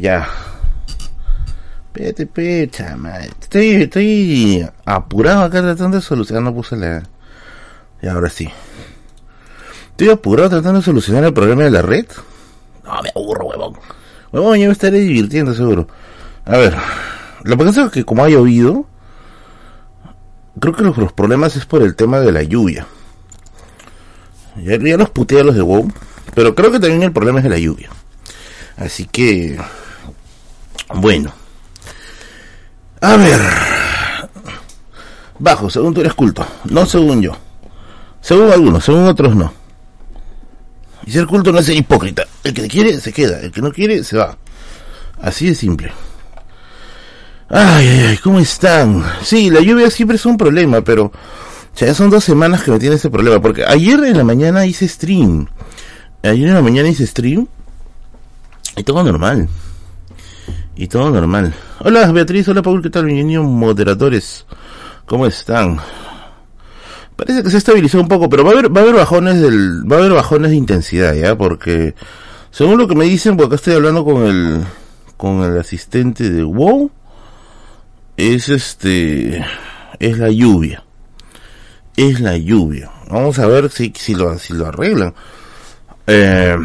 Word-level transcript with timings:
ya. 0.00 0.28
Espérate, 1.86 2.26
pecha, 2.26 2.96
madre. 2.96 3.30
Estoy, 3.40 3.70
estoy 3.82 4.68
apurado 4.84 5.42
acá 5.42 5.62
tratando 5.62 5.98
de 5.98 6.02
solucionar. 6.02 6.42
No 6.42 6.54
puse 6.54 6.76
la. 6.76 7.02
Y 8.02 8.08
ahora 8.08 8.28
sí. 8.28 8.48
Estoy 9.90 10.10
apurado 10.10 10.50
tratando 10.50 10.80
de 10.80 10.84
solucionar 10.84 11.24
el 11.24 11.32
problema 11.32 11.62
de 11.62 11.70
la 11.70 11.82
red. 11.82 12.06
No, 12.84 13.00
me 13.02 13.10
aburro, 13.14 13.46
huevón. 13.46 13.78
Huevón, 14.32 14.58
yo 14.58 14.66
me 14.66 14.72
estaré 14.72 14.98
divirtiendo 14.98 15.54
seguro. 15.54 15.86
A 16.44 16.56
ver. 16.56 16.76
Lo 17.44 17.58
que 17.58 17.64
pasa 17.64 17.84
es 17.84 17.92
que 17.92 18.04
como 18.04 18.24
ha 18.24 18.28
llovido, 18.30 18.86
creo 20.58 20.74
que 20.74 20.82
los, 20.82 21.12
problemas 21.12 21.56
es 21.56 21.66
por 21.66 21.82
el 21.82 21.94
tema 21.94 22.18
de 22.20 22.32
la 22.32 22.42
lluvia. 22.42 22.86
Ya, 24.56 24.78
ya 24.78 24.96
los 24.96 25.10
puteé 25.10 25.40
a 25.40 25.44
los 25.44 25.54
de 25.54 25.60
WoW, 25.60 25.92
pero 26.34 26.54
creo 26.54 26.72
que 26.72 26.80
también 26.80 27.02
el 27.02 27.12
problema 27.12 27.40
es 27.40 27.44
de 27.44 27.50
la 27.50 27.58
lluvia. 27.58 27.90
Así 28.76 29.04
que, 29.04 29.58
bueno. 30.92 31.32
A 33.00 33.16
ver. 33.16 33.40
Bajo, 35.38 35.68
según 35.68 35.94
tú 35.94 36.00
eres 36.00 36.14
culto, 36.14 36.46
no 36.64 36.86
según 36.86 37.22
yo. 37.22 37.36
Según 38.20 38.50
algunos, 38.50 38.84
según 38.84 39.06
otros 39.06 39.34
no. 39.36 39.52
Y 41.06 41.10
ser 41.10 41.26
culto 41.26 41.52
no 41.52 41.58
es 41.58 41.66
ser 41.66 41.76
hipócrita. 41.76 42.24
El 42.42 42.54
que 42.54 42.66
quiere, 42.68 42.98
se 43.00 43.12
queda. 43.12 43.40
El 43.40 43.52
que 43.52 43.60
no 43.60 43.70
quiere, 43.70 44.02
se 44.04 44.16
va. 44.16 44.38
Así 45.20 45.46
de 45.46 45.54
simple. 45.54 45.92
Ay, 47.48 47.86
ay, 47.86 48.00
ay, 48.08 48.16
¿cómo 48.18 48.40
están? 48.40 49.04
Sí, 49.22 49.50
la 49.50 49.60
lluvia 49.60 49.90
siempre 49.90 50.16
es 50.16 50.24
un 50.24 50.36
problema, 50.36 50.80
pero 50.80 51.12
ya 51.76 51.94
son 51.94 52.08
dos 52.08 52.24
semanas 52.24 52.62
que 52.62 52.70
me 52.70 52.78
tiene 52.78 52.96
ese 52.96 53.10
problema, 53.10 53.40
porque 53.40 53.64
ayer 53.64 54.02
en 54.04 54.16
la 54.16 54.24
mañana 54.24 54.64
hice 54.64 54.88
stream. 54.88 55.46
Ayer 56.22 56.48
en 56.48 56.54
la 56.54 56.62
mañana 56.62 56.88
hice 56.88 57.06
stream 57.06 57.46
y 58.76 58.82
todo 58.82 59.02
normal. 59.04 59.48
Y 60.76 60.88
todo 60.88 61.10
normal. 61.10 61.54
Hola 61.80 62.10
Beatriz, 62.10 62.48
hola 62.48 62.60
Paul, 62.60 62.82
¿qué 62.82 62.90
tal? 62.90 63.04
Bienvenidos 63.04 63.46
moderadores. 63.46 64.44
¿Cómo 65.06 65.26
están? 65.26 65.78
Parece 67.14 67.44
que 67.44 67.50
se 67.50 67.56
ha 67.56 67.58
estabilizado 67.58 68.02
un 68.02 68.08
poco, 68.08 68.28
pero 68.28 68.42
va 68.42 68.50
a 68.50 68.52
haber, 68.54 68.76
va 68.76 68.80
a 68.80 68.82
haber 68.82 68.96
bajones 68.96 69.40
del, 69.40 69.90
va 69.90 69.96
a 69.96 69.98
haber 70.00 70.12
bajones 70.12 70.50
de 70.50 70.56
intensidad, 70.56 71.14
ya, 71.14 71.38
porque 71.38 71.94
según 72.50 72.78
lo 72.78 72.88
que 72.88 72.96
me 72.96 73.04
dicen, 73.04 73.36
porque 73.36 73.46
acá 73.46 73.54
estoy 73.54 73.74
hablando 73.74 74.04
con 74.04 74.26
el, 74.26 74.64
con 75.16 75.42
el 75.44 75.56
asistente 75.56 76.28
de 76.28 76.42
WoW, 76.42 76.90
es 78.16 78.48
este, 78.48 79.44
es 80.00 80.18
la 80.18 80.30
lluvia. 80.30 80.82
Es 81.96 82.18
la 82.18 82.36
lluvia. 82.36 82.90
Vamos 83.08 83.38
a 83.38 83.46
ver 83.46 83.70
si, 83.70 83.92
si 83.96 84.16
lo, 84.16 84.36
si 84.40 84.54
lo 84.54 84.66
arreglan. 84.66 85.14
Eh, 86.08 86.56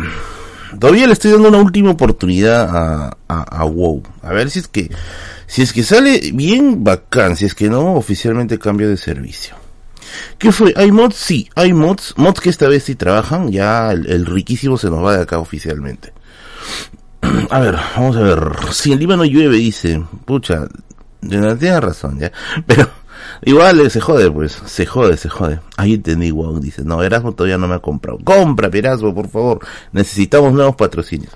todavía 0.77 1.07
le 1.07 1.13
estoy 1.13 1.31
dando 1.31 1.49
una 1.49 1.59
última 1.59 1.91
oportunidad 1.91 2.69
a, 2.75 3.17
a, 3.27 3.61
a 3.61 3.63
WoW. 3.65 4.03
A 4.21 4.33
ver 4.33 4.49
si 4.49 4.59
es 4.59 4.67
que, 4.67 4.91
si 5.47 5.61
es 5.61 5.73
que 5.73 5.83
sale 5.83 6.31
bien, 6.33 6.83
bacán. 6.83 7.35
Si 7.35 7.45
es 7.45 7.55
que 7.55 7.69
no, 7.69 7.93
oficialmente 7.93 8.59
cambio 8.59 8.89
de 8.89 8.97
servicio. 8.97 9.55
¿Qué 10.37 10.51
fue? 10.51 10.73
¿Hay 10.75 10.91
mods? 10.91 11.15
Sí, 11.15 11.49
hay 11.55 11.73
mods. 11.73 12.13
Mods 12.17 12.39
que 12.39 12.49
esta 12.49 12.67
vez 12.67 12.83
sí 12.83 12.95
trabajan. 12.95 13.51
Ya 13.51 13.91
el, 13.91 14.07
el 14.07 14.25
riquísimo 14.25 14.77
se 14.77 14.89
nos 14.89 15.03
va 15.03 15.15
de 15.15 15.23
acá 15.23 15.39
oficialmente. 15.39 16.13
A 17.49 17.59
ver, 17.59 17.77
vamos 17.95 18.15
a 18.15 18.21
ver. 18.21 18.39
Si 18.71 18.91
en 18.91 18.99
Líbano 18.99 19.25
llueve, 19.25 19.57
dice. 19.57 20.03
Pucha, 20.25 20.67
tiene 21.21 21.79
razón, 21.79 22.19
ya. 22.19 22.31
Pero 22.65 22.89
igual 23.43 23.79
eh, 23.81 23.89
se 23.89 24.01
jode, 24.01 24.29
pues. 24.31 24.61
Se 24.65 24.85
jode, 24.85 25.17
se 25.17 25.29
jode. 25.29 25.59
Ahí 25.77 25.95
entendí, 25.95 26.31
wow. 26.31 26.59
Dice, 26.59 26.83
no, 26.83 27.01
Erasmo 27.03 27.33
todavía 27.33 27.57
no 27.57 27.67
me 27.67 27.75
ha 27.75 27.79
comprado. 27.79 28.19
Compra, 28.23 28.69
Erasmo, 28.71 29.13
por 29.13 29.29
favor. 29.29 29.59
Necesitamos 29.91 30.53
nuevos 30.53 30.75
patrocinios. 30.75 31.33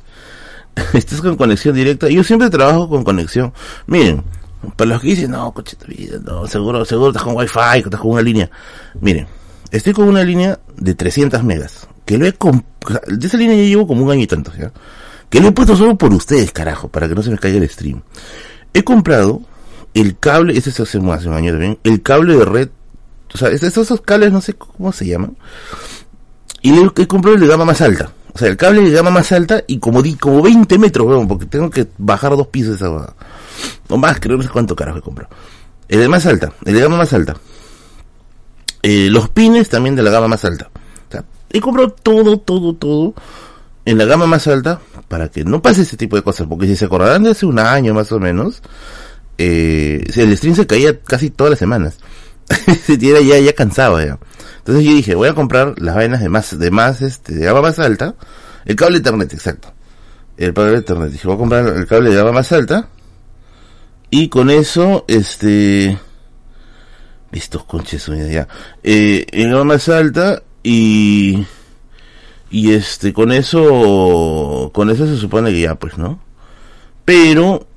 Estás 0.93 1.21
con 1.21 1.35
conexión 1.35 1.75
directa. 1.75 2.09
Yo 2.09 2.23
siempre 2.23 2.49
trabajo 2.49 2.89
con 2.89 3.03
conexión. 3.03 3.53
Miren, 3.87 4.23
para 4.75 4.91
los 4.91 5.01
que 5.01 5.09
dicen, 5.09 5.31
no, 5.31 5.51
coche 5.53 5.75
tu 5.75 5.87
vida, 5.87 6.19
no, 6.23 6.47
seguro, 6.47 6.85
seguro 6.85 7.09
estás 7.09 7.23
con 7.23 7.35
wifi, 7.35 7.79
estás 7.79 7.99
con 7.99 8.11
una 8.11 8.21
línea. 8.21 8.49
Miren, 9.01 9.27
estoy 9.71 9.93
con 9.93 10.07
una 10.07 10.23
línea 10.23 10.59
de 10.77 10.95
300 10.95 11.43
megas. 11.43 11.87
Que 12.05 12.17
lo 12.17 12.25
he 12.25 12.33
comp 12.33 12.65
de 13.07 13.27
esa 13.27 13.37
línea 13.37 13.55
ya 13.55 13.63
llevo 13.63 13.87
como 13.87 14.03
un 14.03 14.11
año 14.11 14.23
y 14.23 14.27
tanto, 14.27 14.51
¿ya? 14.57 14.71
Que 15.29 15.39
lo 15.39 15.47
he 15.47 15.51
puesto 15.51 15.75
solo 15.75 15.97
por 15.97 16.13
ustedes, 16.13 16.51
carajo, 16.51 16.89
para 16.89 17.07
que 17.07 17.15
no 17.15 17.23
se 17.23 17.31
me 17.31 17.37
caiga 17.37 17.57
el 17.57 17.69
stream. 17.69 18.01
He 18.73 18.83
comprado 18.83 19.41
el 19.93 20.17
cable, 20.17 20.57
ese 20.57 20.71
se 20.71 20.83
hace 20.83 20.97
hace 20.97 21.27
un 21.27 21.35
año 21.35 21.51
también, 21.51 21.77
el 21.83 22.01
cable 22.01 22.35
de 22.35 22.45
red, 22.45 22.69
o 23.33 23.37
sea, 23.37 23.49
esos, 23.49 23.77
esos 23.77 24.01
cables 24.01 24.31
no 24.31 24.41
sé 24.41 24.53
cómo 24.53 24.91
se 24.91 25.05
llaman, 25.05 25.35
y 26.61 26.71
le 26.71 26.89
he 26.95 27.07
comprado 27.07 27.35
el 27.35 27.41
de 27.41 27.47
gama 27.47 27.65
más 27.65 27.81
alta. 27.81 28.11
O 28.33 28.39
sea, 28.39 28.47
el 28.47 28.57
cable 28.57 28.81
de 28.81 28.91
gama 28.91 29.11
más 29.11 29.31
alta 29.31 29.63
y 29.67 29.77
como 29.77 30.01
di, 30.01 30.15
como 30.15 30.41
20 30.41 30.79
metros, 30.79 31.05
weón, 31.05 31.27
porque 31.27 31.45
tengo 31.45 31.69
que 31.69 31.87
bajar 31.99 32.35
dos 32.35 32.47
pisos 32.47 32.77
esa. 32.77 33.13
O 33.89 33.97
más, 33.97 34.19
creo 34.19 34.37
no 34.37 34.43
sé 34.43 34.49
cuánto 34.49 34.75
carajo 34.75 34.97
he 34.97 35.01
comprado. 35.01 35.29
El 35.87 35.99
de 35.99 36.07
más 36.07 36.25
alta, 36.25 36.51
el 36.65 36.73
de 36.73 36.81
gama 36.81 36.97
más 36.97 37.13
alta. 37.13 37.35
Eh, 38.81 39.09
los 39.11 39.29
pines 39.29 39.69
también 39.69 39.95
de 39.95 40.01
la 40.01 40.09
gama 40.09 40.27
más 40.27 40.43
alta. 40.45 40.71
O 41.09 41.11
sea, 41.11 41.23
he 41.51 41.61
comprado 41.61 41.91
todo, 41.91 42.37
todo, 42.37 42.73
todo 42.73 43.13
en 43.85 43.97
la 43.97 44.05
gama 44.05 44.25
más 44.25 44.47
alta 44.47 44.79
para 45.07 45.29
que 45.29 45.43
no 45.43 45.61
pase 45.61 45.83
ese 45.83 45.97
tipo 45.97 46.15
de 46.15 46.23
cosas. 46.23 46.47
Porque 46.47 46.65
si 46.65 46.75
se 46.75 46.85
acordarán 46.85 47.23
de 47.23 47.31
hace 47.31 47.45
un 47.45 47.59
año 47.59 47.93
más 47.93 48.11
o 48.11 48.19
menos, 48.19 48.63
eh, 49.37 50.03
el 50.15 50.37
stream 50.37 50.55
se 50.55 50.67
caía 50.67 50.99
casi 51.01 51.29
todas 51.29 51.51
las 51.51 51.59
semanas. 51.59 51.97
se 52.85 52.97
ya, 52.97 53.19
ya, 53.21 53.39
ya 53.39 53.53
cansaba 53.53 54.05
ya. 54.05 54.19
Entonces 54.59 54.85
yo 54.85 54.91
dije, 54.91 55.15
voy 55.15 55.27
a 55.27 55.33
comprar 55.33 55.75
las 55.79 55.95
vainas 55.95 56.21
de 56.21 56.29
más, 56.29 56.57
de 56.57 56.71
más, 56.71 57.01
este, 57.01 57.35
de 57.35 57.45
gama 57.45 57.61
más 57.61 57.79
alta. 57.79 58.15
El 58.65 58.75
cable 58.75 58.97
internet, 58.97 59.33
exacto. 59.33 59.73
El 60.37 60.53
cable 60.53 60.77
internet. 60.77 61.11
Dije, 61.11 61.27
voy 61.27 61.35
a 61.35 61.39
comprar 61.39 61.67
el 61.67 61.87
cable 61.87 62.09
de 62.09 62.15
gama 62.15 62.31
más 62.31 62.51
alta. 62.51 62.87
Y 64.09 64.29
con 64.29 64.49
eso, 64.49 65.05
este, 65.07 65.97
estos 67.31 67.65
conches 67.65 68.05
ya. 68.05 68.47
Eh, 68.83 69.25
en 69.31 69.51
gama 69.51 69.63
más 69.63 69.89
alta 69.89 70.43
y, 70.61 71.45
y 72.49 72.71
este, 72.71 73.11
con 73.11 73.31
eso, 73.31 74.71
con 74.73 74.89
eso 74.89 75.05
se 75.07 75.17
supone 75.17 75.51
que 75.51 75.61
ya, 75.61 75.75
pues, 75.75 75.97
¿no? 75.97 76.21
Pero, 77.03 77.67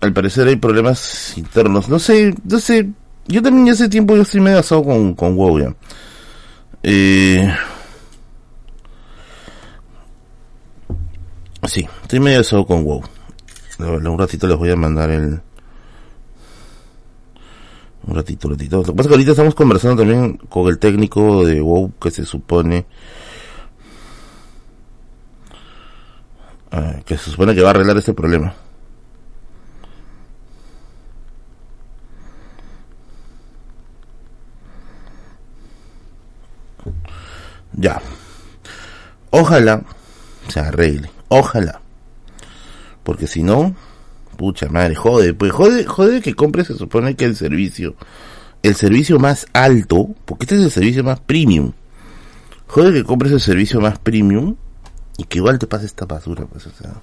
al 0.00 0.12
parecer 0.12 0.48
hay 0.48 0.56
problemas 0.56 1.36
internos. 1.36 1.88
No 1.88 1.98
sé, 1.98 2.34
no 2.44 2.58
sé, 2.58 2.90
yo 3.26 3.42
también 3.42 3.68
hace 3.70 3.88
tiempo 3.88 4.16
yo 4.16 4.22
estoy 4.22 4.40
medio 4.40 4.58
asado 4.58 4.84
con, 4.84 5.14
con 5.14 5.36
WoW 5.36 5.60
ya. 5.60 5.74
Eh, 6.82 7.52
sí, 11.64 11.86
estoy 12.02 12.20
medio 12.20 12.40
asado 12.40 12.66
con 12.66 12.84
WoW. 12.84 13.02
Un 13.78 14.18
ratito 14.18 14.46
les 14.46 14.56
voy 14.56 14.70
a 14.70 14.76
mandar 14.76 15.10
el... 15.10 15.40
Un 18.06 18.14
ratito, 18.14 18.48
un 18.48 18.54
ratito. 18.54 18.78
Lo 18.78 18.84
que 18.84 18.92
pasa 18.92 19.02
es 19.02 19.06
que 19.08 19.14
ahorita 19.14 19.30
estamos 19.32 19.54
conversando 19.54 20.02
también 20.02 20.36
con 20.48 20.66
el 20.68 20.78
técnico 20.78 21.44
de 21.44 21.60
WoW 21.60 21.92
que 22.00 22.10
se 22.10 22.24
supone... 22.24 22.86
Uh, 26.72 27.02
que 27.04 27.16
se 27.16 27.30
supone 27.30 27.54
que 27.54 27.62
va 27.62 27.68
a 27.68 27.70
arreglar 27.70 27.96
este 27.96 28.12
problema. 28.12 28.54
Ya. 37.78 38.02
Ojalá 39.30 39.82
se 40.48 40.60
arregle. 40.60 41.10
Ojalá. 41.28 41.80
Porque 43.04 43.26
si 43.26 43.42
no, 43.42 43.74
pucha 44.36 44.68
madre, 44.68 44.94
jode, 44.94 45.32
pues 45.32 45.52
jode, 45.52 45.84
jode 45.84 46.20
que 46.20 46.34
compre 46.34 46.64
se 46.64 46.74
supone 46.74 47.14
que 47.14 47.24
el 47.24 47.36
servicio, 47.36 47.94
el 48.62 48.74
servicio 48.74 49.18
más 49.18 49.46
alto, 49.52 50.08
porque 50.24 50.44
este 50.44 50.56
es 50.56 50.62
el 50.62 50.70
servicio 50.70 51.04
más 51.04 51.20
premium. 51.20 51.72
Jode 52.66 52.92
que 52.92 53.04
compres 53.04 53.32
el 53.32 53.40
servicio 53.40 53.80
más 53.80 53.98
premium 53.98 54.56
y 55.16 55.24
que 55.24 55.38
igual 55.38 55.58
te 55.58 55.66
pase 55.66 55.86
esta 55.86 56.04
basura, 56.04 56.44
pues, 56.46 56.66
o 56.66 56.70
sea. 56.70 56.94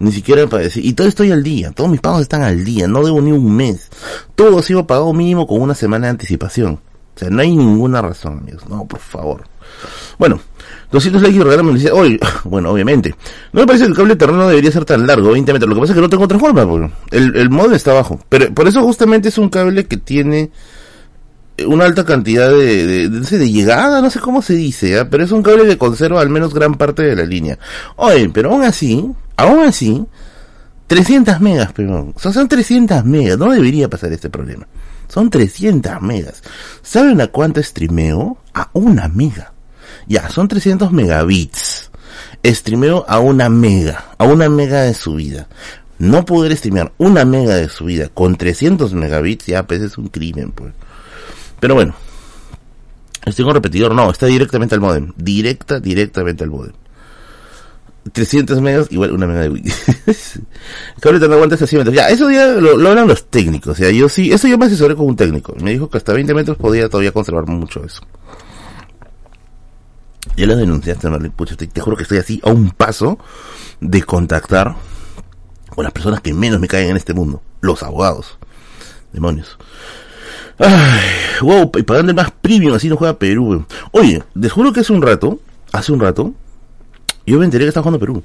Ni 0.00 0.12
siquiera 0.12 0.46
para 0.46 0.62
decir, 0.62 0.84
y 0.86 0.92
todo 0.92 1.08
estoy 1.08 1.32
al 1.32 1.42
día, 1.42 1.72
todos 1.72 1.90
mis 1.90 2.00
pagos 2.00 2.22
están 2.22 2.42
al 2.42 2.64
día, 2.64 2.86
no 2.86 3.02
debo 3.02 3.20
ni 3.20 3.32
un 3.32 3.56
mes. 3.56 3.90
Todo 4.36 4.60
ha 4.60 4.62
sido 4.62 4.86
pagado 4.86 5.12
mínimo 5.12 5.44
con 5.48 5.60
una 5.60 5.74
semana 5.74 6.06
de 6.06 6.10
anticipación. 6.10 6.80
O 7.16 7.18
sea, 7.18 7.30
no 7.30 7.42
hay 7.42 7.56
ninguna 7.56 8.00
razón, 8.00 8.38
amigos. 8.38 8.68
No, 8.68 8.86
por 8.86 9.00
favor. 9.00 9.42
Bueno, 10.18 10.40
200 10.90 11.22
likes 11.22 11.36
y 11.36 11.42
regalame 11.42 11.74
dice, 11.74 11.90
oye, 11.92 12.18
bueno, 12.44 12.70
obviamente. 12.70 13.14
No 13.52 13.60
me 13.60 13.66
parece 13.66 13.84
que 13.84 13.90
el 13.90 13.96
cable 13.96 14.16
terreno 14.16 14.48
debería 14.48 14.72
ser 14.72 14.84
tan 14.84 15.06
largo, 15.06 15.32
20 15.32 15.52
metros. 15.52 15.68
Lo 15.68 15.74
que 15.74 15.80
pasa 15.82 15.92
es 15.92 15.96
que 15.96 16.02
no 16.02 16.08
tengo 16.08 16.24
otra 16.24 16.38
forma, 16.38 16.90
el, 17.10 17.36
el 17.36 17.72
está 17.72 17.90
abajo. 17.92 18.20
Pero 18.28 18.52
por 18.54 18.68
eso 18.68 18.82
justamente 18.82 19.28
es 19.28 19.38
un 19.38 19.48
cable 19.48 19.86
que 19.86 19.96
tiene 19.96 20.50
una 21.66 21.84
alta 21.84 22.04
cantidad 22.04 22.50
de, 22.50 23.08
de, 23.08 23.08
de, 23.08 23.50
llegada, 23.50 24.00
no 24.00 24.10
sé 24.10 24.20
cómo 24.20 24.42
se 24.42 24.54
dice, 24.54 24.96
¿eh? 24.96 25.04
pero 25.06 25.24
es 25.24 25.32
un 25.32 25.42
cable 25.42 25.66
que 25.66 25.76
conserva 25.76 26.20
al 26.20 26.30
menos 26.30 26.54
gran 26.54 26.74
parte 26.76 27.02
de 27.02 27.16
la 27.16 27.24
línea. 27.24 27.58
Oye, 27.96 28.30
pero 28.32 28.52
aún 28.52 28.62
así, 28.62 29.10
aún 29.36 29.64
así, 29.64 30.06
300 30.86 31.40
megas, 31.40 31.70
pero, 31.74 32.12
o 32.14 32.18
sea, 32.18 32.32
son 32.32 32.48
300 32.48 33.04
megas, 33.04 33.38
no 33.38 33.50
debería 33.50 33.88
pasar 33.88 34.12
este 34.12 34.30
problema. 34.30 34.66
Son 35.08 35.30
300 35.30 36.00
megas. 36.02 36.42
¿Saben 36.82 37.20
a 37.20 37.28
cuánto 37.28 37.62
streameo? 37.62 38.38
A 38.54 38.68
una 38.74 39.08
mega. 39.08 39.52
Ya, 40.08 40.30
son 40.30 40.48
300 40.48 40.90
megabits. 40.90 41.90
streameo 42.44 43.04
a 43.08 43.20
una 43.20 43.48
mega, 43.48 44.06
a 44.16 44.24
una 44.24 44.48
mega 44.48 44.82
de 44.82 44.94
subida. 44.94 45.48
No 45.98 46.24
poder 46.24 46.56
streamear 46.56 46.92
una 46.98 47.24
mega 47.24 47.56
de 47.56 47.68
subida 47.68 48.08
con 48.08 48.36
300 48.36 48.94
megabits, 48.94 49.46
ya 49.46 49.66
pues 49.66 49.82
es 49.82 49.98
un 49.98 50.08
crimen, 50.08 50.52
pues. 50.52 50.72
Pero 51.60 51.74
bueno, 51.74 51.94
estoy 53.26 53.44
con 53.44 53.54
repetidor, 53.54 53.94
no, 53.94 54.10
está 54.10 54.26
directamente 54.26 54.76
al 54.76 54.80
modem, 54.80 55.12
directa, 55.16 55.80
directamente 55.80 56.44
al 56.44 56.50
modem. 56.50 56.72
300 58.12 58.60
megas, 58.60 58.86
igual 58.90 59.12
una 59.12 59.26
mega 59.26 59.40
de 59.40 59.50
wiki. 59.50 59.70
que 59.70 61.08
ahorita 61.08 61.26
no 61.28 61.34
aguanta 61.34 61.56
ese 61.56 61.76
metros. 61.76 61.94
Ya, 61.94 62.08
eso 62.08 62.30
ya 62.30 62.46
lo, 62.46 62.76
lo, 62.76 62.88
hablan 62.88 63.08
los 63.08 63.26
técnicos. 63.26 63.78
Ya, 63.78 63.90
yo 63.90 64.08
sí, 64.08 64.32
eso 64.32 64.48
yo 64.48 64.56
me 64.56 64.66
asesoré 64.66 64.94
con 64.94 65.06
un 65.06 65.16
técnico. 65.16 65.54
Me 65.60 65.72
dijo 65.72 65.90
que 65.90 65.98
hasta 65.98 66.12
20 66.12 66.32
metros 66.32 66.56
podía 66.56 66.88
todavía 66.88 67.12
conservar 67.12 67.46
mucho 67.46 67.84
eso. 67.84 68.02
Ya 70.38 70.46
lo 70.46 70.54
denunciaste, 70.54 71.10
no 71.10 71.18
Pucha, 71.32 71.56
te, 71.56 71.66
te, 71.66 71.80
juro 71.80 71.96
que 71.96 72.04
estoy 72.04 72.18
así 72.18 72.40
a 72.44 72.50
un 72.50 72.70
paso 72.70 73.18
de 73.80 74.04
contactar 74.04 74.76
con 75.74 75.82
las 75.82 75.92
personas 75.92 76.20
que 76.20 76.32
menos 76.32 76.60
me 76.60 76.68
caen 76.68 76.90
en 76.90 76.96
este 76.96 77.12
mundo. 77.12 77.42
Los 77.60 77.82
abogados. 77.82 78.38
Demonios. 79.12 79.58
Ay, 80.56 81.00
wow, 81.42 81.72
y 81.76 81.82
pagando 81.82 82.14
más 82.14 82.30
premium, 82.30 82.72
así 82.72 82.88
no 82.88 82.96
juega 82.96 83.18
Perú. 83.18 83.66
Oye, 83.90 84.22
les 84.34 84.52
juro 84.52 84.72
que 84.72 84.78
hace 84.78 84.92
un 84.92 85.02
rato, 85.02 85.40
hace 85.72 85.90
un 85.90 85.98
rato, 85.98 86.32
yo 87.26 87.40
me 87.40 87.44
enteré 87.44 87.64
que 87.64 87.70
estaba 87.70 87.82
jugando 87.82 87.98
Perú. 87.98 88.22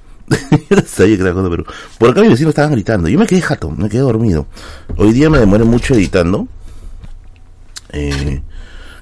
yo 0.69 0.77
sabía 0.86 1.16
que 1.16 1.24
estaba 1.24 1.31
jugando 1.31 1.50
Perú. 1.50 1.66
Por 1.98 2.12
acá 2.12 2.21
mis 2.21 2.30
vecinos 2.30 2.50
estaban 2.50 2.74
gritando. 2.74 3.09
Yo 3.09 3.18
me 3.18 3.25
quedé 3.25 3.42
jato, 3.42 3.71
me 3.71 3.89
quedé 3.89 4.01
dormido. 4.01 4.45
Hoy 4.98 5.13
día 5.13 5.31
me 5.31 5.39
demoré 5.39 5.63
mucho 5.63 5.95
editando. 5.95 6.48
Eh, 7.89 8.44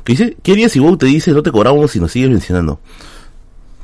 ¿Qué 0.04 0.14
dice? 0.14 0.38
¿Qué 0.42 0.54
harías 0.54 0.72
si 0.72 0.80
WoW 0.80 0.98
te 0.98 1.06
dice 1.06 1.32
no 1.32 1.44
te 1.44 1.52
cobramos 1.52 1.92
si 1.92 2.00
nos 2.00 2.12
sigues 2.12 2.30
mencionando? 2.30 2.80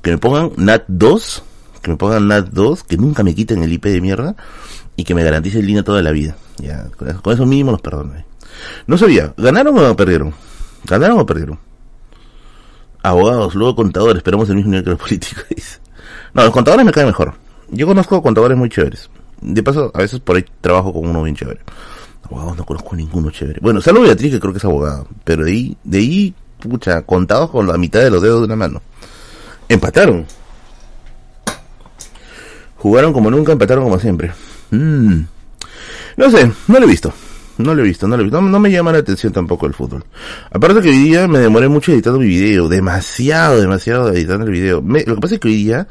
Que 0.01 0.11
me 0.11 0.17
pongan 0.17 0.51
NAT2, 0.51 1.41
que 1.81 1.91
me 1.91 1.97
pongan 1.97 2.27
NAT2, 2.27 2.83
que 2.83 2.97
nunca 2.97 3.23
me 3.23 3.35
quiten 3.35 3.63
el 3.63 3.71
IP 3.73 3.85
de 3.85 4.01
mierda 4.01 4.35
y 4.95 5.03
que 5.03 5.13
me 5.13 5.23
garantice 5.23 5.59
el 5.59 5.67
línea 5.67 5.83
toda 5.83 6.01
la 6.01 6.11
vida. 6.11 6.35
Ya, 6.57 6.87
con 6.97 7.07
eso, 7.07 7.21
con 7.21 7.49
mínimo 7.49 7.71
los 7.71 7.81
perdono. 7.81 8.13
No 8.87 8.97
sabía, 8.97 9.33
¿ganaron 9.37 9.77
o 9.77 9.95
perdieron? 9.95 10.33
¿Ganaron 10.85 11.19
o 11.19 11.25
perdieron? 11.25 11.59
Abogados, 13.03 13.55
luego 13.55 13.75
contadores, 13.75 14.17
esperamos 14.17 14.49
el 14.49 14.55
mismo 14.55 14.71
nivel 14.71 14.83
que 14.83 14.89
los 14.91 14.99
políticos. 15.07 15.45
No, 16.33 16.43
los 16.43 16.51
contadores 16.51 16.85
me 16.85 16.91
caen 16.91 17.07
mejor. 17.07 17.35
Yo 17.69 17.85
conozco 17.85 18.21
contadores 18.21 18.57
muy 18.57 18.69
chéveres. 18.69 19.09
De 19.41 19.61
paso, 19.61 19.91
a 19.93 19.99
veces 19.99 20.19
por 20.19 20.35
ahí 20.35 20.45
trabajo 20.61 20.91
con 20.91 21.07
uno 21.07 21.23
bien 21.23 21.35
chévere. 21.35 21.59
Abogados 22.29 22.57
no 22.57 22.65
conozco 22.65 22.95
ninguno 22.95 23.31
chévere. 23.31 23.59
Bueno, 23.61 23.79
salvo 23.81 24.01
Beatriz, 24.01 24.33
que 24.33 24.39
creo 24.39 24.51
que 24.51 24.59
es 24.59 24.65
abogada. 24.65 25.05
Pero 25.23 25.45
de 25.45 25.51
ahí, 25.51 25.77
de 25.83 25.97
ahí, 25.97 26.35
pucha, 26.59 27.01
contados 27.03 27.49
con 27.49 27.65
la 27.65 27.77
mitad 27.77 28.01
de 28.01 28.09
los 28.09 28.21
dedos 28.21 28.41
de 28.41 28.45
una 28.45 28.55
mano. 28.55 28.81
Empataron. 29.69 30.25
Jugaron 32.77 33.13
como 33.13 33.31
nunca, 33.31 33.53
empataron 33.53 33.85
como 33.85 33.99
siempre. 33.99 34.31
Mm. 34.71 35.21
No 36.17 36.29
sé, 36.29 36.51
no 36.67 36.79
lo 36.79 36.85
he 36.85 36.89
visto. 36.89 37.13
No 37.57 37.73
lo 37.73 37.81
he 37.81 37.85
visto, 37.85 38.07
no 38.07 38.15
lo 38.17 38.21
he 38.21 38.25
visto. 38.25 38.41
No, 38.41 38.59
me 38.59 38.69
llama 38.69 38.91
la 38.91 38.99
atención 38.99 39.33
tampoco 39.33 39.65
el 39.65 39.73
fútbol. 39.73 40.03
Aparte 40.51 40.81
que 40.81 40.89
hoy 40.89 40.97
día 40.97 41.27
me 41.27 41.39
demoré 41.39 41.67
mucho 41.69 41.91
editando 41.91 42.19
mi 42.19 42.27
video. 42.27 42.67
Demasiado, 42.67 43.59
demasiado 43.59 44.11
editando 44.11 44.45
el 44.45 44.51
video. 44.51 44.81
lo 44.81 45.15
que 45.15 45.21
pasa 45.21 45.35
es 45.35 45.39
que 45.39 45.47
hoy 45.47 45.55
día 45.55 45.87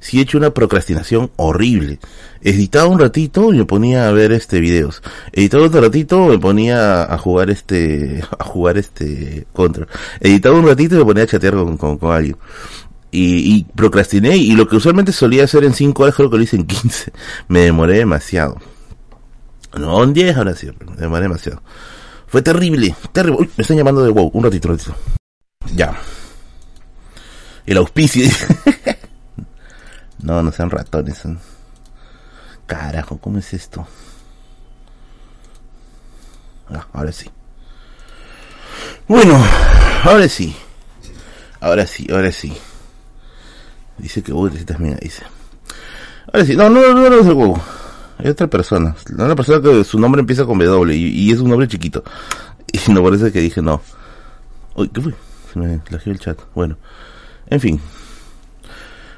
sí 0.00 0.18
he 0.18 0.22
hecho 0.22 0.38
una 0.38 0.50
procrastinación 0.50 1.30
horrible. 1.36 1.98
Editaba 2.42 2.88
un 2.88 2.98
ratito 2.98 3.52
y 3.52 3.58
me 3.58 3.64
ponía 3.64 4.08
a 4.08 4.12
ver 4.12 4.32
este 4.32 4.60
videos. 4.60 5.02
Editaba 5.32 5.64
otro 5.64 5.80
ratito 5.80 6.26
me 6.26 6.38
ponía 6.38 7.02
a 7.02 7.18
jugar 7.18 7.50
este, 7.50 8.22
a 8.38 8.44
jugar 8.44 8.78
este 8.78 9.46
contra. 9.52 9.86
Editaba 10.20 10.58
un 10.58 10.66
ratito 10.66 10.96
y 10.96 10.98
me 10.98 11.04
ponía 11.04 11.24
a 11.24 11.26
chatear 11.26 11.54
con, 11.54 11.76
con, 11.76 12.12
alguien. 12.12 12.36
Y, 13.12 13.54
y, 13.56 13.64
procrastiné 13.64 14.36
y 14.36 14.52
lo 14.52 14.68
que 14.68 14.76
usualmente 14.76 15.12
solía 15.12 15.44
hacer 15.44 15.64
en 15.64 15.74
5 15.74 16.02
horas 16.02 16.14
creo 16.14 16.30
que 16.30 16.36
lo 16.36 16.42
hice 16.42 16.56
en 16.56 16.66
15. 16.66 17.12
Me 17.48 17.60
demoré 17.60 17.98
demasiado. 17.98 18.56
No, 19.78 20.02
en 20.02 20.12
10 20.12 20.36
ahora 20.36 20.54
sí, 20.54 20.68
me 20.84 20.96
demoré 20.96 21.22
demasiado. 21.22 21.62
Fue 22.26 22.42
terrible, 22.42 22.94
terrible. 23.12 23.42
Uy, 23.42 23.50
me 23.56 23.62
están 23.62 23.76
llamando 23.76 24.02
de 24.02 24.10
wow, 24.10 24.30
un 24.34 24.42
ratito, 24.42 24.68
un 24.68 24.76
ratito. 24.76 24.96
Ya. 25.74 25.96
El 27.66 27.76
auspicio. 27.76 28.24
no, 30.22 30.42
no 30.42 30.52
sean 30.52 30.70
ratones. 30.70 31.18
Son... 31.18 31.38
Carajo, 32.66 33.18
¿cómo 33.18 33.38
es 33.38 33.52
esto? 33.52 33.86
Ah, 36.72 36.86
ahora 36.92 37.12
sí. 37.12 37.28
Bueno, 39.08 39.42
ahora 40.04 40.28
sí. 40.28 40.54
Ahora 41.60 41.86
sí, 41.86 42.06
ahora 42.10 42.32
sí. 42.32 42.56
Dice 43.98 44.22
que 44.22 44.32
vos 44.32 44.52
mía, 44.78 44.96
dice. 45.00 45.24
Ahora 46.32 46.46
sí, 46.46 46.56
no, 46.56 46.70
no, 46.70 46.94
no, 46.94 47.10
no, 47.10 47.16
es 47.16 47.26
el 47.26 47.32
huevo. 47.32 47.60
Hay 48.18 48.28
otra 48.28 48.46
persona. 48.46 48.94
Una 49.18 49.34
persona 49.34 49.60
que 49.60 49.84
su 49.84 49.98
nombre 49.98 50.20
empieza 50.20 50.44
con 50.44 50.58
W 50.58 50.94
y, 50.94 51.30
es 51.30 51.40
un 51.40 51.50
nombre 51.50 51.68
chiquito. 51.68 52.02
Y 52.72 52.92
no 52.92 53.02
parece 53.02 53.32
que 53.32 53.40
dije 53.40 53.60
no. 53.60 53.82
Uy, 54.76 54.88
¿qué 54.90 55.00
fue? 55.00 55.12
Se 55.52 55.58
me 55.58 55.80
lagió 55.90 56.12
el 56.12 56.20
chat. 56.20 56.38
Bueno. 56.54 56.76
En 57.48 57.58
fin. 57.58 57.80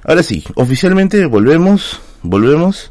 Ahora 0.05 0.25
sí, 0.25 0.43
oficialmente 0.57 1.25
volvemos, 1.27 2.01
volvemos 2.23 2.91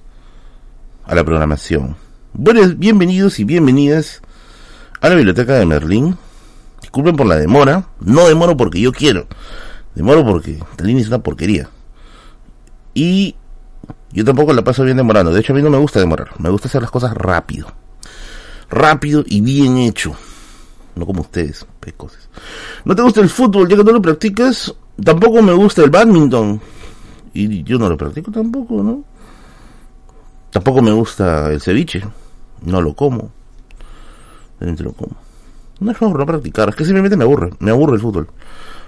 a 1.03 1.13
la 1.13 1.25
programación. 1.25 1.97
Buenos, 2.31 2.79
bienvenidos 2.79 3.37
y 3.37 3.43
bienvenidas 3.43 4.21
a 5.01 5.09
la 5.09 5.15
biblioteca 5.15 5.55
de 5.55 5.65
Merlín. 5.65 6.17
Disculpen 6.79 7.17
por 7.17 7.27
la 7.27 7.35
demora. 7.35 7.89
No 7.99 8.29
demoro 8.29 8.55
porque 8.55 8.79
yo 8.79 8.93
quiero. 8.93 9.27
Demoro 9.93 10.25
porque 10.25 10.57
Merlín 10.77 10.99
es 10.99 11.09
una 11.09 11.17
porquería. 11.17 11.69
Y 12.93 13.35
yo 14.13 14.23
tampoco 14.23 14.53
la 14.53 14.63
paso 14.63 14.85
bien 14.85 14.95
demorando. 14.95 15.33
De 15.33 15.41
hecho, 15.41 15.51
a 15.51 15.55
mí 15.57 15.61
no 15.61 15.69
me 15.69 15.79
gusta 15.79 15.99
demorar. 15.99 16.29
Me 16.39 16.49
gusta 16.49 16.69
hacer 16.69 16.81
las 16.81 16.91
cosas 16.91 17.13
rápido. 17.13 17.73
Rápido 18.69 19.25
y 19.27 19.41
bien 19.41 19.79
hecho. 19.79 20.15
No 20.95 21.05
como 21.05 21.23
ustedes, 21.23 21.65
pecoses. 21.81 22.29
¿No 22.85 22.95
te 22.95 23.01
gusta 23.01 23.19
el 23.19 23.27
fútbol 23.27 23.67
ya 23.67 23.75
que 23.75 23.83
no 23.83 23.91
lo 23.91 24.01
practicas? 24.01 24.73
Tampoco 25.03 25.41
me 25.41 25.51
gusta 25.51 25.83
el 25.83 25.89
badminton. 25.89 26.61
Y 27.33 27.63
yo 27.63 27.77
no 27.77 27.89
lo 27.89 27.97
practico 27.97 28.31
tampoco, 28.31 28.83
¿no? 28.83 29.03
Tampoco 30.51 30.81
me 30.81 30.91
gusta 30.91 31.51
el 31.51 31.61
ceviche. 31.61 32.03
No 32.65 32.81
lo 32.81 32.93
como. 32.93 33.31
Realmente 34.59 34.83
lo. 34.83 34.93
No 35.79 35.91
es 35.91 35.97
por 35.97 36.19
no 36.19 36.25
practicar, 36.25 36.69
es 36.69 36.75
que 36.75 36.85
simplemente 36.85 37.17
me 37.17 37.23
aburre. 37.23 37.51
Me 37.59 37.71
aburre 37.71 37.95
el 37.95 38.01
fútbol. 38.01 38.27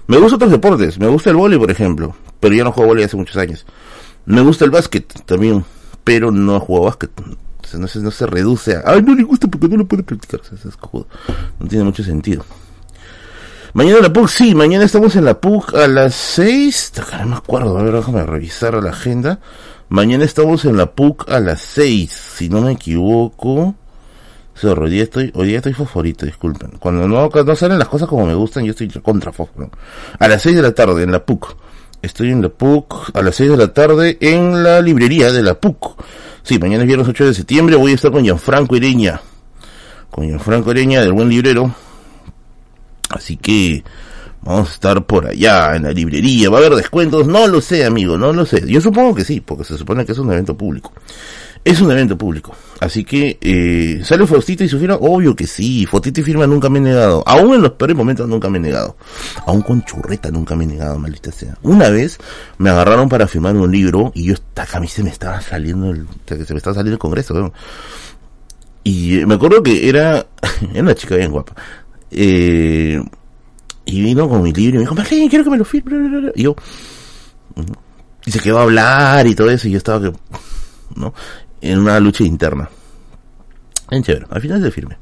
Me 0.06 0.18
gustan 0.18 0.36
otros 0.36 0.50
deportes. 0.52 0.98
Me 0.98 1.08
gusta 1.08 1.30
el 1.30 1.36
vóley, 1.36 1.58
por 1.58 1.70
ejemplo. 1.70 2.14
Pero 2.38 2.54
yo 2.54 2.64
no 2.64 2.72
juego 2.72 2.90
vóley 2.90 3.04
hace 3.04 3.16
muchos 3.16 3.36
años. 3.36 3.66
Me 4.26 4.40
gusta 4.42 4.64
el 4.64 4.70
básquet 4.70 5.06
también, 5.24 5.64
pero 6.02 6.30
no 6.30 6.60
juego 6.60 6.84
básquet. 6.84 7.10
no, 7.78 7.88
se, 7.88 7.98
no 8.00 8.10
se 8.10 8.26
reduce 8.26 8.76
a, 8.76 8.82
ay, 8.86 9.02
no 9.02 9.14
le 9.14 9.22
gusta 9.22 9.48
porque 9.48 9.68
no 9.68 9.76
lo 9.76 9.86
puede 9.86 10.02
practicar. 10.02 10.40
No 11.58 11.66
tiene 11.66 11.84
mucho 11.84 12.04
sentido. 12.04 12.44
Mañana 13.74 13.98
la 14.02 14.12
PUC, 14.12 14.28
sí, 14.28 14.54
mañana 14.54 14.84
estamos 14.84 15.16
en 15.16 15.24
la 15.24 15.40
PUC 15.40 15.74
a 15.74 15.88
las 15.88 16.14
6. 16.14 16.92
No 17.18 17.26
me 17.26 17.36
acuerdo, 17.36 17.76
a 17.76 17.82
ver, 17.82 17.92
déjame 17.92 18.24
revisar 18.24 18.80
la 18.80 18.90
agenda. 18.90 19.40
Mañana 19.88 20.24
estamos 20.24 20.64
en 20.64 20.76
la 20.76 20.92
PUC 20.92 21.28
a 21.28 21.40
las 21.40 21.60
6, 21.60 22.08
si 22.36 22.48
no 22.48 22.60
me 22.60 22.70
equivoco. 22.70 23.74
hoy 24.62 24.90
día 24.90 25.02
estoy, 25.02 25.32
hoy 25.34 25.48
día 25.48 25.56
estoy 25.56 25.72
fosforito, 25.72 26.24
disculpen. 26.24 26.76
Cuando 26.78 27.08
no, 27.08 27.28
no 27.28 27.56
salen 27.56 27.80
las 27.80 27.88
cosas 27.88 28.06
como 28.06 28.24
me 28.26 28.34
gustan, 28.36 28.64
yo 28.64 28.70
estoy 28.70 28.88
contra 29.02 29.32
fósforo. 29.32 29.72
A 30.20 30.28
las 30.28 30.42
6 30.42 30.54
de 30.54 30.62
la 30.62 30.72
tarde 30.72 31.02
en 31.02 31.10
la 31.10 31.26
PUC. 31.26 31.56
Estoy 32.00 32.30
en 32.30 32.42
la 32.42 32.50
PUC 32.50 33.10
a 33.12 33.22
las 33.22 33.34
6 33.34 33.50
de 33.50 33.56
la 33.56 33.72
tarde 33.72 34.18
en 34.20 34.62
la 34.62 34.80
librería 34.82 35.32
de 35.32 35.42
la 35.42 35.54
PUC. 35.54 36.00
Sí, 36.44 36.60
mañana 36.60 36.84
es 36.84 36.86
viernes 36.86 37.08
8 37.08 37.26
de 37.26 37.34
septiembre. 37.34 37.74
Voy 37.74 37.90
a 37.90 37.96
estar 37.96 38.12
con 38.12 38.22
Gianfranco 38.22 38.76
Ireña. 38.76 39.20
Con 40.12 40.28
Gianfranco 40.28 40.70
Ireña 40.70 41.00
del 41.00 41.12
Buen 41.12 41.28
Librero. 41.28 41.74
Así 43.14 43.36
que 43.36 43.84
vamos 44.42 44.70
a 44.70 44.74
estar 44.74 45.04
por 45.06 45.26
allá 45.26 45.76
en 45.76 45.84
la 45.84 45.92
librería. 45.92 46.50
¿Va 46.50 46.58
a 46.58 46.60
haber 46.60 46.74
descuentos? 46.74 47.26
No 47.26 47.46
lo 47.46 47.60
sé, 47.60 47.84
amigo, 47.84 48.18
no 48.18 48.32
lo 48.32 48.44
sé. 48.44 48.62
Yo 48.66 48.80
supongo 48.80 49.14
que 49.14 49.24
sí, 49.24 49.40
porque 49.40 49.64
se 49.64 49.78
supone 49.78 50.04
que 50.04 50.12
es 50.12 50.18
un 50.18 50.30
evento 50.32 50.56
público. 50.56 50.92
Es 51.64 51.80
un 51.80 51.90
evento 51.90 52.18
público. 52.18 52.54
Así 52.80 53.04
que, 53.04 53.38
eh, 53.40 54.02
¿sale 54.04 54.26
Faustito 54.26 54.64
y 54.64 54.68
su 54.68 54.78
firma? 54.78 54.96
Obvio 54.96 55.34
que 55.34 55.46
sí. 55.46 55.86
Fotito 55.86 56.20
y 56.20 56.22
firma 56.22 56.46
nunca 56.46 56.68
me 56.68 56.78
he 56.78 56.82
negado. 56.82 57.22
Aún 57.26 57.54
en 57.54 57.62
los 57.62 57.72
peores 57.72 57.96
momentos 57.96 58.28
nunca 58.28 58.50
me 58.50 58.58
he 58.58 58.60
negado. 58.60 58.98
Aún 59.46 59.62
con 59.62 59.82
churreta 59.82 60.30
nunca 60.30 60.54
me 60.54 60.64
he 60.64 60.66
negado, 60.66 60.98
maldita 60.98 61.32
sea. 61.32 61.56
Una 61.62 61.88
vez 61.88 62.18
me 62.58 62.68
agarraron 62.68 63.08
para 63.08 63.26
firmar 63.26 63.56
un 63.56 63.72
libro 63.72 64.12
y 64.14 64.24
yo, 64.24 64.34
a 64.74 64.80
mí 64.80 64.88
se 64.88 65.02
me 65.02 65.08
estaba 65.08 65.40
saliendo 65.40 65.90
el, 65.90 66.06
se 66.26 66.52
me 66.52 66.58
estaba 66.58 66.74
saliendo 66.74 66.96
el 66.96 66.98
congreso, 66.98 67.50
Y 68.82 69.20
eh, 69.20 69.26
me 69.26 69.36
acuerdo 69.36 69.62
que 69.62 69.88
era, 69.88 70.26
era 70.74 70.82
una 70.82 70.94
chica 70.94 71.16
bien 71.16 71.30
guapa. 71.30 71.54
Eh, 72.16 73.02
y 73.86 74.02
vino 74.02 74.28
con 74.28 74.42
mi 74.42 74.52
libro 74.52 74.76
y 74.76 74.78
me 74.78 74.80
dijo, 74.80 74.94
Marlene, 74.94 75.28
quiero 75.28 75.44
que 75.44 75.50
me 75.50 75.58
lo 75.58 75.64
firme. 75.64 76.32
Y 76.34 76.44
yo, 76.44 76.56
y 78.24 78.30
se 78.30 78.40
quedó 78.40 78.58
a 78.58 78.62
hablar 78.62 79.26
y 79.26 79.34
todo 79.34 79.50
eso 79.50 79.68
y 79.68 79.72
yo 79.72 79.78
estaba 79.78 80.00
que, 80.00 80.16
¿no? 80.96 81.12
en 81.60 81.78
una 81.78 82.00
lucha 82.00 82.24
interna. 82.24 82.68
En 83.90 84.02
chévere, 84.02 84.26
al 84.30 84.40
final 84.40 84.62
se 84.62 84.70
firme. 84.70 84.96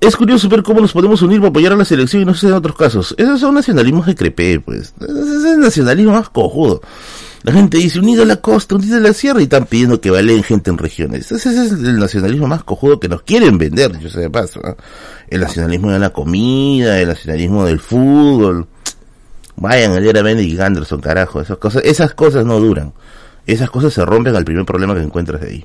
Es 0.00 0.16
curioso 0.16 0.48
ver 0.48 0.62
cómo 0.62 0.80
nos 0.80 0.92
podemos 0.92 1.22
unir 1.22 1.38
para 1.38 1.50
apoyar 1.50 1.72
a 1.72 1.76
la 1.76 1.84
selección 1.84 2.22
y 2.22 2.24
no 2.24 2.34
sé 2.34 2.48
en 2.48 2.54
otros 2.54 2.76
casos. 2.76 3.14
Esos 3.18 3.40
son 3.40 3.54
nacionalismos 3.54 4.06
de 4.06 4.14
crepé, 4.14 4.60
pues. 4.60 4.94
Ese 5.00 5.36
es 5.36 5.44
el 5.44 5.60
nacionalismo 5.60 6.12
más 6.12 6.28
cojudo. 6.28 6.82
La 7.42 7.52
gente 7.52 7.78
dice 7.78 7.98
unida 7.98 8.22
a 8.22 8.26
la 8.26 8.36
costa, 8.36 8.76
unida 8.76 8.98
a 8.98 9.00
la 9.00 9.12
sierra 9.12 9.40
y 9.40 9.44
están 9.44 9.66
pidiendo 9.66 10.00
que 10.00 10.10
valen 10.10 10.44
gente 10.44 10.70
en 10.70 10.78
regiones. 10.78 11.32
Ese 11.32 11.50
es 11.50 11.72
el 11.72 11.98
nacionalismo 11.98 12.46
más 12.46 12.62
cojudo 12.62 13.00
que 13.00 13.08
nos 13.08 13.22
quieren 13.22 13.58
vender, 13.58 13.98
yo 13.98 14.08
sé 14.08 14.20
de 14.20 14.30
paso. 14.30 14.60
El 15.28 15.40
nacionalismo 15.40 15.90
de 15.90 15.98
la 15.98 16.10
comida, 16.10 17.00
el 17.00 17.08
nacionalismo 17.08 17.64
del 17.64 17.80
fútbol. 17.80 18.68
Vayan, 19.56 19.92
el 19.92 20.06
era 20.06 20.32
y 20.40 20.58
Anderson, 20.60 21.00
carajo, 21.00 21.40
esas 21.40 21.58
cosas, 21.58 21.82
esas 21.84 22.14
cosas 22.14 22.44
no 22.46 22.60
duran. 22.60 22.92
Esas 23.44 23.70
cosas 23.70 23.92
se 23.92 24.04
rompen 24.04 24.36
al 24.36 24.44
primer 24.44 24.64
problema 24.64 24.94
que 24.94 25.02
encuentras 25.02 25.42
ahí. 25.42 25.64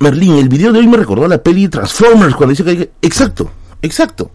Merlín, 0.00 0.36
el 0.36 0.48
video 0.50 0.72
de 0.72 0.80
hoy 0.80 0.86
me 0.86 0.98
recordó 0.98 1.24
a 1.24 1.28
la 1.28 1.42
peli 1.42 1.68
Transformers 1.68 2.34
cuando 2.34 2.50
dice 2.50 2.64
que 2.64 2.70
hay 2.70 2.90
Exacto, 3.00 3.50
exacto. 3.80 4.30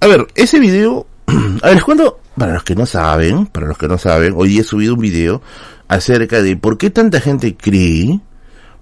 A 0.00 0.06
ver, 0.06 0.26
ese 0.34 0.60
video... 0.60 1.06
A 1.62 1.70
ver, 1.70 1.82
cuando... 1.82 2.21
Para 2.36 2.54
los 2.54 2.64
que 2.64 2.74
no 2.74 2.86
saben, 2.86 3.46
para 3.46 3.66
los 3.66 3.76
que 3.76 3.88
no 3.88 3.98
saben, 3.98 4.32
hoy 4.36 4.58
he 4.58 4.64
subido 4.64 4.94
un 4.94 5.00
video 5.00 5.42
acerca 5.88 6.42
de 6.42 6.56
por 6.56 6.78
qué 6.78 6.90
tanta 6.90 7.20
gente 7.20 7.54
cree, 7.54 8.20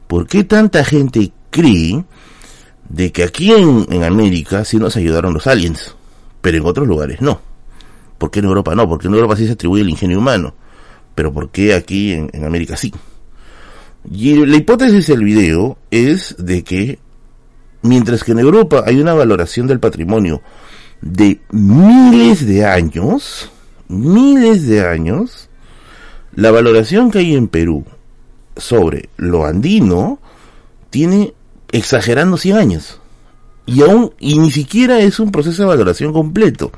por 0.06 0.26
qué 0.26 0.44
tanta 0.44 0.84
gente 0.84 1.32
cree 1.50 2.04
de 2.88 3.12
que 3.12 3.24
aquí 3.24 3.52
en, 3.52 3.86
en 3.90 4.04
América 4.04 4.64
sí 4.64 4.76
nos 4.76 4.96
ayudaron 4.96 5.34
los 5.34 5.46
aliens, 5.46 5.96
pero 6.40 6.58
en 6.58 6.66
otros 6.66 6.86
lugares 6.86 7.20
no. 7.20 7.40
¿Por 8.18 8.30
qué 8.30 8.40
en 8.40 8.46
Europa 8.46 8.74
no? 8.74 8.88
Porque 8.88 9.08
en 9.08 9.14
Europa 9.14 9.36
sí 9.36 9.46
se 9.46 9.52
atribuye 9.52 9.82
el 9.82 9.88
ingenio 9.88 10.18
humano, 10.18 10.54
pero 11.14 11.32
¿por 11.32 11.50
qué 11.50 11.74
aquí 11.74 12.12
en, 12.12 12.30
en 12.32 12.44
América 12.44 12.76
sí? 12.76 12.92
Y 14.10 14.46
la 14.46 14.56
hipótesis 14.56 15.06
del 15.08 15.24
video 15.24 15.78
es 15.90 16.36
de 16.38 16.62
que 16.62 16.98
mientras 17.82 18.24
que 18.24 18.32
en 18.32 18.38
Europa 18.38 18.84
hay 18.86 19.00
una 19.00 19.14
valoración 19.14 19.66
del 19.66 19.80
patrimonio 19.80 20.42
de 21.00 21.40
miles 21.50 22.46
de 22.46 22.64
años, 22.64 23.50
miles 23.88 24.66
de 24.66 24.86
años, 24.86 25.48
la 26.34 26.50
valoración 26.50 27.10
que 27.10 27.18
hay 27.18 27.34
en 27.34 27.48
Perú 27.48 27.84
sobre 28.56 29.08
lo 29.16 29.46
andino 29.46 30.18
tiene 30.90 31.34
exagerando 31.72 32.36
100 32.36 32.56
años. 32.56 33.00
Y 33.66 33.82
aún, 33.82 34.12
y 34.18 34.38
ni 34.38 34.50
siquiera 34.50 35.00
es 35.00 35.20
un 35.20 35.30
proceso 35.30 35.62
de 35.62 35.68
valoración 35.68 36.12
completo. 36.12 36.72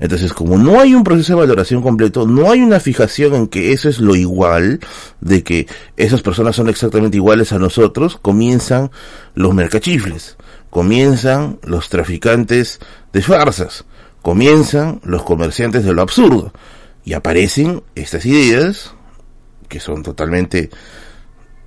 Entonces, 0.00 0.32
como 0.32 0.58
no 0.58 0.80
hay 0.80 0.94
un 0.94 1.04
proceso 1.04 1.34
de 1.34 1.40
valoración 1.40 1.82
completo, 1.82 2.26
no 2.26 2.50
hay 2.50 2.60
una 2.60 2.80
fijación 2.80 3.34
en 3.34 3.46
que 3.46 3.72
eso 3.72 3.88
es 3.88 4.00
lo 4.00 4.16
igual, 4.16 4.80
de 5.20 5.44
que 5.44 5.68
esas 5.96 6.22
personas 6.22 6.56
son 6.56 6.68
exactamente 6.68 7.18
iguales 7.18 7.52
a 7.52 7.58
nosotros, 7.58 8.18
comienzan 8.20 8.90
los 9.34 9.54
mercachifles, 9.54 10.36
comienzan 10.72 11.58
los 11.64 11.90
traficantes 11.90 12.80
de 13.12 13.20
farsas, 13.20 13.84
comienzan 14.22 15.02
los 15.04 15.22
comerciantes 15.22 15.84
de 15.84 15.92
lo 15.92 16.00
absurdo, 16.00 16.50
y 17.04 17.12
aparecen 17.12 17.82
estas 17.94 18.24
ideas, 18.24 18.94
que 19.68 19.80
son 19.80 20.02
totalmente 20.02 20.70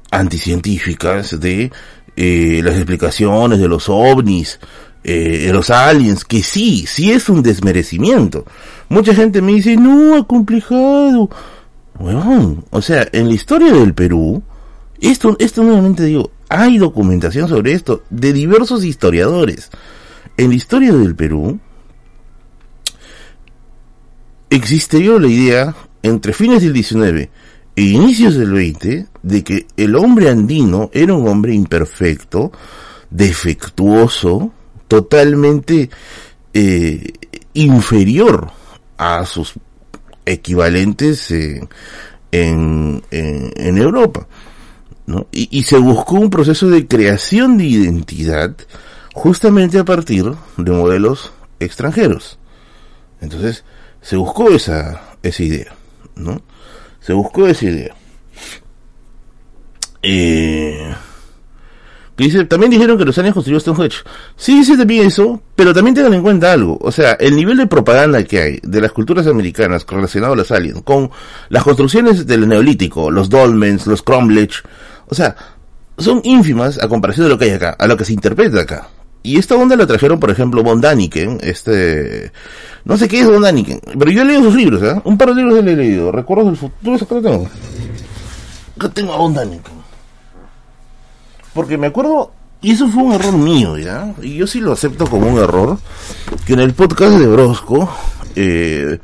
anticientíficas, 0.09 1.39
de 1.39 1.71
eh, 2.15 2.61
las 2.63 2.77
explicaciones 2.77 3.59
de 3.59 3.67
los 3.67 3.89
ovnis, 3.89 4.59
eh, 5.03 5.51
los 5.53 5.69
aliens, 5.69 6.25
que 6.25 6.41
sí, 6.41 6.87
sí 6.87 7.11
es 7.11 7.29
un 7.29 7.43
desmerecimiento. 7.43 8.43
Mucha 8.89 9.13
gente 9.13 9.39
me 9.39 9.51
dice, 9.51 9.77
no, 9.77 10.15
ha 10.15 10.25
complicado. 10.25 11.29
Bueno, 11.99 12.63
o 12.71 12.81
sea, 12.81 13.07
en 13.11 13.27
la 13.27 13.35
historia 13.35 13.71
del 13.71 13.93
Perú, 13.93 14.41
esto, 14.99 15.35
esto 15.37 15.61
nuevamente 15.61 16.05
digo, 16.05 16.31
hay 16.49 16.77
documentación 16.77 17.47
sobre 17.47 17.73
esto 17.73 18.03
de 18.09 18.33
diversos 18.33 18.83
historiadores. 18.83 19.69
En 20.37 20.49
la 20.49 20.55
historia 20.55 20.93
del 20.93 21.15
Perú, 21.15 21.59
existió 24.49 25.19
la 25.19 25.27
idea, 25.27 25.75
entre 26.03 26.33
fines 26.33 26.61
del 26.61 26.73
19 26.73 27.29
e 27.75 27.81
inicios 27.81 28.35
del 28.35 28.51
20, 28.51 29.07
de 29.23 29.43
que 29.43 29.67
el 29.75 29.95
hombre 29.95 30.29
andino 30.29 30.89
era 30.93 31.13
un 31.13 31.27
hombre 31.27 31.53
imperfecto, 31.53 32.51
defectuoso, 33.09 34.51
totalmente 34.87 35.89
eh, 36.53 37.13
inferior 37.53 38.51
a 38.97 39.25
sus 39.25 39.53
equivalentes 40.25 41.31
en, 41.31 41.69
en, 42.31 43.77
Europa. 43.77 44.27
¿No? 45.05 45.27
Y, 45.31 45.47
y, 45.51 45.63
se 45.63 45.77
buscó 45.77 46.15
un 46.15 46.29
proceso 46.29 46.69
de 46.69 46.87
creación 46.87 47.57
de 47.57 47.65
identidad 47.65 48.55
justamente 49.13 49.79
a 49.79 49.85
partir 49.85 50.33
de 50.57 50.71
modelos 50.71 51.31
extranjeros. 51.59 52.39
Entonces, 53.21 53.63
se 54.01 54.17
buscó 54.17 54.49
esa, 54.49 55.01
esa 55.23 55.43
idea, 55.43 55.75
¿no? 56.15 56.41
Se 56.99 57.13
buscó 57.13 57.47
esa 57.47 57.65
idea. 57.65 57.95
Eh, 60.01 60.93
también 62.47 62.71
dijeron 62.71 62.97
que 62.97 63.05
los 63.05 63.17
aliens 63.17 63.33
construyó 63.33 63.59
Stonehenge. 63.59 64.03
Sí, 64.37 64.59
dice 64.59 64.77
también 64.77 65.07
eso, 65.07 65.41
pero 65.55 65.73
también 65.73 65.95
tengan 65.95 66.13
en 66.13 66.21
cuenta 66.21 66.53
algo. 66.53 66.77
O 66.81 66.91
sea, 66.91 67.13
el 67.13 67.35
nivel 67.35 67.57
de 67.57 67.67
propaganda 67.67 68.23
que 68.23 68.39
hay 68.39 68.59
de 68.63 68.81
las 68.81 68.91
culturas 68.91 69.27
americanas 69.27 69.85
relacionado 69.87 70.33
a 70.33 70.35
los 70.37 70.51
aliens, 70.51 70.81
con 70.83 71.11
las 71.49 71.63
construcciones 71.63 72.25
del 72.25 72.47
neolítico, 72.47 73.11
los 73.11 73.29
dolmens, 73.29 73.85
los 73.87 74.01
cromlech, 74.01 74.63
o 75.07 75.15
sea, 75.15 75.35
son 75.97 76.21
ínfimas 76.23 76.81
a 76.81 76.87
comparación 76.87 77.25
de 77.25 77.29
lo 77.29 77.37
que 77.37 77.45
hay 77.45 77.51
acá, 77.51 77.75
a 77.77 77.87
lo 77.87 77.97
que 77.97 78.05
se 78.05 78.13
interpreta 78.13 78.61
acá. 78.61 78.89
Y 79.23 79.37
esta 79.37 79.55
onda 79.55 79.75
la 79.75 79.87
trajeron, 79.87 80.19
por 80.19 80.29
ejemplo, 80.29 80.61
Von 80.61 80.81
Daniken, 80.81 81.39
este... 81.41 82.31
No 82.83 82.95
sé 82.95 83.07
qué 83.07 83.21
es 83.21 83.27
Von 83.27 83.41
Daniken, 83.41 83.81
pero 83.97 84.11
yo 84.11 84.21
he 84.21 84.25
leído 84.25 84.43
sus 84.43 84.55
libros, 84.55 84.83
¿eh? 84.83 85.01
Un 85.03 85.17
par 85.17 85.29
de 85.29 85.41
libros 85.41 85.57
he 85.57 85.63
leído. 85.63 86.11
Recuerdos 86.11 86.45
del 86.45 86.57
futuro, 86.57 86.95
acá 86.95 87.15
lo 87.15 87.21
tengo. 87.21 87.49
Acá 88.77 88.89
tengo 88.89 89.13
a 89.13 89.17
Von 89.17 89.33
Daniken. 89.33 89.73
Porque 91.55 91.77
me 91.77 91.87
acuerdo, 91.87 92.33
y 92.61 92.71
eso 92.71 92.87
fue 92.89 93.01
un 93.01 93.13
error 93.13 93.33
mío, 93.33 93.77
¿ya? 93.79 94.13
Y 94.21 94.35
yo 94.35 94.45
sí 94.45 94.59
lo 94.59 94.73
acepto 94.73 95.07
como 95.07 95.27
un 95.27 95.39
error, 95.39 95.79
que 96.45 96.53
en 96.53 96.59
el 96.59 96.73
podcast 96.73 97.17
de 97.17 97.25
Orozco, 97.25 97.89
eh, 98.35 98.99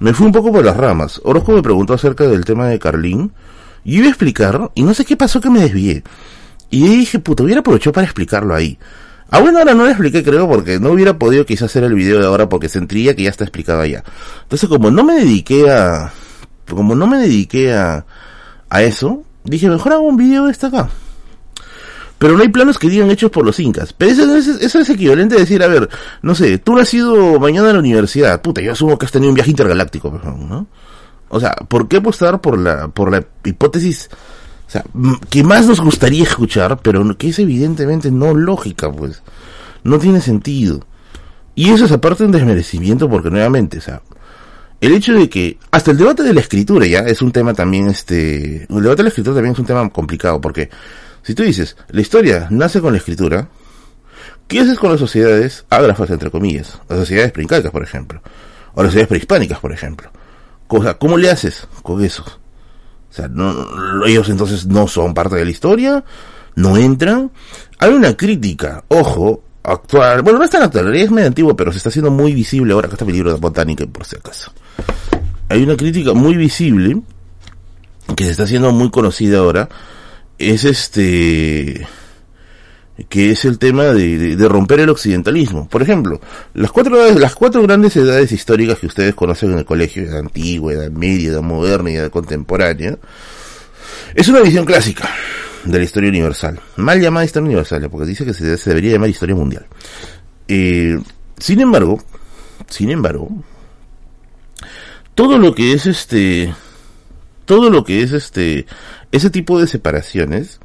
me 0.00 0.12
fui 0.12 0.26
un 0.26 0.32
poco 0.32 0.52
por 0.52 0.64
las 0.64 0.76
ramas. 0.76 1.20
Orozco 1.24 1.52
me 1.52 1.62
preguntó 1.62 1.94
acerca 1.94 2.24
del 2.24 2.44
tema 2.44 2.66
de 2.66 2.78
Carlín, 2.78 3.32
y 3.84 3.98
iba 3.98 4.06
a 4.06 4.10
explicar, 4.10 4.70
y 4.74 4.82
no 4.82 4.94
sé 4.94 5.04
qué 5.04 5.16
pasó 5.16 5.40
que 5.40 5.50
me 5.50 5.60
desvié. 5.60 6.02
Y 6.70 6.86
dije, 6.96 7.18
puta, 7.18 7.42
hubiera 7.42 7.60
aprovechado 7.60 7.92
para 7.92 8.04
explicarlo 8.04 8.54
ahí. 8.54 8.78
Ah, 9.30 9.40
bueno, 9.40 9.58
ahora 9.58 9.74
no 9.74 9.84
lo 9.84 9.88
expliqué, 9.88 10.22
creo, 10.22 10.48
porque 10.48 10.78
no 10.78 10.90
hubiera 10.90 11.18
podido 11.18 11.46
quizás 11.46 11.70
hacer 11.70 11.84
el 11.84 11.94
video 11.94 12.18
de 12.18 12.26
ahora 12.26 12.48
porque 12.48 12.68
sentiría 12.68 13.16
que 13.16 13.22
ya 13.22 13.30
está 13.30 13.44
explicado 13.44 13.80
allá. 13.80 14.04
Entonces, 14.42 14.68
como 14.68 14.90
no 14.90 15.04
me 15.04 15.14
dediqué 15.14 15.70
a, 15.70 16.12
como 16.68 16.94
no 16.94 17.06
me 17.06 17.18
dediqué 17.18 17.72
a, 17.72 18.04
a 18.68 18.82
eso, 18.82 19.24
dije, 19.44 19.68
mejor 19.68 19.92
hago 19.92 20.02
un 20.02 20.16
video 20.16 20.46
de 20.46 20.52
esta 20.52 20.66
acá. 20.68 20.88
Pero 22.18 22.36
no 22.36 22.42
hay 22.42 22.50
planos 22.50 22.78
que 22.78 22.88
digan 22.88 23.10
hechos 23.10 23.30
por 23.30 23.44
los 23.44 23.58
incas. 23.58 23.92
Pero 23.92 24.12
eso, 24.12 24.58
eso, 24.60 24.78
es 24.78 24.90
equivalente 24.90 25.34
a 25.34 25.38
decir, 25.38 25.62
a 25.62 25.66
ver, 25.66 25.88
no 26.22 26.34
sé, 26.34 26.58
tú 26.58 26.78
has 26.78 26.92
ido 26.94 27.40
mañana 27.40 27.70
a 27.70 27.72
la 27.72 27.80
universidad. 27.80 28.40
Puta, 28.40 28.60
yo 28.60 28.72
asumo 28.72 28.96
que 28.96 29.06
has 29.06 29.12
tenido 29.12 29.30
un 29.30 29.34
viaje 29.34 29.50
intergaláctico, 29.50 30.20
¿no? 30.22 30.66
O 31.34 31.40
sea, 31.40 31.54
¿por 31.66 31.88
qué 31.88 31.96
apostar 31.96 32.42
por 32.42 32.58
la, 32.58 32.88
por 32.88 33.10
la 33.10 33.24
hipótesis, 33.42 34.10
o 34.68 34.70
sea, 34.70 34.84
que 35.30 35.42
más 35.42 35.66
nos 35.66 35.80
gustaría 35.80 36.24
escuchar, 36.24 36.78
pero 36.82 37.16
que 37.16 37.30
es 37.30 37.38
evidentemente 37.38 38.10
no 38.10 38.34
lógica, 38.34 38.92
pues? 38.92 39.22
No 39.82 39.98
tiene 39.98 40.20
sentido. 40.20 40.84
Y 41.54 41.70
eso 41.70 41.86
es 41.86 41.92
aparte 41.92 42.24
un 42.24 42.32
desmerecimiento 42.32 43.08
porque 43.08 43.30
nuevamente, 43.30 43.78
o 43.78 43.80
sea, 43.80 44.02
el 44.82 44.92
hecho 44.92 45.14
de 45.14 45.30
que 45.30 45.58
hasta 45.70 45.92
el 45.92 45.96
debate 45.96 46.22
de 46.22 46.34
la 46.34 46.40
escritura 46.40 46.86
ya 46.86 46.98
es 46.98 47.22
un 47.22 47.32
tema 47.32 47.54
también 47.54 47.88
este, 47.88 48.64
el 48.64 48.82
debate 48.82 48.98
de 48.98 49.04
la 49.04 49.08
escritura 49.08 49.36
también 49.36 49.54
es 49.54 49.58
un 49.58 49.64
tema 49.64 49.88
complicado 49.88 50.38
porque 50.38 50.68
si 51.22 51.34
tú 51.34 51.44
dices, 51.44 51.78
la 51.88 52.02
historia 52.02 52.46
nace 52.50 52.82
con 52.82 52.92
la 52.92 52.98
escritura, 52.98 53.48
¿qué 54.48 54.60
haces 54.60 54.78
con 54.78 54.90
las 54.90 55.00
sociedades 55.00 55.64
ágrafas, 55.70 56.10
entre 56.10 56.30
comillas? 56.30 56.78
Las 56.90 56.98
sociedades 56.98 57.32
preincaicas, 57.32 57.72
por 57.72 57.82
ejemplo. 57.82 58.20
O 58.74 58.82
las 58.82 58.90
sociedades 58.90 59.08
prehispánicas, 59.08 59.60
por 59.60 59.72
ejemplo. 59.72 60.10
O 60.74 60.98
¿cómo 60.98 61.18
le 61.18 61.30
haces 61.30 61.66
con 61.82 62.02
eso? 62.02 62.24
O 62.24 63.14
sea, 63.14 63.28
no, 63.28 64.06
ellos 64.06 64.28
entonces 64.30 64.66
no 64.66 64.88
son 64.88 65.12
parte 65.12 65.36
de 65.36 65.44
la 65.44 65.50
historia, 65.50 66.02
no 66.54 66.78
entran. 66.78 67.30
Hay 67.78 67.92
una 67.92 68.16
crítica, 68.16 68.84
ojo, 68.88 69.42
actual, 69.62 70.22
bueno, 70.22 70.38
no 70.38 70.44
es 70.46 70.50
tan 70.50 70.62
actual, 70.62 70.94
es 70.96 71.10
medio 71.10 71.28
antiguo, 71.28 71.54
pero 71.54 71.72
se 71.72 71.78
está 71.78 71.90
haciendo 71.90 72.10
muy 72.10 72.32
visible 72.32 72.72
ahora 72.72 72.88
que 72.88 72.94
está 72.94 73.04
el 73.04 73.12
libro 73.12 73.32
de 73.32 73.38
botánica, 73.38 73.86
por 73.86 74.06
si 74.06 74.16
acaso. 74.16 74.50
Hay 75.50 75.62
una 75.62 75.76
crítica 75.76 76.14
muy 76.14 76.36
visible, 76.36 77.02
que 78.16 78.24
se 78.24 78.30
está 78.30 78.44
haciendo 78.44 78.72
muy 78.72 78.90
conocida 78.90 79.40
ahora, 79.40 79.68
es 80.38 80.64
este 80.64 81.86
que 83.08 83.30
es 83.30 83.44
el 83.44 83.58
tema 83.58 83.84
de, 83.84 84.36
romper 84.48 84.80
el 84.80 84.90
occidentalismo. 84.90 85.68
Por 85.68 85.82
ejemplo, 85.82 86.20
las 86.54 86.70
cuatro 86.70 87.62
grandes 87.62 87.96
edades 87.96 88.32
históricas 88.32 88.78
que 88.78 88.86
ustedes 88.86 89.14
conocen 89.14 89.52
en 89.52 89.58
el 89.58 89.64
colegio, 89.64 90.02
edad 90.02 90.18
antigua, 90.18 90.72
edad 90.72 90.90
media, 90.90 91.30
edad 91.30 91.42
moderna 91.42 91.90
y 91.90 91.96
edad 91.96 92.10
contemporánea, 92.10 92.98
es 94.14 94.28
una 94.28 94.40
visión 94.40 94.64
clásica 94.64 95.08
de 95.64 95.78
la 95.78 95.84
historia 95.84 96.10
universal, 96.10 96.60
mal 96.76 97.00
llamada 97.00 97.24
historia 97.24 97.46
universal, 97.46 97.88
porque 97.90 98.06
dice 98.06 98.24
que 98.24 98.34
se, 98.34 98.56
debería 98.68 98.92
llamar 98.92 99.10
historia 99.10 99.34
mundial. 99.34 99.66
Eh, 100.48 100.98
sin 101.38 101.60
embargo, 101.60 102.02
sin 102.68 102.90
embargo, 102.90 103.28
todo 105.14 105.38
lo 105.38 105.54
que 105.54 105.72
es 105.72 105.86
este 105.86 106.52
todo 107.44 107.70
lo 107.70 107.84
que 107.84 108.02
es 108.02 108.12
este, 108.12 108.66
ese 109.10 109.30
tipo 109.30 109.60
de 109.60 109.66
separaciones, 109.66 110.60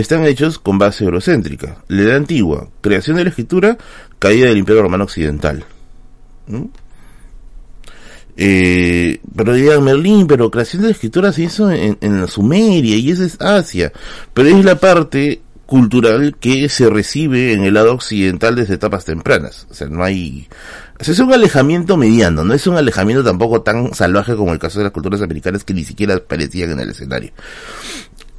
están 0.00 0.24
hechos 0.24 0.58
con 0.60 0.78
base 0.78 1.04
eurocéntrica. 1.04 1.78
La 1.88 2.02
edad 2.02 2.16
antigua, 2.16 2.68
creación 2.80 3.16
de 3.16 3.24
la 3.24 3.30
escritura, 3.30 3.76
caída 4.20 4.46
del 4.46 4.58
Imperio 4.58 4.82
Romano 4.82 5.04
Occidental. 5.04 5.64
Eh, 8.36 9.20
pero 9.34 9.82
Merlín, 9.82 10.28
pero 10.28 10.52
creación 10.52 10.82
de 10.82 10.88
la 10.88 10.94
escritura 10.94 11.32
se 11.32 11.42
hizo 11.42 11.70
en, 11.72 11.98
la 12.00 12.28
Sumeria 12.28 12.96
y 12.96 13.10
esa 13.10 13.24
es 13.24 13.40
Asia. 13.40 13.92
Pero 14.32 14.48
es 14.48 14.64
la 14.64 14.76
parte 14.76 15.42
cultural 15.66 16.36
que 16.38 16.68
se 16.68 16.88
recibe 16.88 17.52
en 17.52 17.64
el 17.64 17.74
lado 17.74 17.92
occidental 17.92 18.54
desde 18.54 18.74
etapas 18.74 19.04
tempranas. 19.04 19.66
O 19.68 19.74
sea, 19.74 19.88
no 19.88 20.04
hay... 20.04 20.48
Es 21.00 21.18
un 21.18 21.32
alejamiento 21.32 21.96
mediano, 21.96 22.44
no 22.44 22.54
es 22.54 22.66
un 22.68 22.76
alejamiento 22.76 23.24
tampoco 23.24 23.62
tan 23.62 23.94
salvaje 23.94 24.36
como 24.36 24.52
el 24.52 24.60
caso 24.60 24.78
de 24.78 24.84
las 24.84 24.92
culturas 24.92 25.22
americanas 25.22 25.64
que 25.64 25.74
ni 25.74 25.84
siquiera 25.84 26.14
aparecían 26.14 26.70
en 26.70 26.80
el 26.80 26.90
escenario. 26.90 27.32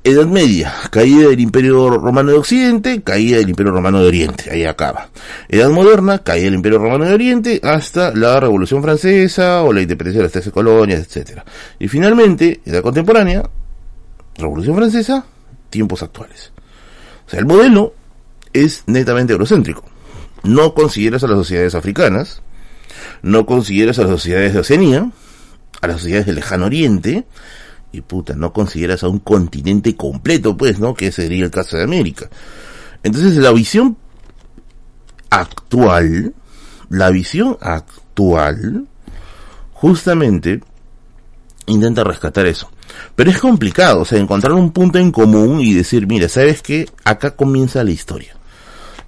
Edad 0.03 0.27
Media, 0.27 0.73
caída 0.91 1.27
del 1.27 1.41
Imperio 1.41 1.89
Romano 1.89 2.31
de 2.31 2.37
Occidente, 2.37 3.01
caída 3.01 3.37
del 3.37 3.49
Imperio 3.49 3.73
Romano 3.73 4.01
de 4.01 4.07
Oriente, 4.07 4.49
ahí 4.49 4.63
acaba. 4.63 5.09
Edad 5.49 5.69
Moderna, 5.69 6.19
caída 6.19 6.45
del 6.45 6.53
Imperio 6.53 6.79
Romano 6.79 7.03
de 7.03 7.13
Oriente, 7.13 7.59
hasta 7.63 8.13
la 8.15 8.39
Revolución 8.39 8.81
Francesa 8.81 9.61
o 9.63 9.73
la 9.73 9.81
independencia 9.81 10.19
de 10.19 10.23
las 10.23 10.31
13 10.31 10.51
colonias, 10.51 11.01
etc. 11.01 11.41
Y 11.79 11.89
finalmente, 11.89 12.61
Edad 12.65 12.81
Contemporánea, 12.81 13.43
Revolución 14.37 14.77
Francesa, 14.77 15.25
tiempos 15.69 16.01
actuales. 16.01 16.53
O 17.27 17.29
sea, 17.29 17.39
el 17.39 17.45
modelo 17.45 17.93
es 18.53 18.83
netamente 18.87 19.33
eurocéntrico. 19.33 19.83
No 20.43 20.73
consideras 20.73 21.25
a 21.25 21.27
las 21.27 21.37
sociedades 21.37 21.75
africanas, 21.75 22.41
no 23.21 23.45
consideras 23.45 23.99
a 23.99 24.03
las 24.03 24.11
sociedades 24.11 24.53
de 24.53 24.59
Oceanía, 24.59 25.11
a 25.81 25.87
las 25.87 25.97
sociedades 25.97 26.25
del 26.25 26.35
Lejano 26.35 26.67
Oriente, 26.67 27.25
y 27.91 28.01
puta, 28.01 28.35
no 28.35 28.53
consideras 28.53 29.03
a 29.03 29.07
un 29.07 29.19
continente 29.19 29.95
completo, 29.95 30.55
pues, 30.55 30.79
¿no? 30.79 30.93
Que 30.93 31.11
sería 31.11 31.45
el 31.45 31.51
caso 31.51 31.77
de 31.77 31.83
América. 31.83 32.29
Entonces, 33.03 33.35
la 33.37 33.51
visión 33.51 33.97
actual, 35.29 36.33
la 36.89 37.09
visión 37.09 37.57
actual, 37.61 38.87
justamente 39.73 40.61
intenta 41.65 42.03
rescatar 42.03 42.45
eso. 42.45 42.69
Pero 43.15 43.31
es 43.31 43.39
complicado, 43.39 44.01
o 44.01 44.05
sea, 44.05 44.19
encontrar 44.19 44.53
un 44.53 44.71
punto 44.71 44.99
en 44.99 45.11
común 45.11 45.61
y 45.61 45.73
decir, 45.73 46.07
mira, 46.07 46.27
¿sabes 46.27 46.61
qué? 46.61 46.89
Acá 47.03 47.31
comienza 47.31 47.83
la 47.83 47.91
historia. 47.91 48.35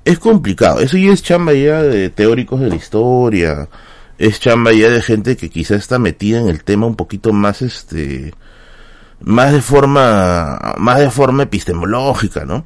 Es 0.05 0.17
complicado, 0.19 0.79
eso 0.79 0.97
ya 0.97 1.11
es 1.11 1.21
chamba 1.21 1.53
ya 1.53 1.83
de 1.83 2.09
teóricos 2.09 2.59
de 2.59 2.69
la 2.69 2.75
historia, 2.75 3.69
es 4.17 4.39
chamba 4.39 4.71
ya 4.71 4.89
de 4.89 5.01
gente 5.01 5.37
que 5.37 5.49
quizá 5.49 5.75
está 5.75 5.99
metida 5.99 6.39
en 6.39 6.47
el 6.47 6.63
tema 6.63 6.87
un 6.87 6.95
poquito 6.95 7.33
más 7.33 7.61
este 7.61 8.33
más 9.23 9.53
de 9.53 9.61
forma, 9.61 10.75
más 10.77 10.99
de 10.99 11.09
forma 11.09 11.43
epistemológica, 11.43 12.45
¿no? 12.45 12.65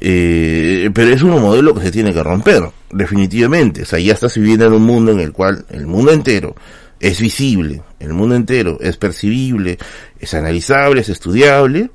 Eh, 0.00 0.90
pero 0.92 1.10
es 1.10 1.22
un 1.22 1.30
modelo 1.30 1.74
que 1.74 1.82
se 1.82 1.92
tiene 1.92 2.12
que 2.12 2.22
romper, 2.22 2.68
definitivamente. 2.90 3.82
O 3.82 3.86
sea, 3.86 3.98
ya 3.98 4.14
estás 4.14 4.36
viviendo 4.36 4.66
en 4.66 4.72
un 4.72 4.82
mundo 4.82 5.12
en 5.12 5.20
el 5.20 5.32
cual 5.32 5.64
el 5.70 5.86
mundo 5.86 6.12
entero 6.12 6.54
es 6.98 7.20
visible, 7.20 7.82
el 8.00 8.12
mundo 8.12 8.34
entero 8.34 8.78
es 8.80 8.96
percibible, 8.96 9.78
es 10.18 10.34
analizable, 10.34 11.00
es 11.00 11.08
estudiable 11.08 11.90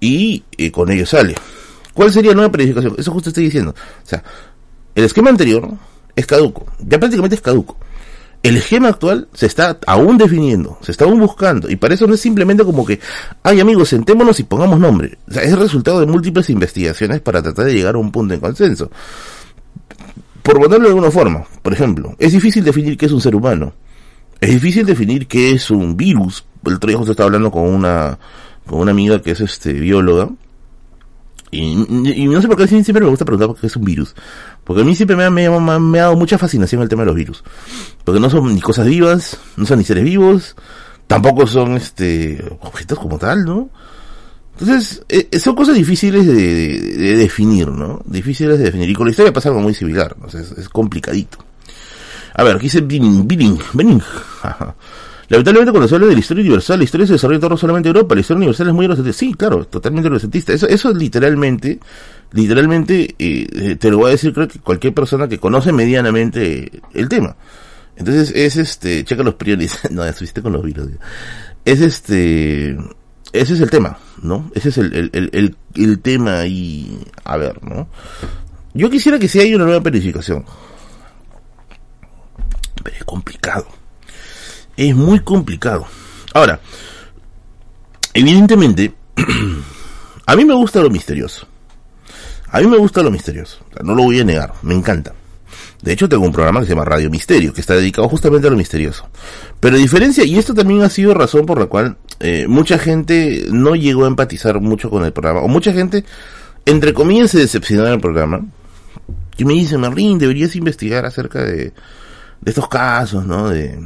y 0.00 0.44
eh, 0.56 0.70
con 0.70 0.90
ello 0.90 1.06
sale. 1.06 1.34
¿Cuál 1.94 2.12
sería 2.12 2.30
la 2.30 2.36
nueva 2.36 2.52
planificación? 2.52 2.94
Eso 2.96 3.12
justo 3.12 3.30
estoy 3.30 3.44
diciendo. 3.44 3.72
O 3.72 4.06
sea, 4.06 4.22
el 4.94 5.04
esquema 5.04 5.30
anterior 5.30 5.68
es 6.14 6.26
caduco, 6.26 6.66
ya 6.80 6.98
prácticamente 6.98 7.36
es 7.36 7.42
caduco 7.42 7.76
el 8.42 8.56
esquema 8.56 8.88
actual 8.88 9.28
se 9.32 9.46
está 9.46 9.78
aún 9.86 10.18
definiendo, 10.18 10.78
se 10.82 10.90
está 10.90 11.04
aún 11.04 11.20
buscando, 11.20 11.70
y 11.70 11.76
para 11.76 11.94
eso 11.94 12.06
no 12.06 12.14
es 12.14 12.20
simplemente 12.20 12.64
como 12.64 12.84
que, 12.84 12.98
ay 13.42 13.60
amigos, 13.60 13.90
sentémonos 13.90 14.40
y 14.40 14.44
pongamos 14.44 14.80
nombre. 14.80 15.18
O 15.28 15.32
sea, 15.32 15.42
es 15.42 15.52
el 15.52 15.60
resultado 15.60 16.00
de 16.00 16.06
múltiples 16.06 16.50
investigaciones 16.50 17.20
para 17.20 17.40
tratar 17.42 17.66
de 17.66 17.74
llegar 17.74 17.94
a 17.94 17.98
un 17.98 18.10
punto 18.10 18.34
de 18.34 18.40
consenso. 18.40 18.90
Por 20.42 20.60
ponerlo 20.60 20.86
de 20.86 20.88
alguna 20.88 21.10
forma, 21.10 21.44
por 21.62 21.72
ejemplo, 21.72 22.16
es 22.18 22.32
difícil 22.32 22.64
definir 22.64 22.96
qué 22.96 23.06
es 23.06 23.12
un 23.12 23.20
ser 23.20 23.36
humano. 23.36 23.74
Es 24.40 24.50
difícil 24.50 24.84
definir 24.84 25.28
qué 25.28 25.52
es 25.52 25.70
un 25.70 25.96
virus. 25.96 26.44
El 26.66 26.74
otro 26.74 26.88
día 26.88 26.98
justo 26.98 27.12
estaba 27.12 27.28
hablando 27.28 27.52
con 27.52 27.62
una, 27.62 28.18
con 28.66 28.80
una 28.80 28.90
amiga 28.90 29.22
que 29.22 29.30
es 29.30 29.40
este 29.40 29.72
bióloga, 29.72 30.28
y, 31.52 32.26
no 32.26 32.40
sé 32.40 32.48
por 32.48 32.56
qué 32.56 32.66
siempre 32.66 33.04
me 33.04 33.10
gusta 33.10 33.26
preguntar 33.26 33.54
qué 33.60 33.66
es 33.66 33.76
un 33.76 33.84
virus. 33.84 34.14
Porque 34.72 34.84
a 34.84 34.86
mí 34.86 34.94
siempre 34.96 35.16
me 35.16 35.46
ha, 35.46 36.00
dado 36.02 36.16
mucha 36.16 36.38
fascinación 36.38 36.80
el 36.80 36.88
tema 36.88 37.02
de 37.02 37.06
los 37.08 37.14
virus. 37.14 37.44
Porque 38.04 38.18
no 38.18 38.30
son 38.30 38.54
ni 38.54 38.60
cosas 38.62 38.86
vivas, 38.86 39.36
no 39.58 39.66
son 39.66 39.76
ni 39.76 39.84
seres 39.84 40.02
vivos, 40.02 40.56
tampoco 41.06 41.46
son 41.46 41.76
este 41.76 42.42
objetos 42.62 42.98
como 42.98 43.18
tal, 43.18 43.44
¿no? 43.44 43.68
Entonces, 44.58 45.02
eh, 45.10 45.38
son 45.38 45.54
cosas 45.54 45.74
difíciles 45.74 46.26
de, 46.26 46.34
de, 46.34 47.16
definir, 47.18 47.68
¿no? 47.68 48.00
Difíciles 48.06 48.56
de 48.56 48.64
definir. 48.64 48.88
Y 48.88 48.94
con 48.94 49.06
la 49.06 49.10
historia 49.10 49.30
pasa 49.30 49.50
algo 49.50 49.60
muy 49.60 49.74
similar, 49.74 50.16
¿no? 50.18 50.28
es, 50.28 50.52
es, 50.52 50.70
complicadito. 50.70 51.36
A 52.32 52.42
ver, 52.42 52.56
aquí 52.56 52.64
dice 52.64 52.80
Binning, 52.80 53.28
Binning, 53.28 53.58
Binning. 53.74 54.00
Lamentablemente 55.28 55.70
cuando 55.70 55.86
se 55.86 55.96
habla 55.96 56.06
de 56.06 56.14
la 56.14 56.20
historia 56.20 56.40
universal, 56.40 56.78
la 56.78 56.84
historia 56.84 57.06
se 57.06 57.12
desarrolla 57.12 57.36
en 57.36 57.40
torno 57.42 57.58
solamente 57.58 57.90
a 57.90 57.90
Europa, 57.90 58.14
la 58.14 58.22
historia 58.22 58.38
universal 58.38 58.68
es 58.68 58.72
muy 58.72 58.86
eurocentista. 58.86 59.18
Sí, 59.18 59.34
claro, 59.34 59.66
totalmente 59.66 60.06
eurocentista. 60.06 60.54
Eso, 60.54 60.66
eso 60.66 60.88
es 60.88 60.96
literalmente, 60.96 61.78
literalmente, 62.32 63.14
eh, 63.18 63.46
eh, 63.52 63.76
te 63.76 63.90
lo 63.90 63.98
voy 63.98 64.08
a 64.08 64.10
decir 64.12 64.32
creo 64.32 64.48
que 64.48 64.58
cualquier 64.58 64.94
persona 64.94 65.28
que 65.28 65.38
conoce 65.38 65.72
medianamente 65.72 66.82
el 66.94 67.08
tema. 67.08 67.36
Entonces 67.96 68.32
es 68.34 68.56
este, 68.56 69.04
checa 69.04 69.22
los 69.22 69.34
prioris, 69.34 69.78
no, 69.90 70.04
estuviste 70.04 70.42
con 70.42 70.52
los 70.52 70.62
virus. 70.62 70.90
Es 71.64 71.80
este, 71.80 72.76
ese 73.32 73.54
es 73.54 73.60
el 73.60 73.70
tema, 73.70 73.98
¿no? 74.22 74.50
Ese 74.54 74.70
es 74.70 74.78
el, 74.78 75.10
el, 75.12 75.30
el, 75.32 75.56
el, 75.74 75.98
tema 76.00 76.46
y, 76.46 76.98
a 77.24 77.36
ver, 77.36 77.62
¿no? 77.62 77.88
Yo 78.74 78.90
quisiera 78.90 79.18
que 79.18 79.28
si 79.28 79.38
hay 79.38 79.54
una 79.54 79.64
nueva 79.64 79.82
planificación. 79.82 80.44
Pero 82.82 82.96
es 82.96 83.04
complicado 83.04 83.66
es 84.76 84.94
muy 84.94 85.20
complicado. 85.20 85.86
Ahora, 86.34 86.60
evidentemente, 88.14 88.92
a 90.26 90.36
mí 90.36 90.44
me 90.44 90.54
gusta 90.54 90.80
lo 90.80 90.90
misterioso. 90.90 91.46
A 92.52 92.60
mí 92.60 92.66
me 92.66 92.76
gusta 92.76 93.02
lo 93.02 93.10
misterioso. 93.10 93.64
No 93.82 93.94
lo 93.94 94.04
voy 94.04 94.20
a 94.20 94.24
negar, 94.24 94.52
me 94.62 94.74
encanta. 94.74 95.14
De 95.80 95.92
hecho, 95.92 96.08
tengo 96.08 96.24
un 96.24 96.32
programa 96.32 96.60
que 96.60 96.66
se 96.66 96.72
llama 96.72 96.84
Radio 96.84 97.10
Misterio, 97.10 97.52
que 97.52 97.60
está 97.60 97.74
dedicado 97.74 98.08
justamente 98.08 98.46
a 98.46 98.50
lo 98.50 98.56
misterioso. 98.56 99.08
Pero 99.58 99.76
a 99.76 99.78
diferencia, 99.78 100.24
y 100.24 100.38
esto 100.38 100.54
también 100.54 100.82
ha 100.82 100.90
sido 100.90 101.14
razón 101.14 101.44
por 101.46 101.58
la 101.58 101.66
cual 101.66 101.96
eh, 102.20 102.46
mucha 102.46 102.78
gente 102.78 103.46
no 103.50 103.74
llegó 103.74 104.04
a 104.04 104.08
empatizar 104.08 104.60
mucho 104.60 104.90
con 104.90 105.04
el 105.04 105.12
programa, 105.12 105.40
o 105.40 105.48
mucha 105.48 105.72
gente, 105.72 106.04
entre 106.66 106.92
comillas, 106.92 107.32
se 107.32 107.38
decepcionó 107.38 107.84
del 107.84 108.00
programa, 108.00 108.46
y 109.36 109.44
me 109.44 109.54
dice, 109.54 109.78
Marlene, 109.78 110.18
deberías 110.18 110.54
investigar 110.54 111.04
acerca 111.04 111.42
de 111.42 111.72
estos 112.44 112.68
casos, 112.68 113.26
¿no? 113.26 113.48
De, 113.48 113.78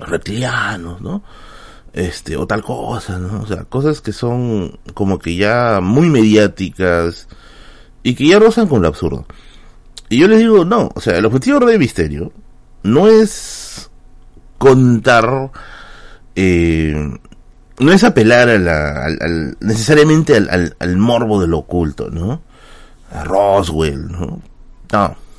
reptilianos, 0.00 1.00
¿no? 1.00 1.22
Este, 1.92 2.36
o 2.36 2.46
tal 2.46 2.62
cosa, 2.62 3.18
¿no? 3.18 3.42
O 3.42 3.46
sea, 3.46 3.64
cosas 3.64 4.00
que 4.00 4.12
son 4.12 4.78
como 4.94 5.18
que 5.18 5.36
ya 5.36 5.80
muy 5.80 6.08
mediáticas 6.08 7.28
y 8.02 8.14
que 8.14 8.28
ya 8.28 8.38
rozan 8.38 8.68
con 8.68 8.82
lo 8.82 8.88
absurdo. 8.88 9.26
Y 10.08 10.18
yo 10.18 10.28
les 10.28 10.40
digo, 10.40 10.64
no, 10.64 10.90
o 10.94 11.00
sea, 11.00 11.16
el 11.16 11.26
objetivo 11.26 11.60
de 11.60 11.78
Misterio 11.78 12.32
no 12.82 13.08
es 13.08 13.90
contar, 14.58 15.50
eh, 16.34 17.10
no 17.78 17.92
es 17.92 18.04
apelar 18.04 18.48
a 18.48 18.58
la, 18.58 19.04
al, 19.04 19.56
necesariamente 19.60 20.36
al, 20.36 20.48
al, 20.50 20.76
al 20.78 20.96
morbo 20.96 21.40
de 21.40 21.46
lo 21.46 21.58
oculto, 21.58 22.10
¿no? 22.10 22.42
A 23.12 23.24
Roswell, 23.24 24.10
¿no? 24.10 24.42
No 24.92 25.30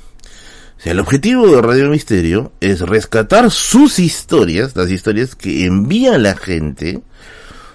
el 0.83 0.99
objetivo 0.99 1.47
de 1.47 1.61
Radio 1.61 1.89
Misterio 1.89 2.53
es 2.59 2.81
rescatar 2.81 3.51
sus 3.51 3.99
historias, 3.99 4.75
las 4.75 4.89
historias 4.89 5.35
que 5.35 5.65
envía 5.65 6.17
la 6.17 6.35
gente, 6.35 7.01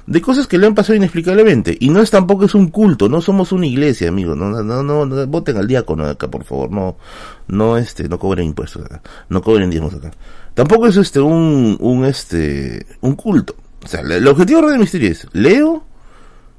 de 0.07 0.21
cosas 0.21 0.47
que 0.47 0.59
le 0.59 0.67
han 0.67 0.75
pasado 0.75 0.97
inexplicablemente. 0.97 1.77
Y 1.81 1.91
no 1.91 2.01
es 2.01 2.11
tampoco 2.11 2.45
es 2.45 2.55
un 2.55 2.69
culto, 2.69 3.09
no 3.09 3.21
somos 3.21 3.53
una 3.53 3.67
iglesia, 3.67 4.09
amigos. 4.09 4.37
No, 4.37 4.51
no, 4.51 4.83
no, 4.83 5.07
no 5.07 5.27
voten 5.27 5.57
al 5.57 5.67
diácono 5.67 6.07
acá, 6.07 6.29
por 6.29 6.45
favor. 6.45 6.71
No, 6.71 6.97
no, 7.49 7.77
este, 7.77 8.09
no 8.09 8.19
cobren 8.19 8.47
impuestos 8.47 8.85
acá. 8.85 9.03
No 9.29 9.43
cobren 9.43 9.71
diezmos 9.71 9.95
acá. 9.95 10.13
Tampoco 10.55 10.87
es 10.87 10.97
este, 10.97 11.21
un, 11.21 11.77
un, 11.81 12.05
este, 12.05 12.87
un 13.01 13.15
culto. 13.15 13.57
O 13.85 13.89
sea, 13.89 14.01
el 14.01 14.27
objetivo 14.27 14.61
de 14.61 14.67
Radio 14.67 14.81
Misterio 14.81 15.11
es, 15.11 15.27
leo, 15.33 15.85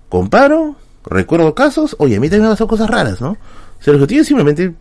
comparo, 0.08 0.76
recuerdo 1.06 1.56
casos, 1.56 1.96
oye, 2.00 2.18
a 2.18 2.20
mí 2.20 2.28
también 2.28 2.44
me 2.44 2.48
han 2.48 2.54
pasado 2.54 2.68
cosas 2.68 2.90
raras, 2.90 3.22
¿no? 3.22 3.32
O 3.32 3.82
sea, 3.84 3.92
el 3.92 3.96
objetivo 3.96 4.22
es 4.22 4.28
simplemente 4.28 4.74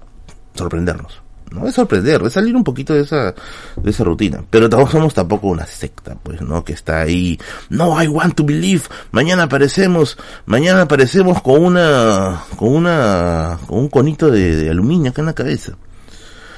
sorprendernos. 0.54 1.25
¿No? 1.50 1.66
Es 1.66 1.74
sorprender, 1.74 2.22
es 2.22 2.32
salir 2.32 2.54
un 2.56 2.64
poquito 2.64 2.94
de 2.94 3.02
esa, 3.02 3.34
de 3.76 3.90
esa 3.90 4.04
rutina. 4.04 4.44
Pero 4.50 4.68
tampoco 4.68 4.92
somos 4.92 5.14
tampoco 5.14 5.48
una 5.48 5.66
secta, 5.66 6.16
pues, 6.22 6.40
¿no? 6.42 6.64
Que 6.64 6.72
está 6.72 7.00
ahí, 7.00 7.38
no, 7.70 8.02
I 8.02 8.08
want 8.08 8.34
to 8.34 8.44
believe, 8.44 8.84
mañana 9.12 9.44
aparecemos, 9.44 10.16
mañana 10.46 10.82
aparecemos 10.82 11.40
con 11.42 11.64
una, 11.64 12.44
con 12.56 12.74
una, 12.74 13.58
con 13.66 13.78
un 13.78 13.88
conito 13.88 14.30
de, 14.30 14.70
aluminio 14.70 15.10
acá 15.10 15.22
en 15.22 15.26
la 15.26 15.34
cabeza. 15.34 15.76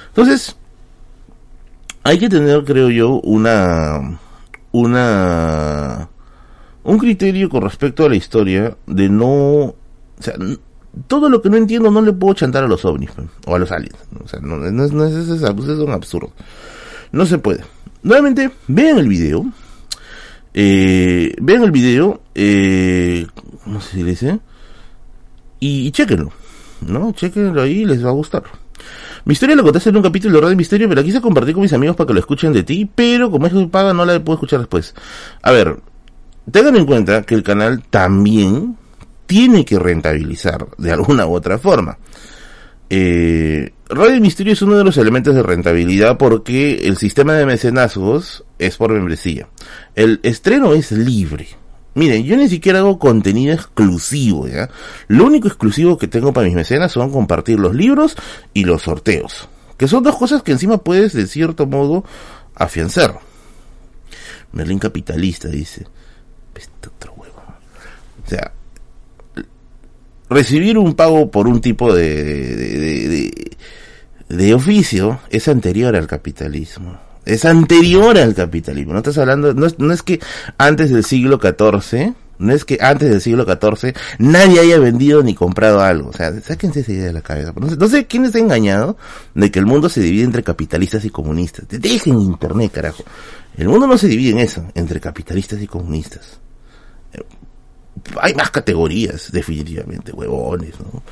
Entonces, 0.09 0.57
hay 2.03 2.19
que 2.19 2.29
tener, 2.29 2.65
creo 2.65 2.91
yo, 2.91 3.21
una, 3.21 4.19
una, 4.73 6.09
un 6.83 6.99
criterio 6.99 7.49
con 7.49 7.63
respecto 7.63 8.05
a 8.05 8.09
la 8.09 8.17
historia 8.17 8.77
de 8.87 9.09
no, 9.09 9.27
o 9.29 9.77
sea, 10.21 10.35
todo 11.07 11.29
lo 11.29 11.43
que 11.43 11.51
no 11.51 11.57
entiendo 11.57 11.91
no 11.91 12.03
le 12.03 12.13
puedo 12.13 12.35
chantar 12.35 12.65
a 12.65 12.69
los 12.69 12.85
ovnis 12.85 13.11
pues, 13.15 13.29
o 13.47 13.55
a 13.55 13.59
los 13.59 13.71
aliens. 13.71 13.99
O 14.23 14.29
sea, 14.29 14.41
no, 14.41 14.57
no, 14.57 14.85
es, 14.85 14.93
no 14.93 15.05
es, 15.05 15.15
es, 15.15 15.29
es 15.29 15.79
un 15.79 15.91
absurdo. 15.91 16.33
No 17.13 17.27
se 17.27 17.39
puede. 17.39 17.65
Nuevamente, 18.03 18.51
vean 18.67 18.99
el 18.99 19.09
video. 19.09 19.47
Eh, 20.55 21.35
vean 21.41 21.63
el 21.63 21.71
video. 21.71 22.21
Eh, 22.35 23.27
si 23.81 24.03
le 24.03 24.11
dice. 24.11 24.41
Y, 25.61 25.87
y 25.87 25.91
chequenlo. 25.93 26.33
¿No? 26.87 27.13
Chequenlo 27.13 27.63
ahí 27.63 27.85
les 27.85 28.05
va 28.05 28.11
a 28.11 28.13
gustar. 28.13 28.45
Mi 29.25 29.33
historia 29.33 29.57
la 29.57 29.63
contaste 29.63 29.91
en 29.91 29.97
un 29.97 30.03
capítulo 30.03 30.37
de 30.37 30.41
Radio 30.41 30.57
Misterio, 30.57 30.89
pero 30.89 31.01
la 31.01 31.05
quise 31.05 31.21
compartir 31.21 31.53
con 31.53 31.63
mis 31.63 31.73
amigos 31.73 31.97
para 31.97 32.07
que 32.07 32.15
lo 32.15 32.21
escuchen 32.21 32.53
de 32.53 32.63
ti, 32.63 32.89
pero 32.95 33.31
como 33.31 33.47
es 33.47 33.53
que 33.53 33.67
paga 33.67 33.93
no 33.93 34.05
la 34.05 34.19
puedo 34.25 34.37
escuchar 34.37 34.61
después. 34.61 34.95
A 35.43 35.51
ver, 35.51 35.81
tengan 36.51 36.77
en 36.77 36.87
cuenta 36.87 37.23
que 37.23 37.35
el 37.35 37.43
canal 37.43 37.83
también 37.91 38.77
tiene 39.29 39.65
que 39.67 39.79
rentabilizar 39.79 40.67
de 40.79 40.91
alguna 40.91 41.27
u 41.27 41.35
otra 41.35 41.59
forma. 41.59 41.99
Eh, 42.91 43.71
Radio 43.91 44.21
Misterio 44.23 44.55
es 44.55 44.63
uno 44.63 44.79
de 44.79 44.85
los 44.85 44.97
elementos 44.97 45.35
de 45.35 45.43
rentabilidad 45.43 46.17
porque 46.17 46.87
el 46.89 46.97
sistema 46.97 47.35
de 47.35 47.45
mecenazgos 47.45 48.45
es 48.59 48.79
por 48.79 48.91
membresía. 48.91 49.47
El 49.95 50.19
estreno 50.23 50.73
es 50.73 50.91
libre. 50.91 51.47
Miren, 51.95 52.25
yo 52.25 52.37
ni 52.39 52.49
siquiera 52.49 52.79
hago 52.79 52.99
contenido 52.99 53.53
exclusivo, 53.53 54.49
¿ya? 54.49 54.71
Lo 55.09 55.27
único 55.27 55.47
exclusivo 55.47 55.99
que 55.99 56.09
tengo 56.09 56.33
para 56.33 56.47
mis 56.47 56.57
mecenas 56.57 56.93
son 56.93 57.11
compartir 57.11 57.61
los 57.61 57.75
libros 57.75 58.17
y 58.55 58.65
los 58.65 58.83
sorteos. 58.83 59.47
Que 59.77 59.89
son 59.89 60.03
dos 60.03 60.17
cosas 60.17 60.43
que 60.43 60.53
encima 60.53 60.79
puedes, 60.79 61.13
de 61.13 61.27
cierto 61.27 61.67
modo, 61.67 62.05
afianzar. 62.55 63.19
Merlin 64.53 64.79
capitalista, 64.79 65.49
dice. 65.49 65.87
Este 66.55 66.89
otro 66.89 67.13
huevo. 67.15 67.43
O 68.25 68.29
sea, 68.29 68.53
recibir 70.31 70.79
un 70.79 70.95
pago 70.95 71.31
por 71.31 71.49
un 71.49 71.61
tipo 71.61 71.95
de, 71.95 72.25
de, 72.25 73.09
de, 73.09 73.51
de, 74.29 74.55
oficio 74.55 75.21
es 75.31 75.49
anterior 75.49 75.97
al 75.97 76.07
capitalismo. 76.07 76.99
Es 77.25 77.45
anterior 77.45 78.17
al 78.17 78.35
capitalismo. 78.35 78.93
No 78.93 78.99
estás 78.99 79.19
hablando, 79.19 79.53
no 79.55 79.67
es, 79.67 79.79
no 79.79 79.93
es 79.93 80.03
que 80.03 80.21
antes 80.57 80.91
del 80.91 81.05
siglo 81.05 81.39
XIV, 81.39 82.15
no 82.39 82.53
es 82.53 82.65
que 82.65 82.79
antes 82.81 83.11
del 83.11 83.21
siglo 83.21 83.45
XIV 83.45 83.95
nadie 84.19 84.61
haya 84.61 84.79
vendido 84.79 85.23
ni 85.23 85.35
comprado 85.35 85.81
algo. 85.81 86.11
O 86.11 86.13
sea, 86.13 86.33
sáquense 86.41 86.81
esa 86.81 86.93
idea 86.93 87.07
de 87.07 87.13
la 87.13 87.23
cabeza. 87.23 87.53
No 87.57 87.67
no 87.67 87.89
sé 87.89 88.07
quién 88.07 88.25
está 88.25 88.39
engañado 88.39 88.97
de 89.35 89.51
que 89.51 89.59
el 89.59 89.67
mundo 89.67 89.89
se 89.89 90.01
divide 90.01 90.25
entre 90.25 90.43
capitalistas 90.43 91.05
y 91.05 91.11
comunistas. 91.11 91.67
Dejen 91.69 92.21
internet, 92.21 92.73
carajo. 92.73 93.05
El 93.57 93.69
mundo 93.69 93.87
no 93.87 93.99
se 93.99 94.07
divide 94.07 94.31
en 94.31 94.39
eso, 94.39 94.65
entre 94.75 95.01
capitalistas 95.01 95.61
y 95.61 95.67
comunistas. 95.67 96.39
Hay 98.21 98.35
más 98.35 98.51
categorías, 98.51 99.31
definitivamente, 99.33 100.13
huevones, 100.13 100.75
¿no? 100.81 101.03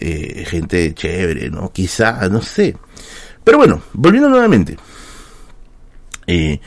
Eh, 0.00 0.44
gente 0.46 0.92
chévere, 0.94 1.50
¿no? 1.50 1.72
Quizá, 1.72 2.28
no 2.28 2.42
sé. 2.42 2.76
Pero 3.42 3.58
bueno, 3.58 3.82
volviendo 3.92 4.28
nuevamente. 4.28 4.76
Eh, 6.26 6.60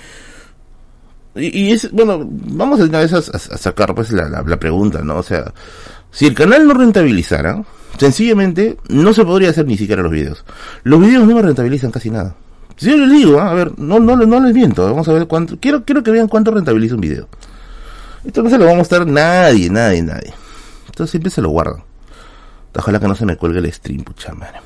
y, 1.36 1.71
es, 1.71 1.91
bueno, 1.91 2.27
vamos 2.27 2.80
una 2.80 2.99
vez 2.99 3.13
a, 3.13 3.21
sacar 3.21 3.93
pues 3.93 4.12
la, 4.12 4.27
la, 4.27 4.60
pregunta, 4.60 5.01
¿no? 5.03 5.17
O 5.17 5.23
sea, 5.23 5.53
si 6.12 6.25
el 6.25 6.34
canal 6.34 6.67
no 6.67 6.73
rentabilizara, 6.73 7.63
sencillamente 7.97 8.77
no 8.89 9.13
se 9.13 9.23
podría 9.23 9.51
hacer 9.51 9.65
ni 9.67 9.77
siquiera 9.77 10.01
los 10.01 10.12
videos. 10.12 10.43
Los 10.84 10.99
videos 10.99 11.27
no 11.27 11.36
me 11.36 11.41
rentabilizan 11.41 11.91
casi 11.91 12.10
nada. 12.10 12.36
Si 12.75 12.89
yo 12.89 12.97
les 12.97 13.12
digo, 13.12 13.38
¿eh? 13.38 13.41
a 13.41 13.53
ver, 13.53 13.77
no, 13.77 13.99
no, 13.99 14.15
no 14.15 14.39
les 14.39 14.53
miento, 14.53 14.84
vamos 14.84 15.08
a 15.08 15.13
ver 15.13 15.27
cuánto, 15.27 15.60
quiero, 15.60 15.84
quiero 15.84 16.03
que 16.03 16.12
vean 16.12 16.27
cuánto 16.27 16.51
rentabiliza 16.51 16.95
un 16.95 17.01
video. 17.01 17.27
Esto 18.25 18.43
no 18.43 18.49
se 18.49 18.58
lo 18.58 18.65
va 18.65 18.71
a 18.71 18.75
mostrar 18.75 19.06
nadie, 19.06 19.69
nadie, 19.69 20.01
nadie. 20.01 20.34
Entonces 20.88 21.12
siempre 21.12 21.30
se 21.30 21.41
lo 21.41 21.49
guardan. 21.49 21.84
Ojalá 22.75 22.99
que 22.99 23.08
no 23.08 23.15
se 23.15 23.25
me 23.25 23.38
cuelgue 23.38 23.60
el 23.60 23.73
stream, 23.73 24.03
pucha 24.03 24.34
madre. 24.34 24.62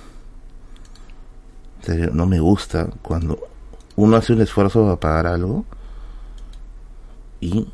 En 1.79 1.85
serio, 1.85 2.09
no 2.13 2.25
me 2.25 2.39
gusta 2.39 2.87
cuando 3.01 3.39
uno 3.95 4.17
hace 4.17 4.33
un 4.33 4.41
esfuerzo 4.41 4.83
para 4.83 4.99
pagar 4.99 5.27
algo 5.27 5.65
y 7.39 7.67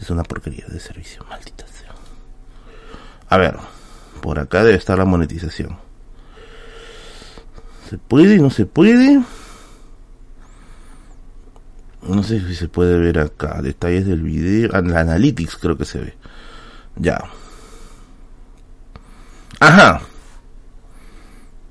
es 0.00 0.10
una 0.10 0.22
porquería 0.22 0.64
de 0.66 0.80
servicio, 0.80 1.24
maldita 1.28 1.66
sea. 1.66 1.92
A 3.28 3.36
ver, 3.36 3.56
por 4.20 4.38
acá 4.38 4.64
debe 4.64 4.78
estar 4.78 4.98
la 4.98 5.04
monetización. 5.04 5.76
¿Se 7.88 7.98
puede? 7.98 8.38
¿No 8.38 8.50
se 8.50 8.64
puede? 8.66 9.22
No 12.02 12.22
sé 12.22 12.40
si 12.40 12.54
se 12.54 12.68
puede 12.68 12.98
ver 12.98 13.18
acá. 13.18 13.60
Detalles 13.62 14.06
del 14.06 14.22
video. 14.22 14.70
La 14.82 15.00
Analytics 15.00 15.56
creo 15.56 15.76
que 15.76 15.84
se 15.84 16.00
ve. 16.00 16.14
Ya. 16.96 17.22
Ajá. 19.60 20.02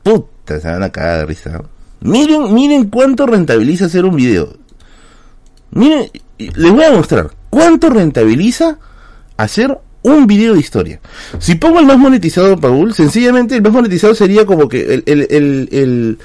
Puta, 0.03 0.59
se 0.59 0.67
van 0.67 0.83
a 0.83 0.91
cagar 0.91 1.19
de 1.19 1.25
risa. 1.25 1.61
Miren, 2.01 2.53
miren 2.53 2.89
cuánto 2.89 3.27
rentabiliza 3.27 3.85
hacer 3.85 4.05
un 4.05 4.15
video. 4.15 4.57
Miren, 5.71 6.09
les 6.37 6.71
voy 6.71 6.83
a 6.83 6.91
mostrar 6.91 7.31
cuánto 7.49 7.89
rentabiliza 7.89 8.79
hacer 9.37 9.77
un 10.01 10.25
video 10.25 10.53
de 10.53 10.59
historia. 10.59 10.99
Si 11.39 11.55
pongo 11.55 11.79
el 11.79 11.85
más 11.85 11.97
monetizado, 11.97 12.57
Paul, 12.57 12.93
sencillamente 12.93 13.55
el 13.55 13.61
más 13.61 13.71
monetizado 13.71 14.15
sería 14.15 14.45
como 14.45 14.67
que 14.67 14.93
el, 14.95 15.03
el, 15.05 15.69
el 15.71 16.17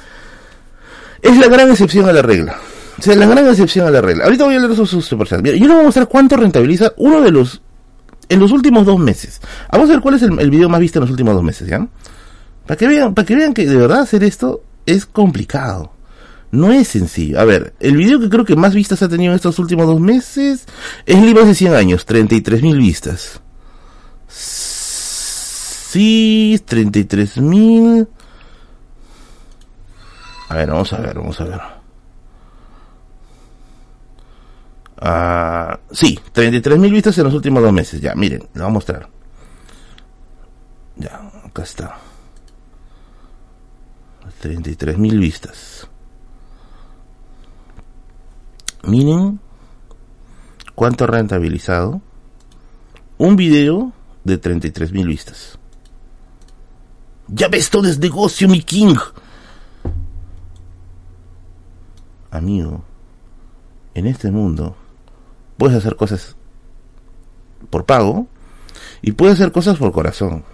es 1.20 1.36
la 1.38 1.48
gran 1.48 1.70
excepción 1.70 2.08
a 2.08 2.12
la 2.12 2.22
regla. 2.22 2.58
O 2.98 3.02
sea, 3.02 3.14
la 3.14 3.26
gran 3.26 3.46
excepción 3.48 3.86
a 3.86 3.90
la 3.90 4.00
regla. 4.00 4.24
Ahorita 4.24 4.44
voy 4.44 4.56
a 4.56 4.58
leer 4.58 4.74
sus, 4.74 4.88
sus 4.88 5.04
superchats. 5.04 5.42
Yo 5.42 5.52
les 5.52 5.68
voy 5.68 5.80
a 5.80 5.82
mostrar 5.82 6.08
cuánto 6.08 6.36
rentabiliza 6.36 6.92
uno 6.96 7.20
de 7.20 7.30
los 7.30 7.60
en 8.28 8.40
los 8.40 8.52
últimos 8.52 8.86
dos 8.86 8.98
meses. 8.98 9.40
Vamos 9.70 9.88
a 9.88 9.92
ver 9.92 10.00
cuál 10.00 10.16
es 10.16 10.22
el, 10.22 10.50
video 10.50 10.68
más 10.68 10.80
visto 10.80 10.98
en 10.98 11.02
los 11.02 11.10
últimos 11.10 11.34
dos 11.34 11.44
meses, 11.44 11.68
¿ya? 11.68 11.86
Para 12.66 12.76
que 12.76 12.88
vean, 12.88 13.14
para 13.14 13.26
que 13.26 13.36
vean 13.36 13.54
que 13.54 13.66
de 13.66 13.76
verdad 13.76 14.00
hacer 14.00 14.24
esto 14.24 14.62
es 14.84 15.06
complicado. 15.06 15.92
No 16.50 16.72
es 16.72 16.88
sencillo. 16.88 17.40
A 17.40 17.44
ver, 17.44 17.74
el 17.80 17.96
video 17.96 18.20
que 18.20 18.28
creo 18.28 18.44
que 18.44 18.56
más 18.56 18.74
vistas 18.74 19.02
ha 19.02 19.08
tenido 19.08 19.32
en 19.32 19.36
estos 19.36 19.58
últimos 19.58 19.86
dos 19.86 20.00
meses 20.00 20.66
es 21.04 21.22
Libros 21.22 21.46
de 21.46 21.54
100 21.54 21.74
años, 21.74 22.06
33 22.06 22.62
mil 22.62 22.78
vistas. 22.78 23.40
Sí, 25.88 26.60
33 26.64 27.38
mil. 27.38 28.08
A 30.48 30.54
ver, 30.54 30.70
vamos 30.70 30.92
a 30.92 30.98
ver, 30.98 31.14
vamos 31.16 31.40
a 31.40 31.44
ver. 31.44 31.75
Uh, 35.00 35.76
sí, 35.92 36.18
33 36.32 36.78
mil 36.78 36.90
vistas 36.90 37.18
en 37.18 37.24
los 37.24 37.34
últimos 37.34 37.62
dos 37.62 37.72
meses. 37.72 38.00
Ya, 38.00 38.14
miren, 38.14 38.40
le 38.54 38.60
voy 38.60 38.70
a 38.70 38.72
mostrar. 38.72 39.08
Ya, 40.96 41.30
acá 41.44 41.62
está. 41.62 41.98
33 44.40 44.98
mil 44.98 45.18
vistas. 45.18 45.88
Miren 48.84 49.40
cuánto 50.74 51.06
rentabilizado 51.06 52.00
un 53.18 53.36
video 53.36 53.92
de 54.24 54.38
33 54.38 54.92
mil 54.92 55.08
vistas. 55.08 55.58
Ya 57.28 57.48
ves, 57.48 57.70
todo 57.70 57.88
es 57.88 57.98
negocio, 57.98 58.48
mi 58.48 58.62
king. 58.62 58.94
Amigo, 62.30 62.84
en 63.94 64.06
este 64.06 64.30
mundo 64.30 64.76
puedes 65.56 65.76
hacer 65.76 65.96
cosas 65.96 66.36
por 67.70 67.84
pago 67.84 68.26
y 69.02 69.12
puedes 69.12 69.36
hacer 69.36 69.52
cosas 69.52 69.78
por 69.78 69.92
corazón. 69.92 70.44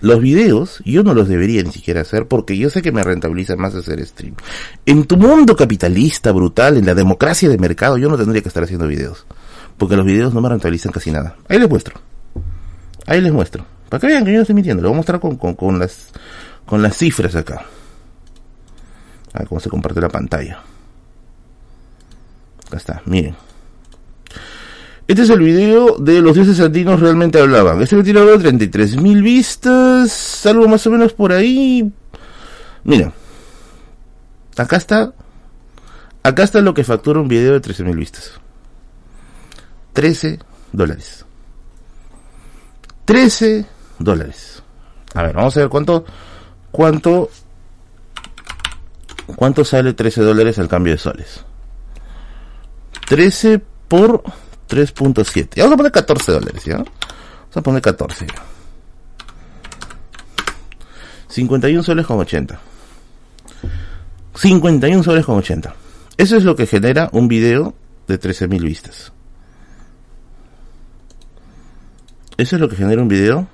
Los 0.00 0.20
videos 0.20 0.82
yo 0.86 1.02
no 1.02 1.12
los 1.12 1.28
debería 1.28 1.62
ni 1.62 1.72
siquiera 1.72 2.00
hacer 2.00 2.26
porque 2.26 2.56
yo 2.56 2.70
sé 2.70 2.80
que 2.80 2.92
me 2.92 3.04
rentabiliza 3.04 3.56
más 3.56 3.74
hacer 3.74 4.04
stream. 4.06 4.34
En 4.86 5.04
tu 5.04 5.16
mundo 5.16 5.54
capitalista 5.54 6.32
brutal, 6.32 6.78
en 6.78 6.86
la 6.86 6.94
democracia 6.94 7.48
de 7.48 7.58
mercado, 7.58 7.98
yo 7.98 8.08
no 8.08 8.16
tendría 8.16 8.40
que 8.42 8.48
estar 8.48 8.62
haciendo 8.62 8.86
videos. 8.86 9.26
Porque 9.76 9.96
los 9.96 10.06
videos 10.06 10.32
no 10.32 10.40
me 10.40 10.48
rentabilizan 10.48 10.92
casi 10.92 11.10
nada. 11.10 11.36
Ahí 11.48 11.58
les 11.58 11.68
muestro. 11.68 12.00
Ahí 13.06 13.20
les 13.20 13.32
muestro. 13.32 13.64
Para 13.88 14.00
que 14.00 14.06
vean 14.06 14.24
que 14.24 14.30
yo 14.30 14.36
no 14.36 14.42
estoy 14.42 14.54
mintiendo. 14.54 14.82
Les 14.82 14.88
voy 14.88 14.94
a 14.94 14.98
mostrar 14.98 15.20
con, 15.20 15.36
con, 15.36 15.54
con 15.54 15.78
las, 15.78 16.08
con 16.64 16.82
las 16.82 16.96
cifras 16.96 17.34
acá. 17.34 17.66
A 19.32 19.38
ver 19.38 19.48
cómo 19.48 19.60
se 19.60 19.68
comparte 19.68 20.00
la 20.00 20.08
pantalla. 20.08 20.60
Acá 22.66 22.76
está, 22.76 23.02
miren. 23.04 23.34
Este 25.10 25.22
es 25.22 25.30
el 25.30 25.40
video 25.40 25.96
de 25.98 26.20
los 26.20 26.36
dioses 26.36 26.60
andinos 26.60 27.00
realmente 27.00 27.40
hablaban. 27.40 27.82
Este 27.82 27.96
video 27.96 28.24
tiene 28.26 28.38
33 28.38 28.96
mil 28.98 29.24
vistas, 29.24 30.46
algo 30.46 30.68
más 30.68 30.86
o 30.86 30.90
menos 30.92 31.14
por 31.14 31.32
ahí. 31.32 31.92
Mira, 32.84 33.12
acá 34.56 34.76
está, 34.76 35.12
acá 36.22 36.44
está 36.44 36.60
lo 36.60 36.74
que 36.74 36.84
factura 36.84 37.18
un 37.18 37.26
video 37.26 37.54
de 37.54 37.60
13 37.60 37.82
mil 37.82 37.96
vistas. 37.96 38.34
13 39.94 40.38
dólares. 40.70 41.26
13 43.04 43.66
dólares. 43.98 44.62
A 45.14 45.24
ver, 45.24 45.34
vamos 45.34 45.56
a 45.56 45.60
ver 45.60 45.68
cuánto, 45.68 46.04
cuánto, 46.70 47.30
cuánto 49.34 49.64
sale 49.64 49.92
13 49.92 50.22
dólares 50.22 50.60
al 50.60 50.68
cambio 50.68 50.92
de 50.92 50.98
soles. 50.98 51.44
13 53.08 53.60
por 53.88 54.22
3.7. 54.70 55.56
Ya 55.56 55.64
vamos 55.64 55.74
a 55.74 55.76
poner 55.76 55.92
14 55.92 56.32
dólares, 56.32 56.64
¿ya? 56.64 56.76
Vamos 56.76 57.56
a 57.56 57.60
poner 57.60 57.82
14. 57.82 58.26
51 61.28 61.82
soles 61.82 62.06
con 62.06 62.18
80. 62.18 62.58
51 64.34 65.02
soles 65.02 65.24
con 65.24 65.36
80. 65.36 65.74
Eso 66.16 66.36
es 66.36 66.44
lo 66.44 66.54
que 66.54 66.66
genera 66.66 67.08
un 67.12 67.28
video 67.28 67.74
de 68.06 68.20
13.000 68.20 68.62
vistas. 68.62 69.12
Eso 72.36 72.56
es 72.56 72.60
lo 72.60 72.68
que 72.68 72.76
genera 72.76 73.02
un 73.02 73.08
video 73.08 73.48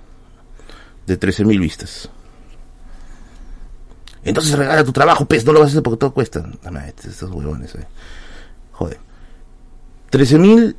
de 1.06 1.18
13.000 1.18 1.58
vistas. 1.58 2.10
Entonces 4.24 4.56
regala 4.58 4.82
tu 4.84 4.92
trabajo, 4.92 5.24
pez, 5.24 5.44
no 5.44 5.52
lo 5.52 5.60
vas 5.60 5.68
a 5.68 5.70
hacer 5.70 5.82
porque 5.82 5.98
todo 5.98 6.12
cuesta. 6.12 6.44
estos 7.04 7.30
huevones, 7.30 7.74
eh. 7.76 7.86
Joder. 8.72 8.98
13.000, 10.10 10.74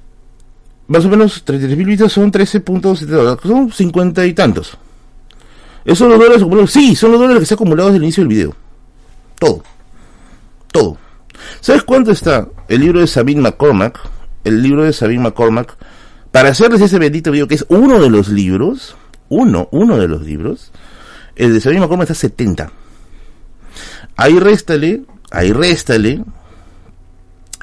más 0.88 1.06
o 1.06 1.10
menos 1.10 1.46
33.000 1.46 1.86
vistas 1.86 2.12
son 2.12 2.32
13.7 2.32 3.06
dólares, 3.06 3.40
son 3.44 3.72
50 3.72 4.26
y 4.26 4.34
tantos. 4.34 4.78
Esos 5.84 6.00
son 6.00 6.10
los 6.10 6.20
dólares 6.20 6.42
acumulados. 6.42 6.72
Sí, 6.72 6.96
son 6.96 7.12
los 7.12 7.20
dólares 7.20 7.40
que 7.40 7.46
se 7.46 7.54
han 7.54 7.58
acumulado 7.58 7.90
desde 7.90 7.98
el 7.98 8.04
inicio 8.04 8.22
del 8.22 8.28
video. 8.28 8.56
Todo. 9.40 9.64
Todo. 10.72 10.98
¿Sabes 11.62 11.84
cuánto 11.84 12.12
está 12.12 12.48
el 12.68 12.82
libro 12.82 13.00
de 13.00 13.08
Sabine 13.08 13.42
McCormack? 13.42 14.00
El 14.44 14.62
libro 14.62 14.84
de 14.84 14.94
Sabine 14.94 15.24
McCormack. 15.24 15.78
Para 16.32 16.50
hacerles 16.50 16.82
ese 16.82 17.00
bendito 17.00 17.32
video 17.32 17.48
que 17.48 17.56
es 17.56 17.66
uno 17.70 18.02
de 18.02 18.10
los 18.10 18.28
libros. 18.28 18.96
Uno, 19.30 19.70
uno 19.72 19.98
de 19.98 20.08
los 20.08 20.24
libros. 20.24 20.72
El 21.36 21.54
de 21.54 21.62
Sabine 21.62 21.82
McCormack 21.82 22.10
está 22.10 22.16
70. 22.16 22.72
Ahí 24.18 24.40
réstale, 24.40 25.04
ahí 25.32 25.54
réstale 25.54 26.24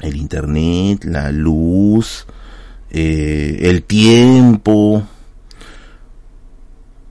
el 0.01 0.15
internet, 0.15 1.03
la 1.03 1.31
luz, 1.31 2.25
eh, 2.89 3.59
el 3.61 3.83
tiempo 3.83 5.07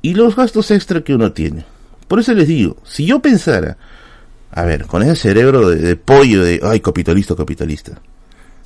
y 0.03 0.15
los 0.15 0.37
gastos 0.37 0.71
extra 0.71 1.03
que 1.03 1.15
uno 1.15 1.33
tiene. 1.33 1.65
Por 2.09 2.21
eso 2.21 2.35
les 2.35 2.49
digo, 2.49 2.77
si 2.85 3.07
yo 3.07 3.21
pensara 3.21 3.79
a 4.57 4.63
ver, 4.65 4.87
con 4.87 5.03
ese 5.03 5.17
cerebro 5.17 5.69
de, 5.69 5.97
pollo 5.97 6.45
de, 6.45 6.61
ay, 6.63 6.79
capitalista, 6.79 7.35
capitalista. 7.35 8.01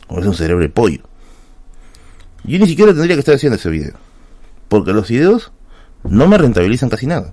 O 0.09 0.21
es 0.21 0.27
un 0.27 0.35
cerebro 0.35 0.63
de 0.63 0.69
pollo. 0.69 1.01
Yo 2.45 2.59
ni 2.59 2.67
siquiera 2.67 2.93
tendría 2.93 3.17
que 3.17 3.21
estar 3.21 3.35
haciendo 3.35 3.57
ese 3.57 3.71
video. 3.71 3.95
Porque 4.69 4.93
los 4.93 5.09
videos 5.09 5.51
no 6.05 6.29
me 6.29 6.37
rentabilizan 6.37 6.91
casi 6.91 7.07
nada. 7.07 7.33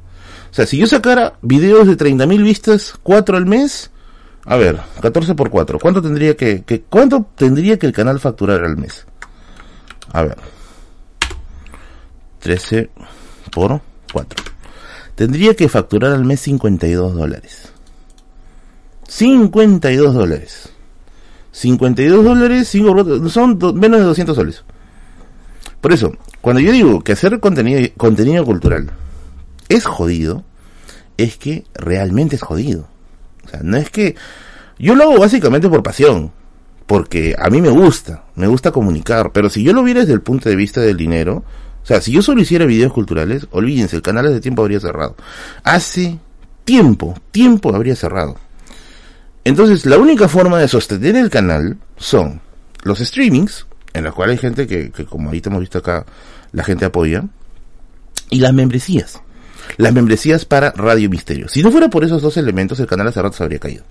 O 0.52 0.54
sea, 0.54 0.66
si 0.66 0.78
yo 0.78 0.88
sacara 0.88 1.34
videos 1.42 1.86
de 1.86 1.98
30.000 1.98 2.44
vistas, 2.44 2.94
4 3.04 3.36
al 3.36 3.46
mes, 3.46 3.92
a 4.46 4.56
ver, 4.56 4.80
14 5.02 5.36
por 5.36 5.50
4, 5.50 5.78
¿cuánto 5.78 6.02
tendría 6.02 6.38
que, 6.38 6.64
que, 6.64 6.82
cuánto 6.82 7.28
tendría 7.36 7.78
que 7.78 7.88
el 7.88 7.92
canal 7.92 8.22
facturar 8.22 8.64
al 8.64 8.78
mes? 8.78 9.06
A 10.12 10.24
ver. 10.24 10.38
13 12.40 12.90
por 13.52 13.82
4. 14.14 14.44
Tendría 15.16 15.56
que 15.56 15.70
facturar 15.70 16.12
al 16.12 16.26
mes 16.26 16.42
52 16.42 17.16
dólares. 17.16 17.72
52 19.08 20.14
dólares. 20.14 20.70
52 21.52 22.26
dólares, 22.26 22.68
son 23.30 23.58
menos 23.80 24.00
de 24.00 24.06
200 24.06 24.36
soles. 24.36 24.64
Por 25.80 25.94
eso, 25.94 26.12
cuando 26.42 26.60
yo 26.60 26.72
digo 26.72 27.02
que 27.02 27.14
hacer 27.14 27.40
contenido, 27.40 27.80
contenido 27.96 28.44
cultural 28.44 28.90
es 29.70 29.86
jodido, 29.86 30.44
es 31.18 31.38
que 31.38 31.64
realmente 31.74 32.36
es 32.36 32.42
jodido. 32.42 32.88
O 33.46 33.50
sea, 33.50 33.62
no 33.64 33.78
es 33.78 33.90
que... 33.90 34.16
Yo 34.78 34.96
lo 34.96 35.04
hago 35.04 35.20
básicamente 35.20 35.70
por 35.70 35.82
pasión, 35.82 36.34
porque 36.88 37.36
a 37.38 37.50
mí 37.50 37.62
me 37.62 37.70
gusta, 37.70 38.26
me 38.36 38.48
gusta 38.48 38.72
comunicar, 38.72 39.32
pero 39.32 39.50
si 39.50 39.64
yo 39.64 39.74
lo 39.74 39.84
viera 39.84 40.02
desde 40.02 40.14
el 40.14 40.22
punto 40.22 40.50
de 40.50 40.56
vista 40.56 40.82
del 40.82 40.98
dinero, 40.98 41.44
o 41.84 41.86
sea, 41.86 42.02
si 42.02 42.12
yo 42.12 42.22
solo 42.22 42.42
hiciera 42.42 42.66
videos 42.66 42.94
culturales, 42.94 43.48
olvídense, 43.52 43.96
el 43.96 44.02
canal 44.02 44.26
de 44.26 44.42
tiempo 44.42 44.64
habría 44.64 44.80
cerrado. 44.80 45.16
Hace 45.64 46.20
tiempo, 46.64 47.20
tiempo 47.32 47.76
habría 47.76 47.96
cerrado. 47.96 48.38
Entonces, 49.44 49.86
la 49.86 49.98
única 49.98 50.28
forma 50.28 50.60
de 50.60 50.68
sostener 50.68 51.16
el 51.16 51.30
canal 51.30 51.78
son 51.98 52.42
los 52.84 53.00
streamings, 53.00 53.68
en 53.94 54.04
los 54.04 54.16
cuales 54.16 54.34
hay 54.34 54.42
gente 54.42 54.68
que, 54.68 54.92
como 55.06 55.30
ahorita 55.30 55.50
hemos 55.50 55.62
visto 55.62 55.78
acá, 55.78 56.06
la 56.52 56.64
gente 56.64 56.86
apoya, 56.86 57.26
y 58.30 58.40
las 58.40 58.54
membresías. 58.54 59.22
Las 59.78 59.94
membresías 59.94 60.46
para 60.46 60.72
Radio 60.72 61.10
Misterio. 61.10 61.48
Si 61.48 61.62
no 61.62 61.72
fuera 61.72 61.90
por 61.90 62.04
esos 62.04 62.22
dos 62.22 62.38
elementos, 62.38 62.80
el 62.80 62.88
canal 62.88 63.08
hace 63.08 63.22
rato 63.22 63.38
se 63.38 63.44
habría 63.44 63.60
caído. 63.60 63.84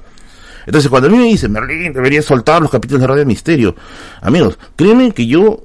Entonces, 0.66 0.88
cuando 0.88 1.08
a 1.08 1.10
mí 1.10 1.18
me 1.18 1.24
dicen, 1.24 1.52
Merlin, 1.52 1.92
debería 1.92 2.22
soltar 2.22 2.62
los 2.62 2.70
capítulos 2.70 3.00
de 3.02 3.06
Radio 3.06 3.26
Misterio. 3.26 3.74
Amigos, 4.20 4.58
créeme 4.76 5.12
que 5.12 5.26
yo 5.26 5.64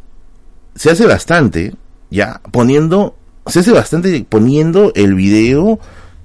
se 0.76 0.92
hace 0.92 1.06
bastante, 1.06 1.74
ya, 2.10 2.42
poniendo, 2.52 3.16
se 3.46 3.60
hace 3.60 3.72
bastante 3.72 4.26
poniendo 4.28 4.92
el 4.96 5.16
video, 5.16 5.80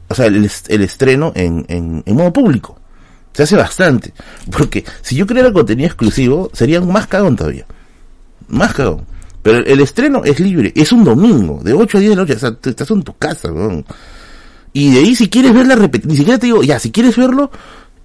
o 0.09 0.15
sea, 0.15 0.27
el, 0.27 0.45
estreno 0.45 1.33
en, 1.35 1.65
en 1.69 2.15
modo 2.15 2.33
público. 2.33 2.79
Se 3.35 3.43
hace 3.43 3.57
bastante. 3.57 4.15
Porque 4.51 4.85
si 5.03 5.17
yo 5.17 5.27
creara 5.27 5.53
contenido 5.53 5.89
exclusivo, 5.89 6.51
sería 6.53 6.81
más 6.81 7.09
cagón 7.09 7.37
todavía. 7.37 7.67
Más 8.49 8.73
cagón. 8.73 9.07
Pero 9.43 9.59
el, 9.59 9.81
estreno 9.81 10.23
es 10.25 10.41
libre. 10.41 10.73
Es 10.75 10.93
un 10.93 11.05
domingo, 11.05 11.61
de 11.63 11.75
8 11.75 11.99
a 11.99 12.01
10 12.01 12.11
de 12.11 12.17
la 12.17 12.23
noche. 12.23 12.35
O 12.35 12.39
sea, 12.39 12.57
estás 12.63 12.91
en 12.91 13.03
tu 13.03 13.15
casa, 13.17 13.53
weón. 13.53 13.85
Y 14.73 14.93
de 14.93 15.01
ahí, 15.01 15.15
si 15.15 15.29
quieres 15.29 15.53
ver 15.53 15.67
la 15.67 15.77
ni 15.77 16.17
siquiera 16.17 16.39
te 16.39 16.47
digo, 16.47 16.63
ya, 16.63 16.79
si 16.79 16.91
quieres 16.91 17.17
verlo, 17.17 17.51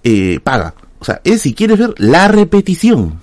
eh, 0.04 0.40
paga. 0.42 0.74
O 0.98 1.04
sea, 1.04 1.20
es 1.24 1.42
si 1.42 1.54
quieres 1.54 1.78
ver 1.78 1.94
la 1.98 2.28
repetición. 2.28 3.20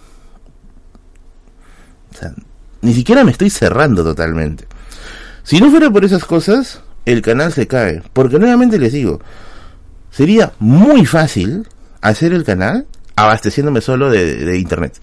O 2.11 2.17
sea, 2.17 2.33
ni 2.81 2.93
siquiera 2.93 3.23
me 3.23 3.31
estoy 3.31 3.49
cerrando 3.49 4.03
totalmente. 4.03 4.67
Si 5.43 5.59
no 5.59 5.69
fuera 5.69 5.89
por 5.89 6.03
esas 6.03 6.25
cosas, 6.25 6.81
el 7.05 7.21
canal 7.21 7.53
se 7.53 7.67
cae. 7.67 8.01
Porque 8.13 8.39
nuevamente 8.39 8.77
les 8.79 8.93
digo, 8.93 9.21
sería 10.11 10.51
muy 10.59 11.05
fácil 11.05 11.67
hacer 12.01 12.33
el 12.33 12.43
canal 12.43 12.85
abasteciéndome 13.15 13.81
solo 13.81 14.09
de, 14.09 14.57
internet. 14.57 14.99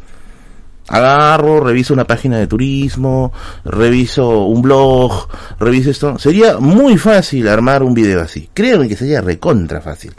Agarro, 0.89 1.61
reviso 1.61 1.95
una 1.95 2.07
página 2.07 2.39
de 2.39 2.47
turismo, 2.47 3.33
reviso 3.65 4.47
un 4.47 4.61
blog, 4.63 5.29
reviso 5.59 5.91
esto. 5.91 6.19
Sería 6.19 6.59
muy 6.59 6.99
fácil 6.99 7.49
armar 7.49 7.83
un 7.83 7.95
video 7.95 8.21
así. 8.21 8.51
Créanme 8.53 8.89
que 8.89 8.97
sería 8.97 9.21
recontra 9.21 9.81
fácil. 9.81 10.13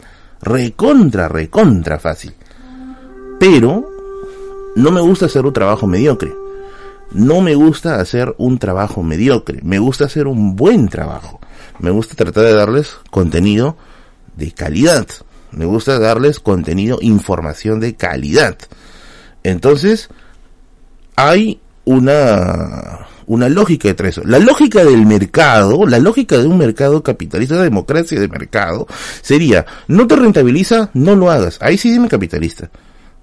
Recontra, 0.46 1.28
recontra 1.28 1.98
fácil. 1.98 2.32
Pero 3.38 3.90
no 4.76 4.90
me 4.90 5.02
gusta 5.02 5.26
hacer 5.26 5.44
un 5.44 5.52
trabajo 5.52 5.86
mediocre. 5.86 6.32
No 7.12 7.40
me 7.40 7.54
gusta 7.54 8.00
hacer 8.00 8.34
un 8.38 8.58
trabajo 8.58 9.02
mediocre. 9.02 9.60
Me 9.62 9.78
gusta 9.78 10.06
hacer 10.06 10.26
un 10.26 10.56
buen 10.56 10.88
trabajo. 10.88 11.38
Me 11.78 11.90
gusta 11.90 12.14
tratar 12.14 12.44
de 12.44 12.54
darles 12.54 12.96
contenido 13.10 13.76
de 14.36 14.52
calidad 14.52 15.06
me 15.56 15.64
gusta 15.64 15.98
darles 15.98 16.38
contenido, 16.38 16.98
información 17.00 17.80
de 17.80 17.94
calidad. 17.94 18.58
Entonces, 19.42 20.08
hay 21.16 21.60
una, 21.84 23.06
una 23.26 23.48
lógica 23.48 23.92
de 23.92 24.08
eso. 24.08 24.22
La 24.24 24.38
lógica 24.38 24.84
del 24.84 25.04
mercado, 25.06 25.86
la 25.86 25.98
lógica 25.98 26.38
de 26.38 26.46
un 26.46 26.58
mercado 26.58 27.02
capitalista, 27.02 27.56
de 27.56 27.64
democracia 27.64 28.20
de 28.20 28.28
mercado, 28.28 28.86
sería, 29.22 29.66
no 29.88 30.06
te 30.06 30.16
rentabiliza, 30.16 30.90
no 30.94 31.16
lo 31.16 31.30
hagas. 31.30 31.58
Ahí 31.60 31.76
sí 31.78 31.90
dime 31.90 32.08
capitalista. 32.08 32.70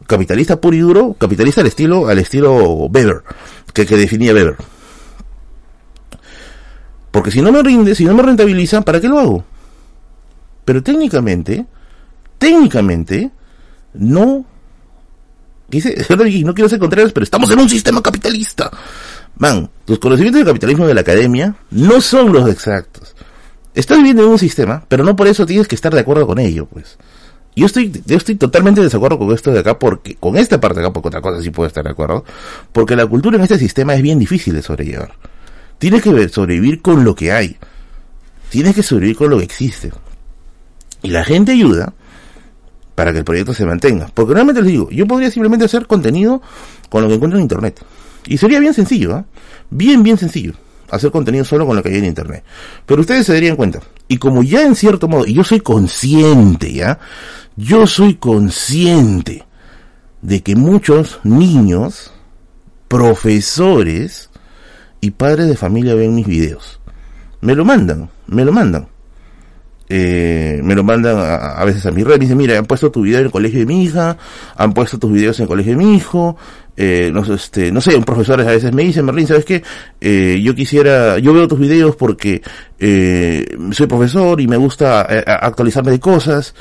Capitalista 0.05 0.59
puro 0.59 0.75
y 0.75 0.79
duro, 0.79 1.15
capitalista 1.17 1.61
al 1.61 1.67
estilo, 1.67 2.07
al 2.07 2.19
estilo 2.19 2.53
Weber, 2.87 3.23
que, 3.73 3.85
que 3.85 3.97
definía 3.97 4.33
Weber. 4.33 4.57
Porque 7.11 7.31
si 7.31 7.41
no 7.41 7.51
me 7.51 7.61
rinde, 7.61 7.95
si 7.95 8.05
no 8.05 8.13
me 8.13 8.23
rentabiliza, 8.23 8.81
¿para 8.81 8.99
qué 8.99 9.07
lo 9.07 9.19
hago? 9.19 9.45
Pero 10.65 10.81
técnicamente, 10.81 11.65
técnicamente 12.37 13.31
no 13.93 14.45
dice, 15.69 15.95
no 16.43 16.53
quiero 16.53 16.69
ser 16.69 16.79
contrarios, 16.79 17.13
pero 17.13 17.23
estamos 17.23 17.49
en 17.51 17.59
un 17.59 17.69
sistema 17.69 18.01
capitalista. 18.01 18.71
Man, 19.43 19.69
los 19.87 19.99
conocimientos 19.99 20.39
del 20.39 20.47
capitalismo 20.47 20.87
de 20.87 20.93
la 20.93 21.01
academia 21.01 21.53
no 21.69 21.99
son 21.99 22.31
los 22.31 22.49
exactos. 22.49 23.13
Estás 23.75 23.97
viviendo 23.97 24.23
en 24.23 24.29
un 24.29 24.39
sistema, 24.39 24.85
pero 24.87 25.03
no 25.03 25.17
por 25.17 25.27
eso 25.27 25.45
tienes 25.45 25.67
que 25.67 25.75
estar 25.75 25.93
de 25.93 25.99
acuerdo 25.99 26.25
con 26.25 26.39
ello, 26.39 26.65
pues. 26.65 26.97
Yo 27.53 27.65
estoy, 27.65 27.91
yo 28.05 28.15
estoy 28.15 28.35
totalmente 28.35 28.79
de 28.79 28.85
desacuerdo 28.85 29.19
con 29.19 29.33
esto 29.33 29.51
de 29.51 29.59
acá, 29.59 29.77
porque, 29.77 30.15
con 30.15 30.37
esta 30.37 30.61
parte 30.61 30.79
de 30.79 30.85
acá, 30.85 30.93
porque 30.93 31.09
otra 31.09 31.19
cosa 31.19 31.41
sí 31.41 31.49
puedo 31.49 31.67
estar 31.67 31.83
de 31.83 31.89
acuerdo, 31.89 32.23
porque 32.71 32.95
la 32.95 33.05
cultura 33.05 33.35
en 33.35 33.43
este 33.43 33.59
sistema 33.59 33.93
es 33.93 34.01
bien 34.01 34.17
difícil 34.17 34.53
de 34.53 34.61
sobrellevar. 34.61 35.11
Tienes 35.77 36.01
que 36.01 36.29
sobrevivir 36.29 36.81
con 36.81 37.03
lo 37.03 37.13
que 37.13 37.33
hay. 37.33 37.57
Tienes 38.49 38.73
que 38.73 38.81
sobrevivir 38.81 39.17
con 39.17 39.29
lo 39.29 39.39
que 39.39 39.43
existe. 39.43 39.91
Y 41.01 41.09
la 41.09 41.25
gente 41.25 41.51
ayuda 41.51 41.93
para 42.95 43.11
que 43.11 43.17
el 43.17 43.25
proyecto 43.25 43.53
se 43.53 43.65
mantenga. 43.65 44.07
Porque 44.13 44.35
realmente 44.35 44.61
les 44.61 44.71
digo, 44.71 44.89
yo 44.89 45.05
podría 45.05 45.29
simplemente 45.29 45.65
hacer 45.65 45.85
contenido 45.85 46.41
con 46.87 47.01
lo 47.01 47.09
que 47.09 47.15
encuentro 47.15 47.37
en 47.37 47.43
internet. 47.43 47.83
Y 48.27 48.37
sería 48.37 48.59
bien 48.59 48.73
sencillo, 48.73 49.17
¿eh? 49.17 49.23
Bien, 49.69 50.03
bien 50.03 50.17
sencillo. 50.17 50.53
Hacer 50.89 51.11
contenido 51.11 51.43
solo 51.43 51.65
con 51.65 51.75
lo 51.75 51.83
que 51.83 51.89
hay 51.89 51.97
en 51.97 52.05
internet. 52.05 52.43
Pero 52.85 53.01
ustedes 53.01 53.25
se 53.25 53.33
darían 53.33 53.55
cuenta. 53.55 53.79
Y 54.07 54.17
como 54.17 54.43
ya 54.43 54.63
en 54.63 54.75
cierto 54.75 55.07
modo, 55.07 55.25
y 55.25 55.33
yo 55.33 55.43
soy 55.43 55.59
consciente, 55.59 56.71
¿ya? 56.71 56.99
Yo 57.55 57.87
soy 57.87 58.15
consciente 58.15 59.43
de 60.21 60.41
que 60.41 60.55
muchos 60.55 61.19
niños 61.23 62.11
profesores 62.87 64.29
y 65.01 65.11
padres 65.11 65.47
de 65.47 65.57
familia 65.57 65.95
ven 65.95 66.15
mis 66.15 66.27
videos. 66.27 66.79
Me 67.41 67.55
lo 67.55 67.65
mandan, 67.65 68.09
me 68.27 68.45
lo 68.45 68.51
mandan. 68.51 68.87
Eh, 69.89 70.61
me 70.63 70.75
lo 70.75 70.83
mandan 70.83 71.17
a, 71.17 71.63
veces 71.65 71.85
a 71.85 71.91
mi 71.91 72.03
red, 72.03 72.15
y 72.15 72.19
dicen, 72.19 72.37
mira, 72.37 72.57
han 72.57 72.65
puesto 72.65 72.89
tu 72.89 73.01
video 73.01 73.19
en 73.19 73.25
el 73.25 73.31
colegio 73.31 73.59
de 73.59 73.65
mi 73.65 73.83
hija, 73.83 74.17
han 74.55 74.73
puesto 74.73 74.97
tus 74.97 75.11
videos 75.11 75.37
en 75.39 75.43
el 75.43 75.49
colegio 75.49 75.73
de 75.73 75.83
mi 75.83 75.95
hijo, 75.95 76.37
eh, 76.75 77.11
no, 77.13 77.21
este, 77.33 77.71
no 77.71 77.81
sé, 77.81 77.95
un 77.95 78.03
profesor 78.03 78.41
a 78.41 78.45
veces 78.45 78.73
me 78.73 78.83
dicen, 78.83 79.05
Merlin, 79.05 79.27
¿sabes 79.27 79.45
qué? 79.45 79.63
Eh, 80.01 80.39
yo 80.43 80.55
quisiera, 80.55 81.19
yo 81.19 81.33
veo 81.33 81.47
tus 81.47 81.59
videos 81.59 81.95
porque 81.95 82.41
eh, 82.79 83.45
soy 83.71 83.87
profesor 83.87 84.41
y 84.41 84.47
me 84.47 84.57
gusta 84.57 85.05
eh, 85.09 85.23
actualizarme 85.25 85.91
de 85.91 85.99
cosas. 85.99 86.55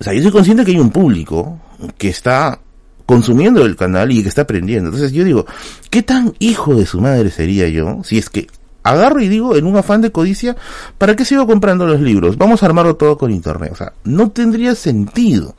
O 0.00 0.04
sea, 0.04 0.12
yo 0.12 0.22
soy 0.22 0.32
consciente 0.32 0.64
que 0.64 0.72
hay 0.72 0.78
un 0.78 0.90
público 0.90 1.60
que 1.98 2.08
está 2.08 2.60
consumiendo 3.06 3.64
el 3.64 3.76
canal 3.76 4.10
y 4.10 4.22
que 4.22 4.28
está 4.28 4.42
aprendiendo. 4.42 4.88
Entonces 4.88 5.12
yo 5.12 5.24
digo, 5.24 5.46
¿qué 5.90 6.02
tan 6.02 6.34
hijo 6.38 6.74
de 6.74 6.86
su 6.86 7.00
madre 7.00 7.30
sería 7.30 7.68
yo 7.68 8.00
si 8.04 8.18
es 8.18 8.30
que 8.30 8.46
agarro 8.82 9.20
y 9.20 9.28
digo 9.28 9.56
en 9.56 9.66
un 9.66 9.76
afán 9.76 10.00
de 10.00 10.12
codicia, 10.12 10.56
¿para 10.98 11.16
qué 11.16 11.24
sigo 11.24 11.46
comprando 11.46 11.86
los 11.86 12.00
libros? 12.00 12.38
Vamos 12.38 12.62
a 12.62 12.66
armarlo 12.66 12.96
todo 12.96 13.18
con 13.18 13.30
internet. 13.30 13.70
O 13.72 13.76
sea, 13.76 13.92
no 14.04 14.30
tendría 14.30 14.74
sentido. 14.74 15.54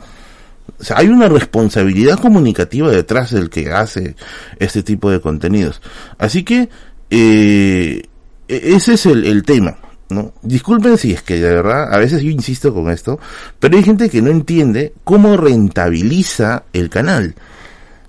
Hay 0.95 1.07
una 1.07 1.29
responsabilidad 1.29 2.19
comunicativa 2.19 2.89
detrás 2.89 3.31
del 3.31 3.49
que 3.49 3.71
hace 3.71 4.15
este 4.59 4.83
tipo 4.83 5.09
de 5.09 5.21
contenidos. 5.21 5.81
Así 6.17 6.43
que, 6.43 6.69
eh, 7.09 8.03
e-, 8.47 8.75
ese 8.75 8.93
es 8.93 9.05
el, 9.05 9.25
el 9.25 9.43
tema. 9.43 9.77
¿no? 10.09 10.33
Disculpen 10.41 10.97
si 10.97 11.13
es 11.13 11.23
que 11.23 11.39
de 11.39 11.49
verdad, 11.55 11.93
a 11.93 11.97
veces 11.97 12.21
yo 12.21 12.29
insisto 12.29 12.73
con 12.73 12.89
esto, 12.89 13.19
pero 13.59 13.77
hay 13.77 13.83
gente 13.83 14.09
que 14.09 14.21
no 14.21 14.29
entiende 14.29 14.93
cómo 15.03 15.37
rentabiliza 15.37 16.63
el 16.73 16.89
canal. 16.89 17.35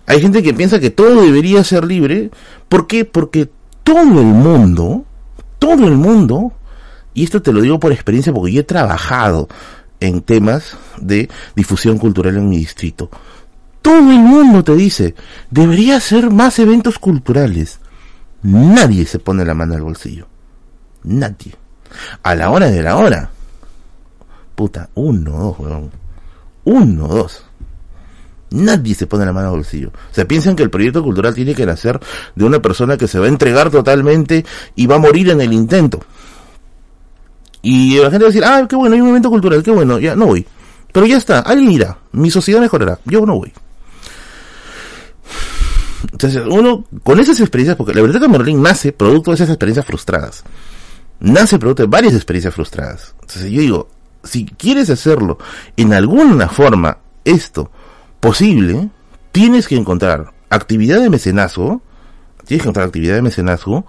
Hay 0.06 0.20
gente 0.20 0.42
que 0.42 0.54
piensa 0.54 0.78
que 0.78 0.90
todo 0.90 1.22
debería 1.22 1.64
ser 1.64 1.84
libre. 1.84 2.30
¿Por 2.68 2.86
qué? 2.86 3.04
Porque 3.04 3.48
todo 3.82 4.20
el 4.20 4.26
mundo, 4.26 5.04
todo 5.58 5.86
el 5.86 5.94
mundo, 5.94 6.52
y 7.14 7.24
esto 7.24 7.42
te 7.42 7.52
lo 7.52 7.60
digo 7.60 7.80
por 7.80 7.92
experiencia 7.92 8.32
porque 8.32 8.52
yo 8.52 8.60
he 8.60 8.64
trabajado 8.64 9.48
en 10.06 10.22
temas 10.22 10.76
de 11.00 11.28
difusión 11.54 11.98
cultural 11.98 12.36
en 12.36 12.48
mi 12.48 12.58
distrito. 12.58 13.10
Todo 13.82 14.10
el 14.10 14.18
mundo 14.18 14.64
te 14.64 14.74
dice, 14.74 15.14
debería 15.50 16.00
ser 16.00 16.30
más 16.30 16.58
eventos 16.58 16.98
culturales. 16.98 17.78
Nadie 18.42 19.06
se 19.06 19.18
pone 19.18 19.44
la 19.44 19.54
mano 19.54 19.74
al 19.74 19.82
bolsillo. 19.82 20.26
Nadie. 21.04 21.54
A 22.22 22.34
la 22.34 22.50
hora 22.50 22.66
de 22.70 22.82
la 22.82 22.96
hora. 22.96 23.30
Puta, 24.54 24.88
uno, 24.94 25.30
dos, 25.30 25.58
weón. 25.58 25.90
Uno, 26.64 27.06
dos. 27.06 27.44
Nadie 28.50 28.94
se 28.94 29.06
pone 29.06 29.24
la 29.24 29.32
mano 29.32 29.48
al 29.48 29.54
bolsillo. 29.54 29.88
O 29.88 30.14
sea, 30.14 30.26
piensan 30.26 30.56
que 30.56 30.62
el 30.62 30.70
proyecto 30.70 31.02
cultural 31.02 31.34
tiene 31.34 31.54
que 31.54 31.66
nacer 31.66 32.00
de 32.34 32.44
una 32.44 32.60
persona 32.60 32.96
que 32.96 33.08
se 33.08 33.18
va 33.18 33.26
a 33.26 33.28
entregar 33.28 33.70
totalmente 33.70 34.44
y 34.74 34.86
va 34.86 34.96
a 34.96 35.00
morir 35.00 35.30
en 35.30 35.40
el 35.40 35.52
intento. 35.52 36.00
Y 37.66 37.98
la 37.98 38.10
gente 38.10 38.18
va 38.18 38.28
a 38.28 38.32
decir, 38.32 38.44
ah, 38.44 38.66
qué 38.68 38.76
bueno, 38.76 38.94
hay 38.94 39.00
un 39.00 39.08
evento 39.08 39.30
cultural, 39.30 39.62
qué 39.62 39.70
bueno, 39.70 39.98
ya 39.98 40.14
no 40.14 40.26
voy. 40.26 40.46
Pero 40.92 41.06
ya 41.06 41.16
está, 41.16 41.40
alguien 41.40 41.72
irá, 41.72 41.98
mi 42.12 42.30
sociedad 42.30 42.60
mejorará, 42.60 42.98
yo 43.04 43.26
no 43.26 43.36
voy. 43.36 43.52
Entonces, 46.12 46.42
uno, 46.48 46.84
con 47.02 47.18
esas 47.18 47.40
experiencias, 47.40 47.76
porque 47.76 47.92
la 47.92 48.02
verdad 48.02 48.20
que 48.20 48.28
Merlin 48.28 48.62
nace 48.62 48.92
producto 48.92 49.30
de 49.30 49.36
esas 49.36 49.48
experiencias 49.48 49.84
frustradas 49.84 50.44
nace 51.20 51.58
producto 51.58 51.82
de 51.82 51.88
varias 51.88 52.14
experiencias 52.14 52.54
frustradas. 52.54 53.14
Entonces 53.20 53.50
yo 53.50 53.60
digo, 53.60 53.88
si 54.24 54.44
quieres 54.44 54.90
hacerlo 54.90 55.38
en 55.76 55.92
alguna 55.92 56.48
forma 56.48 56.98
esto 57.24 57.70
posible, 58.20 58.90
tienes 59.32 59.68
que 59.68 59.76
encontrar 59.76 60.32
actividad 60.50 61.00
de 61.00 61.10
mecenazgo, 61.10 61.82
tienes 62.44 62.62
que 62.62 62.68
encontrar 62.68 62.86
actividad 62.86 63.14
de 63.14 63.22
mecenazgo, 63.22 63.86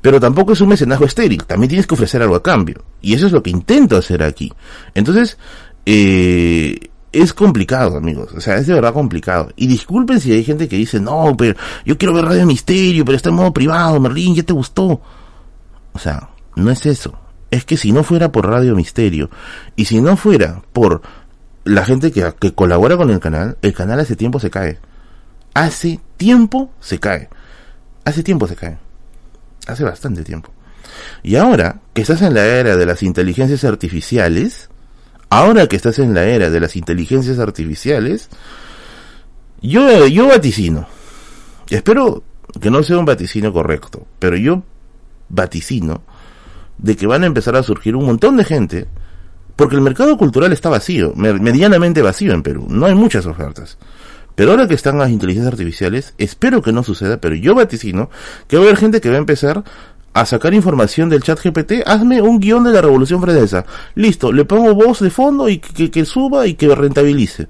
pero 0.00 0.18
tampoco 0.18 0.52
es 0.52 0.60
un 0.60 0.68
mecenazgo 0.70 1.04
estéril, 1.04 1.44
también 1.44 1.68
tienes 1.68 1.86
que 1.86 1.94
ofrecer 1.94 2.22
algo 2.22 2.34
a 2.34 2.42
cambio. 2.42 2.82
Y 3.02 3.14
eso 3.14 3.26
es 3.26 3.32
lo 3.32 3.42
que 3.42 3.50
intento 3.50 3.96
hacer 3.96 4.22
aquí. 4.22 4.52
Entonces, 4.94 5.36
eh, 5.84 6.90
es 7.12 7.32
complicado, 7.34 7.96
amigos. 7.96 8.32
O 8.34 8.40
sea, 8.40 8.56
es 8.56 8.66
de 8.66 8.74
verdad 8.74 8.92
complicado. 8.92 9.50
Y 9.56 9.66
disculpen 9.66 10.20
si 10.20 10.32
hay 10.32 10.44
gente 10.44 10.68
que 10.68 10.76
dice, 10.76 11.00
no, 11.00 11.34
pero 11.36 11.58
yo 11.84 11.98
quiero 11.98 12.14
ver 12.14 12.24
Radio 12.24 12.46
Misterio, 12.46 13.04
pero 13.04 13.16
está 13.16 13.30
en 13.30 13.36
modo 13.36 13.52
privado, 13.52 14.00
Merlín, 14.00 14.34
ya 14.34 14.42
te 14.42 14.52
gustó. 14.52 15.00
O 15.92 15.98
sea, 15.98 16.30
no 16.56 16.70
es 16.70 16.86
eso. 16.86 17.18
Es 17.50 17.64
que 17.64 17.76
si 17.76 17.92
no 17.92 18.04
fuera 18.04 18.30
por 18.30 18.46
Radio 18.46 18.76
Misterio 18.76 19.28
y 19.74 19.86
si 19.86 20.00
no 20.00 20.16
fuera 20.16 20.62
por 20.72 21.02
la 21.64 21.84
gente 21.84 22.12
que, 22.12 22.32
que 22.38 22.54
colabora 22.54 22.96
con 22.96 23.10
el 23.10 23.18
canal, 23.18 23.58
el 23.60 23.74
canal 23.74 23.98
hace 24.00 24.14
tiempo 24.14 24.38
se 24.38 24.50
cae. 24.50 24.78
Hace 25.52 26.00
tiempo 26.16 26.70
se 26.78 27.00
cae. 27.00 27.28
Hace 28.04 28.22
tiempo 28.22 28.46
se 28.46 28.54
cae. 28.54 28.78
Hace 29.66 29.84
bastante 29.84 30.24
tiempo. 30.24 30.50
Y 31.22 31.36
ahora 31.36 31.80
que 31.92 32.02
estás 32.02 32.22
en 32.22 32.34
la 32.34 32.44
era 32.44 32.76
de 32.76 32.86
las 32.86 33.02
inteligencias 33.02 33.64
artificiales, 33.64 34.68
ahora 35.28 35.66
que 35.66 35.76
estás 35.76 35.98
en 35.98 36.14
la 36.14 36.24
era 36.24 36.50
de 36.50 36.60
las 36.60 36.76
inteligencias 36.76 37.38
artificiales, 37.38 38.28
yo, 39.62 40.06
yo 40.06 40.28
vaticino. 40.28 40.86
Espero 41.68 42.22
que 42.60 42.70
no 42.70 42.82
sea 42.82 42.98
un 42.98 43.04
vaticino 43.04 43.52
correcto, 43.52 44.06
pero 44.18 44.36
yo 44.36 44.62
vaticino 45.28 46.02
de 46.78 46.96
que 46.96 47.06
van 47.06 47.22
a 47.22 47.26
empezar 47.26 47.56
a 47.56 47.62
surgir 47.62 47.94
un 47.94 48.06
montón 48.06 48.36
de 48.36 48.44
gente, 48.44 48.88
porque 49.54 49.76
el 49.76 49.82
mercado 49.82 50.16
cultural 50.16 50.52
está 50.52 50.68
vacío, 50.70 51.12
medianamente 51.14 52.02
vacío 52.02 52.32
en 52.32 52.42
Perú, 52.42 52.66
no 52.68 52.86
hay 52.86 52.94
muchas 52.94 53.26
ofertas. 53.26 53.78
Pero 54.34 54.52
ahora 54.52 54.68
que 54.68 54.74
están 54.74 54.98
las 54.98 55.10
inteligencias 55.10 55.52
artificiales, 55.52 56.14
espero 56.18 56.62
que 56.62 56.72
no 56.72 56.82
suceda, 56.82 57.20
pero 57.20 57.34
yo 57.34 57.54
vaticino 57.54 58.10
que 58.48 58.56
va 58.56 58.62
a 58.62 58.66
haber 58.66 58.78
gente 58.78 59.00
que 59.00 59.08
va 59.08 59.16
a 59.16 59.18
empezar 59.18 59.64
a 60.12 60.26
sacar 60.26 60.54
información 60.54 61.08
del 61.08 61.22
chat 61.22 61.40
GPT, 61.40 61.86
hazme 61.86 62.20
un 62.20 62.40
guion 62.40 62.64
de 62.64 62.72
la 62.72 62.82
Revolución 62.82 63.20
Francesa. 63.20 63.64
Listo, 63.94 64.32
le 64.32 64.44
pongo 64.44 64.74
voz 64.74 65.00
de 65.00 65.10
fondo 65.10 65.48
y 65.48 65.58
que, 65.58 66.04
suba 66.04 66.46
y 66.46 66.54
que 66.54 66.74
rentabilice. 66.74 67.46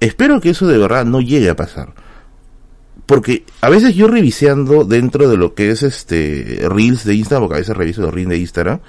Espero 0.00 0.40
que 0.40 0.50
eso 0.50 0.66
de 0.66 0.78
verdad 0.78 1.04
no 1.04 1.20
llegue 1.20 1.50
a 1.50 1.56
pasar 1.56 1.94
porque 3.06 3.44
a 3.60 3.68
veces 3.68 3.94
yo 3.94 4.08
reviseando 4.08 4.84
dentro 4.84 5.28
de 5.28 5.36
lo 5.36 5.54
que 5.54 5.70
es 5.70 5.82
este 5.82 6.66
Reels 6.70 7.04
de 7.04 7.14
Instagram, 7.14 7.42
porque 7.42 7.56
a 7.56 7.60
veces 7.60 7.76
reviso 7.76 8.00
los 8.00 8.14
Reels 8.14 8.30
de 8.30 8.38
Instagram, 8.38 8.80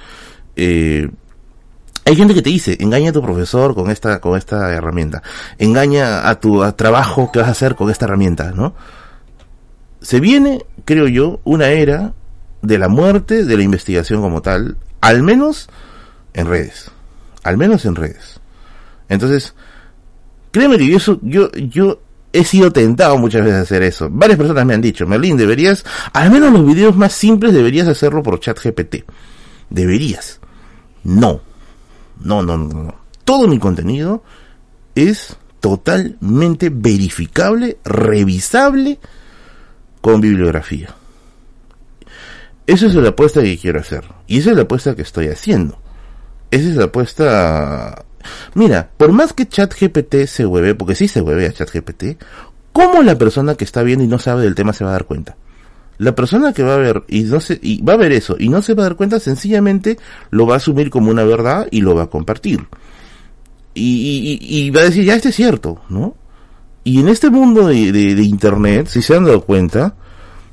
eh, 0.56 1.10
hay 2.06 2.16
gente 2.16 2.36
que 2.36 2.44
te 2.44 2.52
dice, 2.52 2.78
engaña 2.80 3.10
a 3.10 3.14
tu 3.14 3.22
profesor 3.22 3.74
con 3.74 3.90
esta, 3.90 4.22
con 4.22 4.38
esta 4.38 4.72
herramienta, 4.72 5.24
engaña 5.58 6.30
a 6.30 6.40
tu 6.40 6.62
trabajo 6.74 7.32
que 7.32 7.40
vas 7.40 7.48
a 7.48 7.52
hacer 7.52 7.76
con 7.76 7.90
esta 7.90 8.06
herramienta, 8.06 8.52
¿no? 8.52 8.76
Se 10.02 10.20
viene, 10.20 10.64
creo 10.86 11.08
yo, 11.08 11.40
una 11.44 11.70
era 11.70 12.14
de 12.62 12.78
la 12.78 12.90
muerte 12.90 13.44
de 13.44 13.58
la 13.58 13.64
investigación 13.64 14.22
como 14.22 14.44
tal, 14.44 14.78
al 15.02 15.24
menos 15.24 15.68
en 16.36 16.48
redes, 16.48 16.92
al 17.44 17.58
menos 17.58 17.86
en 17.86 17.96
redes. 17.96 18.40
Entonces, 19.10 19.56
créeme 20.52 20.78
que 20.78 20.88
yo, 20.88 21.20
yo, 21.24 21.52
yo 21.52 22.02
he 22.34 22.44
sido 22.44 22.72
tentado 22.72 23.18
muchas 23.18 23.44
veces 23.44 23.60
a 23.60 23.62
hacer 23.64 23.82
eso. 23.82 24.10
Varias 24.12 24.38
personas 24.38 24.66
me 24.66 24.76
han 24.76 24.82
dicho, 24.82 25.08
Merlin, 25.08 25.38
deberías, 25.38 25.84
al 26.14 26.30
menos 26.30 26.54
los 26.54 26.66
videos 26.66 26.96
más 26.96 27.14
simples 27.14 27.54
deberías 27.54 27.88
hacerlo 27.88 28.22
por 28.22 28.40
chat 28.40 28.60
GPT. 28.62 29.06
Deberías. 29.72 30.40
No. 31.04 31.42
No, 32.20 32.42
no, 32.42 32.58
no, 32.58 32.84
no. 32.84 32.96
Todo 33.24 33.48
mi 33.48 33.60
contenido 33.60 34.24
es 34.94 35.38
totalmente 35.60 36.70
verificable, 36.70 37.78
revisable 37.84 39.00
con 40.02 40.22
bibliografía. 40.22 40.96
Esa 42.68 42.88
es 42.88 42.96
la 42.96 43.10
apuesta 43.10 43.42
que 43.42 43.58
quiero 43.58 43.80
hacer. 43.80 44.06
Y 44.28 44.40
esa 44.40 44.52
es 44.52 44.56
la 44.58 44.64
apuesta 44.64 44.96
que 44.96 45.02
estoy 45.02 45.28
haciendo. 45.28 45.80
Esa 46.52 46.70
es 46.70 46.76
la 46.76 46.86
apuesta 46.86 48.06
Mira, 48.54 48.90
por 48.98 49.12
más 49.12 49.34
que 49.34 49.48
ChatGPT 49.48 50.26
se 50.28 50.46
hueve, 50.46 50.76
porque 50.76 50.96
sí 50.96 51.08
se 51.08 51.22
hueve 51.22 51.48
a 51.48 51.54
ChatGPT, 51.54 52.22
¿cómo 52.72 53.04
la 53.04 53.18
persona 53.18 53.56
que 53.56 53.64
está 53.64 53.84
viendo 53.84 54.04
y 54.04 54.08
no 54.08 54.20
sabe 54.20 54.44
del 54.44 54.56
tema 54.56 54.74
se 54.74 54.84
va 54.84 54.92
a 54.92 54.94
dar 54.94 55.06
cuenta? 55.06 55.36
La 55.98 56.14
persona 56.14 56.54
que 56.54 56.64
va 56.64 56.76
a 56.76 56.78
ver 56.78 57.04
y 57.08 57.24
no 57.24 57.40
se, 57.40 57.60
y 57.62 57.82
va 57.82 57.94
a 57.94 57.98
ver 57.98 58.12
eso 58.12 58.36
y 58.38 58.50
no 58.50 58.62
se 58.62 58.74
va 58.74 58.84
a 58.84 58.88
dar 58.88 58.96
cuenta, 58.96 59.20
sencillamente 59.20 59.98
lo 60.30 60.46
va 60.46 60.56
a 60.56 60.58
asumir 60.58 60.90
como 60.90 61.10
una 61.10 61.24
verdad 61.24 61.68
y 61.72 61.82
lo 61.82 61.96
va 61.96 62.04
a 62.04 62.10
compartir. 62.10 62.68
Y, 63.74 64.40
y, 64.42 64.70
va 64.70 64.82
a 64.82 64.86
decir, 64.86 65.04
ya 65.04 65.16
este 65.16 65.30
es 65.30 65.36
cierto, 65.36 65.82
¿no? 65.90 66.16
Y 66.86 67.02
en 67.02 67.10
este 67.10 67.30
mundo 67.30 67.68
de, 67.68 67.92
de 67.92 68.24
internet, 68.24 68.88
si 68.88 69.02
se 69.02 69.16
han 69.16 69.26
dado 69.26 69.42
cuenta, 69.42 69.96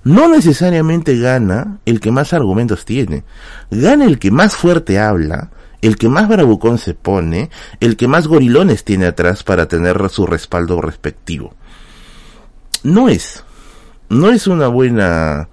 no 0.05 0.29
necesariamente 0.29 1.17
gana 1.19 1.79
el 1.87 2.01
que 2.01 2.11
más 2.11 2.33
argumentos 2.33 2.85
tiene, 2.85 3.23
gana 3.71 4.07
el 4.07 4.19
que 4.19 4.33
más 4.33 4.57
fuerte 4.57 4.99
habla, 4.99 5.51
el 5.81 5.97
que 5.97 6.09
más 6.09 6.29
bravucón 6.29 6.79
se 6.79 6.95
pone, 6.95 7.51
el 7.81 7.97
que 7.97 8.09
más 8.09 8.27
gorilones 8.27 8.85
tiene 8.85 9.07
atrás 9.07 9.43
para 9.43 9.69
tener 9.69 10.09
su 10.11 10.27
respaldo 10.27 10.81
respectivo. 10.81 11.55
No 12.83 13.09
es, 13.09 13.45
no 14.13 14.31
es 14.31 14.47
una 14.47 14.69
buena, 14.69 15.49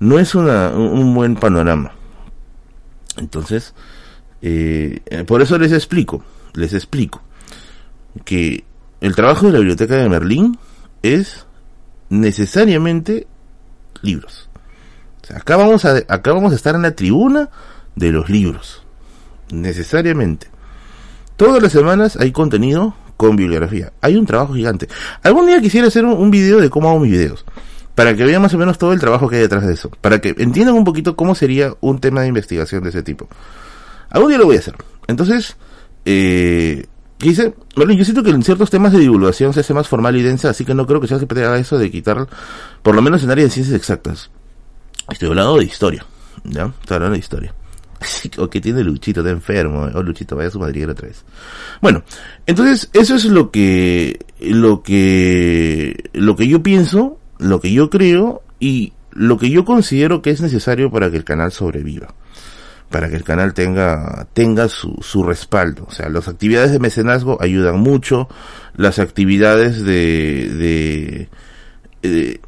no 0.00 0.18
es 0.18 0.34
una, 0.34 0.70
un 0.70 1.14
buen 1.14 1.36
panorama. 1.36 1.92
Entonces, 3.16 3.74
eh, 4.42 5.00
por 5.26 5.42
eso 5.42 5.58
les 5.58 5.72
explico, 5.72 6.22
les 6.54 6.72
explico 6.72 7.22
que 8.24 8.64
el 9.00 9.14
trabajo 9.14 9.46
de 9.46 9.52
la 9.52 9.58
biblioteca 9.58 9.96
de 9.96 10.08
Merlín 10.08 10.58
es 11.02 11.46
necesariamente 12.08 13.26
libros. 14.02 14.48
Acá 15.34 15.56
vamos 15.56 15.84
a, 15.84 15.96
acá 16.08 16.32
vamos 16.32 16.52
a 16.52 16.56
estar 16.56 16.74
en 16.74 16.82
la 16.82 16.94
tribuna 16.94 17.50
de 17.94 18.10
los 18.10 18.30
libros. 18.30 18.82
Necesariamente. 19.50 20.48
Todas 21.36 21.62
las 21.62 21.72
semanas 21.72 22.16
hay 22.16 22.32
contenido 22.32 22.94
con 23.18 23.36
bibliografía. 23.36 23.92
Hay 24.00 24.16
un 24.16 24.24
trabajo 24.24 24.54
gigante. 24.54 24.88
Algún 25.22 25.46
día 25.46 25.60
quisiera 25.60 25.88
hacer 25.88 26.04
un, 26.04 26.30
video 26.30 26.60
de 26.60 26.70
cómo 26.70 26.88
hago 26.88 27.00
mis 27.00 27.10
videos. 27.10 27.44
Para 27.98 28.14
que 28.14 28.24
vean 28.24 28.40
más 28.40 28.54
o 28.54 28.58
menos 28.58 28.78
todo 28.78 28.92
el 28.92 29.00
trabajo 29.00 29.28
que 29.28 29.34
hay 29.34 29.42
detrás 29.42 29.66
de 29.66 29.72
eso. 29.72 29.90
Para 29.90 30.20
que 30.20 30.28
entiendan 30.38 30.76
un 30.76 30.84
poquito 30.84 31.16
cómo 31.16 31.34
sería 31.34 31.74
un 31.80 31.98
tema 31.98 32.20
de 32.20 32.28
investigación 32.28 32.84
de 32.84 32.90
ese 32.90 33.02
tipo. 33.02 33.28
Algún 34.10 34.28
día 34.28 34.38
lo 34.38 34.44
voy 34.44 34.54
a 34.54 34.60
hacer. 34.60 34.76
Entonces, 35.08 35.56
eh, 36.04 36.86
dice, 37.18 37.54
bueno, 37.74 37.92
yo 37.94 38.04
siento 38.04 38.22
que 38.22 38.30
en 38.30 38.44
ciertos 38.44 38.70
temas 38.70 38.92
de 38.92 39.00
divulgación 39.00 39.52
se 39.52 39.58
hace 39.58 39.74
más 39.74 39.88
formal 39.88 40.14
y 40.14 40.22
densa, 40.22 40.50
así 40.50 40.64
que 40.64 40.74
no 40.74 40.86
creo 40.86 41.00
que 41.00 41.08
que 41.08 41.44
haga 41.44 41.58
eso 41.58 41.76
de 41.76 41.90
quitar, 41.90 42.28
por 42.84 42.94
lo 42.94 43.02
menos 43.02 43.24
en 43.24 43.32
áreas 43.32 43.48
de 43.48 43.54
ciencias 43.54 43.76
exactas. 43.76 44.30
Estoy 45.10 45.30
hablando 45.30 45.56
de 45.56 45.64
historia, 45.64 46.06
¿ya? 46.44 46.66
Estoy 46.80 46.94
hablando 46.94 47.14
de 47.14 47.18
historia. 47.18 47.52
o 48.38 48.48
que 48.48 48.60
tiene 48.60 48.84
Luchito, 48.84 49.22
está 49.22 49.32
enfermo. 49.32 49.90
O 49.92 49.98
oh, 49.98 50.02
Luchito, 50.04 50.36
vaya 50.36 50.50
a 50.50 50.52
su 50.52 50.60
madriguera 50.60 50.92
otra 50.92 51.08
vez. 51.08 51.24
Bueno, 51.82 52.04
entonces, 52.46 52.90
eso 52.92 53.16
es 53.16 53.24
lo 53.24 53.50
que, 53.50 54.24
lo 54.38 54.84
que, 54.84 56.10
lo 56.12 56.36
que 56.36 56.46
yo 56.46 56.62
pienso, 56.62 57.17
lo 57.38 57.60
que 57.60 57.72
yo 57.72 57.90
creo 57.90 58.42
y 58.60 58.92
lo 59.12 59.38
que 59.38 59.50
yo 59.50 59.64
considero 59.64 60.22
que 60.22 60.30
es 60.30 60.40
necesario 60.40 60.90
para 60.90 61.10
que 61.10 61.16
el 61.16 61.24
canal 61.24 61.52
sobreviva. 61.52 62.14
Para 62.90 63.10
que 63.10 63.16
el 63.16 63.24
canal 63.24 63.52
tenga, 63.52 64.26
tenga 64.32 64.68
su, 64.68 64.96
su 65.02 65.22
respaldo. 65.22 65.84
O 65.88 65.92
sea, 65.92 66.08
las 66.08 66.26
actividades 66.28 66.72
de 66.72 66.78
mecenazgo 66.78 67.36
ayudan 67.40 67.80
mucho. 67.80 68.28
Las 68.76 68.98
actividades 68.98 69.82
de, 69.84 71.28
de 72.02 72.40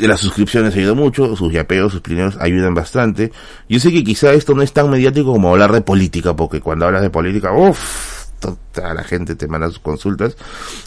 de 0.00 0.08
las 0.08 0.20
suscripciones 0.20 0.74
ayuda 0.74 0.94
mucho, 0.94 1.36
sus 1.36 1.52
yapeos, 1.52 1.92
sus 1.92 2.00
primeros 2.00 2.36
ayudan 2.40 2.74
bastante. 2.74 3.32
Yo 3.68 3.78
sé 3.78 3.92
que 3.92 4.04
quizá 4.04 4.32
esto 4.32 4.54
no 4.54 4.62
es 4.62 4.72
tan 4.72 4.90
mediático 4.90 5.32
como 5.32 5.50
hablar 5.50 5.72
de 5.72 5.80
política, 5.80 6.34
porque 6.34 6.60
cuando 6.60 6.86
hablas 6.86 7.02
de 7.02 7.10
política, 7.10 7.52
uff, 7.52 8.26
toda 8.40 8.94
la 8.94 9.04
gente 9.04 9.34
te 9.34 9.46
manda 9.48 9.68
sus 9.68 9.80
consultas. 9.80 10.36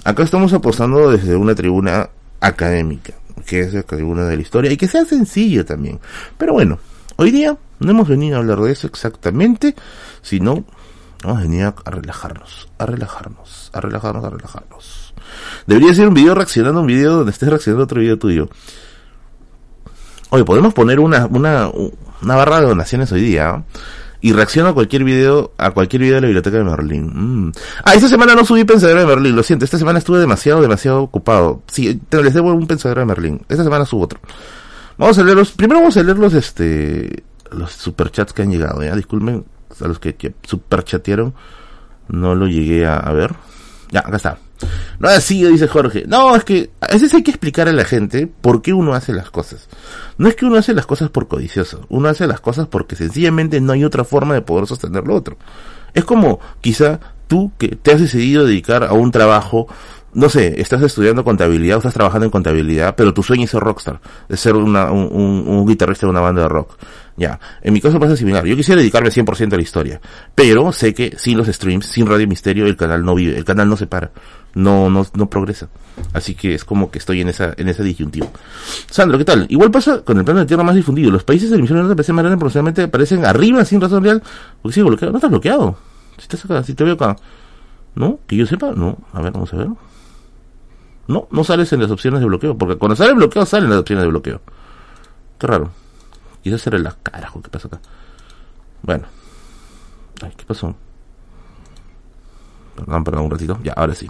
Acá 0.03 0.23
estamos 0.23 0.53
apostando 0.53 1.11
desde 1.11 1.35
una 1.35 1.55
tribuna 1.55 2.09
académica, 2.39 3.13
que 3.45 3.61
es 3.61 3.85
tribuna 3.85 4.25
de 4.25 4.35
la 4.35 4.41
historia, 4.41 4.71
y 4.71 4.77
que 4.77 4.87
sea 4.87 5.05
sencillo 5.05 5.65
también. 5.65 5.99
Pero 6.37 6.53
bueno, 6.53 6.79
hoy 7.15 7.31
día 7.31 7.57
no 7.79 7.91
hemos 7.91 8.07
venido 8.07 8.37
a 8.37 8.39
hablar 8.39 8.59
de 8.59 8.71
eso 8.71 8.87
exactamente, 8.87 9.75
sino 10.21 10.65
hemos 11.23 11.41
venido 11.41 11.73
a 11.83 11.91
relajarnos, 11.91 12.69
a 12.77 12.85
relajarnos, 12.85 13.71
a 13.73 13.81
relajarnos, 13.81 14.23
a 14.23 14.29
relajarnos. 14.29 15.13
Debería 15.67 15.93
ser 15.93 16.07
un 16.07 16.13
video 16.13 16.35
reaccionando 16.35 16.79
a 16.79 16.81
un 16.81 16.87
video 16.87 17.13
donde 17.17 17.31
estés 17.31 17.49
reaccionando 17.49 17.83
a 17.83 17.85
otro 17.85 17.99
video 17.99 18.17
tuyo. 18.17 18.49
Oye, 20.29 20.43
podemos 20.43 20.73
poner 20.73 20.99
una, 20.99 21.25
una, 21.27 21.69
una 21.69 22.35
barra 22.35 22.59
de 22.59 22.67
donaciones 22.67 23.11
hoy 23.11 23.21
día 23.21 23.63
y 24.25 24.33
reacciono 24.33 24.69
a 24.69 24.73
cualquier 24.73 25.03
video, 25.03 25.51
a 25.55 25.69
cualquier 25.69 26.01
video 26.01 26.15
de 26.15 26.21
la 26.21 26.25
biblioteca 26.25 26.57
de 26.57 26.63
Merlín. 26.63 27.11
Mm. 27.13 27.51
Ah, 27.83 27.93
esta 27.93 28.07
semana 28.07 28.33
no 28.33 28.43
subí 28.43 28.63
Pensadero 28.63 29.01
de 29.01 29.05
Merlín, 29.05 29.35
lo 29.35 29.43
siento, 29.43 29.65
esta 29.65 29.77
semana 29.77 29.99
estuve 29.99 30.17
demasiado, 30.17 30.63
demasiado 30.63 31.03
ocupado. 31.03 31.61
Sí, 31.67 32.01
te 32.09 32.23
les 32.23 32.33
debo 32.33 32.51
un 32.51 32.65
Pensadero 32.65 33.01
de 33.01 33.05
Merlín. 33.05 33.45
Esta 33.47 33.63
semana 33.63 33.85
subo 33.85 34.05
otro. 34.05 34.19
Vamos 34.97 35.19
a 35.19 35.23
leerlos, 35.23 35.51
primero 35.51 35.79
vamos 35.79 35.95
a 35.95 36.01
leer 36.01 36.17
los, 36.17 36.33
este, 36.33 37.21
los 37.51 37.71
superchats 37.71 38.33
que 38.33 38.41
han 38.41 38.49
llegado, 38.49 38.83
ya, 38.83 38.95
disculpen 38.95 39.45
a 39.79 39.87
los 39.87 39.99
que, 39.99 40.15
que 40.15 40.33
superchatearon, 40.41 41.35
no 42.07 42.33
lo 42.33 42.47
llegué 42.47 42.87
a 42.87 43.11
ver. 43.11 43.35
Ya, 43.91 43.99
acá 43.99 44.17
está. 44.17 44.37
No 44.99 45.09
así, 45.09 45.43
dice 45.43 45.67
Jorge. 45.67 46.03
No, 46.07 46.35
es 46.35 46.43
que 46.43 46.71
a 46.81 46.93
veces 46.93 47.13
hay 47.13 47.23
que 47.23 47.31
explicar 47.31 47.67
a 47.67 47.73
la 47.73 47.85
gente 47.85 48.27
por 48.27 48.61
qué 48.61 48.73
uno 48.73 48.93
hace 48.93 49.13
las 49.13 49.29
cosas. 49.29 49.67
No 50.17 50.27
es 50.27 50.35
que 50.35 50.45
uno 50.45 50.57
hace 50.57 50.73
las 50.73 50.85
cosas 50.85 51.09
por 51.09 51.27
codicioso, 51.27 51.85
uno 51.89 52.09
hace 52.09 52.27
las 52.27 52.39
cosas 52.39 52.67
porque 52.67 52.95
sencillamente 52.95 53.59
no 53.61 53.73
hay 53.73 53.83
otra 53.83 54.03
forma 54.03 54.33
de 54.33 54.41
poder 54.41 54.67
sostener 54.67 55.05
lo 55.05 55.15
otro. 55.15 55.37
Es 55.93 56.05
como 56.05 56.39
quizá 56.61 56.99
tú 57.27 57.51
que 57.57 57.69
te 57.69 57.91
has 57.91 58.01
decidido 58.01 58.45
dedicar 58.45 58.83
a 58.83 58.93
un 58.93 59.11
trabajo, 59.11 59.67
no 60.13 60.29
sé, 60.29 60.61
estás 60.61 60.81
estudiando 60.81 61.23
contabilidad 61.23 61.75
o 61.75 61.79
estás 61.79 61.93
trabajando 61.93 62.25
en 62.25 62.31
contabilidad, 62.31 62.95
pero 62.95 63.13
tu 63.13 63.21
sueño 63.21 63.43
es 63.43 63.51
ser 63.51 63.61
rockstar, 63.61 63.99
de 64.29 64.37
ser 64.37 64.55
una, 64.55 64.91
un, 64.91 65.43
un, 65.47 65.67
guitarrista 65.67 66.05
de 66.05 66.11
una 66.11 66.21
banda 66.21 66.43
de 66.43 66.49
rock. 66.49 66.77
Ya, 67.17 67.39
en 67.61 67.73
mi 67.73 67.81
caso 67.81 67.99
pasa 67.99 68.15
similar. 68.15 68.45
Yo 68.45 68.55
quisiera 68.55 68.79
dedicarme 68.79 69.09
100% 69.09 69.53
a 69.53 69.55
la 69.55 69.61
historia, 69.61 70.01
pero 70.33 70.71
sé 70.71 70.93
que 70.93 71.15
sin 71.17 71.37
los 71.37 71.47
streams, 71.47 71.85
sin 71.85 72.07
Radio 72.07 72.27
Misterio, 72.27 72.65
el 72.65 72.77
canal 72.77 73.03
no 73.03 73.15
vive, 73.15 73.37
el 73.37 73.45
canal 73.45 73.67
no 73.67 73.77
se 73.77 73.87
para 73.87 74.11
no, 74.55 74.89
no, 74.89 75.05
no 75.13 75.29
progresa. 75.29 75.67
Así 76.13 76.33
que 76.33 76.55
es 76.55 76.65
como 76.65 76.89
que 76.89 76.97
estoy 76.97 77.21
en 77.21 77.27
esa, 77.27 77.53
en 77.57 77.67
esa 77.67 77.83
disyuntivo. 77.83 78.31
Sandro, 78.89 79.17
¿qué 79.17 79.25
tal? 79.25 79.45
Igual 79.49 79.69
pasa 79.69 80.01
con 80.01 80.17
el 80.17 80.23
plano 80.23 80.39
de 80.39 80.45
tierra 80.45 80.63
más 80.63 80.75
difundido. 80.75 81.11
Los 81.11 81.23
países 81.23 81.49
de 81.49 81.57
emisión 81.57 81.87
de 81.87 81.95
PC 81.95 82.13
más 82.13 82.25
profesionalmente 82.37 82.83
aparecen 82.83 83.25
arriba 83.25 83.63
sin 83.65 83.81
razón 83.81 84.03
real. 84.03 84.23
Porque 84.61 84.75
sigo 84.75 84.87
bloqueado. 84.87 85.11
No 85.11 85.17
estás 85.17 85.29
bloqueado. 85.29 85.77
Si 86.17 86.23
estás 86.23 86.45
acá, 86.45 86.63
si 86.63 86.73
te 86.73 86.83
veo 86.85 86.93
acá. 86.93 87.17
¿No? 87.95 88.19
Que 88.27 88.37
yo 88.37 88.45
sepa, 88.45 88.71
no. 88.71 88.97
A 89.13 89.21
ver, 89.21 89.33
vamos 89.33 89.53
a 89.53 89.57
ver. 89.57 89.67
No, 91.07 91.27
no 91.29 91.43
sales 91.43 91.71
en 91.73 91.81
las 91.81 91.91
opciones 91.91 92.21
de 92.21 92.25
bloqueo. 92.25 92.57
Porque 92.57 92.77
cuando 92.77 92.95
sale 92.95 93.13
bloqueo, 93.13 93.45
salen 93.45 93.69
las 93.69 93.79
opciones 93.79 94.03
de 94.03 94.09
bloqueo. 94.09 94.41
Qué 95.37 95.47
raro. 95.47 95.69
Quizás 96.43 96.61
será 96.61 96.79
la 96.79 96.95
carajo. 97.03 97.41
¿Qué 97.41 97.49
pasa 97.49 97.67
acá? 97.67 97.81
Bueno. 98.81 99.05
Ay, 100.21 100.31
¿qué 100.37 100.45
pasó? 100.45 100.73
Perdón, 102.77 103.03
perdón, 103.03 103.25
un 103.25 103.31
ratito. 103.31 103.59
Ya, 103.63 103.73
ahora 103.73 103.93
sí. 103.93 104.09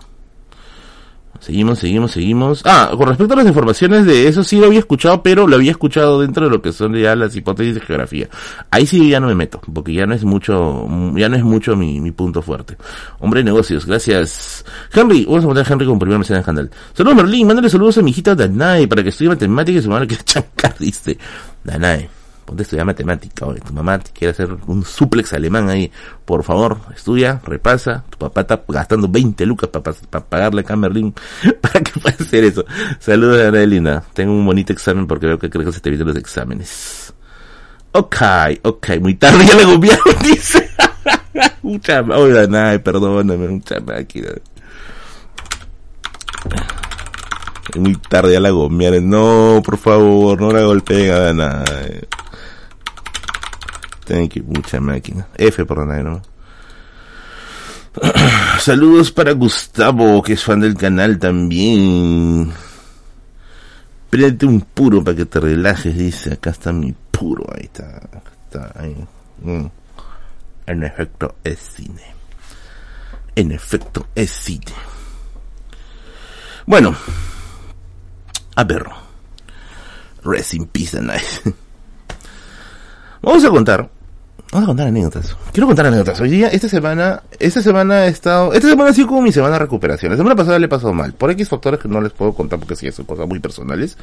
Seguimos, 1.40 1.80
seguimos, 1.80 2.12
seguimos. 2.12 2.62
Ah, 2.66 2.92
con 2.98 3.08
respecto 3.08 3.34
a 3.34 3.38
las 3.38 3.48
informaciones 3.48 4.06
de 4.06 4.28
eso 4.28 4.44
sí 4.44 4.60
lo 4.60 4.68
había 4.68 4.80
escuchado, 4.80 5.22
pero 5.22 5.48
lo 5.48 5.56
había 5.56 5.72
escuchado 5.72 6.22
dentro 6.22 6.46
de 6.46 6.52
lo 6.52 6.62
que 6.62 6.72
son 6.72 6.96
ya 6.96 7.16
las 7.16 7.36
hipótesis 7.36 7.76
de 7.76 7.82
geografía. 7.82 8.30
Ahí 8.72 8.86
sí 8.86 9.10
ya 9.10 9.20
no 9.20 9.28
me 9.28 9.36
meto, 9.36 9.62
porque 9.74 9.94
ya 9.94 10.06
no 10.06 10.16
es 10.16 10.24
mucho, 10.24 10.88
ya 11.16 11.30
no 11.30 11.36
es 11.36 11.44
mucho 11.44 11.76
mi, 11.76 12.12
punto 12.12 12.42
fuerte. 12.42 12.78
Hombre 13.20 13.42
de 13.42 13.46
negocios, 13.46 13.86
gracias. 13.86 14.66
Henry, 14.94 15.26
vamos 15.26 15.44
a 15.44 15.48
poner 15.48 15.66
a 15.66 15.74
Henry 15.74 15.86
como 15.86 16.00
primer 16.00 16.20
mecenas 16.20 16.46
del 16.46 16.46
canal. 16.46 16.72
Saludos 16.94 17.18
Merlin, 17.18 17.48
mándale 17.48 17.70
saludos 17.70 17.98
a 17.98 18.02
mi 18.02 18.12
hijita 18.12 18.36
Danae 18.36 18.88
para 18.88 19.04
que 19.04 19.10
estudie 19.10 19.30
matemáticas 19.30 19.86
y 19.86 19.88
madre 19.88 20.08
que 20.08 20.16
chancar, 20.24 20.76
dice. 20.80 21.18
Danae 21.64 22.15
ponte 22.46 22.62
a 22.62 22.64
estudiar 22.64 22.86
matemática, 22.86 23.46
oye, 23.46 23.60
tu 23.60 23.74
mamá 23.74 24.00
te 24.00 24.12
quiere 24.12 24.32
hacer 24.32 24.56
un 24.68 24.86
suplex 24.86 25.34
alemán 25.34 25.70
ahí, 25.70 25.92
por 26.26 26.44
favor, 26.44 26.78
estudia, 26.96 27.42
repasa, 27.44 28.04
tu 28.10 28.18
papá 28.18 28.42
está 28.42 28.62
gastando 28.68 29.08
20 29.08 29.46
lucas 29.46 29.70
para 29.70 29.92
pagarle 30.26 30.62
a 30.62 30.64
Camerlin 30.64 31.14
para 31.62 31.82
que 31.82 32.00
pueda 32.00 32.16
hacer 32.20 32.44
eso. 32.44 32.64
Saludos 33.00 33.42
a 33.42 33.48
Annalina, 33.48 34.04
tengo 34.14 34.34
un 34.34 34.46
bonito 34.46 34.72
examen 34.72 35.08
porque 35.08 35.26
veo 35.26 35.40
que 35.40 35.50
creo 35.50 35.66
que 35.66 35.72
se 35.72 35.80
te 35.80 35.90
vienen 35.90 36.08
los 36.08 36.18
exámenes. 36.18 37.14
Ok, 37.92 38.18
ok, 38.64 38.90
muy 39.00 39.16
tarde 39.16 39.46
ya 39.46 39.56
le 39.56 39.66
gobiaron, 39.66 40.16
dice. 40.24 40.70
mucha, 41.62 42.02
oiga, 42.02 42.46
nada, 42.48 42.78
perdóname, 42.80 43.48
mucha 43.48 43.80
máquina. 43.80 44.30
Muy 47.76 47.96
tarde 47.96 48.34
ya 48.34 48.40
la 48.40 48.52
gomearon. 48.52 49.10
No, 49.10 49.62
por 49.64 49.78
favor, 49.78 50.40
no 50.40 50.52
la 50.52 50.62
golpeen 50.62 51.12
a 51.12 51.34
nada. 51.34 51.66
Thank 54.06 54.36
you, 54.36 54.44
mucha 54.44 54.80
máquina. 54.80 55.28
F 55.36 55.66
por. 55.66 55.80
Saludos 58.60 59.12
para 59.12 59.32
Gustavo, 59.32 60.22
que 60.22 60.34
es 60.34 60.44
fan 60.44 60.60
del 60.60 60.76
canal 60.76 61.18
también. 61.18 62.52
Prende 64.10 64.46
un 64.46 64.62
puro 64.62 65.04
para 65.04 65.18
que 65.18 65.26
te 65.26 65.40
relajes, 65.40 65.98
dice. 65.98 66.34
Acá 66.34 66.52
está 66.52 66.72
mi 66.72 66.94
puro, 67.12 67.46
ahí 67.54 67.66
está. 67.66 68.02
Mm. 69.42 69.66
En 70.68 70.84
efecto, 70.84 71.36
es 71.44 71.60
cine. 71.60 72.14
En 73.36 73.52
efecto, 73.52 74.08
es 74.14 74.30
cine. 74.30 74.74
Bueno. 76.66 76.96
A 78.56 78.64
ver. 78.64 78.86
Rest 80.24 80.54
in 80.54 80.68
peace 80.68 81.00
nice. 81.02 81.42
Vamos 83.22 83.44
a 83.44 83.50
contar 83.50 83.95
Vamos 84.56 84.68
a 84.68 84.72
contar 84.72 84.88
anécdotas. 84.88 85.36
Quiero 85.52 85.68
contar 85.68 85.88
anécdotas. 85.88 86.22
Hoy 86.22 86.30
día, 86.30 86.48
esta 86.48 86.70
semana, 86.70 87.24
esta 87.40 87.62
semana 87.62 88.06
he 88.06 88.08
estado, 88.08 88.54
esta 88.54 88.70
semana 88.70 88.92
ha 88.92 88.94
sido 88.94 89.08
como 89.08 89.22
mi 89.22 89.34
semana 89.34 89.56
de 89.56 89.60
recuperación. 89.60 90.12
La 90.14 90.18
semana 90.18 90.34
pasada 90.34 90.58
le 90.60 90.68
he 90.68 90.70
pasado 90.70 90.94
mal. 90.94 91.12
Por 91.12 91.30
X 91.32 91.50
factores 91.50 91.78
que 91.78 91.90
no 91.90 92.00
les 92.00 92.14
puedo 92.14 92.32
contar 92.34 92.58
porque 92.58 92.78
sí, 92.78 92.90
son 92.90 93.04
cosas 93.04 93.28
muy 93.28 93.42
personales. 93.42 93.98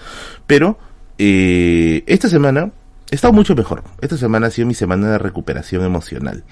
Pero, 0.46 0.76
eh, 1.16 2.04
esta 2.06 2.28
semana 2.28 2.70
he 3.10 3.14
estado 3.14 3.32
mucho 3.32 3.54
mejor. 3.54 3.82
Esta 4.02 4.18
semana 4.18 4.48
ha 4.48 4.50
sido 4.50 4.68
mi 4.68 4.74
semana 4.74 5.12
de 5.12 5.16
recuperación 5.16 5.86
emocional. 5.86 6.44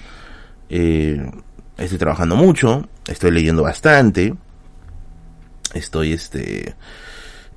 Eh, 0.71 1.23
estoy 1.77 1.99
trabajando 1.99 2.35
mucho, 2.35 2.89
estoy 3.05 3.29
leyendo 3.29 3.61
bastante, 3.61 4.33
estoy 5.75 6.13
este, 6.13 6.73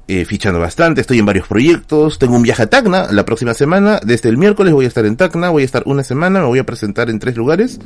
eh, 0.06 0.24
fichando 0.24 0.60
bastante, 0.60 1.00
estoy 1.00 1.18
en 1.18 1.26
varios 1.26 1.48
proyectos, 1.48 2.18
tengo 2.18 2.36
un 2.36 2.42
viaje 2.42 2.62
a 2.62 2.66
Tacna 2.66 3.08
la 3.10 3.24
próxima 3.24 3.54
semana, 3.54 4.00
desde 4.04 4.28
el 4.28 4.36
miércoles 4.36 4.72
voy 4.72 4.84
a 4.84 4.88
estar 4.88 5.06
en 5.06 5.16
Tacna, 5.16 5.48
voy 5.50 5.62
a 5.62 5.64
estar 5.64 5.82
una 5.86 6.04
semana, 6.04 6.40
me 6.40 6.46
voy 6.46 6.58
a 6.58 6.64
presentar 6.64 7.08
en 7.08 7.18
tres 7.18 7.36
lugares 7.36 7.80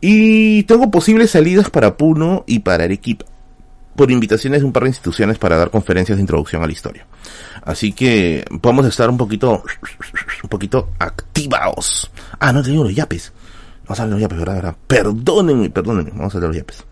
y 0.00 0.62
tengo 0.64 0.90
posibles 0.90 1.30
salidas 1.30 1.70
para 1.70 1.96
Puno 1.96 2.44
y 2.46 2.60
para 2.60 2.84
Arequipa. 2.84 3.26
por 3.96 4.10
invitaciones 4.12 4.60
de 4.60 4.66
un 4.66 4.72
par 4.72 4.84
de 4.84 4.90
instituciones 4.90 5.38
para 5.38 5.56
dar 5.56 5.70
conferencias 5.70 6.16
de 6.16 6.22
introducción 6.22 6.62
a 6.62 6.66
la 6.66 6.72
historia. 6.72 7.04
Así 7.64 7.92
que 7.92 8.44
podemos 8.60 8.86
estar 8.86 9.10
un 9.10 9.16
poquito, 9.18 9.64
un 10.42 10.48
poquito 10.48 10.90
activados. 11.00 12.10
Ah, 12.38 12.52
no 12.52 12.62
te 12.62 12.70
digo 12.70 12.84
los 12.84 12.94
yapes. 12.94 13.32
Vamos 13.84 13.98
a 13.98 14.02
hablar 14.04 14.14
los 14.14 14.22
yapes, 14.22 14.38
¿verdad? 14.38 14.54
¿verdad? 14.54 14.76
Perdónenme, 14.86 15.70
perdónenme. 15.70 16.10
Vamos 16.14 16.32
a 16.32 16.38
hablar 16.38 16.52
de 16.52 16.58
los 16.58 16.66
yapes. 16.68 16.84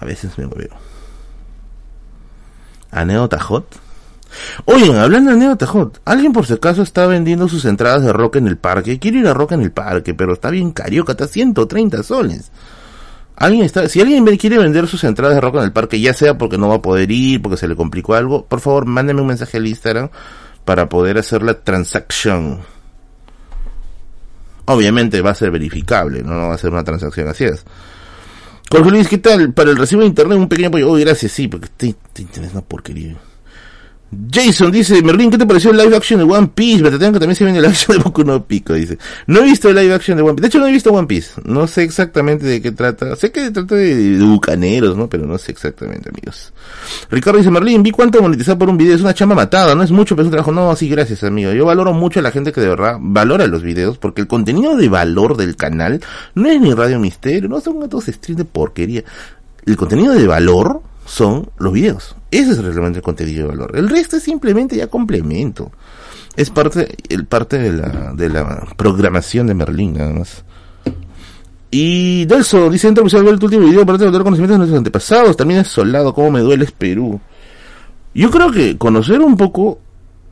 A 0.00 0.04
veces 0.04 0.36
me 0.38 0.46
veo. 0.46 0.91
Anécdota 2.92 3.40
hot. 3.40 3.66
Oigan, 4.64 4.96
hablando 4.96 5.30
de 5.30 5.36
anécdota 5.36 5.66
hot, 5.66 6.00
alguien 6.04 6.32
por 6.32 6.46
si 6.46 6.54
acaso 6.54 6.82
está 6.82 7.06
vendiendo 7.06 7.48
sus 7.48 7.64
entradas 7.64 8.02
de 8.02 8.12
rock 8.12 8.36
en 8.36 8.46
el 8.46 8.56
parque. 8.56 8.98
Quiero 8.98 9.18
ir 9.18 9.26
a 9.26 9.34
rock 9.34 9.52
en 9.52 9.62
el 9.62 9.72
parque, 9.72 10.14
pero 10.14 10.34
está 10.34 10.50
bien 10.50 10.72
carioca, 10.72 11.12
está 11.12 11.26
130 11.26 12.02
soles. 12.02 12.50
Alguien 13.36 13.64
está, 13.64 13.88
si 13.88 14.00
alguien 14.00 14.24
quiere 14.36 14.58
vender 14.58 14.86
sus 14.86 15.04
entradas 15.04 15.34
de 15.34 15.40
rock 15.40 15.56
en 15.56 15.64
el 15.64 15.72
parque, 15.72 16.00
ya 16.00 16.14
sea 16.14 16.38
porque 16.38 16.58
no 16.58 16.68
va 16.68 16.76
a 16.76 16.82
poder 16.82 17.10
ir, 17.10 17.42
porque 17.42 17.56
se 17.56 17.66
le 17.66 17.74
complicó 17.74 18.14
algo, 18.14 18.46
por 18.46 18.60
favor, 18.60 18.86
mándeme 18.86 19.20
un 19.20 19.26
mensaje 19.26 19.56
al 19.56 19.66
Instagram 19.66 20.10
para 20.64 20.88
poder 20.88 21.18
hacer 21.18 21.42
la 21.42 21.54
transacción. 21.54 22.60
Obviamente 24.66 25.20
va 25.22 25.30
a 25.30 25.34
ser 25.34 25.50
verificable, 25.50 26.22
no, 26.22 26.48
va 26.48 26.54
a 26.54 26.58
ser 26.58 26.70
una 26.70 26.84
transacción 26.84 27.28
así 27.28 27.44
es. 27.44 27.64
Jorge 28.70 28.90
Luis, 28.90 29.08
¿qué 29.08 29.18
tal? 29.18 29.52
Para 29.52 29.70
el 29.70 29.76
recibo 29.76 30.00
de 30.02 30.08
internet 30.08 30.38
un 30.38 30.48
pequeño 30.48 30.68
apoyo. 30.68 30.90
Oh, 30.90 30.94
gracias, 30.94 31.32
sí, 31.32 31.48
porque 31.48 31.68
te, 31.76 31.94
te 32.12 32.22
interesa 32.22 32.52
una 32.52 32.62
porquería. 32.62 33.16
Jason 34.30 34.70
dice, 34.70 35.00
Merlin, 35.02 35.30
¿qué 35.30 35.38
te 35.38 35.46
pareció 35.46 35.70
el 35.70 35.78
live 35.78 35.96
action 35.96 36.18
de 36.18 36.30
One 36.30 36.50
Piece? 36.54 36.82
Me 36.82 36.90
que 36.90 36.98
también 36.98 37.34
se 37.34 37.44
viene 37.44 37.58
el 37.58 37.64
live 37.64 37.72
action 37.72 37.96
de 37.96 38.02
Boku 38.02 38.24
no 38.24 38.44
Pico, 38.44 38.74
dice. 38.74 38.98
No 39.26 39.40
he 39.40 39.44
visto 39.44 39.70
el 39.70 39.76
live 39.76 39.94
action 39.94 40.18
de 40.18 40.22
One 40.22 40.34
Piece. 40.34 40.42
De 40.42 40.48
hecho, 40.48 40.58
no 40.58 40.66
he 40.66 40.72
visto 40.72 40.92
One 40.92 41.06
Piece. 41.06 41.40
No 41.44 41.66
sé 41.66 41.82
exactamente 41.82 42.44
de 42.44 42.60
qué 42.60 42.72
trata. 42.72 43.16
Sé 43.16 43.32
que 43.32 43.50
trata 43.50 43.74
de, 43.74 44.18
bucaneros, 44.18 44.98
¿no? 44.98 45.08
Pero 45.08 45.26
no 45.26 45.38
sé 45.38 45.52
exactamente, 45.52 46.10
amigos. 46.10 46.52
Ricardo 47.10 47.38
dice, 47.38 47.50
Merlin, 47.50 47.82
vi 47.82 47.90
cuánto 47.90 48.20
monetizar 48.20 48.58
por 48.58 48.68
un 48.68 48.76
video. 48.76 48.94
Es 48.94 49.00
una 49.00 49.14
chamba 49.14 49.34
matada. 49.34 49.74
No 49.74 49.82
es 49.82 49.90
mucho, 49.90 50.14
pero 50.14 50.24
es 50.24 50.26
un 50.26 50.32
trabajo. 50.32 50.52
No, 50.52 50.76
sí, 50.76 50.90
gracias, 50.90 51.24
amigo. 51.24 51.52
Yo 51.52 51.64
valoro 51.64 51.94
mucho 51.94 52.20
a 52.20 52.22
la 52.22 52.30
gente 52.30 52.52
que 52.52 52.60
de 52.60 52.68
verdad 52.68 52.98
valora 53.00 53.46
los 53.46 53.62
videos, 53.62 53.96
porque 53.96 54.20
el 54.20 54.26
contenido 54.26 54.76
de 54.76 54.90
valor 54.90 55.38
del 55.38 55.56
canal 55.56 56.00
no 56.34 56.50
es 56.50 56.60
ni 56.60 56.74
Radio 56.74 56.98
Misterio, 57.00 57.48
no 57.48 57.60
son 57.60 57.88
todos 57.88 58.04
streams 58.06 58.36
de 58.36 58.44
porquería. 58.44 59.04
El 59.64 59.76
contenido 59.76 60.12
de 60.12 60.26
valor 60.26 60.82
son 61.04 61.50
los 61.58 61.72
videos. 61.72 62.16
Ese 62.30 62.52
es 62.52 62.58
realmente 62.58 62.98
el 62.98 63.02
contenido 63.02 63.42
de 63.42 63.56
valor. 63.56 63.76
El 63.76 63.88
resto 63.88 64.16
es 64.16 64.22
simplemente 64.22 64.76
ya 64.76 64.86
complemento. 64.86 65.72
Es 66.36 66.50
parte, 66.50 66.96
el 67.08 67.26
parte 67.26 67.58
de 67.58 67.72
la, 67.72 68.12
de 68.14 68.28
la 68.28 68.66
programación 68.76 69.46
de 69.46 69.54
Merlín, 69.54 69.94
nada 69.94 70.12
más. 70.12 70.44
Y 71.70 72.26
Delso 72.26 72.68
dice, 72.68 72.88
entra 72.88 73.02
a 73.02 73.22
ver 73.22 73.34
último 73.34 73.66
video 73.66 73.86
para 73.86 73.98
tener 73.98 74.22
conocimientos 74.22 74.54
de 74.54 74.58
nuestros 74.58 74.78
antepasados. 74.78 75.36
También 75.36 75.60
es 75.60 75.68
soldado, 75.68 76.14
cómo 76.14 76.30
me 76.30 76.40
duele 76.40 76.64
es 76.64 76.72
Perú. 76.72 77.18
Yo 78.14 78.30
creo 78.30 78.50
que 78.50 78.76
conocer 78.76 79.20
un 79.20 79.38
poco 79.38 79.78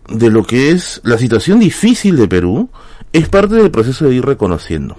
de 0.09 0.29
lo 0.29 0.45
que 0.45 0.71
es 0.71 1.01
la 1.03 1.17
situación 1.17 1.59
difícil 1.59 2.17
de 2.17 2.29
Perú 2.29 2.69
es 3.13 3.29
parte 3.29 3.55
del 3.55 3.71
proceso 3.71 4.07
de 4.07 4.17
ir 4.17 4.25
reconociendo. 4.25 4.99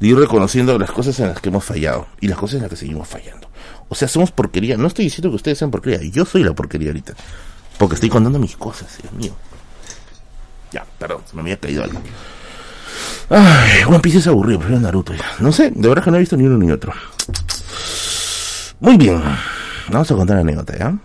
De 0.00 0.08
ir 0.08 0.16
reconociendo 0.16 0.76
las 0.78 0.90
cosas 0.90 1.18
en 1.20 1.28
las 1.28 1.40
que 1.40 1.50
hemos 1.50 1.64
fallado 1.64 2.08
y 2.20 2.26
las 2.26 2.38
cosas 2.38 2.56
en 2.56 2.62
las 2.62 2.70
que 2.70 2.76
seguimos 2.76 3.06
fallando. 3.06 3.51
O 3.92 3.94
sea, 3.94 4.08
somos 4.08 4.30
porquería. 4.30 4.78
No 4.78 4.86
estoy 4.86 5.04
diciendo 5.04 5.28
que 5.28 5.36
ustedes 5.36 5.58
sean 5.58 5.70
porquería. 5.70 6.00
Yo 6.10 6.24
soy 6.24 6.42
la 6.42 6.54
porquería 6.54 6.88
ahorita. 6.88 7.12
Porque 7.76 7.96
estoy 7.96 8.08
contando 8.08 8.38
mis 8.38 8.56
cosas, 8.56 8.88
Dios 9.02 9.12
mío. 9.12 9.34
Ya, 10.72 10.86
perdón, 10.98 11.20
se 11.28 11.36
me 11.36 11.42
había 11.42 11.58
caído 11.58 11.84
algo. 11.84 12.00
Ay, 13.28 13.84
One 13.86 13.98
Piece 13.98 14.16
es 14.16 14.26
aburrido, 14.26 14.60
prefiero 14.60 14.80
Naruto 14.80 15.12
ya. 15.12 15.26
No 15.40 15.52
sé, 15.52 15.72
de 15.74 15.88
verdad 15.90 16.04
que 16.04 16.10
no 16.10 16.16
he 16.16 16.20
visto 16.20 16.38
ni 16.38 16.44
uno 16.44 16.56
ni 16.56 16.70
otro. 16.70 16.94
Muy 18.80 18.96
bien. 18.96 19.22
Vamos 19.90 20.10
a 20.10 20.14
contar 20.14 20.36
la 20.36 20.40
anécdota, 20.40 20.78
¿ya? 20.78 20.96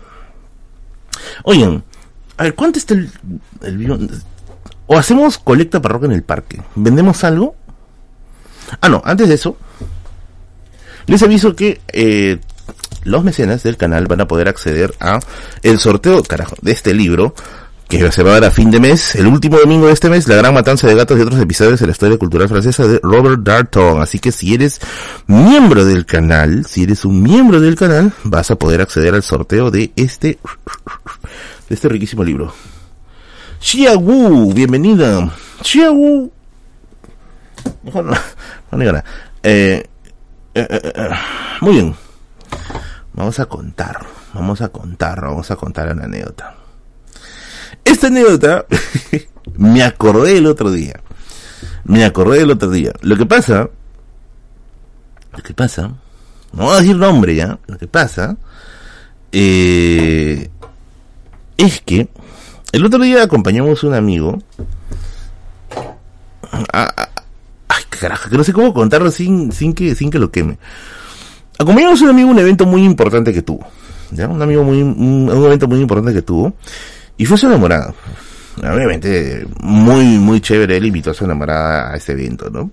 Oigan, 1.42 1.84
a 2.38 2.44
ver, 2.44 2.54
¿cuánto 2.54 2.78
está 2.78 2.94
el, 2.94 3.12
O 4.86 4.96
hacemos 4.96 5.36
colecta 5.36 5.82
parroquia 5.82 6.06
en 6.06 6.12
el 6.12 6.22
parque. 6.22 6.62
¿Vendemos 6.74 7.22
algo? 7.22 7.54
Ah, 8.80 8.88
no, 8.88 9.02
antes 9.04 9.28
de 9.28 9.34
eso, 9.34 9.58
les 11.04 11.22
aviso 11.22 11.54
que 11.54 11.82
eh, 11.88 12.38
los 13.08 13.24
mecenas 13.24 13.62
del 13.62 13.76
canal 13.76 14.06
van 14.06 14.20
a 14.20 14.28
poder 14.28 14.48
acceder 14.48 14.94
a 15.00 15.20
el 15.62 15.78
sorteo, 15.78 16.22
carajo, 16.22 16.56
de 16.60 16.72
este 16.72 16.94
libro 16.94 17.34
que 17.88 18.12
se 18.12 18.22
va 18.22 18.32
a 18.32 18.34
dar 18.34 18.44
a 18.44 18.50
fin 18.50 18.70
de 18.70 18.80
mes, 18.80 19.14
el 19.14 19.26
último 19.26 19.58
domingo 19.58 19.86
de 19.86 19.94
este 19.94 20.10
mes, 20.10 20.28
La 20.28 20.36
Gran 20.36 20.52
Matanza 20.52 20.86
de 20.86 20.94
Gatos 20.94 21.18
y 21.18 21.22
otros 21.22 21.40
episodios 21.40 21.80
de 21.80 21.86
la 21.86 21.92
historia 21.92 22.18
cultural 22.18 22.46
francesa 22.46 22.86
de 22.86 23.00
Robert 23.02 23.40
Darton. 23.40 24.02
Así 24.02 24.18
que 24.18 24.30
si 24.30 24.52
eres 24.52 24.78
miembro 25.26 25.86
del 25.86 26.04
canal, 26.04 26.66
si 26.66 26.82
eres 26.82 27.06
un 27.06 27.22
miembro 27.22 27.60
del 27.60 27.76
canal, 27.76 28.12
vas 28.24 28.50
a 28.50 28.56
poder 28.56 28.82
acceder 28.82 29.14
al 29.14 29.22
sorteo 29.22 29.70
de 29.70 29.90
este, 29.96 30.38
de 31.68 31.74
este 31.74 31.88
riquísimo 31.88 32.22
libro. 32.22 32.52
Xia 33.58 33.96
bienvenida. 33.96 35.32
Xia 35.62 35.88
eh, 39.42 39.88
eh, 40.54 40.66
eh, 40.70 40.92
eh, 40.94 41.08
muy 41.62 41.72
bien. 41.72 41.94
Vamos 43.18 43.40
a 43.40 43.46
contar, 43.46 44.06
vamos 44.32 44.60
a 44.60 44.68
contar, 44.68 45.20
vamos 45.20 45.50
a 45.50 45.56
contar 45.56 45.92
una 45.92 46.04
anécdota. 46.04 46.54
Esta 47.84 48.06
anécdota 48.06 48.64
me 49.56 49.82
acordé 49.82 50.38
el 50.38 50.46
otro 50.46 50.70
día. 50.70 51.00
Me 51.82 52.04
acordé 52.04 52.42
el 52.42 52.52
otro 52.52 52.70
día. 52.70 52.92
Lo 53.00 53.16
que 53.16 53.26
pasa, 53.26 53.70
lo 55.36 55.42
que 55.42 55.52
pasa, 55.52 55.88
no 56.52 56.62
voy 56.62 56.76
a 56.76 56.80
decir 56.80 56.94
nombre 56.94 57.34
ya, 57.34 57.58
lo 57.66 57.76
que 57.76 57.88
pasa, 57.88 58.36
eh, 59.32 60.48
es 61.56 61.80
que 61.80 62.08
el 62.70 62.86
otro 62.86 63.00
día 63.00 63.24
acompañamos 63.24 63.82
a 63.82 63.86
un 63.88 63.94
amigo 63.94 64.38
ay 66.72 67.82
carajo, 67.88 68.30
que 68.30 68.36
no 68.36 68.44
sé 68.44 68.52
cómo 68.52 68.72
contarlo 68.72 69.10
sin, 69.10 69.50
sin 69.50 69.74
que, 69.74 69.96
sin 69.96 70.08
que 70.08 70.20
lo 70.20 70.30
queme. 70.30 70.58
Acompañamos 71.58 72.00
a 72.00 72.04
un 72.04 72.10
amigo 72.10 72.30
un 72.30 72.38
evento 72.38 72.66
muy 72.66 72.84
importante 72.84 73.32
que 73.32 73.42
tuvo. 73.42 73.66
¿ya? 74.12 74.28
Un 74.28 74.40
amigo 74.40 74.62
muy, 74.62 74.80
un, 74.80 75.28
evento 75.28 75.66
muy 75.66 75.80
importante 75.80 76.14
que 76.14 76.22
tuvo. 76.22 76.54
Y 77.16 77.24
fue 77.24 77.36
su 77.36 77.46
enamorada. 77.46 77.92
Obviamente, 78.58 79.46
muy, 79.60 80.04
muy 80.18 80.40
chévere. 80.40 80.76
Él 80.76 80.86
invitó 80.86 81.10
a 81.10 81.14
su 81.14 81.24
enamorada 81.24 81.92
a 81.92 81.96
ese 81.96 82.12
evento, 82.12 82.48
¿no? 82.48 82.70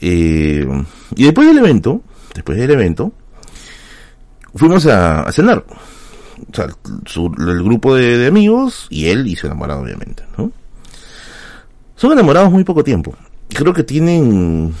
Eh, 0.00 0.66
y 1.14 1.24
después 1.24 1.46
del 1.46 1.58
evento, 1.58 2.02
después 2.34 2.58
del 2.58 2.70
evento, 2.72 3.12
fuimos 4.54 4.86
a, 4.86 5.30
cenar. 5.32 5.64
O 5.68 6.54
sea, 6.54 6.66
el 6.66 7.62
grupo 7.62 7.94
de, 7.94 8.26
amigos 8.26 8.88
y 8.90 9.06
él 9.06 9.26
y 9.26 9.36
su 9.36 9.46
enamorada, 9.46 9.80
obviamente, 9.80 10.24
¿no? 10.36 10.50
Son 11.94 12.12
enamorados 12.12 12.50
muy 12.50 12.64
poco 12.64 12.84
tiempo. 12.84 13.14
Creo 13.48 13.72
que 13.72 13.84
tienen 13.84 14.74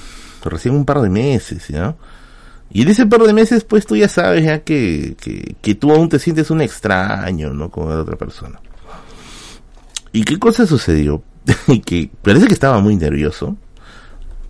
recién 0.44 0.74
un 0.74 0.84
par 0.84 1.00
de 1.00 1.08
meses, 1.08 1.68
¿ya? 1.68 1.94
Y 2.70 2.82
en 2.82 2.88
ese 2.88 3.06
par 3.06 3.22
de 3.22 3.32
meses, 3.32 3.64
pues 3.64 3.86
tú 3.86 3.96
ya 3.96 4.08
sabes 4.08 4.44
ya 4.44 4.60
que, 4.60 5.16
que, 5.62 5.74
tú 5.74 5.92
aún 5.92 6.08
te 6.08 6.18
sientes 6.18 6.50
un 6.50 6.60
extraño, 6.60 7.52
¿no? 7.52 7.70
Con 7.70 7.90
otra 7.90 8.16
persona. 8.16 8.60
¿Y 10.12 10.24
qué 10.24 10.38
cosa 10.38 10.66
sucedió? 10.66 11.22
que 11.84 12.10
parece 12.22 12.46
que 12.46 12.54
estaba 12.54 12.80
muy 12.80 12.96
nervioso. 12.96 13.56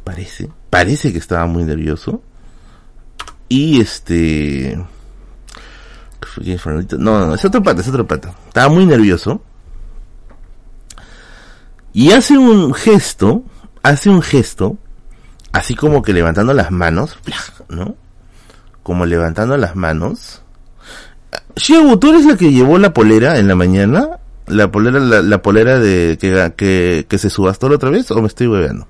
Parece. 0.03 0.49
Parece 0.71 1.12
que 1.12 1.19
estaba 1.19 1.47
muy 1.47 1.64
nervioso. 1.64 2.23
Y 3.49 3.81
este... 3.81 4.79
No, 6.99 7.27
no, 7.27 7.35
es 7.35 7.45
otro 7.45 7.62
pata, 7.62 7.81
es 7.81 7.89
otro 7.89 8.07
pata. 8.07 8.35
Estaba 8.49 8.69
muy 8.69 8.87
nervioso. 8.87 9.41
Y 11.93 12.12
hace 12.12 12.37
un 12.37 12.75
gesto, 12.75 13.43
hace 13.83 14.11
un 14.11 14.21
gesto, 14.21 14.77
así 15.53 15.75
como 15.75 16.03
que 16.03 16.12
levantando 16.12 16.53
las 16.53 16.71
manos, 16.71 17.17
¿no? 17.71 17.97
Como 18.87 19.05
levantando 19.05 19.57
las 19.57 19.74
manos. 19.74 20.43
Shiabu, 21.57 21.97
¿tú 21.97 22.11
eres 22.11 22.24
la 22.24 22.37
que 22.37 22.53
llevó 22.53 22.78
la 22.78 22.95
polera 22.95 23.37
en 23.37 23.49
la 23.49 23.57
mañana? 23.57 24.20
¿La 24.47 24.70
polera, 24.70 25.01
la, 25.01 25.43
polera 25.43 25.80
de 25.80 26.16
que, 26.20 27.05
que, 27.09 27.18
se 27.18 27.28
subastó 27.28 27.68
la 27.68 27.74
otra 27.74 27.91
vez 27.91 28.09
o 28.12 28.20
me 28.20 28.28
estoy 28.28 28.47
bebeando? 28.47 28.87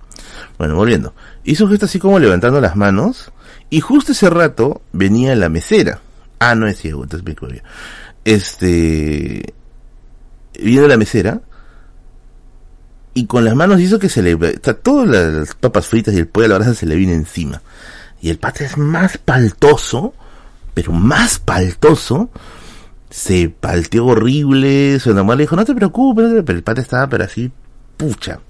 Bueno, 0.58 0.76
volviendo. 0.76 1.14
Hizo 1.44 1.66
gesto 1.66 1.86
así 1.86 1.98
como 1.98 2.18
levantando 2.18 2.60
las 2.60 2.76
manos 2.76 3.32
y 3.70 3.80
justo 3.80 4.12
ese 4.12 4.28
rato 4.28 4.82
venía 4.92 5.34
la 5.34 5.48
mesera. 5.48 6.00
Ah, 6.40 6.54
no 6.54 6.66
es 6.66 6.76
ciego, 6.76 7.02
entonces 7.02 7.26
me 7.26 7.62
Este, 8.26 9.54
viene 10.60 10.88
la 10.88 10.98
mesera 10.98 11.40
y 13.14 13.24
con 13.24 13.46
las 13.46 13.56
manos 13.56 13.80
hizo 13.80 13.98
que 13.98 14.10
se 14.10 14.20
le, 14.20 14.36
está 14.46 14.74
todas 14.74 15.08
las 15.08 15.54
papas 15.54 15.86
fritas 15.86 16.12
y 16.12 16.18
el 16.18 16.28
pollo 16.28 16.44
a 16.44 16.48
la 16.50 16.58
brasa 16.58 16.74
se 16.74 16.84
le 16.84 16.96
viene 16.96 17.14
encima. 17.14 17.62
Y 18.20 18.30
el 18.30 18.38
pata 18.38 18.64
es 18.64 18.76
más 18.76 19.18
paltoso, 19.18 20.14
pero 20.74 20.92
más 20.92 21.38
paltoso. 21.38 22.30
Se 23.10 23.48
palteó 23.48 24.06
horrible, 24.06 24.98
su 25.00 25.10
enamorada 25.10 25.38
le 25.38 25.42
dijo, 25.44 25.56
no 25.56 25.64
te 25.64 25.74
preocupes, 25.74 26.42
pero 26.44 26.58
el 26.58 26.64
pata 26.64 26.80
estaba 26.80 27.08
pero 27.08 27.24
así, 27.24 27.50
pucha. 27.96 28.40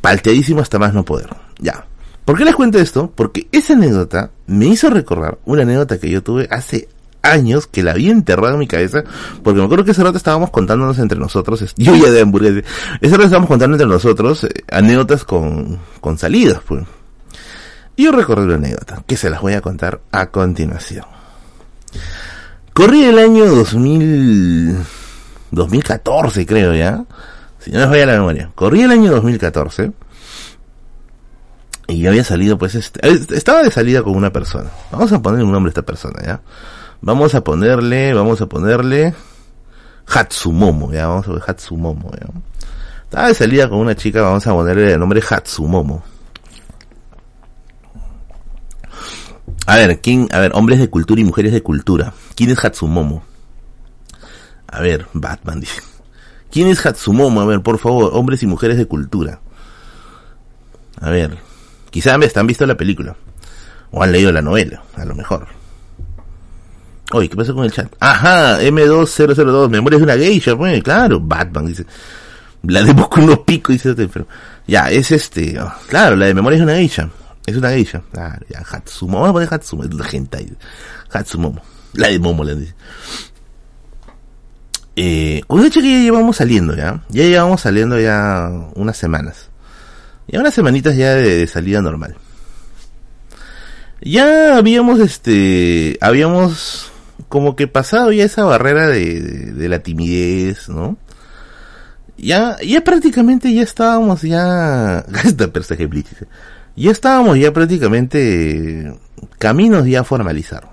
Palteadísimo 0.00 0.60
hasta 0.60 0.78
más 0.78 0.94
no 0.94 1.04
poder. 1.04 1.28
Ya. 1.58 1.86
¿Por 2.24 2.38
qué 2.38 2.44
les 2.44 2.54
cuento 2.54 2.78
esto? 2.78 3.12
Porque 3.14 3.48
esa 3.52 3.74
anécdota 3.74 4.30
me 4.46 4.66
hizo 4.66 4.88
recordar 4.88 5.38
una 5.44 5.62
anécdota 5.62 5.98
que 5.98 6.10
yo 6.10 6.22
tuve 6.22 6.48
hace 6.50 6.88
años 7.24 7.66
que 7.66 7.82
la 7.82 7.92
había 7.92 8.12
enterrado 8.12 8.54
en 8.54 8.60
mi 8.60 8.66
cabeza, 8.66 9.02
porque 9.42 9.58
me 9.58 9.64
acuerdo 9.64 9.84
que 9.84 9.92
ese 9.92 10.04
rato 10.04 10.18
estábamos 10.18 10.50
contándonos 10.50 10.98
entre 10.98 11.18
nosotros, 11.18 11.74
yo 11.76 11.94
ya 11.96 12.10
de 12.10 12.20
hamburguesa, 12.20 12.66
ese 13.00 13.12
rato 13.12 13.24
estábamos 13.24 13.48
contando 13.48 13.74
entre 13.76 13.88
nosotros 13.88 14.44
eh, 14.44 14.50
anécdotas 14.70 15.24
con, 15.24 15.78
con 16.00 16.18
salidas, 16.18 16.60
pues. 16.66 16.84
Y 17.96 18.04
yo 18.04 18.12
recordé 18.12 18.44
una 18.44 18.56
anécdota, 18.56 19.02
que 19.06 19.16
se 19.16 19.30
las 19.30 19.40
voy 19.40 19.52
a 19.52 19.60
contar 19.60 20.00
a 20.10 20.26
continuación. 20.26 21.04
Corrí 22.72 23.04
el 23.04 23.18
año 23.18 23.46
2000, 23.46 24.76
2014 25.52 26.44
creo 26.44 26.74
ya, 26.74 27.04
si 27.60 27.70
no 27.70 27.78
me 27.80 27.86
falla 27.86 28.06
la 28.06 28.12
memoria, 28.14 28.50
corrí 28.54 28.82
el 28.82 28.90
año 28.90 29.12
2014, 29.12 29.92
y 31.86 32.06
había 32.06 32.24
salido 32.24 32.58
pues 32.58 32.74
este, 32.74 33.00
estaba 33.36 33.62
de 33.62 33.70
salida 33.70 34.02
con 34.02 34.16
una 34.16 34.32
persona. 34.32 34.70
Vamos 34.90 35.12
a 35.12 35.22
ponerle 35.22 35.44
un 35.44 35.52
nombre 35.52 35.68
a 35.68 35.72
esta 35.72 35.82
persona, 35.82 36.20
¿ya? 36.24 36.40
Vamos 37.00 37.34
a 37.34 37.44
ponerle, 37.44 38.12
vamos 38.12 38.40
a 38.40 38.46
ponerle 38.46 39.14
Hatsumomo, 40.06 40.92
ya, 40.92 41.06
vamos 41.06 41.28
a 41.28 41.32
ver 41.32 41.42
Hatsumomo, 41.46 42.10
ya. 42.12 42.26
Estaba 43.04 43.28
de 43.28 43.34
salida 43.34 43.68
con 43.68 43.78
una 43.78 43.94
chica, 43.94 44.22
vamos 44.22 44.46
a 44.46 44.52
ponerle 44.52 44.94
el 44.94 44.98
nombre 44.98 45.22
Hatsumomo. 45.28 46.02
A 49.66 49.76
ver, 49.76 50.00
¿quién? 50.00 50.28
A 50.32 50.40
ver, 50.40 50.52
hombres 50.54 50.78
de 50.78 50.90
cultura 50.90 51.20
y 51.20 51.24
mujeres 51.24 51.52
de 51.52 51.62
cultura. 51.62 52.12
¿Quién 52.36 52.50
es 52.50 52.64
Hatsumomo? 52.64 53.24
A 54.66 54.80
ver, 54.80 55.06
Batman 55.12 55.60
dice. 55.60 55.80
¿Quién 56.50 56.68
es 56.68 56.84
Hatsumomo? 56.84 57.40
A 57.40 57.46
ver, 57.46 57.62
por 57.62 57.78
favor, 57.78 58.10
hombres 58.14 58.42
y 58.42 58.46
mujeres 58.46 58.76
de 58.76 58.86
cultura. 58.86 59.40
A 61.00 61.10
ver, 61.10 61.38
Quizá 61.94 62.14
han 62.14 62.46
visto 62.48 62.66
la 62.66 62.76
película. 62.76 63.14
O 63.92 64.02
han 64.02 64.10
leído 64.10 64.32
la 64.32 64.42
novela, 64.42 64.82
a 64.96 65.04
lo 65.04 65.14
mejor. 65.14 65.46
Oye, 67.12 67.28
¿qué 67.28 67.36
pasa 67.36 67.52
con 67.52 67.64
el 67.64 67.70
chat? 67.70 67.86
Ajá, 68.00 68.60
M2002, 68.60 69.68
Memorias 69.70 70.00
de 70.00 70.04
una 70.04 70.16
geisha, 70.16 70.56
pues, 70.56 70.82
claro, 70.82 71.20
Batman, 71.20 71.66
dice. 71.66 71.86
La 72.64 72.82
de 72.82 72.92
con 72.96 73.22
unos 73.22 73.38
picos, 73.40 73.74
dice 73.74 73.90
este 73.90 74.08
pero 74.08 74.26
Ya, 74.66 74.90
es 74.90 75.12
este, 75.12 75.56
oh, 75.60 75.72
claro, 75.86 76.16
la 76.16 76.26
de 76.26 76.34
Memorias 76.34 76.62
de 76.62 76.64
una 76.64 76.74
geisha. 76.74 77.08
Es 77.46 77.56
una 77.56 77.70
geisha. 77.70 78.02
Claro, 78.12 78.44
ya, 78.48 78.60
Hatsumomo. 78.60 79.20
Vamos 79.20 79.30
a 79.30 79.32
poner 79.32 79.54
Hatsumomo, 79.54 79.88
es 79.88 79.94
la 79.94 80.04
gente. 80.04 80.56
Hatsumomo. 81.10 81.62
La 81.94 82.08
de 82.08 82.18
Momo, 82.18 82.44
le 82.44 82.56
dice. 82.56 82.74
Eh, 84.96 85.42
con 85.46 85.60
esa 85.60 85.70
chica 85.70 85.86
ya 85.86 85.98
llevamos 86.00 86.36
saliendo, 86.36 86.74
ya. 86.74 87.02
Ya 87.08 87.24
llevamos 87.24 87.60
saliendo 87.60 88.00
ya 88.00 88.50
unas 88.74 88.96
semanas. 88.96 89.50
Ya 90.28 90.40
unas 90.40 90.54
semanitas 90.54 90.96
ya 90.96 91.14
de, 91.14 91.46
salida 91.46 91.80
normal. 91.82 92.16
Ya 94.00 94.56
habíamos, 94.56 95.00
este, 95.00 95.98
habíamos 96.00 96.90
como 97.28 97.56
que 97.56 97.66
pasado 97.66 98.12
ya 98.12 98.24
esa 98.24 98.44
barrera 98.44 98.88
de, 98.88 99.52
de, 99.52 99.68
la 99.68 99.80
timidez, 99.80 100.68
¿no? 100.68 100.96
Ya, 102.16 102.56
ya 102.60 102.82
prácticamente 102.84 103.52
ya 103.52 103.62
estábamos 103.62 104.22
ya, 104.22 105.04
esta 105.24 105.48
personaje 105.48 105.88
ya 106.76 106.90
estábamos 106.90 107.38
ya 107.38 107.52
prácticamente 107.52 108.94
caminos 109.38 109.86
ya 109.86 110.00
a 110.00 110.04
formalizar. 110.04 110.68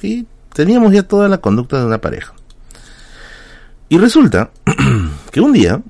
Que 0.00 0.24
teníamos 0.52 0.92
ya 0.92 1.02
toda 1.02 1.28
la 1.28 1.38
conducta 1.38 1.78
de 1.78 1.86
una 1.86 2.00
pareja. 2.00 2.34
Y 3.88 3.98
resulta 3.98 4.50
que 5.30 5.40
un 5.40 5.52
día, 5.52 5.80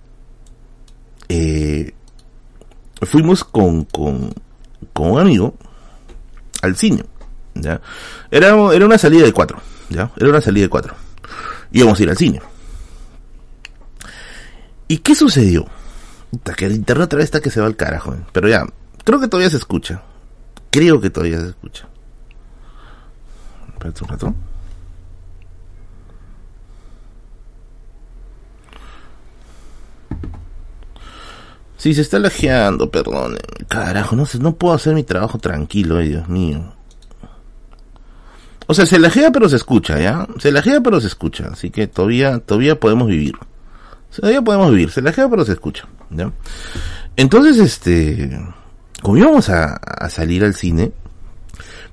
eh, 1.28 1.94
fuimos 3.02 3.44
con, 3.44 3.84
con, 3.84 4.32
con 4.92 5.12
un 5.12 5.20
amigo 5.20 5.54
al 6.62 6.76
cine, 6.76 7.04
¿ya? 7.54 7.80
Era, 8.30 8.48
era 8.72 8.86
una 8.86 8.98
salida 8.98 9.24
de 9.24 9.32
cuatro, 9.32 9.60
¿ya? 9.88 10.10
Era 10.16 10.28
una 10.28 10.40
salida 10.40 10.64
de 10.64 10.70
cuatro. 10.70 10.94
Íbamos 11.72 11.98
a 11.98 12.02
ir 12.02 12.10
al 12.10 12.16
cine. 12.16 12.40
¿Y 14.88 14.98
qué 14.98 15.14
sucedió? 15.14 15.66
Que 16.56 16.66
el 16.66 16.74
internet 16.74 17.06
otra 17.06 17.16
vez 17.18 17.24
está 17.24 17.40
que 17.40 17.50
se 17.50 17.60
va 17.60 17.66
al 17.66 17.76
carajo, 17.76 18.14
pero 18.32 18.48
ya, 18.48 18.66
creo 19.06 19.20
que 19.20 19.28
todavía 19.28 19.50
se 19.50 19.56
escucha. 19.56 20.02
Creo 20.70 21.00
que 21.00 21.08
todavía 21.08 21.40
se 21.40 21.48
escucha. 21.48 21.88
Espérate 23.72 24.04
un 24.04 24.08
rato. 24.10 24.34
Sí, 31.76 31.94
se 31.94 32.00
está 32.00 32.18
lajeando, 32.18 32.90
perdón. 32.90 33.36
Carajo, 33.68 34.16
no 34.16 34.26
sé, 34.26 34.40
no 34.40 34.56
puedo 34.56 34.74
hacer 34.74 34.92
mi 34.92 35.04
trabajo 35.04 35.38
tranquilo, 35.38 35.98
ay, 35.98 36.08
Dios 36.08 36.28
mío. 36.28 36.72
O 38.66 38.74
sea, 38.74 38.86
se 38.86 38.98
lajea 38.98 39.30
pero 39.30 39.48
se 39.48 39.54
escucha, 39.54 40.00
¿ya? 40.00 40.26
Se 40.38 40.50
lajea 40.50 40.80
pero 40.80 41.00
se 41.00 41.06
escucha, 41.06 41.50
así 41.52 41.70
que 41.70 41.86
todavía, 41.86 42.40
todavía 42.40 42.80
podemos 42.80 43.06
vivir. 43.06 43.36
Todavía 44.14 44.42
podemos 44.42 44.72
vivir, 44.72 44.90
se 44.90 45.00
lajea 45.00 45.28
pero 45.28 45.44
se 45.44 45.52
escucha, 45.52 45.86
¿ya? 46.10 46.32
Entonces, 47.16 47.58
este, 47.58 48.40
como 49.02 49.18
íbamos 49.18 49.48
a, 49.50 49.78
salir 50.08 50.44
al 50.44 50.54
cine, 50.54 50.92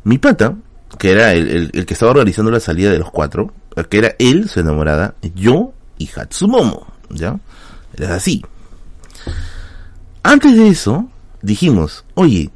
mi 0.03 0.17
pata, 0.17 0.55
que 0.97 1.11
era 1.11 1.33
el, 1.33 1.71
el, 1.73 1.85
que 1.85 1.93
estaba 1.93 2.11
organizando 2.11 2.51
la 2.51 2.59
salida 2.59 2.91
de 2.91 2.99
los 2.99 3.11
cuatro, 3.11 3.53
que 3.89 3.97
era 3.97 4.15
él, 4.19 4.49
su 4.49 4.59
enamorada, 4.59 5.15
yo 5.35 5.73
y 5.97 6.09
Hatsumomo, 6.13 6.87
¿ya? 7.09 7.39
Era 7.95 8.15
así. 8.15 8.43
Antes 10.21 10.55
de 10.55 10.67
eso, 10.67 11.09
dijimos, 11.41 12.05
oye, 12.13 12.49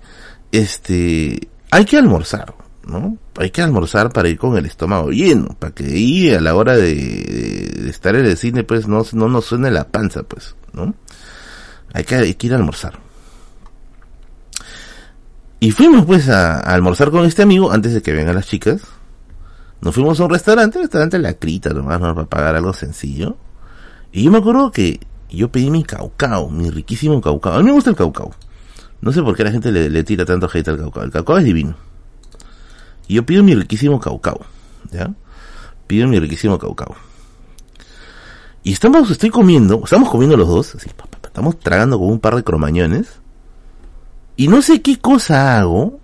este, 0.52 1.50
hay 1.72 1.86
que 1.86 1.98
almorzar, 1.98 2.54
¿no? 2.86 3.18
Hay 3.38 3.52
que 3.52 3.62
almorzar 3.62 4.12
para 4.12 4.30
ir 4.30 4.38
con 4.38 4.58
el 4.58 4.66
estómago 4.66 5.10
lleno, 5.12 5.50
para 5.60 5.74
que 5.74 5.86
ahí 5.86 6.32
a 6.32 6.42
la 6.42 6.56
hora 6.56 6.76
de, 6.76 7.90
estar 7.90 8.16
en 8.16 8.26
el 8.26 8.38
cine, 8.38 8.64
pues 8.64 8.88
no, 8.88 9.04
no 9.14 9.28
nos 9.28 9.46
suene 9.46 9.70
la 9.72 9.88
panza, 9.88 10.24
pues, 10.24 10.56
¿no? 10.74 10.96
Hay 11.94 12.04
que, 12.04 12.16
hay 12.16 12.34
que 12.36 12.48
ir 12.48 12.54
a 12.54 12.58
almorzar. 12.58 13.07
Y 15.60 15.72
fuimos 15.72 16.06
pues 16.06 16.30
a, 16.30 16.60
almorzar 16.60 17.10
con 17.12 17.26
este 17.26 17.42
amigo 17.42 17.72
antes 17.72 17.94
de 17.94 18.02
que 18.02 18.14
vengan 18.14 18.36
las 18.36 18.48
chicas. 18.48 18.82
Nos 19.82 19.94
fuimos 19.94 20.20
a 20.20 20.26
un 20.26 20.30
restaurante, 20.30 20.80
restaurante 20.80 21.20
La 21.20 21.34
Crita 21.34 21.72
nomás, 21.72 22.00
¿no? 22.00 22.14
para 22.14 22.28
pagar 22.28 22.56
algo 22.56 22.74
sencillo. 22.74 23.38
Y 24.12 24.24
yo 24.24 24.32
me 24.32 24.38
acuerdo 24.38 24.72
que 24.72 25.00
yo 25.30 25.52
pedí 25.52 25.70
mi 25.70 25.84
caucao, 25.84 26.50
mi 26.50 26.70
riquísimo 26.70 27.22
caucao. 27.22 27.54
A 27.54 27.58
mí 27.60 27.66
me 27.66 27.72
gusta 27.72 27.90
el 27.90 27.96
caucao. 27.96 28.32
No 29.02 29.12
sé 29.12 29.22
por 29.22 29.36
qué 29.36 29.44
la 29.44 29.52
gente 29.52 29.72
le, 29.72 30.04
tira 30.04 30.26
tanto 30.26 30.50
hate 30.52 30.68
al 30.70 30.78
caucao. 30.78 31.04
El 31.04 31.12
caucao 31.12 31.38
es 31.38 31.46
divino. 31.46 31.76
Y 33.08 33.16
yo 33.16 33.26
pido 33.26 33.44
mi 33.44 33.56
riquísimo 33.56 34.00
caucao. 34.00 34.42
¿Ya? 34.92 35.14
Pido 35.88 36.08
mi 36.08 36.20
riquísimo 36.20 36.58
caucao. 36.58 36.96
Y 38.64 38.74
estamos, 38.74 39.10
estoy 39.10 39.30
comiendo, 39.30 39.82
estamos 39.84 40.10
comiendo 40.10 40.36
los 40.36 40.48
dos, 40.50 40.76
así, 40.76 40.90
estamos 41.24 41.58
tragando 41.60 41.98
con 41.98 42.10
un 42.10 42.20
par 42.20 42.36
de 42.36 42.44
cromañones. 42.44 43.08
Y 44.38 44.48
no 44.48 44.62
sé 44.62 44.82
qué 44.82 44.98
cosa 44.98 45.58
hago. 45.58 46.00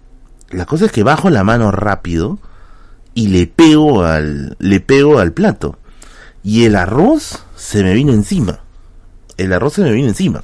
La 0.50 0.66
cosa 0.66 0.86
es 0.86 0.92
que 0.92 1.04
bajo 1.04 1.30
la 1.30 1.46
mano 1.46 1.72
rápido 1.72 2.40
y 3.14 3.30
le 3.30 3.48
pego 3.48 4.04
al, 4.04 4.58
le 4.60 4.80
pego 4.82 5.20
al 5.20 5.32
plato. 5.32 5.80
Y 6.44 6.66
el 6.66 6.76
arroz 6.76 7.46
se 7.56 7.84
me 7.84 7.94
vino 7.94 8.12
encima 8.12 8.60
el 9.38 9.54
arroz 9.54 9.74
se 9.74 9.82
me 9.82 9.92
vino 9.92 10.08
encima. 10.08 10.44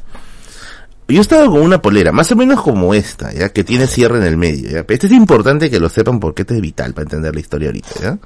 Yo 1.08 1.22
estaba 1.22 1.48
con 1.48 1.62
una 1.62 1.82
polera, 1.82 2.12
más 2.12 2.32
o 2.32 2.36
menos 2.36 2.62
como 2.62 2.94
esta, 2.94 3.34
ya 3.34 3.50
que 3.50 3.64
tiene 3.64 3.88
cierre 3.88 4.20
en 4.20 4.26
el 4.26 4.38
medio. 4.38 4.70
¿ya? 4.70 4.86
Este 4.88 5.08
es 5.08 5.14
importante 5.14 5.70
que 5.70 5.80
lo 5.80 5.90
sepan 5.90 6.20
porque 6.20 6.44
este 6.44 6.56
es 6.56 6.62
vital 6.62 6.94
para 6.94 7.04
entender 7.04 7.34
la 7.34 7.40
historia 7.40 7.70
ahorita. 7.70 7.90
¿ya? 8.00 8.20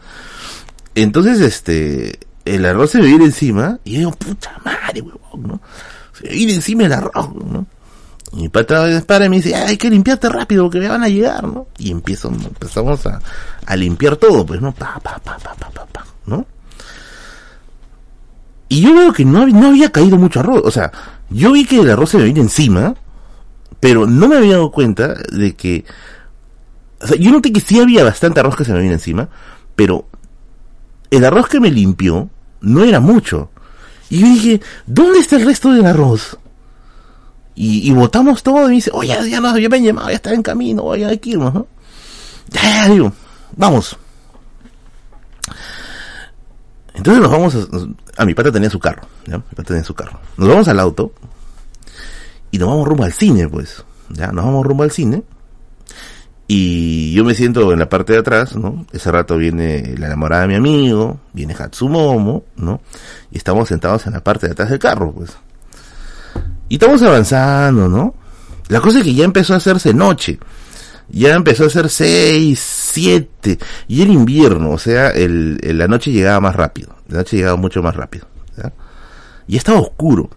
Entonces, 0.94 1.40
este, 1.40 2.20
el 2.44 2.66
arroz 2.66 2.92
se 2.92 3.00
me 3.00 3.08
viene 3.08 3.26
encima 3.26 3.80
y 3.86 4.00
digo, 4.00 4.12
puta 4.12 4.60
madre, 4.66 5.02
huevón, 5.02 5.48
¿no? 5.48 5.62
Se 6.12 6.26
me 6.26 6.32
viene 6.32 6.56
encima 6.56 6.86
el 6.86 6.94
arroz, 6.94 7.34
¿no? 7.34 7.66
Y 8.34 8.42
mi 8.44 8.50
pata 8.50 8.86
para 9.06 9.26
y 9.26 9.30
me 9.30 9.36
dice, 9.38 9.56
hay 9.56 9.78
que 9.78 9.90
limpiarte 9.90 10.28
rápido 10.28 10.64
porque 10.64 10.80
me 10.80 10.88
van 10.88 11.04
a 11.04 11.08
llegar, 11.08 11.44
¿no? 11.44 11.68
Y 11.78 11.92
empiezo, 11.92 12.30
empezamos 12.30 13.06
a, 13.06 13.20
a 13.66 13.76
limpiar 13.76 14.16
todo, 14.16 14.46
pues, 14.46 14.60
¿no? 14.60 14.72
Pa, 14.74 15.00
pa, 15.04 15.20
pa, 15.20 15.38
pa, 15.38 15.54
pa, 15.54 15.70
pa, 15.70 15.86
pa, 15.86 16.06
¿no? 16.26 16.46
Y 18.70 18.82
yo 18.82 18.96
veo 18.96 19.14
que 19.14 19.24
no, 19.24 19.46
no 19.46 19.68
había 19.68 19.92
caído 19.92 20.18
mucho 20.18 20.40
arroz. 20.40 20.64
O 20.66 20.72
sea, 20.72 20.92
yo 21.30 21.52
vi 21.52 21.64
que 21.64 21.80
el 21.80 21.92
arroz 21.92 22.10
se 22.10 22.18
me 22.18 22.24
vino 22.24 22.42
encima, 22.42 22.96
pero 23.80 24.08
no 24.08 24.28
me 24.28 24.38
había 24.38 24.54
dado 24.54 24.72
cuenta 24.72 25.14
de 25.32 25.56
que... 25.56 25.86
O 27.00 27.06
sea, 27.06 27.18
yo 27.18 27.32
noté 27.32 27.54
que 27.54 27.60
sí 27.60 27.80
había 27.80 28.04
bastante 28.04 28.40
arroz 28.40 28.56
que 28.56 28.66
se 28.66 28.74
me 28.74 28.82
vino 28.82 28.94
encima, 28.94 29.30
pero 29.76 30.08
el 31.12 31.24
arroz 31.24 31.50
que 31.50 31.60
me 31.60 31.70
limpió 31.70 32.30
no 32.62 32.84
era 32.84 33.00
mucho. 33.00 33.52
Y 34.10 34.22
yo 34.22 34.28
dije, 34.28 34.62
¿dónde 34.88 35.20
está 35.20 35.36
el 35.36 35.46
resto 35.46 35.72
del 35.72 35.86
arroz? 35.86 36.40
Y, 37.56 37.88
y 37.88 37.94
botamos 37.94 38.42
todo 38.44 38.70
y 38.70 38.76
dice, 38.76 38.90
oye, 38.94 39.16
ya, 39.30 39.40
no, 39.40 39.58
ya 39.58 39.70
me 39.70 39.78
han 39.78 39.84
llamado, 39.84 40.10
ya 40.10 40.16
está 40.16 40.34
en 40.34 40.42
camino, 40.42 40.84
oye, 40.84 41.06
hay 41.06 41.20
que 41.20 41.32
irnos, 41.32 41.54
¿no? 41.54 41.68
Ya, 42.50 42.62
ya, 42.62 42.90
digo, 42.90 43.12
vamos. 43.56 43.98
Entonces 46.96 47.22
nos 47.22 47.32
vamos 47.32 47.58
a, 48.18 48.26
mi 48.26 48.34
pata 48.34 48.52
tenía 48.52 48.70
su 48.70 48.80
carro, 48.80 49.04
¿ya? 49.26 49.38
Mi 49.38 49.44
pata 49.56 49.64
tenía 49.64 49.84
su 49.84 49.94
carro. 49.94 50.20
Nos 50.38 50.48
vamos 50.48 50.68
al 50.68 50.80
auto 50.80 51.12
y 52.52 52.58
nos 52.58 52.70
vamos 52.70 52.88
rumbo 52.88 53.04
al 53.04 53.14
cine, 53.14 53.48
pues. 53.48 53.84
Ya, 54.10 54.28
nos 54.32 54.46
vamos 54.46 54.66
rumbo 54.66 54.84
al 54.84 54.92
cine. 54.92 55.24
Y 56.48 57.14
yo 57.14 57.24
me 57.24 57.34
siento 57.34 57.72
en 57.72 57.80
la 57.80 57.90
parte 57.90 58.14
de 58.14 58.20
atrás, 58.20 58.56
¿no? 58.56 58.86
Ese 58.92 59.12
rato 59.12 59.38
viene 59.38 59.96
la 59.98 60.08
enamorada 60.08 60.44
de 60.44 60.50
mi 60.50 60.56
amigo, 60.56 61.20
viene 61.32 61.56
Hatsumomo, 61.58 62.44
¿no? 62.58 62.82
Y 63.32 63.38
estamos 63.38 63.70
sentados 63.70 64.06
en 64.06 64.14
la 64.14 64.24
parte 64.24 64.48
de 64.48 64.52
atrás 64.52 64.70
del 64.70 64.80
carro, 64.80 65.12
pues. 65.14 65.32
Y 66.74 66.78
estamos 66.78 67.04
avanzando, 67.04 67.88
¿no? 67.88 68.16
La 68.70 68.82
cosa 68.82 68.98
es 68.98 69.04
que 69.04 69.14
ya 69.14 69.26
empezó 69.26 69.54
a 69.54 69.58
hacerse 69.58 69.94
noche. 69.94 70.40
Ya 71.08 71.36
empezó 71.36 71.66
a 71.66 71.70
ser 71.70 71.88
seis, 71.88 72.58
siete. 72.60 73.60
Y 73.88 74.02
el 74.02 74.10
invierno, 74.10 74.72
o 74.72 74.80
sea, 74.80 75.12
el, 75.12 75.60
la 75.62 75.88
noche 75.88 76.12
llegaba 76.12 76.40
más 76.40 76.56
rápido. 76.56 76.96
La 77.10 77.20
noche 77.20 77.38
llegaba 77.38 77.58
mucho 77.58 77.84
más 77.84 77.96
rápido. 77.96 78.26
Y 79.48 79.56
estaba 79.56 79.82
oscuro. 79.82 80.32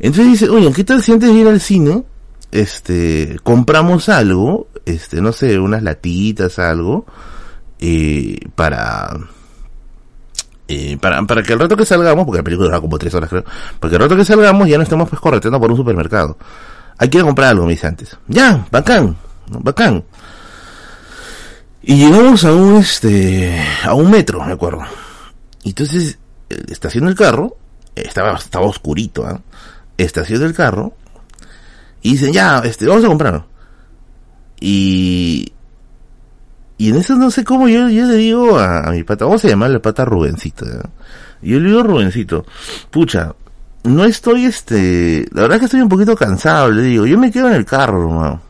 Entonces 0.00 0.32
dice, 0.32 0.48
oye, 0.48 0.72
¿qué 0.72 0.82
tal 0.82 1.04
si 1.04 1.12
antes 1.12 1.30
ir 1.30 1.46
al 1.46 1.60
cine, 1.60 2.02
este, 2.50 3.38
compramos 3.44 4.08
algo, 4.08 4.66
este, 4.86 5.20
no 5.20 5.30
sé, 5.30 5.60
unas 5.60 5.84
latitas, 5.84 6.58
algo, 6.58 7.06
eh, 7.78 8.40
para, 8.56 9.16
para, 11.00 11.22
para 11.22 11.42
que 11.42 11.52
el 11.52 11.58
rato 11.58 11.76
que 11.76 11.84
salgamos, 11.84 12.24
porque 12.24 12.38
la 12.38 12.44
película 12.44 12.68
dura 12.68 12.80
como 12.80 12.98
tres 12.98 13.14
horas 13.14 13.30
creo, 13.30 13.44
para 13.78 13.90
que 13.90 13.96
el 13.96 14.02
rato 14.02 14.16
que 14.16 14.24
salgamos 14.24 14.68
ya 14.68 14.76
no 14.76 14.82
estemos 14.82 15.08
pues 15.08 15.20
correteando 15.20 15.60
por 15.60 15.70
un 15.70 15.76
supermercado. 15.76 16.36
Hay 16.98 17.08
que 17.08 17.20
comprar 17.22 17.50
algo, 17.50 17.64
me 17.64 17.72
dice 17.72 17.86
antes. 17.86 18.16
Ya, 18.28 18.66
bacán, 18.70 19.16
bacán. 19.48 20.04
Y 21.82 21.96
llegamos 21.96 22.44
a 22.44 22.52
un, 22.52 22.76
este, 22.76 23.58
a 23.84 23.94
un 23.94 24.10
metro, 24.10 24.44
me 24.44 24.52
acuerdo. 24.52 24.82
Y 25.62 25.70
entonces, 25.70 26.18
estación 26.68 27.06
del 27.06 27.14
carro, 27.14 27.56
estaba, 27.94 28.34
estaba 28.34 28.66
oscurito, 28.66 29.28
¿eh? 29.28 29.38
Estación 29.96 30.40
del 30.40 30.54
carro, 30.54 30.94
y 32.02 32.12
dicen, 32.12 32.32
ya, 32.32 32.58
este, 32.64 32.86
vamos 32.86 33.04
a 33.04 33.08
comprarlo. 33.08 33.46
Y, 34.60 35.52
y 36.80 36.88
en 36.88 36.96
eso 36.96 37.14
no 37.14 37.30
sé 37.30 37.44
cómo 37.44 37.68
yo, 37.68 37.90
yo 37.90 38.06
le 38.06 38.14
digo 38.14 38.58
a, 38.58 38.90
mi 38.90 39.04
pata, 39.04 39.26
vamos 39.26 39.44
a 39.44 39.48
llamarle 39.48 39.80
pata 39.80 40.02
Rubencito. 40.06 40.64
Y 41.42 41.50
yo 41.50 41.60
le 41.60 41.68
digo 41.68 41.82
Rubencito, 41.82 42.46
pucha, 42.90 43.34
no 43.84 44.06
estoy 44.06 44.46
este, 44.46 45.28
la 45.30 45.42
verdad 45.42 45.58
que 45.58 45.66
estoy 45.66 45.82
un 45.82 45.90
poquito 45.90 46.16
cansado, 46.16 46.70
le 46.70 46.80
digo, 46.84 47.04
yo 47.04 47.18
me 47.18 47.30
quedo 47.30 47.48
en 47.48 47.56
el 47.56 47.66
carro, 47.66 48.04
hermano. 48.04 48.40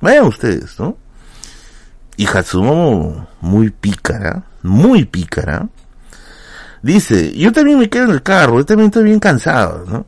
Vayan 0.00 0.24
ustedes, 0.24 0.78
¿no? 0.78 0.96
Y 2.16 2.28
Hatsumomo, 2.28 3.26
muy 3.40 3.70
pícara, 3.70 4.44
muy 4.62 5.04
pícara, 5.04 5.66
dice, 6.82 7.36
yo 7.36 7.50
también 7.50 7.80
me 7.80 7.90
quedo 7.90 8.04
en 8.04 8.10
el 8.10 8.22
carro, 8.22 8.58
yo 8.58 8.66
también 8.66 8.90
estoy 8.90 9.02
bien 9.02 9.18
cansado, 9.18 9.84
¿no? 9.88 10.06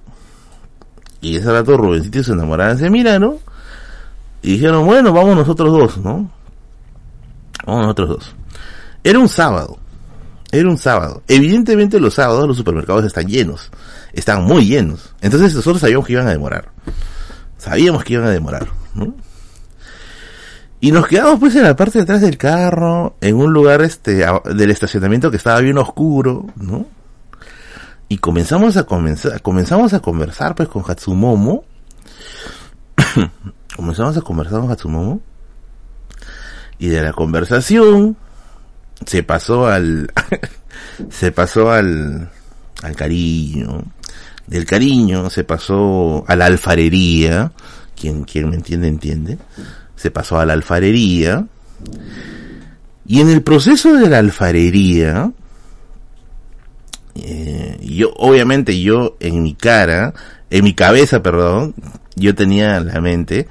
Y 1.20 1.34
ese 1.34 1.50
rato 1.50 1.76
Rubencito 1.76 2.20
y 2.20 2.22
su 2.22 2.32
enamorada 2.32 2.76
se 2.76 2.88
miraron 2.90 3.38
y 4.40 4.52
dijeron, 4.52 4.86
bueno, 4.86 5.12
vamos 5.12 5.34
nosotros 5.34 5.72
dos, 5.72 5.98
¿no? 5.98 6.30
Vamos 7.66 7.82
nosotros 7.82 8.08
dos. 8.08 8.34
Era 9.04 9.18
un 9.18 9.28
sábado. 9.28 9.78
Era 10.50 10.68
un 10.68 10.78
sábado. 10.78 11.22
Evidentemente 11.28 11.98
los 11.98 12.14
sábados 12.14 12.46
los 12.46 12.56
supermercados 12.56 13.04
están 13.04 13.26
llenos. 13.26 13.70
Están 14.12 14.44
muy 14.44 14.66
llenos. 14.66 15.14
Entonces 15.20 15.54
nosotros 15.54 15.80
sabíamos 15.80 16.06
que 16.06 16.12
iban 16.12 16.26
a 16.26 16.32
demorar. 16.32 16.70
Sabíamos 17.56 18.04
que 18.04 18.14
iban 18.14 18.26
a 18.26 18.30
demorar, 18.30 18.68
¿no? 18.94 19.14
Y 20.80 20.90
nos 20.90 21.06
quedamos 21.06 21.38
pues 21.38 21.54
en 21.54 21.62
la 21.62 21.76
parte 21.76 21.98
de 21.98 22.02
atrás 22.02 22.20
del 22.20 22.36
carro, 22.36 23.14
en 23.20 23.36
un 23.36 23.52
lugar 23.52 23.82
este 23.82 24.26
del 24.52 24.70
estacionamiento 24.70 25.30
que 25.30 25.36
estaba 25.36 25.60
bien 25.60 25.78
oscuro, 25.78 26.46
¿no? 26.56 26.86
Y 28.08 28.18
comenzamos 28.18 28.76
a 28.76 28.82
comenzar, 28.82 29.40
comenzamos 29.42 29.94
a 29.94 30.00
conversar 30.00 30.56
pues 30.56 30.68
con 30.68 30.82
Hatsumomo. 30.84 31.64
comenzamos 33.76 34.16
a 34.16 34.20
conversar 34.22 34.60
con 34.60 34.70
Hatsumomo. 34.70 35.20
Y 36.82 36.88
de 36.88 37.00
la 37.00 37.12
conversación 37.12 38.16
se 39.06 39.22
pasó 39.22 39.68
al 39.68 40.12
se 41.10 41.30
pasó 41.30 41.70
al 41.70 42.28
al 42.82 42.96
cariño. 42.96 43.84
Del 44.48 44.66
cariño 44.66 45.30
se 45.30 45.44
pasó 45.44 46.24
a 46.26 46.34
la 46.34 46.46
alfarería. 46.46 47.52
Quien, 47.94 48.24
quien 48.24 48.50
me 48.50 48.56
entiende, 48.56 48.88
entiende. 48.88 49.38
Se 49.94 50.10
pasó 50.10 50.40
a 50.40 50.44
la 50.44 50.54
alfarería. 50.54 51.46
Y 53.06 53.20
en 53.20 53.28
el 53.28 53.42
proceso 53.42 53.94
de 53.94 54.10
la 54.10 54.18
alfarería, 54.18 55.30
eh, 57.14 57.78
yo, 57.80 58.12
obviamente 58.16 58.80
yo 58.80 59.16
en 59.20 59.40
mi 59.40 59.54
cara, 59.54 60.14
en 60.50 60.64
mi 60.64 60.74
cabeza, 60.74 61.22
perdón, 61.22 61.76
yo 62.16 62.34
tenía 62.34 62.80
la 62.80 63.00
mente, 63.00 63.46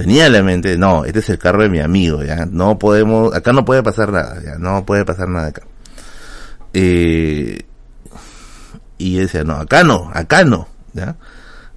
tenía 0.00 0.30
la 0.30 0.42
mente, 0.42 0.78
no, 0.78 1.04
este 1.04 1.18
es 1.18 1.28
el 1.28 1.38
carro 1.38 1.62
de 1.62 1.68
mi 1.68 1.78
amigo, 1.78 2.22
ya, 2.22 2.46
no 2.46 2.78
podemos, 2.78 3.34
acá 3.34 3.52
no 3.52 3.66
puede 3.66 3.82
pasar 3.82 4.10
nada, 4.10 4.40
ya, 4.42 4.56
no 4.56 4.86
puede 4.86 5.04
pasar 5.04 5.28
nada 5.28 5.48
acá. 5.48 5.62
Eh, 6.72 7.66
y 8.96 9.16
decía, 9.16 9.44
no, 9.44 9.56
acá 9.56 9.84
no, 9.84 10.10
acá 10.14 10.44
no, 10.44 10.68
ya. 10.94 11.16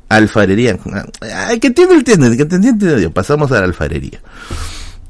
Alfarería, 0.07 0.78
ay, 1.21 1.59
que 1.59 1.67
entiende, 1.67 1.95
entiende, 1.95 2.38
que 2.38 2.43
entiende, 2.43 3.09
pasamos 3.09 3.51
a 3.51 3.59
la 3.59 3.65
alfarería. 3.65 4.21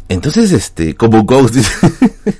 Entonces, 0.09 0.51
este, 0.51 0.95
como 0.95 1.23
Ghost 1.23 1.53
dice, 1.53 1.71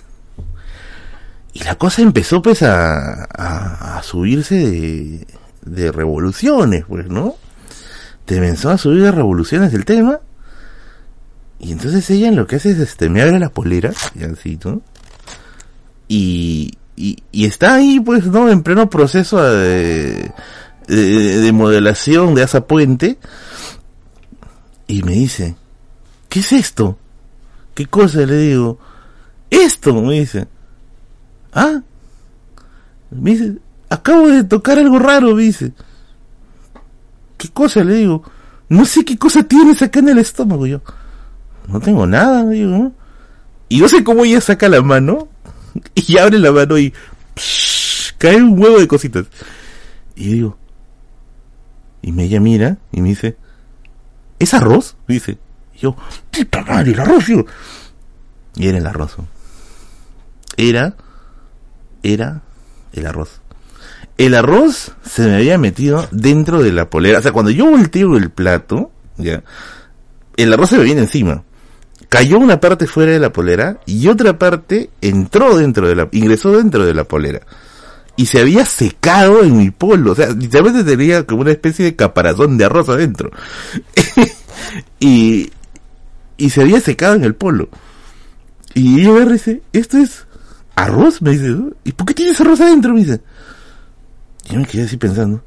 y 1.54 1.64
la 1.64 1.76
cosa 1.76 2.02
empezó 2.02 2.42
pues 2.42 2.64
a, 2.64 3.26
a, 3.26 4.02
subirse 4.02 4.56
de, 4.56 5.28
de, 5.66 5.92
revoluciones, 5.92 6.86
pues, 6.88 7.08
¿no? 7.10 7.36
Te 8.26 8.38
empezó 8.38 8.72
a 8.72 8.78
subir 8.78 9.04
de 9.04 9.12
revoluciones 9.12 9.72
el 9.74 9.86
tema. 9.86 10.20
Y 11.64 11.72
entonces 11.72 12.10
ella 12.10 12.30
lo 12.32 12.46
que 12.46 12.58
hace 12.58 12.72
es 12.72 12.80
este, 12.80 13.10
me 13.10 13.22
abre 13.22 13.40
la 13.40 13.50
polera, 13.50 13.94
y 14.16 14.24
así, 14.26 14.60
¿no? 14.66 14.82
Y, 16.10 16.74
y, 16.98 17.24
y, 17.32 17.46
está 17.46 17.76
ahí, 17.76 18.02
pues, 18.02 18.26
¿no? 18.26 18.50
En 18.50 18.64
pleno 18.64 18.90
proceso 18.90 19.42
de, 19.42 20.30
de, 20.88 21.40
de 21.40 21.52
modelación 21.54 22.36
de 22.36 22.44
esa 22.44 22.68
puente. 22.68 23.18
Y 24.88 25.04
me 25.04 25.14
dice, 25.14 25.56
¿qué 26.28 26.42
es 26.42 26.52
esto? 26.52 26.98
¿Qué 27.74 27.86
cosa? 27.86 28.20
Le 28.26 28.36
digo, 28.36 28.78
esto, 29.50 29.94
me 29.94 30.20
dice. 30.20 30.46
¿Ah? 31.54 31.82
Me 33.10 33.32
dice, 33.32 33.58
acabo 33.90 34.28
de 34.28 34.44
tocar 34.44 34.80
algo 34.80 35.00
raro, 35.00 35.34
me 35.34 35.44
dice. 35.44 35.72
¿Qué 37.38 37.48
cosa? 37.48 37.86
Le 37.86 37.96
digo, 37.96 38.22
no 38.68 38.84
sé 38.84 39.06
qué 39.06 39.18
cosa 39.18 39.44
tienes 39.44 39.82
acá 39.82 40.00
en 40.00 40.10
el 40.10 40.18
estómago. 40.18 40.68
Yo, 40.68 40.82
no 41.68 41.80
tengo 41.80 42.06
nada, 42.06 42.48
digo. 42.50 42.92
Y 43.70 43.80
no 43.80 43.88
sé 43.88 44.04
cómo 44.04 44.26
ella 44.26 44.42
saca 44.42 44.70
la 44.70 44.82
mano, 44.82 45.28
y 45.96 46.18
abre 46.18 46.40
la 46.40 46.52
mano 46.52 46.78
y 46.78 46.94
cae 48.18 48.38
un 48.38 48.60
huevo 48.60 48.80
de 48.80 48.88
cositas. 48.88 49.26
Y 50.16 50.34
digo, 50.34 50.58
y 52.02 52.12
me 52.12 52.26
ella 52.26 52.40
mira 52.40 52.78
y 52.92 53.02
me 53.02 53.10
dice, 53.10 53.38
¿es 54.40 54.54
arroz? 54.54 54.96
Dice. 55.08 55.38
Y 55.76 55.80
yo, 55.80 55.96
puta 56.32 56.64
madre, 56.64 56.92
el 56.92 57.00
arroz, 57.00 57.26
Y 58.56 58.68
era 58.68 58.78
el 58.78 58.86
arroz. 58.86 59.18
Era 60.56 60.96
era 62.04 62.42
el 62.92 63.08
arroz. 63.08 63.42
El 64.18 64.36
arroz 64.36 64.92
se 65.04 65.26
me 65.28 65.36
había 65.36 65.58
metido 65.58 66.08
dentro 66.12 66.62
de 66.62 66.72
la 66.72 66.90
polera. 66.90 67.20
O 67.20 67.22
sea, 67.22 67.32
cuando 67.32 67.50
yo 67.50 67.66
volteo 67.66 68.16
el 68.18 68.30
plato, 68.30 68.92
ya, 69.18 69.44
el 70.38 70.54
arroz 70.54 70.70
se 70.70 70.78
me 70.78 70.84
viene 70.84 71.02
encima. 71.02 71.44
Cayó 72.14 72.38
una 72.38 72.60
parte 72.60 72.86
fuera 72.86 73.12
de 73.12 73.18
la 73.18 73.34
polera 73.34 73.80
y 73.88 74.08
otra 74.08 74.38
parte 74.38 74.92
entró 75.02 75.58
dentro 75.58 75.88
de 75.88 75.96
la, 75.96 76.10
ingresó 76.12 76.56
dentro 76.56 76.86
de 76.86 76.94
la 76.94 77.06
polera. 77.06 77.42
Y 78.16 78.28
se 78.28 78.40
había 78.40 78.66
secado 78.66 79.42
en 79.42 79.58
mi 79.58 79.72
polo. 79.72 80.12
O 80.12 80.16
sea, 80.16 80.28
literalmente 80.28 80.84
tenía 80.84 81.26
como 81.26 81.42
una 81.42 81.50
especie 81.50 81.86
de 81.86 81.96
caparazón 81.96 82.56
de 82.56 82.66
arroz 82.66 82.88
adentro. 82.90 83.32
y, 85.00 85.50
y 86.38 86.50
se 86.52 86.62
había 86.62 86.80
secado 86.82 87.16
en 87.16 87.24
el 87.24 87.34
polo. 87.34 87.70
Y 88.76 89.02
yo 89.02 89.16
me 89.16 89.26
dice, 89.26 89.64
esto 89.74 89.98
es 89.98 90.28
¿Arroz? 90.76 91.20
Me 91.20 91.32
dice, 91.32 91.56
¿y 91.84 91.94
por 91.94 92.06
qué 92.06 92.14
tienes 92.14 92.40
arroz 92.40 92.62
adentro? 92.62 92.94
Me 92.94 93.00
dice. 93.00 93.22
Y 94.46 94.54
yo 94.54 94.60
me 94.60 94.68
quedé 94.68 94.84
así 94.84 94.98
pensando, 94.98 95.44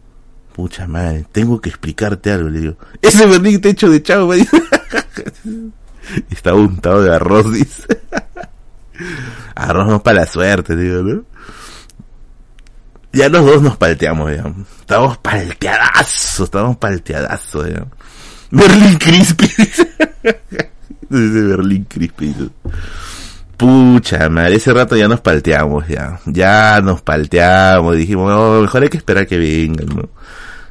pucha 0.52 0.88
madre, 0.88 1.26
tengo 1.30 1.60
que 1.60 1.68
explicarte 1.68 2.32
algo, 2.32 2.48
le 2.48 2.58
digo. 2.58 2.76
Ese 3.00 3.24
berlín 3.24 3.60
hecho 3.62 3.88
de 3.88 4.02
chavo, 4.02 4.26
me 4.26 4.36
dice. 4.38 4.60
Está 6.30 6.54
untado 6.54 7.02
de 7.02 7.14
arroz, 7.14 7.46
arroz 9.54 9.88
no 9.88 10.02
para 10.02 10.20
la 10.20 10.26
suerte, 10.26 10.76
digo, 10.76 11.02
¿no? 11.02 11.24
Ya 13.12 13.28
los 13.28 13.46
dos 13.46 13.62
nos 13.62 13.76
palteamos, 13.76 14.30
ya. 14.30 14.44
Estamos 14.80 15.16
palteadazos, 15.18 16.40
estamos 16.40 16.76
palteadazos, 16.76 17.68
ya. 17.70 17.86
Berlín 18.50 18.96
Crispy, 18.98 19.46
dice. 19.58 19.88
dice 21.08 21.84
Crispy. 21.88 22.50
Pucha, 23.56 24.28
madre, 24.28 24.56
ese 24.56 24.72
rato 24.74 24.96
ya 24.96 25.08
nos 25.08 25.20
palteamos, 25.20 25.88
ya. 25.88 26.20
Ya 26.26 26.80
nos 26.82 27.00
palteamos, 27.00 27.96
dijimos, 27.96 28.30
no, 28.30 28.60
mejor 28.60 28.82
hay 28.82 28.90
que 28.90 28.98
esperar 28.98 29.26
que 29.26 29.38
vengan, 29.38 29.86
¿no? 29.86 30.08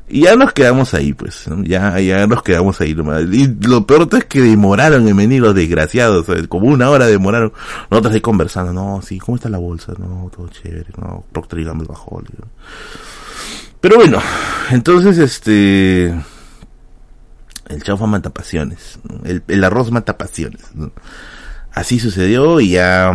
Y 0.07 0.21
ya 0.21 0.35
nos 0.35 0.53
quedamos 0.53 0.93
ahí, 0.93 1.13
pues, 1.13 1.45
ya, 1.63 1.99
ya 1.99 2.27
nos 2.27 2.43
quedamos 2.43 2.79
ahí 2.79 2.93
nomás. 2.93 3.23
Y 3.23 3.47
lo 3.61 3.87
peor 3.87 4.07
es 4.11 4.25
que 4.25 4.39
demoraron 4.39 5.07
en 5.07 5.17
venir 5.17 5.41
los 5.41 5.55
desgraciados, 5.55 6.27
como 6.47 6.67
una 6.67 6.91
hora 6.91 7.07
demoraron. 7.07 7.53
Nosotros 7.89 8.13
ahí 8.13 8.21
conversando, 8.21 8.71
no, 8.71 9.01
sí, 9.01 9.17
¿cómo 9.17 9.35
está 9.35 9.49
la 9.49 9.57
bolsa? 9.57 9.93
No, 9.97 10.29
todo 10.35 10.47
chévere, 10.49 10.91
no, 11.01 11.23
Procter 11.31 11.63
Gamble 11.63 11.87
bajó. 11.87 12.21
Pero 13.81 13.95
bueno, 13.95 14.19
entonces 14.69 15.17
este, 15.17 16.13
el 17.67 17.83
chaufa 17.83 18.05
mata 18.05 18.29
pasiones, 18.29 18.99
el, 19.23 19.43
el 19.47 19.63
arroz 19.63 19.91
mata 19.91 20.19
pasiones. 20.19 20.61
Así 21.71 21.99
sucedió 21.99 22.59
y 22.59 22.69
ya 22.69 23.11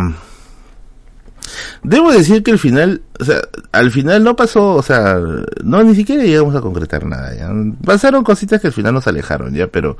Debo 1.83 2.11
decir 2.11 2.43
que 2.43 2.51
al 2.51 2.59
final, 2.59 3.01
o 3.19 3.25
sea, 3.25 3.41
al 3.71 3.91
final 3.91 4.23
no 4.23 4.35
pasó, 4.35 4.75
o 4.75 4.83
sea, 4.83 5.19
no, 5.63 5.83
ni 5.83 5.95
siquiera 5.95 6.23
llegamos 6.23 6.55
a 6.55 6.61
concretar 6.61 7.05
nada, 7.05 7.35
ya. 7.35 7.51
Pasaron 7.83 8.23
cositas 8.23 8.61
que 8.61 8.67
al 8.67 8.73
final 8.73 8.93
nos 8.93 9.07
alejaron, 9.07 9.53
ya, 9.53 9.67
pero 9.67 9.97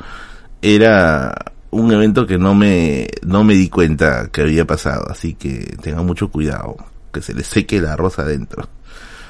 era 0.61 1.33
un 1.71 1.91
evento 1.91 2.27
que 2.27 2.37
no 2.37 2.53
me, 2.53 3.07
no 3.23 3.43
me 3.43 3.55
di 3.55 3.69
cuenta 3.69 4.29
que 4.31 4.41
había 4.41 4.65
pasado, 4.65 5.07
así 5.09 5.33
que 5.33 5.75
tengan 5.81 6.05
mucho 6.05 6.29
cuidado, 6.29 6.77
que 7.11 7.21
se 7.21 7.33
le 7.33 7.43
seque 7.43 7.77
el 7.77 7.87
arroz 7.87 8.19
adentro. 8.19 8.67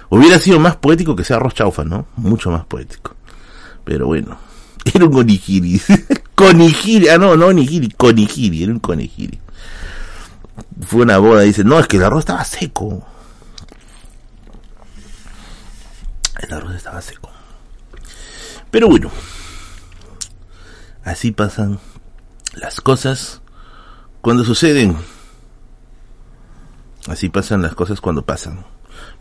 Hubiera 0.09 0.39
sido 0.39 0.59
más 0.59 0.76
poético 0.76 1.16
que 1.16 1.24
sea 1.24 1.38
arroz 1.38 1.53
chaufa, 1.53 1.86
¿no? 1.86 2.07
Mucho 2.18 2.51
más 2.51 2.66
poético. 2.66 3.16
Pero 3.86 4.07
bueno, 4.07 4.38
era 4.93 5.05
un 5.05 5.16
onigiri. 5.16 5.82
conigiri, 6.36 7.07
ah 7.07 7.18
no, 7.18 7.38
no 7.38 7.47
onigiri, 7.47 7.89
conigiri, 7.91 8.64
era 8.64 8.74
un 8.74 8.80
conigiri 8.80 9.39
fue 10.86 11.03
una 11.03 11.18
boda, 11.18 11.41
dice, 11.41 11.64
no, 11.64 11.80
es 11.80 11.88
que 11.88 11.97
el 11.97 12.03
arroz 12.03 12.20
estaba 12.20 12.43
seco. 12.43 13.05
El 16.39 16.53
arroz 16.53 16.76
estaba 16.76 17.01
seco. 17.01 17.30
Pero 18.72 18.88
bueno, 18.88 19.12
así 21.03 21.32
pasan 21.32 21.80
las 22.53 22.82
cosas 22.82 23.41
cuando 24.22 24.43
suceden. 24.43 24.97
Así 27.07 27.30
pasan 27.30 27.62
las 27.62 27.76
cosas 27.76 27.99
cuando 27.99 28.26
pasan. 28.26 28.66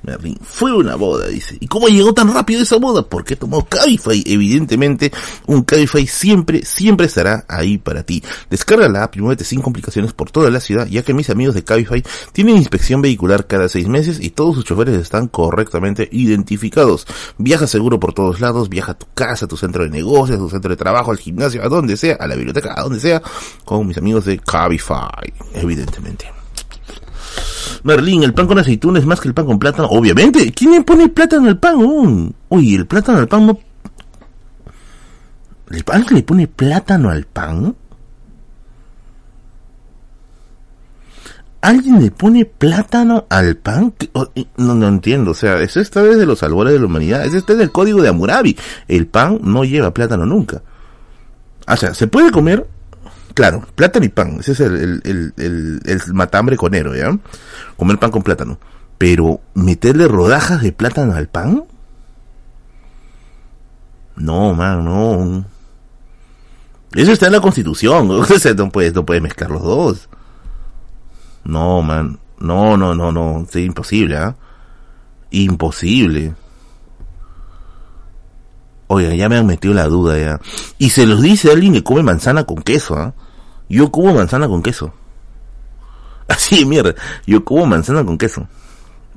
Merlin. 0.03 0.39
Fue 0.43 0.73
una 0.73 0.97
boda, 0.97 1.29
dice. 1.29 1.57
¿Y 1.61 1.67
cómo 1.67 1.89
llegó 1.89 2.13
tan 2.13 2.33
rápido 2.33 2.63
esa 2.63 2.77
boda? 2.77 3.03
Porque 3.03 3.37
tomó 3.37 3.67
Cabify. 3.67 4.23
Evidentemente, 4.27 5.13
un 5.47 5.63
Cabify 5.63 6.07
siempre, 6.07 6.65
siempre 6.65 7.07
estará 7.07 7.45
ahí 7.49 7.79
para 7.79 8.03
ti. 8.03 8.23
Descarga 8.49 8.89
la 8.89 9.05
app 9.05 9.17
y 9.17 9.21
muévete 9.21 9.45
sin 9.45 9.61
complicaciones 9.61 10.13
por 10.13 10.31
toda 10.31 10.51
la 10.51 10.61
ciudad, 10.61 10.87
ya 10.87 11.03
que 11.03 11.15
mis 11.15 11.31
amigos 11.31 11.55
de 11.55 11.65
Cabify 11.65 12.03
tienen 12.33 12.57
inspección 12.57 13.03
vehicular 13.03 13.47
cada 13.47 13.69
seis 13.69 13.89
meses 13.89 14.21
y 14.21 14.31
todos 14.31 14.55
sus 14.57 14.65
choferes 14.65 14.97
están 14.97 15.29
correctamente 15.29 16.09
identificados. 16.11 17.07
Viaja 17.39 17.67
seguro 17.67 18.01
por 18.01 18.13
todos 18.13 18.41
lados, 18.41 18.69
viaja 18.69 18.93
a 18.93 18.99
tu 18.99 19.07
casa, 19.15 19.45
a 19.45 19.49
tu 19.49 19.57
centro 19.57 19.85
de 19.85 19.91
negocios, 19.91 20.39
a 20.39 20.41
tu 20.41 20.51
centro 20.51 20.71
de 20.71 20.77
trabajo, 20.77 21.11
al 21.11 21.19
gimnasio, 21.19 21.63
a 21.63 21.69
donde 21.69 21.97
sea, 21.97 22.17
a 22.17 22.27
la 22.27 22.35
biblioteca, 22.35 22.75
a 22.77 22.83
donde 22.83 23.01
sea, 23.01 23.23
con 23.65 23.87
mis 23.87 23.99
amigos 23.99 24.25
de 24.25 24.39
Cabify, 24.39 25.33
evidentemente. 25.55 26.40
Merlín, 27.83 28.23
el 28.23 28.35
pan 28.35 28.47
con 28.47 28.59
aceituna 28.59 28.99
es 28.99 29.07
más 29.07 29.21
que 29.21 29.29
el 29.29 29.35
pan 29.35 29.47
con 29.47 29.59
plátano. 29.59 29.89
Obviamente, 29.89 30.53
¿quién 30.53 30.73
le 30.73 30.83
pone 30.83 31.09
plátano 31.09 31.49
al 31.49 31.59
pan? 31.59 32.35
uy, 32.49 32.75
el 32.75 32.87
plátano 32.87 33.19
al 33.19 33.29
pan 33.29 33.47
no... 33.47 33.59
¿Alguien 35.87 36.17
le 36.17 36.23
pone 36.23 36.47
plátano 36.49 37.11
al 37.11 37.25
pan? 37.25 37.77
¿Alguien 41.61 42.01
le 42.01 42.11
pone 42.11 42.47
plátano 42.47 43.27
al 43.29 43.57
pan? 43.57 43.95
No, 44.57 44.75
no 44.75 44.89
entiendo. 44.89 45.33
O 45.33 45.35
sea, 45.35 45.61
eso 45.61 45.81
está 45.81 46.03
desde 46.03 46.27
los 46.27 46.43
albores 46.43 46.73
de 46.73 46.81
la 46.81 46.87
humanidad. 46.87 47.25
Eso 47.25 47.37
está 47.37 47.53
en 47.53 47.61
el 47.61 47.71
código 47.71 48.01
de 48.01 48.09
Hammurabi. 48.09 48.57
El 48.89 49.07
pan 49.07 49.39
no 49.43 49.65
lleva 49.65 49.93
plátano 49.93 50.25
nunca. 50.25 50.63
O 51.69 51.77
sea, 51.77 51.95
se 51.95 52.07
puede 52.07 52.31
comer 52.31 52.67
Claro, 53.35 53.63
plátano 53.75 54.05
y 54.05 54.09
pan. 54.09 54.39
Ese 54.41 54.53
es 54.53 54.61
el, 54.61 55.01
el, 55.05 55.83
el, 55.85 56.01
matambre 56.13 56.57
conero, 56.57 56.95
¿ya? 56.95 57.17
Comer 57.77 57.99
pan 57.99 58.11
con 58.11 58.23
plátano. 58.23 58.59
Pero, 58.99 59.41
¿meterle 59.55 60.09
rodajas 60.09 60.63
de 60.63 60.73
plátano 60.73 61.15
al 61.15 61.29
pan? 61.29 61.65
No, 64.17 64.55
man, 64.55 64.85
no. 64.85 65.45
Eso 66.95 67.13
está 67.13 67.27
en 67.27 67.33
la 67.33 67.41
constitución. 67.41 68.11
O 68.21 68.25
sea, 68.25 68.55
no 68.55 68.71
puedes, 68.71 68.95
no 68.95 69.07
puedes 69.07 69.23
mezclar 69.23 69.51
los 69.51 69.63
dos. 69.63 70.09
No, 71.45 71.83
man. 71.83 72.19
No, 72.39 72.77
no, 72.77 72.95
no, 72.95 73.13
no. 73.13 73.47
Es 73.49 73.57
imposible, 73.57 74.17
¿ah? 74.17 74.37
Imposible. 75.31 76.35
Oiga, 78.93 79.15
ya 79.15 79.29
me 79.29 79.37
han 79.37 79.47
metido 79.47 79.73
la 79.73 79.87
duda 79.87 80.19
ya. 80.19 80.41
Y 80.77 80.91
se 80.91 81.07
los 81.07 81.23
dice 81.23 81.53
alguien 81.53 81.73
que 81.75 81.85
come 81.85 82.03
manzana 82.03 82.43
con 82.43 82.61
queso, 82.61 82.97
¿ah? 82.97 83.15
Yo 83.69 83.93
como 83.93 84.13
manzana 84.13 84.49
con 84.49 84.65
queso. 84.65 84.93
Así, 86.29 86.65
mierda. 86.65 86.97
Yo 87.25 87.45
como 87.45 87.67
manzana 87.67 88.05
con 88.05 88.19
queso. 88.19 88.49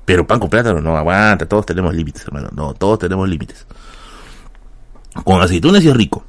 Pero 0.06 0.28
pan 0.28 0.40
con 0.40 0.52
plátano 0.52 0.80
no 0.80 0.96
aguanta. 0.96 1.48
Todos 1.48 1.66
tenemos 1.66 1.92
límites, 1.96 2.24
hermano. 2.24 2.50
No, 2.54 2.76
todos 2.76 3.00
tenemos 3.00 3.28
límites. 3.28 3.66
Con 5.24 5.42
aceitunas 5.42 5.82
sí 5.82 5.90
es 5.90 5.98
rico. 5.98 6.24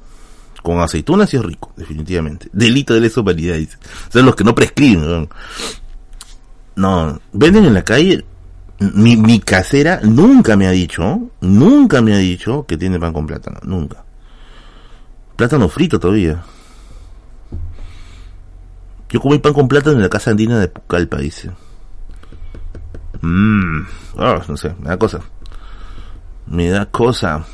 Con 0.63 0.81
aceitunas 0.81 1.29
sí 1.29 1.37
es 1.37 1.43
rico, 1.43 1.71
definitivamente. 1.77 2.49
Delito 2.51 2.95
de 2.95 3.03
lesa 3.03 3.21
humanidad, 3.21 3.57
dice. 3.57 3.77
Son 4.11 4.25
los 4.25 4.35
que 4.37 4.45
no 4.45 4.55
prescriben. 4.55 5.29
No, 6.77 7.21
venden 7.35 7.67
en 7.67 7.75
la 7.75 7.85
calle 7.85 8.25
mi, 8.79 9.41
casera 9.41 10.01
nunca 10.03 10.57
me 10.57 10.67
ha 10.67 10.71
dicho, 10.71 11.31
nunca 11.41 12.03
me 12.03 12.15
ha 12.15 12.19
dicho 12.19 12.67
que 12.67 12.77
tiene 12.77 12.99
pan 12.99 13.13
con 13.13 13.27
plátano, 13.27 13.61
nunca. 13.63 14.05
Plátano 15.37 15.69
frito 15.69 15.99
todavía. 15.99 16.43
Yo 19.09 19.21
comí 19.21 19.39
pan 19.39 19.53
con 19.53 19.69
plátano 19.69 19.97
en 19.97 20.03
la 20.03 20.09
casa 20.09 20.31
andina 20.31 20.59
de 20.59 20.69
Pucallpa, 20.69 21.19
dice. 21.19 21.51
Mmm, 23.21 23.87
no 24.17 24.57
sé, 24.57 24.75
me 24.81 24.89
da 24.89 24.97
cosa. 24.97 25.21
Me 26.47 26.69
da 26.69 26.87
cosa. 26.87 27.45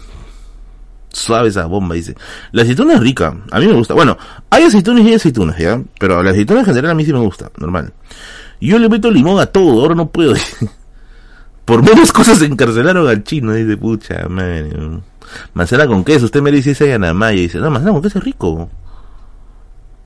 Suave 1.13 1.49
esa 1.49 1.67
bomba, 1.67 1.95
dice. 1.95 2.15
La 2.53 2.63
aceituna 2.63 2.95
es 2.95 3.01
rica, 3.01 3.37
a 3.51 3.59
mí 3.59 3.67
me 3.67 3.75
gusta. 3.75 3.95
Bueno, 3.95 4.17
hay 4.49 4.65
aceitunas 4.65 5.05
y 5.05 5.09
hay 5.09 5.15
aceitunas, 5.15 5.59
¿ya? 5.59 5.83
Pero 5.99 6.23
la 6.23 6.31
aceituna 6.31 6.61
en 6.61 6.67
general 6.67 6.93
a 6.93 6.95
mí 6.95 7.05
sí 7.05 7.13
me 7.13 7.19
gusta, 7.19 7.51
normal. 7.59 7.93
Yo 8.61 8.79
le 8.79 8.89
meto 8.89 9.11
limón 9.11 9.41
a 9.41 9.47
todo, 9.47 9.81
ahora 9.83 9.95
no 9.95 10.09
puedo. 10.09 10.35
Por 11.65 11.83
menos 11.83 12.13
cosas 12.13 12.43
encarcelaron 12.43 13.07
al 13.07 13.23
chino, 13.23 13.53
dice, 13.53 13.77
pucha, 13.77 14.29
madre. 14.29 14.71
Manzana 15.55 15.87
con 15.87 16.05
queso, 16.05 16.25
usted 16.25 16.43
me 16.43 16.51
dice 16.51 16.73
esa 16.73 16.87
Yanamaya, 16.87 17.39
y 17.39 17.43
dice, 17.43 17.59
no, 17.59 17.71
manzana 17.71 17.93
con 17.93 18.03
queso 18.03 18.19
es 18.19 18.25
rico. 18.25 18.69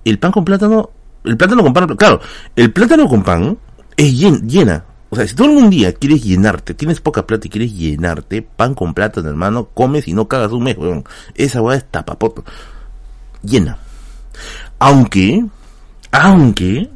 El 0.05 0.19
pan 0.19 0.33
con 0.33 0.45
plátano, 0.45 0.91
el 1.25 1.37
plátano 1.37 1.63
con 1.63 1.73
pan, 1.73 1.97
claro, 1.97 2.21
el 2.55 2.73
plátano 2.73 3.09
con 3.09 3.23
pan 3.23 3.57
es 3.97 4.13
llena. 4.13 4.85
O 5.09 5.17
sea, 5.17 5.27
si 5.27 5.35
tú 5.35 5.45
algún 5.45 5.71
día 5.71 5.93
quieres 5.93 6.23
llenarte, 6.25 6.75
tienes 6.75 7.01
poca 7.01 7.27
plata 7.27 7.47
y 7.47 7.51
quieres 7.51 7.73
llenarte, 7.73 8.43
pan 8.43 8.75
con 8.75 8.93
plátano, 8.93 9.29
hermano, 9.29 9.67
comes 9.73 10.09
y 10.09 10.13
no 10.13 10.29
cagas 10.29 10.53
un 10.53 10.65
mes, 10.65 10.77
weón. 10.77 11.05
Esa 11.35 11.63
weá 11.63 11.77
es 11.77 11.85
tapapoto. 11.91 12.45
Llena. 13.43 13.79
Aunque, 14.81 15.47
aunque, 16.11 16.91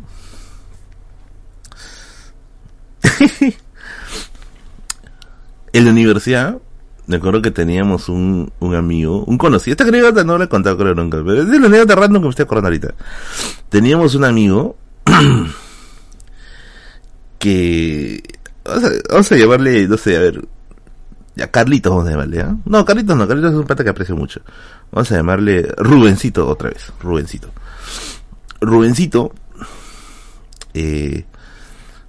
en 5.73 5.85
la 5.85 5.91
universidad, 5.91 6.59
me 7.09 7.17
acuerdo 7.17 7.41
que 7.41 7.51
teníamos 7.51 8.09
un, 8.11 8.53
un 8.61 8.75
amigo, 8.75 9.25
un 9.25 9.39
conocido, 9.39 9.73
esta 9.73 9.85
anécdota 9.85 10.25
no 10.25 10.37
la 10.37 10.45
he 10.45 10.49
contado 10.49 10.77
creo 10.77 10.95
nunca, 10.95 11.23
pero 11.25 11.43
es 11.43 11.49
la 11.49 11.67
anécdota 11.67 11.95
random 11.95 12.23
que 12.23 12.27
me 12.27 12.31
estoy 12.31 12.45
acordando 12.45 12.69
ahorita. 12.69 12.95
Teníamos 13.71 14.15
un 14.15 14.25
amigo 14.25 14.77
que, 17.39 18.23
vamos 19.11 19.33
a, 19.33 19.37
llamarle, 19.37 19.89
no 19.89 19.97
sé, 19.97 20.17
a 20.17 20.21
ver, 20.21 20.47
ya 21.35 21.51
Carlitos 21.51 21.91
vamos 21.91 22.09
a 22.09 22.11
llamarle, 22.11 22.41
¿ah? 22.41 22.55
No, 22.67 22.85
Carlitos 22.85 23.17
no, 23.17 23.27
Carlitos 23.27 23.53
es 23.53 23.59
un 23.59 23.67
pata 23.67 23.85
que 23.85 23.91
aprecio 23.91 24.15
mucho. 24.15 24.43
Vamos 24.93 25.11
a 25.11 25.17
llamarle 25.17 25.63
Rubencito 25.79 26.47
otra 26.47 26.69
vez, 26.69 26.93
Rubencito. 27.01 27.51
Rubencito, 28.61 29.33
eh, 30.75 31.25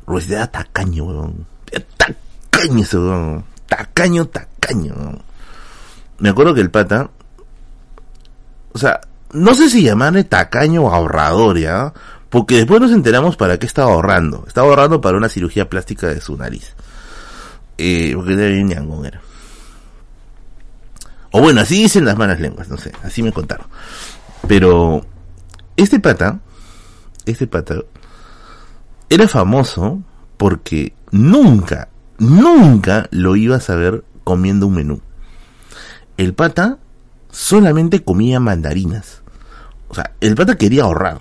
Rubencito 0.06 0.36
era 0.36 0.48
tacaño, 0.48 1.06
weón. 1.06 1.46
Weón 2.68 3.44
tacaño, 3.68 4.26
tacaño. 4.26 4.96
Me 6.18 6.30
acuerdo 6.30 6.54
que 6.54 6.62
el 6.62 6.72
pata, 6.72 7.10
o 8.74 8.78
sea, 8.78 9.00
no 9.32 9.54
sé 9.54 9.70
si 9.70 9.84
llamarle 9.84 10.24
tacaño 10.24 10.84
o 10.84 10.94
ahorrador, 10.94 11.58
¿ya? 11.60 11.94
Porque 12.30 12.58
después 12.58 12.82
nos 12.82 12.92
enteramos 12.92 13.38
para 13.38 13.58
qué 13.58 13.66
estaba 13.66 13.94
ahorrando. 13.94 14.44
Estaba 14.48 14.70
ahorrando 14.70 15.02
para 15.02 15.18
una 15.18 15.30
cirugía 15.30 15.70
plástica 15.70 16.08
de 16.08 16.22
su 16.22 16.38
nariz. 16.38 16.76
Eh, 17.78 18.12
porque 18.16 18.36
de 18.36 18.64
ñangón 18.64 19.06
era. 19.06 19.22
O 21.32 21.42
bueno, 21.42 21.62
así 21.62 21.84
dicen 21.84 22.06
las 22.06 22.18
malas 22.18 22.40
lenguas, 22.40 22.70
no 22.70 22.78
sé, 22.78 22.92
así 23.04 23.22
me 23.22 23.32
contaron. 23.32 23.68
Pero, 24.48 25.06
este 25.78 26.00
pata, 26.00 26.40
este 27.26 27.46
pata, 27.46 27.76
era 29.10 29.28
famoso 29.28 30.02
porque 30.38 30.94
nunca, 31.12 31.89
nunca 32.20 33.08
lo 33.12 33.36
ibas 33.36 33.70
a 33.70 33.76
ver 33.76 34.04
comiendo 34.24 34.68
un 34.68 34.76
menú. 34.76 35.02
el 36.18 36.34
pata 36.34 36.78
solamente 37.32 38.04
comía 38.04 38.40
mandarinas. 38.40 39.22
O 39.88 39.96
sea, 39.96 40.12
el 40.22 40.36
pata 40.36 40.56
quería 40.56 40.84
ahorrar. 40.84 41.20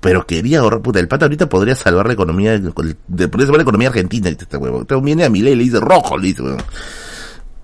Pero 0.00 0.26
quería 0.26 0.60
ahorrar, 0.60 0.82
puta, 0.82 1.00
el 1.00 1.08
pata 1.08 1.24
ahorita 1.24 1.48
podría 1.48 1.74
salvar 1.74 2.06
la 2.06 2.12
economía, 2.12 2.58
de, 2.58 2.70
podría 2.72 3.46
salvar 3.46 3.56
la 3.56 3.62
economía 3.62 3.88
argentina, 3.88 4.28
este 4.28 4.56
huevo. 4.58 4.84
Viene 5.00 5.24
a 5.24 5.30
mi 5.30 5.40
ley 5.40 5.54
y 5.54 5.56
le 5.56 5.64
dice 5.64 5.80
rojo, 5.80 6.18
le 6.18 6.26
dice, 6.26 6.42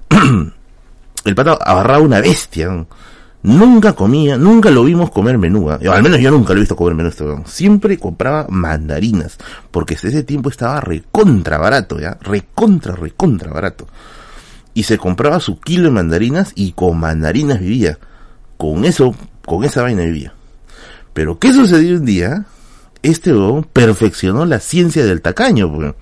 El 1.25 1.35
pata 1.35 1.53
ahorraba 1.53 2.01
una 2.01 2.21
bestia. 2.21 2.87
Nunca 3.43 3.95
comía, 3.95 4.37
nunca 4.37 4.71
lo 4.71 4.85
vimos 4.85 5.11
comer 5.11 5.39
menú. 5.39 5.71
¿eh? 5.71 5.89
Al 5.89 6.03
menos 6.03 6.21
yo 6.21 6.31
nunca 6.31 6.53
lo 6.53 6.59
he 6.59 6.61
visto 6.61 6.77
comer 6.77 6.95
menú. 6.95 7.09
Este 7.09 7.25
Siempre 7.47 7.99
compraba 7.99 8.47
mandarinas. 8.51 9.39
Porque 9.71 9.95
desde 9.95 10.09
ese 10.09 10.23
tiempo 10.25 10.51
estaba 10.51 10.81
recontra 10.81 11.57
barato, 11.57 11.99
¿ya? 11.99 12.19
Recontra, 12.21 12.95
recontra 12.95 13.51
barato. 13.53 13.87
Y 14.75 14.83
se 14.83 14.99
compraba 14.99 15.41
su 15.41 15.59
kilo 15.59 15.85
de 15.85 15.91
mandarinas 15.91 16.53
y 16.55 16.73
con 16.73 17.01
mandarinas 17.01 17.61
vivía. 17.61 17.99
Con 18.59 18.85
eso, 18.85 19.15
con 19.47 19.65
esa 19.65 19.83
vaina 19.83 20.03
vivía. 20.03 20.35
Pero 21.15 21.39
¿qué 21.39 21.53
sucedió 21.53 21.97
un 21.97 22.05
día? 22.05 22.45
Este 23.03 23.33
huevón 23.33 23.65
perfeccionó 23.65 24.45
la 24.45 24.61
ciencia 24.61 25.05
del 25.05 25.23
tacaño, 25.23 25.73
pues. 25.73 25.95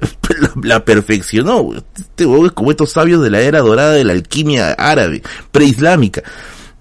La, 0.62 0.84
perfeccionó. 0.84 1.70
Este 1.96 2.26
huevón 2.26 2.46
es 2.46 2.52
como 2.52 2.72
estos 2.72 2.90
sabios 2.90 3.22
de 3.22 3.30
la 3.30 3.40
era 3.40 3.60
dorada 3.60 3.92
de 3.92 4.04
la 4.04 4.12
alquimia 4.14 4.72
árabe, 4.72 5.22
preislámica. 5.52 6.22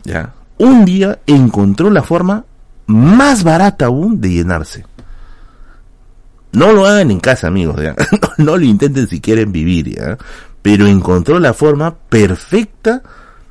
¿Ya? 0.03 0.33
Un 0.57 0.85
día 0.85 1.19
encontró 1.25 1.89
la 1.89 2.03
forma 2.03 2.45
más 2.87 3.43
barata 3.43 3.85
aún 3.85 4.21
de 4.21 4.29
llenarse. 4.29 4.85
No 6.51 6.73
lo 6.73 6.85
hagan 6.85 7.11
en 7.11 7.19
casa, 7.19 7.47
amigos. 7.47 7.79
No, 8.37 8.57
lo 8.57 8.65
intenten 8.65 9.07
si 9.07 9.21
quieren 9.21 9.51
vivir. 9.51 9.99
Pero 10.61 10.87
encontró 10.87 11.39
la 11.39 11.53
forma 11.53 11.95
perfecta 11.95 13.03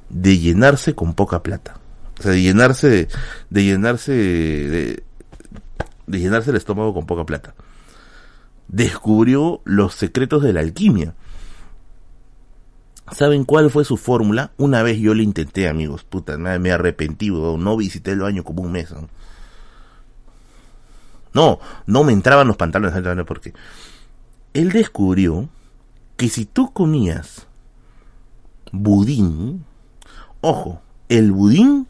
de 0.09 0.39
llenarse 0.39 0.95
con 0.95 1.15
poca 1.15 1.43
plata. 1.43 1.77
O 2.19 2.23
sea, 2.23 2.33
de 2.33 2.43
llenarse, 2.43 3.09
de, 3.49 3.65
llenarse, 3.65 4.13
de 4.13 5.03
llenarse 6.19 6.51
el 6.51 6.57
estómago 6.57 6.93
con 6.93 7.07
poca 7.07 7.25
plata. 7.25 7.55
Descubrió 8.69 9.63
los 9.65 9.95
secretos 9.95 10.43
de 10.43 10.53
la 10.53 10.61
alquimia. 10.61 11.15
¿Saben 13.13 13.45
cuál 13.45 13.71
fue 13.71 13.85
su 13.85 13.97
fórmula? 13.97 14.53
Una 14.57 14.83
vez 14.83 14.99
yo 14.99 15.15
lo 15.15 15.23
intenté, 15.23 15.69
amigos. 15.69 16.05
Puta, 16.05 16.39
me 16.39 16.71
arrepentí, 16.71 17.31
no 17.31 17.77
visité 17.77 18.13
el 18.13 18.21
baño 18.21 18.45
como 18.45 18.63
un 18.63 18.73
mes. 18.73 18.93
¿no? 21.33 21.61
No, 21.87 22.05
me 22.05 22.13
entraban 22.13 22.47
los 22.47 22.57
pantalones, 22.57 23.25
porque 23.27 23.53
él 24.55 24.71
descubrió 24.71 25.49
que 26.17 26.29
si 26.29 26.45
tú 26.45 26.73
comías 26.73 27.47
budín, 28.73 29.65
ojo, 30.41 30.83
el 31.09 31.33
budín 31.33 31.87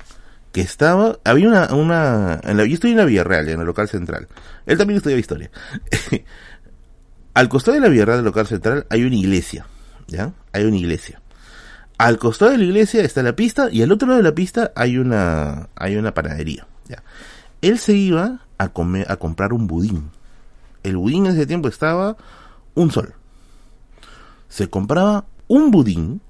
que 0.52 0.60
estaba, 0.60 1.18
había 1.24 1.48
una, 1.48 1.74
una, 1.74 2.40
en 2.42 2.56
la, 2.56 2.64
yo 2.64 2.74
estoy 2.74 2.90
en 2.92 2.96
la 2.96 3.04
Villa 3.04 3.24
Real, 3.24 3.48
en 3.48 3.60
el 3.60 3.66
local 3.66 3.88
central. 3.88 4.28
Él 4.66 4.78
también 4.78 4.96
estudia 4.98 5.16
historia. 5.16 5.50
Al 7.34 7.48
costado 7.48 7.76
de 7.76 7.80
la 7.80 7.88
Villa 7.88 8.04
Real 8.04 8.18
del 8.18 8.24
local 8.26 8.46
central 8.46 8.86
hay 8.90 9.04
una 9.04 9.16
iglesia. 9.16 9.66
¿ya? 10.08 10.32
Hay 10.52 10.64
una 10.64 10.76
iglesia. 10.76 11.20
Al 11.98 12.18
costado 12.18 12.52
de 12.52 12.58
la 12.58 12.64
iglesia 12.64 13.02
está 13.02 13.22
la 13.22 13.36
pista 13.36 13.68
y 13.70 13.82
al 13.82 13.92
otro 13.92 14.08
lado 14.08 14.18
de 14.18 14.28
la 14.28 14.34
pista 14.34 14.72
hay 14.74 14.96
una, 14.96 15.68
hay 15.76 15.96
una 15.96 16.14
panadería. 16.14 16.66
Él 17.60 17.78
se 17.78 17.92
iba 17.92 18.40
a 18.56 18.68
comer, 18.70 19.10
a 19.10 19.16
comprar 19.16 19.52
un 19.52 19.66
budín. 19.66 20.10
El 20.82 20.96
budín 20.96 21.26
en 21.26 21.32
ese 21.32 21.46
tiempo 21.46 21.68
estaba 21.68 22.16
un 22.74 22.90
sol. 22.90 23.14
Se 24.48 24.70
compraba 24.70 25.26
un 25.46 25.70
budín 25.70 26.22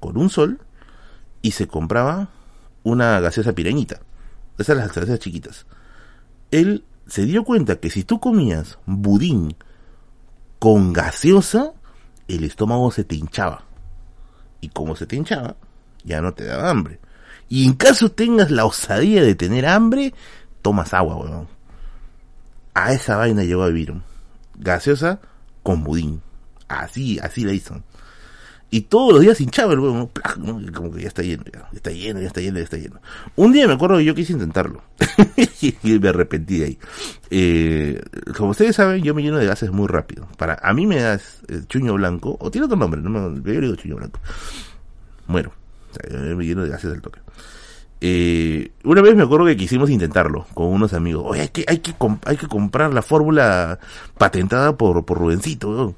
con 0.00 0.16
un 0.18 0.30
sol 0.30 0.60
y 1.42 1.52
se 1.52 1.68
compraba 1.68 2.28
una 2.82 3.20
gaseosa 3.20 3.52
pireñita. 3.52 4.00
Esas 4.58 4.76
las 4.76 4.88
gaseosas 4.88 5.20
chiquitas. 5.20 5.66
Él 6.50 6.84
se 7.06 7.24
dio 7.24 7.44
cuenta 7.44 7.76
que 7.76 7.90
si 7.90 8.04
tú 8.04 8.20
comías 8.20 8.78
budín 8.86 9.54
con 10.58 10.92
gaseosa, 10.92 11.72
el 12.28 12.44
estómago 12.44 12.90
se 12.90 13.04
te 13.04 13.16
hinchaba. 13.16 13.64
Y 14.60 14.68
como 14.68 14.96
se 14.96 15.06
te 15.06 15.16
hinchaba, 15.16 15.56
ya 16.04 16.20
no 16.20 16.32
te 16.32 16.44
daba 16.44 16.70
hambre. 16.70 17.00
Y 17.48 17.66
en 17.66 17.74
caso 17.74 18.10
tengas 18.10 18.50
la 18.50 18.64
osadía 18.64 19.22
de 19.22 19.34
tener 19.34 19.66
hambre, 19.66 20.14
tomas 20.62 20.94
agua, 20.94 21.16
weón. 21.16 21.48
A 22.72 22.92
esa 22.92 23.16
vaina 23.16 23.44
llegó 23.44 23.62
a 23.62 23.68
vivir. 23.68 23.94
Gaseosa 24.56 25.20
con 25.62 25.84
budín. 25.84 26.22
Así, 26.68 27.18
así 27.18 27.44
le 27.44 27.54
hizo. 27.54 27.80
Y 28.74 28.80
todos 28.80 29.12
los 29.12 29.22
días 29.22 29.40
hinchaba 29.40 29.72
el 29.72 29.78
huevo, 29.78 30.10
como 30.74 30.90
que 30.90 31.02
ya 31.02 31.06
está 31.06 31.22
lleno, 31.22 31.44
ya, 31.44 31.68
está 31.72 31.92
lleno, 31.92 32.20
ya 32.20 32.26
está 32.26 32.40
lleno, 32.40 32.58
ya 32.58 32.64
está 32.64 32.76
lleno. 32.76 33.00
Un 33.36 33.52
día 33.52 33.68
me 33.68 33.74
acuerdo 33.74 33.98
que 33.98 34.04
yo 34.04 34.16
quise 34.16 34.32
intentarlo. 34.32 34.82
y 35.60 35.98
me 36.00 36.08
arrepentí 36.08 36.58
de 36.58 36.64
ahí. 36.64 36.78
Eh, 37.30 38.02
como 38.36 38.50
ustedes 38.50 38.74
saben, 38.74 39.04
yo 39.04 39.14
me 39.14 39.22
lleno 39.22 39.38
de 39.38 39.46
gases 39.46 39.70
muy 39.70 39.86
rápido. 39.86 40.26
Para, 40.38 40.58
a 40.60 40.74
mí 40.74 40.88
me 40.88 41.00
das 41.00 41.42
eh, 41.46 41.60
chuño 41.68 41.94
blanco, 41.94 42.36
o 42.40 42.50
tiene 42.50 42.64
otro 42.64 42.76
nombre, 42.76 43.00
no 43.00 43.10
me, 43.10 43.52
yo 43.54 43.60
digo 43.60 43.76
chuño 43.76 43.94
blanco. 43.94 44.18
Bueno, 45.28 45.52
yo 46.10 46.36
me 46.36 46.44
lleno 46.44 46.64
de 46.64 46.70
gases 46.70 46.90
del 46.90 47.00
toque. 47.00 47.20
Eh, 48.00 48.72
una 48.82 49.02
vez 49.02 49.14
me 49.14 49.22
acuerdo 49.22 49.46
que 49.46 49.56
quisimos 49.56 49.88
intentarlo 49.88 50.48
con 50.52 50.66
unos 50.66 50.94
amigos. 50.94 51.22
Oye, 51.24 51.42
hay 51.42 51.48
que, 51.50 51.64
hay 51.68 51.78
que, 51.78 51.94
hay 52.24 52.36
que 52.36 52.48
comprar 52.48 52.92
la 52.92 53.02
fórmula 53.02 53.78
patentada 54.18 54.76
por, 54.76 55.04
por 55.04 55.18
Rubencito. 55.18 55.94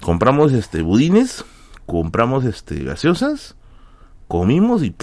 Compramos 0.00 0.54
este 0.54 0.80
budines 0.80 1.44
compramos 1.88 2.44
este 2.44 2.84
gaseosas, 2.84 3.56
comimos 4.28 4.82
y 4.82 4.94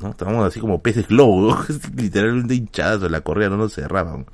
¿no? 0.00 0.10
estábamos 0.10 0.46
así 0.46 0.58
como 0.58 0.82
peces 0.82 1.06
globo, 1.06 1.56
literalmente 1.96 2.54
hinchados, 2.54 3.10
la 3.10 3.20
correa 3.20 3.50
no 3.50 3.58
nos 3.58 3.74
cerraban. 3.74 4.26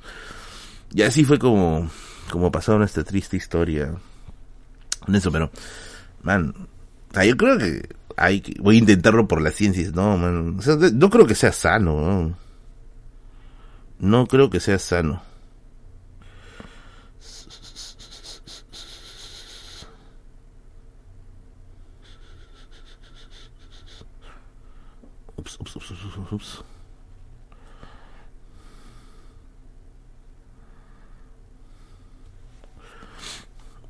Y 0.93 1.03
así 1.03 1.25
fue 1.25 1.37
como, 1.37 1.89
como 2.31 2.51
pasaron 2.51 2.83
esta 2.83 3.03
triste 3.03 3.35
historia. 3.35 3.93
Eso, 5.13 5.29
pero, 5.29 5.51
man, 6.23 6.55
yo 7.13 7.37
creo 7.37 7.57
que 7.57 7.89
hay 8.15 8.39
que, 8.39 8.59
voy 8.61 8.77
a 8.77 8.79
intentarlo 8.79 9.27
por 9.27 9.41
la 9.41 9.51
ciencia, 9.51 9.91
no, 9.93 10.17
man, 10.17 10.57
no 10.93 11.09
creo 11.09 11.27
que 11.27 11.35
sea 11.35 11.51
sano, 11.51 11.99
¿no? 11.99 12.37
no 13.99 14.25
creo 14.25 14.49
que 14.49 14.61
sea 14.61 14.79
sano. 14.79 15.21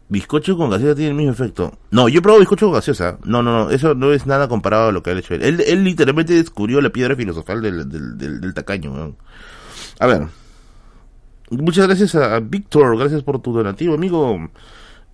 Bizcocho 0.10 0.58
con 0.58 0.72
gaseosa 0.72 0.96
tiene 0.96 1.12
el 1.12 1.16
mismo 1.16 1.32
efecto. 1.32 1.78
No, 1.92 2.10
yo 2.10 2.24
probado 2.24 2.40
bizcocho 2.40 2.66
con 2.66 2.74
gaseosa. 2.74 3.20
No, 3.26 3.44
no, 3.44 3.66
no, 3.66 3.70
eso 3.70 3.94
no 3.94 4.12
es 4.12 4.26
nada 4.26 4.48
comparado 4.48 4.90
a 4.90 4.92
lo 4.92 5.04
que 5.04 5.12
ha 5.12 5.14
hecho 5.18 5.36
él. 5.36 5.62
Él, 5.62 5.84
literalmente 5.84 6.34
descubrió 6.34 6.82
la 6.82 6.90
piedra 6.90 7.16
filosofal 7.16 7.62
del, 7.62 7.88
del, 7.88 8.42
del, 8.42 8.54
tacaño. 8.56 9.16
A 10.00 10.08
ver. 10.08 10.28
Muchas 11.52 11.88
gracias 11.88 12.16
a 12.16 12.40
Víctor, 12.40 12.98
gracias 12.98 13.22
por 13.22 13.40
tu 13.40 13.54
donativo, 13.54 13.94
amigo. 13.94 14.50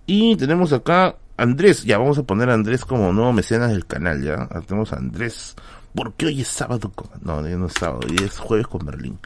Y 0.06 0.36
tenemos 0.36 0.72
acá 0.72 1.16
Andrés, 1.36 1.84
ya 1.84 1.98
vamos 1.98 2.16
a 2.18 2.22
poner 2.22 2.48
a 2.48 2.54
Andrés 2.54 2.84
como 2.84 3.12
nuevo 3.12 3.32
mecenas 3.32 3.70
del 3.70 3.86
canal, 3.86 4.22
ya. 4.22 4.48
Tenemos 4.66 4.92
a 4.92 4.96
Andrés 4.96 5.54
porque 5.96 6.26
hoy 6.26 6.42
es 6.42 6.48
sábado 6.48 6.92
con... 6.92 7.08
No, 7.22 7.42
no 7.42 7.66
es 7.66 7.72
sábado, 7.72 8.00
hoy 8.08 8.16
es 8.22 8.38
jueves 8.38 8.68
con 8.68 8.84
Berlín. 8.84 9.18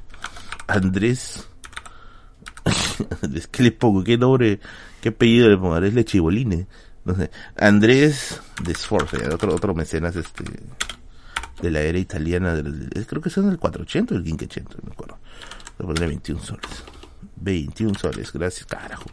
Andrés... 0.68 1.48
¿qué 3.50 3.62
le 3.62 3.72
pongo? 3.72 4.04
¿Qué 4.04 4.16
nombre? 4.18 4.60
¿Qué 5.00 5.08
apellido 5.08 5.48
le 5.48 5.56
pongo? 5.56 5.74
Andrés 5.74 5.94
Lechiboline. 5.94 6.68
No 7.04 7.16
sé. 7.16 7.30
Andrés 7.56 8.40
de 8.62 8.74
Sforza, 8.74 9.16
otro, 9.34 9.54
otro 9.54 9.74
mecenas 9.74 10.14
este 10.14 10.44
de 11.60 11.70
la 11.70 11.80
era 11.80 11.98
italiana 11.98 12.60
creo 13.06 13.22
que 13.22 13.30
son 13.30 13.48
del 13.48 13.58
480 13.58 14.14
o 14.14 14.18
el 14.18 14.24
580, 14.24 14.74
no 14.74 14.88
me 14.88 14.92
acuerdo. 14.92 15.18
Le 15.78 15.84
pondré 15.84 16.06
21 16.06 16.42
soles. 16.42 16.84
21 17.36 17.98
soles, 17.98 18.32
gracias, 18.32 18.66
carajo. 18.66 19.06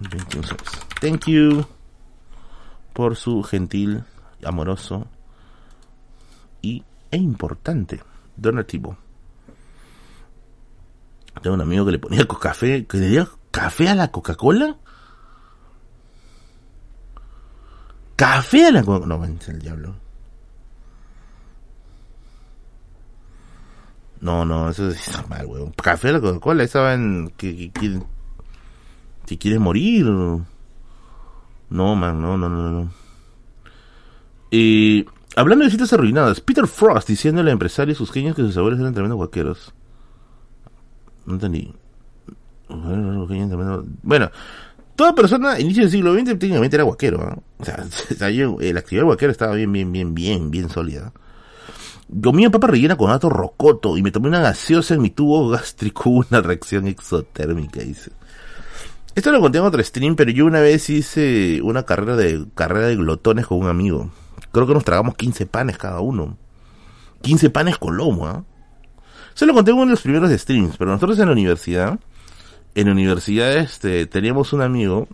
21 0.00 0.46
soles. 0.46 0.68
Thank 1.00 1.26
you 1.26 1.64
por 2.92 3.16
su 3.16 3.42
gentil, 3.42 4.04
amoroso 4.44 5.08
y, 6.62 6.84
e 7.10 7.16
importante 7.16 8.00
donativo. 8.36 8.96
Tengo 11.42 11.54
un 11.54 11.60
amigo 11.60 11.84
que 11.84 11.92
le 11.92 11.98
ponía 11.98 12.26
café, 12.26 12.86
que 12.86 12.98
le 12.98 13.08
dio 13.08 13.28
café 13.50 13.88
a 13.88 13.94
la 13.94 14.10
Coca-Cola. 14.10 14.76
Café 18.16 18.66
a 18.66 18.70
la 18.70 18.82
Coca-Cola. 18.82 19.18
No, 19.18 19.24
el 19.24 19.58
diablo. 19.58 19.96
No, 24.20 24.44
no, 24.44 24.70
eso 24.70 24.88
es 24.88 25.28
mal, 25.28 25.46
weón. 25.46 25.72
Café 25.72 26.10
a 26.10 26.12
la 26.12 26.20
Coca-Cola, 26.20 26.62
esa 26.62 26.94
en 26.94 27.32
que, 27.36 27.72
si 29.26 29.36
quieres 29.36 29.60
morir. 29.60 30.04
No, 30.06 30.46
man, 31.96 32.20
no, 32.20 32.36
no, 32.36 32.48
no, 32.48 32.70
no. 32.70 32.92
Y 34.50 35.06
Hablando 35.34 35.64
de 35.64 35.70
citas 35.70 35.92
arruinadas, 35.92 36.40
Peter 36.40 36.66
Frost 36.66 37.08
diciéndole 37.08 37.50
a 37.50 37.52
empresarios 37.52 37.98
sus 37.98 38.12
genios 38.12 38.36
que 38.36 38.42
sus 38.42 38.56
abuelos 38.56 38.80
eran 38.80 38.92
tremendos 38.92 39.16
guaqueros. 39.16 39.72
No 41.24 41.34
entendí. 41.34 41.72
Bueno, 44.02 44.30
toda 44.94 45.14
persona 45.14 45.58
inicio 45.60 45.82
del 45.82 45.90
siglo 45.90 46.14
XX 46.14 46.38
técnicamente 46.38 46.76
era 46.76 46.84
guaquero. 46.84 47.42
O 47.58 47.64
sea, 47.64 47.84
el 48.28 48.76
actividad 48.76 49.04
guaquero 49.04 49.32
estaba 49.32 49.54
bien, 49.54 49.72
bien, 49.72 49.92
bien, 49.92 50.14
bien, 50.14 50.50
bien 50.50 50.68
sólida. 50.68 51.12
Comí 52.22 52.46
papa 52.50 52.66
rellena 52.66 52.96
con 52.96 53.10
ato 53.10 53.30
rocoto 53.30 53.96
y 53.96 54.02
me 54.02 54.10
tomé 54.10 54.28
una 54.28 54.40
gaseosa 54.40 54.94
en 54.94 55.02
mi 55.02 55.10
tubo 55.10 55.48
gástrico, 55.48 56.10
una 56.30 56.42
reacción 56.42 56.86
exotérmica, 56.86 57.80
dice. 57.80 58.12
Esto 59.14 59.30
lo 59.30 59.40
conté 59.40 59.58
en 59.58 59.64
otro 59.64 59.82
stream, 59.82 60.16
pero 60.16 60.30
yo 60.30 60.46
una 60.46 60.60
vez 60.60 60.88
hice 60.88 61.60
una 61.62 61.84
carrera 61.84 62.16
de 62.16 62.46
carrera 62.54 62.86
de 62.86 62.96
glotones 62.96 63.46
con 63.46 63.58
un 63.58 63.68
amigo. 63.68 64.10
Creo 64.50 64.66
que 64.66 64.74
nos 64.74 64.84
tragamos 64.84 65.14
15 65.16 65.46
panes 65.46 65.78
cada 65.78 66.00
uno. 66.00 66.36
15 67.22 67.50
panes 67.50 67.78
con 67.78 67.96
lomo, 67.96 68.26
¿ah? 68.26 68.44
Se 69.34 69.46
lo 69.46 69.54
conté 69.54 69.70
en 69.70 69.76
uno 69.76 69.86
de 69.86 69.92
los 69.92 70.02
primeros 70.02 70.30
streams, 70.30 70.76
pero 70.76 70.90
nosotros 70.90 71.18
en 71.18 71.26
la 71.26 71.32
universidad, 71.32 71.98
en 72.74 72.86
la 72.86 72.92
universidad 72.92 73.56
este, 73.56 74.06
teníamos 74.06 74.52
un 74.52 74.60
amigo, 74.60 75.08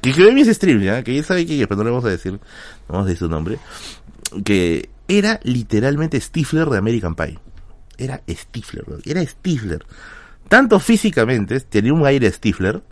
que 0.00 0.12
ve 0.12 0.32
mis 0.32 0.48
streams, 0.48 0.84
¿ya? 0.84 1.02
Que 1.02 1.14
ya 1.16 1.22
sabe 1.24 1.46
que 1.46 1.66
pero 1.66 1.78
no 1.78 1.84
le 1.84 1.90
vamos 1.90 2.04
a 2.04 2.10
decir, 2.10 2.32
no 2.32 2.40
vamos 2.88 3.06
a 3.06 3.08
decir 3.08 3.18
su 3.18 3.28
nombre, 3.28 3.58
que 4.44 4.90
era 5.08 5.40
literalmente 5.42 6.20
Stifler 6.20 6.68
de 6.68 6.78
American 6.78 7.14
Pie. 7.14 7.38
Era 7.98 8.22
Stifler, 8.28 8.84
era 9.04 9.24
Stifler. 9.24 9.84
Tanto 10.48 10.78
físicamente, 10.78 11.58
tenía 11.60 11.92
un 11.92 12.06
aire 12.06 12.30
Stifler, 12.30 12.82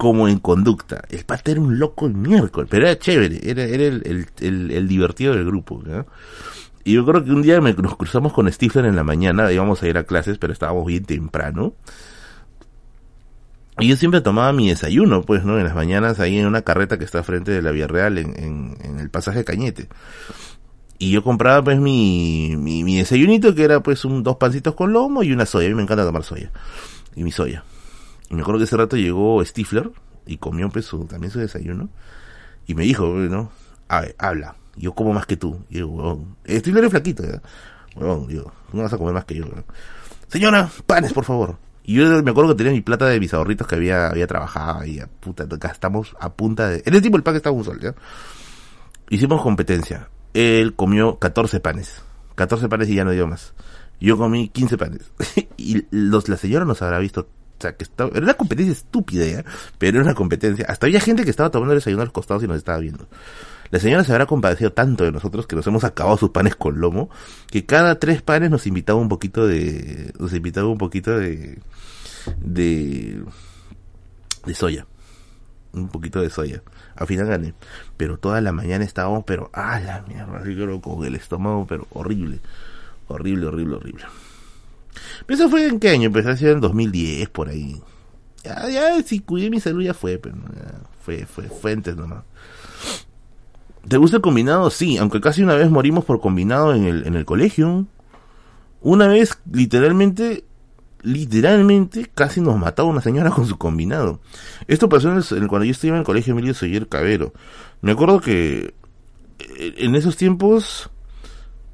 como 0.00 0.28
en 0.28 0.38
conducta. 0.38 1.02
El 1.10 1.26
pata 1.26 1.50
era 1.50 1.60
un 1.60 1.78
loco 1.78 2.06
el 2.06 2.14
miércoles, 2.14 2.70
pero 2.70 2.86
era 2.86 2.98
chévere, 2.98 3.38
era, 3.42 3.64
era 3.64 3.84
el, 3.84 4.26
el, 4.40 4.88
divertido 4.88 5.34
del 5.34 5.44
grupo. 5.44 5.82
Y 6.84 6.94
yo 6.94 7.04
creo 7.04 7.22
que 7.22 7.30
un 7.30 7.42
día 7.42 7.60
nos 7.60 7.96
cruzamos 7.98 8.32
con 8.32 8.50
Stifler 8.50 8.86
en 8.86 8.96
la 8.96 9.04
mañana, 9.04 9.52
íbamos 9.52 9.82
a 9.82 9.88
ir 9.88 9.98
a 9.98 10.04
clases, 10.04 10.38
pero 10.38 10.54
estábamos 10.54 10.86
bien 10.86 11.04
temprano. 11.04 11.74
Y 13.78 13.88
yo 13.88 13.96
siempre 13.96 14.22
tomaba 14.22 14.54
mi 14.54 14.70
desayuno, 14.70 15.20
pues, 15.20 15.44
¿no? 15.44 15.58
En 15.58 15.64
las 15.64 15.74
mañanas 15.74 16.18
ahí 16.18 16.38
en 16.38 16.46
una 16.46 16.62
carreta 16.62 16.98
que 16.98 17.04
está 17.04 17.22
frente 17.22 17.50
de 17.50 17.60
la 17.60 17.70
Vía 17.70 17.86
Real, 17.86 18.16
en, 18.16 18.42
en, 18.42 18.78
en 18.82 19.00
el 19.00 19.10
pasaje 19.10 19.44
Cañete. 19.44 19.90
Y 20.98 21.10
yo 21.10 21.22
compraba 21.22 21.62
pues 21.62 21.78
mi, 21.78 22.54
mi, 22.56 22.84
mi, 22.84 22.96
desayunito 22.96 23.54
que 23.54 23.64
era 23.64 23.82
pues 23.82 24.06
un, 24.06 24.22
dos 24.22 24.36
pancitos 24.36 24.74
con 24.74 24.94
lomo 24.94 25.22
y 25.22 25.32
una 25.32 25.44
soya. 25.44 25.66
A 25.66 25.68
mí 25.68 25.74
me 25.74 25.82
encanta 25.82 26.06
tomar 26.06 26.24
soya. 26.24 26.50
Y 27.14 27.22
mi 27.22 27.32
soya. 27.32 27.64
Y 28.30 28.34
me 28.34 28.42
acuerdo 28.42 28.60
que 28.60 28.64
ese 28.64 28.76
rato 28.76 28.96
llegó 28.96 29.44
Stifler 29.44 29.90
y 30.26 30.38
comió 30.38 30.70
pues 30.70 30.86
su, 30.86 31.04
también 31.04 31.30
su 31.30 31.38
desayuno. 31.38 31.90
Y 32.66 32.74
me 32.74 32.84
dijo, 32.84 33.06
¿no? 33.06 33.50
A 33.88 34.00
ver, 34.00 34.14
habla. 34.18 34.56
Yo 34.76 34.94
como 34.94 35.12
más 35.12 35.26
que 35.26 35.36
tú. 35.36 35.60
Y 35.68 35.80
yo, 35.80 36.24
Stifler 36.48 36.84
es 36.84 36.90
flaquito, 36.90 37.24
¿ya? 37.24 37.42
Bueno, 37.94 38.24
digo, 38.28 38.52
no 38.72 38.82
vas 38.82 38.92
a 38.92 38.98
comer 38.98 39.12
más 39.12 39.24
que 39.24 39.34
yo. 39.34 39.44
Señora, 40.28 40.70
panes, 40.86 41.12
por 41.12 41.24
favor. 41.24 41.58
Y 41.82 41.94
yo 41.94 42.22
me 42.22 42.30
acuerdo 42.30 42.50
que 42.50 42.58
tenía 42.58 42.72
mi 42.72 42.82
plata 42.82 43.06
de 43.06 43.18
mis 43.18 43.34
ahorritos 43.34 43.66
que 43.66 43.74
había, 43.74 44.08
había 44.08 44.26
trabajado 44.26 44.84
y 44.84 45.00
a 45.00 45.08
puta, 45.08 45.44
gastamos 45.48 46.14
a 46.20 46.32
punta 46.32 46.68
de... 46.68 46.82
En 46.86 46.94
ese 46.94 47.02
tipo 47.02 47.16
el 47.16 47.24
pan 47.24 47.34
estaba 47.34 47.56
un 47.56 47.64
sol, 47.64 47.80
¿ya? 47.80 47.94
Hicimos 49.08 49.42
competencia 49.42 50.08
él 50.34 50.74
comió 50.74 51.18
14 51.18 51.60
panes. 51.60 52.02
14 52.34 52.68
panes 52.68 52.88
y 52.88 52.94
ya 52.94 53.04
no 53.04 53.10
dio 53.10 53.26
más. 53.26 53.54
Yo 54.00 54.16
comí 54.16 54.48
15 54.48 54.78
panes. 54.78 55.12
y 55.56 55.86
los, 55.90 56.28
la 56.28 56.36
señora 56.36 56.64
nos 56.64 56.80
habrá 56.82 56.98
visto. 56.98 57.28
O 57.60 57.62
sea, 57.62 57.76
que 57.76 57.84
estaba, 57.84 58.10
era 58.14 58.24
una 58.24 58.32
competencia 58.32 58.72
estúpida, 58.72 59.26
¿ya? 59.26 59.44
Pero 59.76 59.98
era 59.98 60.06
una 60.06 60.14
competencia. 60.14 60.64
Hasta 60.66 60.86
había 60.86 60.98
gente 60.98 61.24
que 61.24 61.30
estaba 61.30 61.50
tomando 61.50 61.74
el 61.74 61.78
desayuno 61.78 62.00
a 62.00 62.06
los 62.06 62.12
costados 62.14 62.42
y 62.42 62.46
nos 62.46 62.56
estaba 62.56 62.78
viendo. 62.78 63.06
La 63.70 63.78
señora 63.78 64.02
se 64.02 64.12
habrá 64.12 64.24
compadecido 64.24 64.72
tanto 64.72 65.04
de 65.04 65.12
nosotros 65.12 65.46
que 65.46 65.56
nos 65.56 65.66
hemos 65.66 65.84
acabado 65.84 66.16
sus 66.16 66.30
panes 66.30 66.56
con 66.56 66.80
lomo, 66.80 67.10
que 67.50 67.66
cada 67.66 67.98
tres 67.98 68.22
panes 68.22 68.50
nos 68.50 68.66
invitaba 68.66 68.98
un 68.98 69.10
poquito 69.10 69.46
de, 69.46 70.10
nos 70.18 70.32
invitaba 70.32 70.68
un 70.68 70.78
poquito 70.78 71.18
de, 71.18 71.58
de, 72.38 73.22
de 74.46 74.54
soya. 74.54 74.86
Un 75.74 75.88
poquito 75.88 76.22
de 76.22 76.30
soya. 76.30 76.62
Al 76.96 77.06
final 77.06 77.26
gané. 77.26 77.52
Pero 77.98 78.16
toda 78.18 78.40
la 78.40 78.52
mañana 78.52 78.86
estábamos, 78.86 79.24
pero, 79.26 79.50
ah, 79.52 79.78
la 79.80 80.00
mierda, 80.08 80.38
así 80.38 80.54
creo 80.54 80.80
con 80.80 81.04
el 81.04 81.14
estómago, 81.14 81.66
pero 81.66 81.86
horrible. 81.90 82.40
Horrible, 83.06 83.48
horrible, 83.48 83.76
horrible. 83.76 84.04
Pero 85.26 85.40
eso 85.40 85.50
fue 85.50 85.66
en 85.66 85.78
qué 85.80 85.90
año? 85.90 86.06
Empecé 86.06 86.30
a 86.30 86.36
ser 86.36 86.50
en 86.50 86.60
2010, 86.60 87.28
por 87.30 87.48
ahí. 87.48 87.80
Ya, 88.44 88.68
ya, 88.68 89.02
si 89.02 89.20
cuidé 89.20 89.50
mi 89.50 89.60
salud 89.60 89.82
ya 89.82 89.94
fue, 89.94 90.18
pero 90.18 90.36
fue, 91.02 91.26
fue, 91.26 91.44
fue 91.48 91.72
antes 91.72 91.96
nomás. 91.96 92.24
¿Te 93.86 93.96
gusta 93.96 94.16
el 94.16 94.22
combinado? 94.22 94.70
Sí, 94.70 94.98
aunque 94.98 95.20
casi 95.20 95.42
una 95.42 95.54
vez 95.54 95.70
morimos 95.70 96.04
por 96.04 96.20
combinado 96.20 96.74
en 96.74 96.84
el, 96.84 97.06
en 97.06 97.16
el 97.16 97.24
colegio. 97.24 97.86
Una 98.82 99.08
vez, 99.08 99.38
literalmente, 99.50 100.44
literalmente 101.02 102.10
casi 102.14 102.40
nos 102.40 102.58
mataba 102.58 102.88
una 102.88 103.00
señora 103.00 103.30
con 103.34 103.46
su 103.46 103.58
combinado. 103.58 104.20
Esto 104.68 104.88
pasó 104.88 105.10
en 105.10 105.48
cuando 105.48 105.64
yo 105.64 105.72
estudiaba 105.72 105.96
en 105.96 106.00
el 106.00 106.06
colegio 106.06 106.32
Emilio 106.32 106.54
Soyer 106.54 106.88
Cabero. 106.88 107.32
Me 107.82 107.92
acuerdo 107.92 108.20
que 108.20 108.74
eh, 109.38 109.74
en 109.78 109.94
esos 109.94 110.16
tiempos 110.16 110.90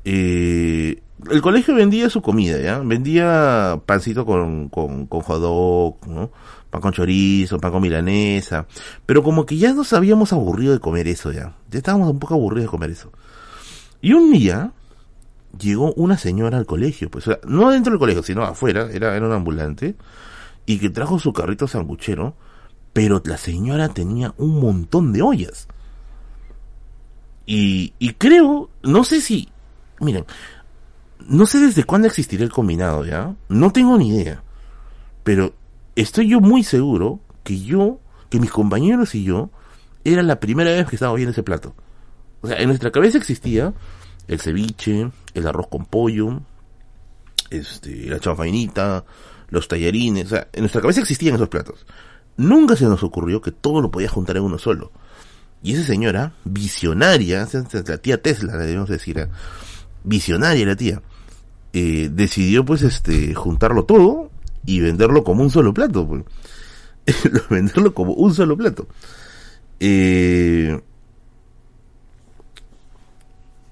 eh, 0.05 1.03
el 1.31 1.43
colegio 1.43 1.75
vendía 1.75 2.11
su 2.11 2.23
comida, 2.23 2.59
¿ya? 2.61 2.79
Vendía 2.79 3.81
pancito 3.87 4.25
con, 4.27 4.69
con, 4.69 5.07
con 5.07 5.23
¿no? 5.31 6.31
Pan 6.71 6.81
con 6.81 6.93
chorizo, 6.93 7.59
pan 7.59 7.73
con 7.73 7.83
milanesa. 7.83 8.67
Pero 9.05 9.23
como 9.23 9.47
que 9.47 9.57
ya 9.57 9.73
nos 9.73 9.93
habíamos 9.93 10.33
aburrido 10.33 10.73
de 10.73 10.81
comer 10.81 11.09
eso, 11.09 11.33
ya. 11.33 11.57
Ya 11.71 11.79
estábamos 11.79 12.11
un 12.11 12.19
poco 12.19 12.35
aburridos 12.35 12.65
de 12.65 12.71
comer 12.71 12.91
eso. 12.91 13.13
Y 14.01 14.13
un 14.13 14.33
día, 14.33 14.73
llegó 15.59 15.93
una 15.95 16.19
señora 16.19 16.59
al 16.59 16.67
colegio, 16.67 17.11
pues, 17.11 17.27
no 17.47 17.71
dentro 17.71 17.93
del 17.93 17.99
colegio, 17.99 18.23
sino 18.23 18.43
afuera, 18.43 18.89
era, 18.93 19.17
era 19.17 19.27
un 19.27 19.33
ambulante, 19.33 19.97
y 20.67 20.79
que 20.79 20.91
trajo 20.91 21.19
su 21.19 21.33
carrito 21.33 21.67
sanguchero, 21.69 22.35
pero 22.93 23.23
la 23.25 23.37
señora 23.37 23.89
tenía 23.89 24.35
un 24.37 24.61
montón 24.61 25.13
de 25.13 25.23
ollas. 25.23 25.69
Y, 27.47 27.95
y 27.99 28.15
creo, 28.15 28.71
no 28.83 29.05
sé 29.05 29.21
si, 29.21 29.49
miren, 30.01 30.25
no 31.29 31.47
sé 31.47 31.59
desde 31.59 31.85
cuándo 31.85 32.09
existirá 32.09 32.45
el 32.45 32.53
combinado, 32.53 33.05
¿ya? 33.05 33.35
No 33.49 33.73
tengo 33.73 33.99
ni 33.99 34.09
idea. 34.09 34.43
Pero 35.25 35.55
estoy 35.95 36.29
yo 36.29 36.41
muy 36.41 36.63
seguro 36.63 37.21
que 37.43 37.61
yo, 37.61 38.01
que 38.31 38.41
mis 38.41 38.51
compañeros 38.51 39.15
y 39.15 39.25
yo, 39.25 39.51
era 40.05 40.23
la 40.23 40.39
primera 40.39 40.71
vez 40.71 40.87
que 40.87 40.97
estábamos 40.97 41.17
viendo 41.17 41.33
ese 41.33 41.43
plato. 41.43 41.75
O 42.41 42.49
sea, 42.49 42.59
en 42.59 42.69
nuestra 42.69 42.91
cabeza 42.91 43.19
existía, 43.19 43.73
el 44.29 44.41
ceviche, 44.41 45.11
el 45.35 45.47
arroz 45.47 45.69
con 45.69 45.85
pollo, 45.87 46.43
este, 47.51 48.07
la 48.09 48.21
chanfainita, 48.21 49.05
los 49.49 49.69
tallarines, 49.69 50.27
o 50.27 50.29
sea, 50.29 50.49
en 50.53 50.61
nuestra 50.61 50.81
cabeza 50.81 51.01
existían 51.01 51.35
esos 51.35 51.49
platos. 51.49 51.87
Nunca 52.37 52.77
se 52.77 52.85
nos 52.85 53.03
ocurrió 53.03 53.41
que 53.41 53.53
todo 53.53 53.81
lo 53.81 53.91
podía 53.91 54.09
juntar 54.09 54.37
en 54.37 54.45
uno 54.45 54.59
solo. 54.59 54.93
Y 55.63 55.75
esa 55.75 55.85
señora, 55.85 56.35
visionaria, 56.45 57.49
la 57.73 57.99
tía 57.99 58.23
Tesla, 58.23 58.57
debemos 58.57 58.89
decir, 58.89 59.19
¿eh? 59.19 59.29
visionaria 60.05 60.67
la 60.67 60.77
tía, 60.77 61.03
eh, 61.79 62.09
decidió 62.11 62.65
pues 62.65 62.81
este 62.81 63.35
juntarlo 63.35 63.85
todo 63.85 64.31
y 64.65 64.81
venderlo 64.81 65.23
como 65.23 65.43
un 65.43 65.51
solo 65.51 65.75
plato. 65.75 66.09
Pues. 66.09 66.25
venderlo 67.51 67.93
como 67.93 68.15
un 68.15 68.33
solo 68.33 68.57
plato. 68.57 68.89
Eh, 69.79 70.81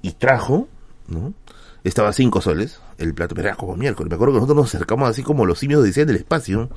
y 0.02 0.12
trajo, 0.12 0.68
¿no? 1.08 1.32
Estaba 1.82 2.10
a 2.10 2.12
cinco 2.12 2.42
soles 2.42 2.78
el 2.98 3.14
plato, 3.14 3.34
pero 3.34 3.48
era 3.48 3.56
como 3.56 3.74
miércoles. 3.74 4.10
Me 4.10 4.16
acuerdo 4.16 4.34
que 4.34 4.40
nosotros 4.40 4.56
nos 4.56 4.74
acercamos 4.74 5.08
así 5.08 5.22
como 5.22 5.46
los 5.46 5.58
simios 5.58 5.82
decían 5.82 6.06
del 6.06 6.16
espacio. 6.16 6.68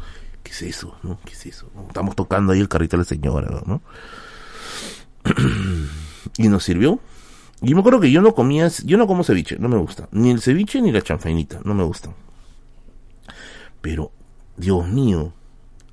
¿Qué 0.43 0.51
es 0.51 0.61
eso? 0.61 0.97
¿no? 1.03 1.19
¿Qué 1.25 1.33
es 1.33 1.45
eso? 1.45 1.69
Estamos 1.89 2.15
tocando 2.15 2.53
ahí 2.53 2.61
el 2.61 2.69
carrito 2.69 2.95
de 2.95 3.01
la 3.01 3.05
señora, 3.05 3.63
¿no? 3.65 3.81
y 6.37 6.47
nos 6.47 6.63
sirvió. 6.63 7.01
Y 7.61 7.73
me 7.73 7.79
acuerdo 7.79 7.99
que 7.99 8.11
yo 8.11 8.21
no 8.21 8.35
comía, 8.35 8.67
yo 8.85 8.97
no 8.97 9.07
como 9.07 9.23
ceviche, 9.23 9.57
no 9.57 9.67
me 9.67 9.77
gusta. 9.77 10.07
Ni 10.11 10.29
el 10.29 10.41
ceviche 10.41 10.81
ni 10.81 10.91
la 10.91 11.01
chanfainita, 11.01 11.59
no 11.63 11.73
me 11.73 11.83
gustan. 11.83 12.13
Pero, 13.81 14.11
Dios 14.57 14.87
mío, 14.87 15.33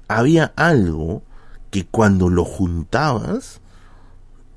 había 0.09 0.53
algo 0.57 1.23
que 1.71 1.87
cuando 1.87 2.29
lo 2.29 2.45
juntabas, 2.45 3.61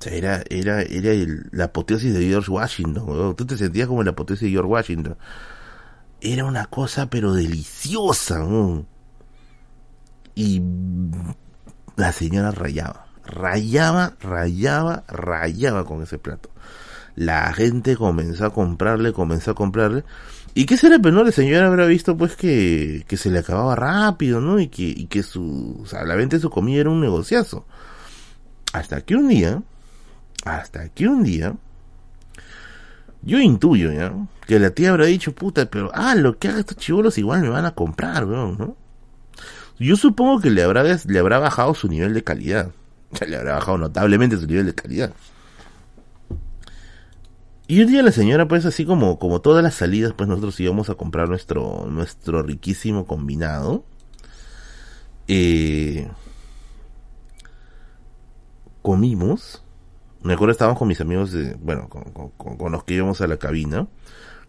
era, 0.06 0.44
era, 0.50 0.82
era 0.82 1.12
la 1.52 1.66
apoteosis 1.66 2.14
de 2.14 2.28
George 2.28 2.52
Washington, 2.52 3.36
tú 3.36 3.46
te 3.46 3.58
sentías 3.58 3.88
como 3.88 4.04
la 4.04 4.12
apoteosis 4.12 4.46
de 4.48 4.52
George 4.52 4.70
Washington. 4.70 5.18
Era 6.22 6.46
una 6.46 6.66
cosa 6.66 7.10
pero 7.10 7.34
deliciosa. 7.34 8.46
Y 10.36 10.62
la 11.96 12.12
señora 12.12 12.52
rayaba, 12.52 13.08
rayaba, 13.26 14.16
rayaba, 14.20 15.04
rayaba 15.08 15.86
con 15.86 16.04
ese 16.04 16.18
plato. 16.18 16.50
La 17.18 17.52
gente 17.52 17.98
comenzó 17.98 18.46
a 18.46 18.54
comprarle, 18.54 19.12
comenzó 19.12 19.52
a 19.52 19.56
comprarle. 19.56 20.06
¿Y 20.54 20.66
qué 20.68 20.78
será? 20.78 21.00
Pero 21.00 21.16
no, 21.16 21.24
la 21.24 21.32
señora 21.32 21.68
habrá 21.68 21.88
visto 21.88 22.16
pues 22.16 22.36
que, 22.36 23.04
que 23.08 23.18
se 23.18 23.32
le 23.32 23.40
acababa 23.40 23.76
rápido, 23.76 24.40
¿no? 24.40 24.60
Y 24.60 24.68
que, 24.70 24.84
y 24.84 25.08
que 25.08 25.24
su, 25.24 25.80
o 25.82 25.86
sea, 25.88 26.04
la 26.06 26.16
venta 26.16 26.38
de 26.38 26.42
su 26.44 26.50
comida 26.52 26.82
era 26.82 26.92
un 26.92 27.02
negociazo. 27.02 27.66
Hasta 28.74 29.02
que 29.02 29.16
un 29.16 29.30
día, 29.30 29.62
hasta 30.46 30.90
que 30.90 31.08
un 31.08 31.24
día 31.24 31.56
Yo 33.22 33.40
intuyo, 33.40 33.92
¿ya? 33.92 34.14
Que 34.46 34.60
la 34.60 34.70
tía 34.72 34.92
habrá 34.92 35.06
dicho, 35.06 35.34
puta, 35.34 35.66
pero, 35.70 35.92
ah, 35.94 36.16
lo 36.16 36.38
que 36.38 36.48
haga 36.48 36.60
estos 36.60 36.78
chivolos 36.78 37.18
igual 37.18 37.42
me 37.42 37.50
van 37.50 37.66
a 37.66 37.72
comprar, 37.72 38.26
weón, 38.26 38.58
¿no? 38.58 38.78
Yo 39.80 39.96
supongo 39.96 40.40
que 40.42 40.50
le 40.50 40.64
habrá, 40.64 40.84
le 40.84 41.20
habrá 41.20 41.40
bajado 41.40 41.74
su 41.76 41.88
nivel 41.88 42.14
de 42.14 42.24
calidad. 42.24 42.72
le 43.28 43.36
habrá 43.38 43.56
bajado 43.56 43.78
notablemente 43.78 44.38
su 44.38 44.48
nivel 44.48 44.68
de 44.68 44.76
calidad. 44.76 45.14
Y 47.68 47.82
un 47.82 47.88
día 47.88 48.02
la 48.02 48.14
señora, 48.14 48.48
pues 48.48 48.66
así 48.66 48.86
como, 48.86 49.20
como 49.20 49.42
todas 49.42 49.62
las 49.62 49.76
salidas, 49.76 50.14
pues 50.14 50.30
nosotros 50.30 50.58
íbamos 50.62 50.90
a 50.90 50.96
comprar 50.96 51.28
nuestro, 51.28 51.86
nuestro 51.90 52.42
riquísimo 52.42 53.06
combinado. 53.06 53.84
Eh, 55.28 56.08
comimos. 58.82 59.64
Me 60.24 60.34
acuerdo 60.34 60.54
estábamos 60.54 60.80
con 60.80 60.88
mis 60.88 61.02
amigos, 61.02 61.34
de, 61.34 61.56
bueno, 61.56 61.90
con, 61.90 62.72
los 62.72 62.86
que 62.86 62.94
íbamos 62.94 63.20
a 63.20 63.28
la 63.28 63.36
cabina. 63.36 63.88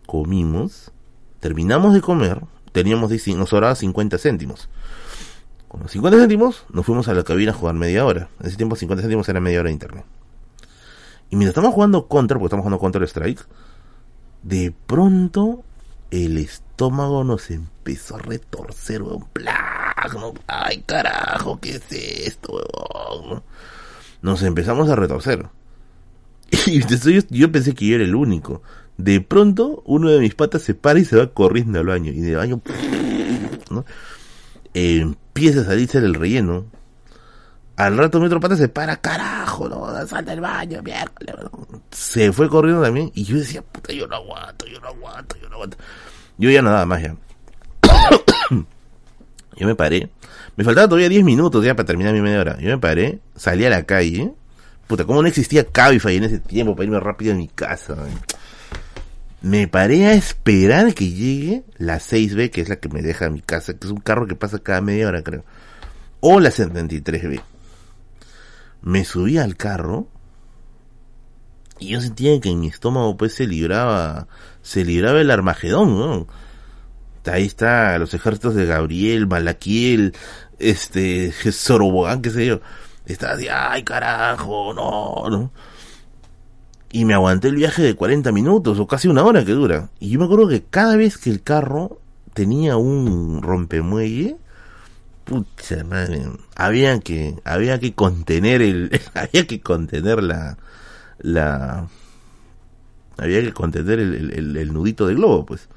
Comimos. 0.06 0.92
Terminamos 1.40 1.94
de 1.94 2.00
comer. 2.00 2.42
Teníamos, 2.70 3.10
nos 3.10 3.48
sobraba 3.48 3.74
50 3.74 4.16
céntimos. 4.18 4.68
Con 5.66 5.82
los 5.82 5.90
50 5.90 6.18
céntimos 6.20 6.66
nos 6.72 6.86
fuimos 6.86 7.08
a 7.08 7.14
la 7.14 7.24
cabina 7.24 7.50
a 7.50 7.54
jugar 7.54 7.74
media 7.74 8.06
hora. 8.06 8.28
En 8.38 8.46
ese 8.46 8.56
tiempo 8.56 8.76
50 8.76 9.02
céntimos 9.02 9.28
era 9.28 9.40
media 9.40 9.58
hora 9.58 9.68
de 9.68 9.72
internet. 9.72 10.04
Y 11.30 11.36
mientras 11.36 11.50
estamos 11.50 11.74
jugando 11.74 12.08
contra, 12.08 12.38
porque 12.38 12.46
estamos 12.46 12.62
jugando 12.62 12.80
Counter 12.80 13.02
Strike, 13.02 13.46
de 14.42 14.72
pronto 14.86 15.64
el 16.10 16.38
estómago 16.38 17.24
nos 17.24 17.50
empezó 17.50 18.16
a 18.16 18.20
retorcer, 18.20 19.02
weón. 19.02 19.26
Ay, 20.46 20.82
carajo, 20.86 21.58
¿qué 21.60 21.76
es 21.76 21.92
esto, 21.92 22.52
weón? 22.52 23.42
Nos 24.22 24.42
empezamos 24.42 24.88
a 24.88 24.96
retorcer. 24.96 25.46
Y 26.66 26.80
yo, 26.80 27.20
yo 27.28 27.52
pensé 27.52 27.74
que 27.74 27.86
yo 27.86 27.96
era 27.96 28.04
el 28.04 28.14
único. 28.14 28.62
De 28.96 29.20
pronto, 29.20 29.82
uno 29.84 30.10
de 30.10 30.18
mis 30.18 30.34
patas 30.34 30.62
se 30.62 30.74
para 30.74 30.98
y 30.98 31.04
se 31.04 31.16
va 31.16 31.32
corriendo 31.32 31.78
al 31.78 31.86
baño. 31.86 32.10
Y 32.10 32.20
de 32.20 32.36
baño, 32.36 32.60
¿no? 33.70 33.84
empieza 34.74 35.60
a 35.60 35.64
salirse 35.64 35.98
el 35.98 36.14
relleno. 36.14 36.66
Al 37.78 37.96
rato 37.96 38.18
mi 38.18 38.26
otro 38.26 38.40
pata 38.40 38.56
se 38.56 38.68
para, 38.68 38.96
carajo, 38.96 39.68
no, 39.68 40.04
salta 40.04 40.32
el 40.32 40.40
baño, 40.40 40.82
miércoles. 40.82 41.36
Se 41.92 42.32
fue 42.32 42.48
corriendo 42.48 42.82
también 42.82 43.12
y 43.14 43.22
yo 43.22 43.36
decía, 43.36 43.62
puta, 43.62 43.92
yo 43.92 44.08
no 44.08 44.16
aguanto, 44.16 44.66
yo 44.66 44.80
no 44.80 44.88
aguanto, 44.88 45.36
yo 45.40 45.48
no 45.48 45.54
aguanto. 45.54 45.76
Yo 46.38 46.50
ya 46.50 46.60
nada 46.60 46.84
más 46.86 47.02
ya. 47.02 47.14
yo 48.50 49.66
me 49.68 49.76
paré. 49.76 50.10
Me 50.56 50.64
faltaba 50.64 50.88
todavía 50.88 51.08
10 51.08 51.22
minutos 51.22 51.64
ya 51.64 51.76
para 51.76 51.86
terminar 51.86 52.12
mi 52.14 52.20
media 52.20 52.40
hora. 52.40 52.58
Yo 52.58 52.68
me 52.68 52.78
paré, 52.78 53.20
salí 53.36 53.64
a 53.64 53.70
la 53.70 53.84
calle. 53.84 54.32
Puta, 54.88 55.04
como 55.04 55.22
no 55.22 55.28
existía 55.28 55.64
Cabify 55.64 56.16
en 56.16 56.24
ese 56.24 56.40
tiempo 56.40 56.74
para 56.74 56.86
irme 56.86 56.98
rápido 56.98 57.32
a 57.32 57.36
mi 57.36 57.46
casa. 57.46 57.94
Me 59.40 59.68
paré 59.68 60.06
a 60.06 60.14
esperar 60.14 60.94
que 60.94 61.12
llegue 61.12 61.62
la 61.76 62.00
6B, 62.00 62.50
que 62.50 62.60
es 62.60 62.70
la 62.70 62.74
que 62.74 62.88
me 62.88 63.02
deja 63.02 63.26
a 63.26 63.30
mi 63.30 63.40
casa, 63.40 63.74
que 63.74 63.86
es 63.86 63.92
un 63.92 64.00
carro 64.00 64.26
que 64.26 64.34
pasa 64.34 64.58
cada 64.58 64.80
media 64.80 65.06
hora, 65.06 65.22
creo. 65.22 65.44
O 66.18 66.40
la 66.40 66.50
73B 66.50 67.40
me 68.82 69.04
subí 69.04 69.38
al 69.38 69.56
carro 69.56 70.08
y 71.78 71.88
yo 71.88 72.00
sentía 72.00 72.40
que 72.40 72.50
en 72.50 72.60
mi 72.60 72.68
estómago 72.68 73.16
pues 73.16 73.34
se 73.34 73.46
libraba, 73.46 74.26
se 74.62 74.84
libraba 74.84 75.20
el 75.20 75.30
Armagedón, 75.30 75.98
¿no? 75.98 76.26
Ahí 77.24 77.44
está 77.44 77.98
los 77.98 78.14
ejércitos 78.14 78.54
de 78.54 78.66
Gabriel, 78.66 79.26
Malaquiel, 79.26 80.14
este, 80.58 81.30
Zorobogán, 81.32 82.22
qué 82.22 82.30
sé 82.30 82.46
yo. 82.46 82.60
Estaba 83.06 83.34
así, 83.34 83.46
ay 83.50 83.82
carajo, 83.84 84.72
no, 84.74 85.28
no. 85.30 85.52
Y 86.90 87.04
me 87.04 87.14
aguanté 87.14 87.48
el 87.48 87.56
viaje 87.56 87.82
de 87.82 87.94
40 87.94 88.32
minutos 88.32 88.78
o 88.78 88.86
casi 88.86 89.08
una 89.08 89.24
hora 89.24 89.44
que 89.44 89.52
dura. 89.52 89.90
Y 90.00 90.10
yo 90.10 90.18
me 90.18 90.24
acuerdo 90.24 90.48
que 90.48 90.64
cada 90.64 90.96
vez 90.96 91.18
que 91.18 91.30
el 91.30 91.42
carro 91.42 92.00
tenía 92.32 92.76
un 92.76 93.42
rompemuelle, 93.42 94.36
pucha 95.28 95.84
madre, 95.84 96.22
había 96.56 96.98
que, 97.00 97.36
había 97.44 97.78
que 97.78 97.92
contener 97.94 98.62
el, 98.62 99.00
había 99.14 99.46
que 99.46 99.60
contener 99.60 100.22
la, 100.22 100.56
la, 101.18 101.88
había 103.18 103.42
que 103.42 103.52
contener 103.52 103.98
el, 104.00 104.56
el, 104.56 104.72
nudito 104.72 105.06
de 105.06 105.14
globo, 105.14 105.44
pues. 105.44 105.68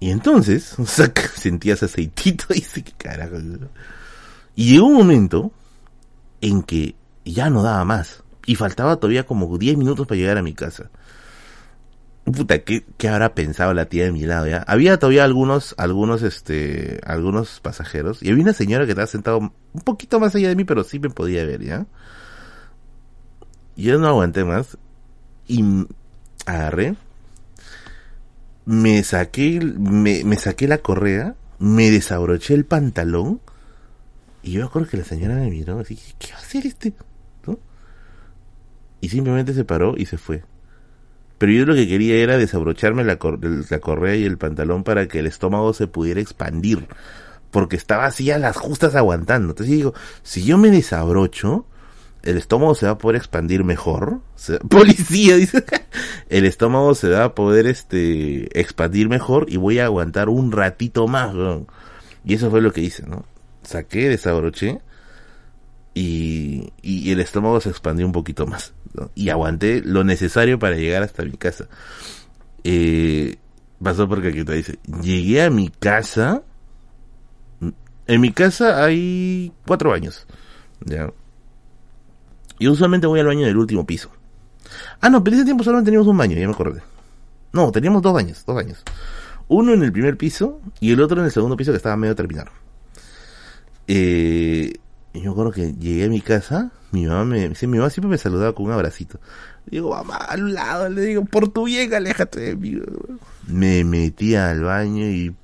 Y 0.00 0.10
entonces, 0.10 0.76
sentías 1.34 1.82
aceitito 1.82 2.46
y 2.50 2.54
dice, 2.56 2.82
que 2.82 2.92
carajo. 2.92 3.36
Y 4.54 4.72
llegó 4.72 4.86
un 4.86 4.94
momento 4.94 5.52
en 6.40 6.62
que 6.62 6.94
ya 7.24 7.48
no 7.48 7.62
daba 7.62 7.84
más. 7.84 8.22
Y 8.44 8.56
faltaba 8.56 8.96
todavía 8.96 9.24
como 9.24 9.56
10 9.56 9.78
minutos 9.78 10.06
para 10.06 10.18
llegar 10.18 10.36
a 10.36 10.42
mi 10.42 10.52
casa. 10.52 10.90
Puta, 12.24 12.60
¿qué, 12.60 12.84
¿qué, 12.98 13.08
habrá 13.08 13.34
pensado 13.34 13.74
la 13.74 13.86
tía 13.86 14.04
de 14.04 14.12
mi 14.12 14.22
lado 14.22 14.46
ya? 14.46 14.58
Había 14.68 14.96
todavía 14.96 15.24
algunos, 15.24 15.74
algunos, 15.76 16.22
este, 16.22 17.00
algunos 17.04 17.58
pasajeros. 17.60 18.22
Y 18.22 18.30
había 18.30 18.44
una 18.44 18.52
señora 18.52 18.84
que 18.84 18.92
estaba 18.92 19.08
sentada 19.08 19.38
un 19.38 19.52
poquito 19.84 20.20
más 20.20 20.34
allá 20.36 20.48
de 20.48 20.54
mí, 20.54 20.64
pero 20.64 20.84
sí 20.84 21.00
me 21.00 21.10
podía 21.10 21.44
ver, 21.44 21.64
¿ya? 21.64 21.86
Yo 23.76 23.98
no 23.98 24.06
aguanté 24.06 24.44
más. 24.44 24.78
Y 25.48 25.64
agarré. 26.46 26.94
Me 28.66 29.02
saqué, 29.02 29.58
me, 29.60 30.22
me 30.22 30.36
saqué 30.36 30.68
la 30.68 30.78
correa. 30.78 31.34
Me 31.58 31.90
desabroché 31.90 32.54
el 32.54 32.64
pantalón. 32.64 33.40
Y 34.44 34.52
yo 34.52 34.64
acuerdo 34.64 34.88
que 34.88 34.96
la 34.96 35.04
señora 35.04 35.34
me 35.34 35.50
miró 35.50 35.80
así, 35.80 35.98
¿qué 36.20 36.28
va 36.32 36.38
a 36.38 36.42
hacer 36.42 36.66
este? 36.66 36.94
¿No? 37.46 37.58
Y 39.00 39.08
simplemente 39.08 39.54
se 39.54 39.64
paró 39.64 39.94
y 39.96 40.06
se 40.06 40.18
fue 40.18 40.44
pero 41.42 41.54
yo 41.54 41.66
lo 41.66 41.74
que 41.74 41.88
quería 41.88 42.14
era 42.18 42.38
desabrocharme 42.38 43.02
la, 43.02 43.16
correa 43.16 44.14
y 44.14 44.22
el 44.22 44.38
pantalón 44.38 44.84
para 44.84 45.08
que 45.08 45.18
el 45.18 45.26
estómago 45.26 45.74
se 45.74 45.88
pudiera 45.88 46.20
expandir, 46.20 46.86
porque 47.50 47.74
estaba 47.74 48.04
así 48.04 48.30
a 48.30 48.38
las 48.38 48.56
justas 48.56 48.94
aguantando. 48.94 49.48
Entonces 49.48 49.74
digo, 49.74 49.92
si 50.22 50.44
yo 50.44 50.56
me 50.56 50.70
desabrocho, 50.70 51.66
el 52.22 52.36
estómago 52.36 52.76
se 52.76 52.86
va 52.86 52.92
a 52.92 52.98
poder 52.98 53.16
expandir 53.16 53.64
mejor. 53.64 54.20
policía, 54.70 55.34
dice. 55.34 55.64
el 56.28 56.44
estómago 56.44 56.94
se 56.94 57.08
va 57.08 57.24
a 57.24 57.34
poder 57.34 57.66
este 57.66 58.60
expandir 58.60 59.08
mejor 59.08 59.46
y 59.48 59.56
voy 59.56 59.80
a 59.80 59.86
aguantar 59.86 60.28
un 60.28 60.52
ratito 60.52 61.08
más. 61.08 61.34
Y 62.24 62.34
eso 62.34 62.50
fue 62.50 62.60
lo 62.60 62.72
que 62.72 62.82
hice, 62.82 63.04
¿no? 63.04 63.24
Saqué, 63.64 64.08
desabroché 64.08 64.80
y 65.92 66.70
el 67.10 67.18
estómago 67.18 67.60
se 67.60 67.70
expandió 67.70 68.06
un 68.06 68.12
poquito 68.12 68.46
más 68.46 68.74
y 69.14 69.30
aguanté 69.30 69.82
lo 69.84 70.04
necesario 70.04 70.58
para 70.58 70.76
llegar 70.76 71.02
hasta 71.02 71.24
mi 71.24 71.32
casa. 71.32 71.68
Eh, 72.64 73.36
pasó 73.82 74.08
porque 74.08 74.28
aquí 74.28 74.44
te 74.44 74.54
dice, 74.54 74.78
llegué 75.02 75.42
a 75.42 75.50
mi 75.50 75.68
casa, 75.68 76.42
en 78.06 78.20
mi 78.20 78.32
casa 78.32 78.84
hay 78.84 79.52
cuatro 79.66 79.90
baños, 79.90 80.26
ya. 80.84 81.10
Y 82.58 82.68
usualmente 82.68 83.06
voy 83.06 83.20
al 83.20 83.26
baño 83.26 83.46
del 83.46 83.56
último 83.56 83.84
piso. 83.84 84.10
Ah, 85.00 85.10
no, 85.10 85.24
pero 85.24 85.36
ese 85.36 85.44
tiempo 85.44 85.64
solamente 85.64 85.86
teníamos 85.86 86.06
un 86.06 86.16
baño, 86.16 86.36
ya 86.36 86.46
me 86.46 86.52
acordé. 86.52 86.82
No, 87.52 87.72
teníamos 87.72 88.02
dos 88.02 88.12
baños, 88.12 88.44
dos 88.46 88.54
baños. 88.54 88.82
Uno 89.48 89.72
en 89.72 89.82
el 89.82 89.92
primer 89.92 90.16
piso 90.16 90.60
y 90.80 90.92
el 90.92 91.00
otro 91.00 91.18
en 91.18 91.26
el 91.26 91.32
segundo 91.32 91.56
piso 91.56 91.72
que 91.72 91.76
estaba 91.76 91.96
medio 91.96 92.14
terminado. 92.14 92.50
Eh, 93.88 94.72
yo 95.22 95.32
acuerdo 95.32 95.52
que 95.52 95.72
llegué 95.74 96.04
a 96.04 96.08
mi 96.08 96.20
casa 96.20 96.72
mi 96.92 97.06
mamá 97.06 97.24
me, 97.24 97.48
mi 97.48 97.78
mamá 97.78 97.88
siempre 97.88 98.10
me 98.10 98.18
saludaba 98.18 98.54
con 98.54 98.66
un 98.66 98.72
abracito. 98.72 99.18
Digo, 99.64 99.90
mamá, 99.90 100.16
al 100.16 100.52
lado, 100.52 100.90
le 100.90 101.00
digo, 101.00 101.24
por 101.24 101.48
tu 101.48 101.64
bien, 101.64 101.92
aléjate 101.94 102.40
de 102.40 102.56
mí. 102.56 102.78
Me 103.46 103.82
metía 103.82 104.50
al 104.50 104.62
baño 104.62 105.06
y... 105.06 105.34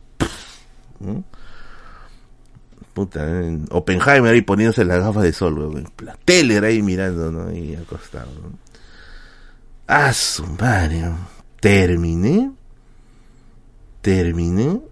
Puta, 2.93 3.27
Oppenheimer 3.71 4.35
ahí 4.35 4.43
poniéndose 4.43 4.85
las 4.85 4.99
gafas 4.99 5.23
de 5.23 5.33
sol, 5.33 5.91
La 6.05 6.17
tele 6.17 6.59
ahí 6.67 6.83
mirando, 6.83 7.33
¿no? 7.33 7.51
Y 7.51 7.75
acostado, 7.77 8.31
¿no? 8.43 8.59
Ah, 9.87 10.13
su 10.13 10.47
madre. 10.47 11.11
Terminé. 11.61 12.51
Terminé. 14.03 14.83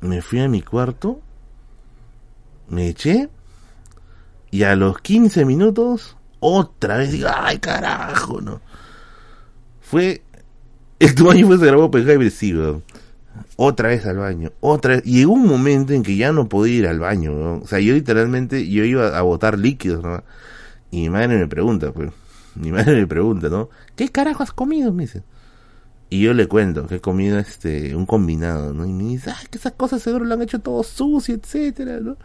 Me 0.00 0.22
fui 0.22 0.40
a 0.40 0.48
mi 0.48 0.62
cuarto. 0.62 1.20
Me 2.70 2.88
eché 2.88 3.28
y 4.52 4.64
a 4.64 4.76
los 4.76 4.98
15 5.00 5.46
minutos, 5.46 6.18
otra 6.38 6.98
vez 6.98 7.10
digo, 7.10 7.28
ay 7.34 7.58
carajo, 7.58 8.40
no. 8.42 8.60
Fue, 9.80 10.22
este 10.98 11.22
baño 11.22 11.46
fue 11.46 11.58
se 11.58 11.66
grabó 11.66 11.86
Oppenheimer, 11.86 12.30
sí, 12.30 12.54
Otra 13.56 13.88
vez 13.88 14.04
al 14.04 14.18
baño, 14.18 14.52
otra 14.60 14.96
vez. 14.96 15.04
Llegó 15.04 15.32
un 15.32 15.48
momento 15.48 15.94
en 15.94 16.02
que 16.02 16.16
ya 16.16 16.32
no 16.32 16.50
podía 16.50 16.76
ir 16.76 16.86
al 16.86 17.00
baño, 17.00 17.60
O 17.62 17.66
sea, 17.66 17.80
yo 17.80 17.94
literalmente, 17.94 18.68
yo 18.68 18.84
iba 18.84 19.18
a 19.18 19.22
botar 19.22 19.58
líquidos, 19.58 20.04
¿no? 20.04 20.22
Y 20.90 21.00
mi 21.00 21.08
madre 21.08 21.38
me 21.38 21.48
pregunta, 21.48 21.90
pues. 21.90 22.10
Mi 22.54 22.70
madre 22.70 23.00
me 23.00 23.06
pregunta, 23.06 23.48
¿no? 23.48 23.70
¿Qué 23.96 24.10
carajo 24.10 24.42
has 24.42 24.52
comido? 24.52 24.92
Me 24.92 25.04
dice. 25.04 25.22
Y 26.10 26.20
yo 26.20 26.34
le 26.34 26.46
cuento 26.46 26.86
que 26.86 26.96
he 26.96 27.00
comido 27.00 27.38
este, 27.38 27.96
un 27.96 28.04
combinado, 28.04 28.74
¿no? 28.74 28.84
Y 28.84 28.92
me 28.92 29.04
dice, 29.04 29.30
ay, 29.30 29.46
que 29.50 29.56
esas 29.56 29.72
cosas 29.72 30.02
seguro 30.02 30.26
lo 30.26 30.34
han 30.34 30.42
hecho 30.42 30.58
todo 30.58 30.82
sucio, 30.82 31.34
etcétera, 31.34 32.00
¿no? 32.00 32.18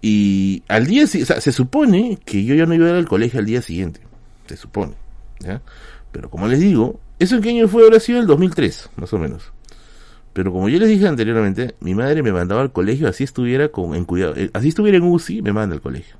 Y 0.00 0.62
al 0.68 0.86
día 0.86 1.04
o 1.04 1.06
sea, 1.06 1.40
se 1.40 1.52
supone 1.52 2.18
que 2.24 2.44
yo 2.44 2.54
ya 2.54 2.66
no 2.66 2.74
iba 2.74 2.86
a 2.86 2.90
ir 2.90 2.96
al 2.96 3.08
colegio 3.08 3.40
al 3.40 3.46
día 3.46 3.62
siguiente. 3.62 4.00
Se 4.46 4.56
supone. 4.56 4.94
¿ya? 5.40 5.60
Pero 6.12 6.30
como 6.30 6.46
les 6.46 6.60
digo, 6.60 7.00
¿Eso 7.18 7.36
en 7.36 7.42
qué 7.42 7.50
año 7.50 7.68
fue? 7.68 7.82
Ahora 7.82 7.98
sido 7.98 8.20
el 8.20 8.26
2003, 8.26 8.90
más 8.96 9.12
o 9.12 9.18
menos. 9.18 9.52
Pero 10.32 10.52
como 10.52 10.68
yo 10.68 10.78
les 10.78 10.88
dije 10.88 11.08
anteriormente, 11.08 11.74
mi 11.80 11.94
madre 11.94 12.22
me 12.22 12.32
mandaba 12.32 12.60
al 12.60 12.72
colegio 12.72 13.08
así 13.08 13.24
estuviera 13.24 13.70
con 13.70 14.04
cuidado, 14.04 14.36
eh, 14.36 14.50
así 14.52 14.68
estuviera 14.68 14.98
en 14.98 15.04
UCI, 15.04 15.42
me 15.42 15.52
manda 15.52 15.74
al 15.74 15.80
colegio. 15.80 16.16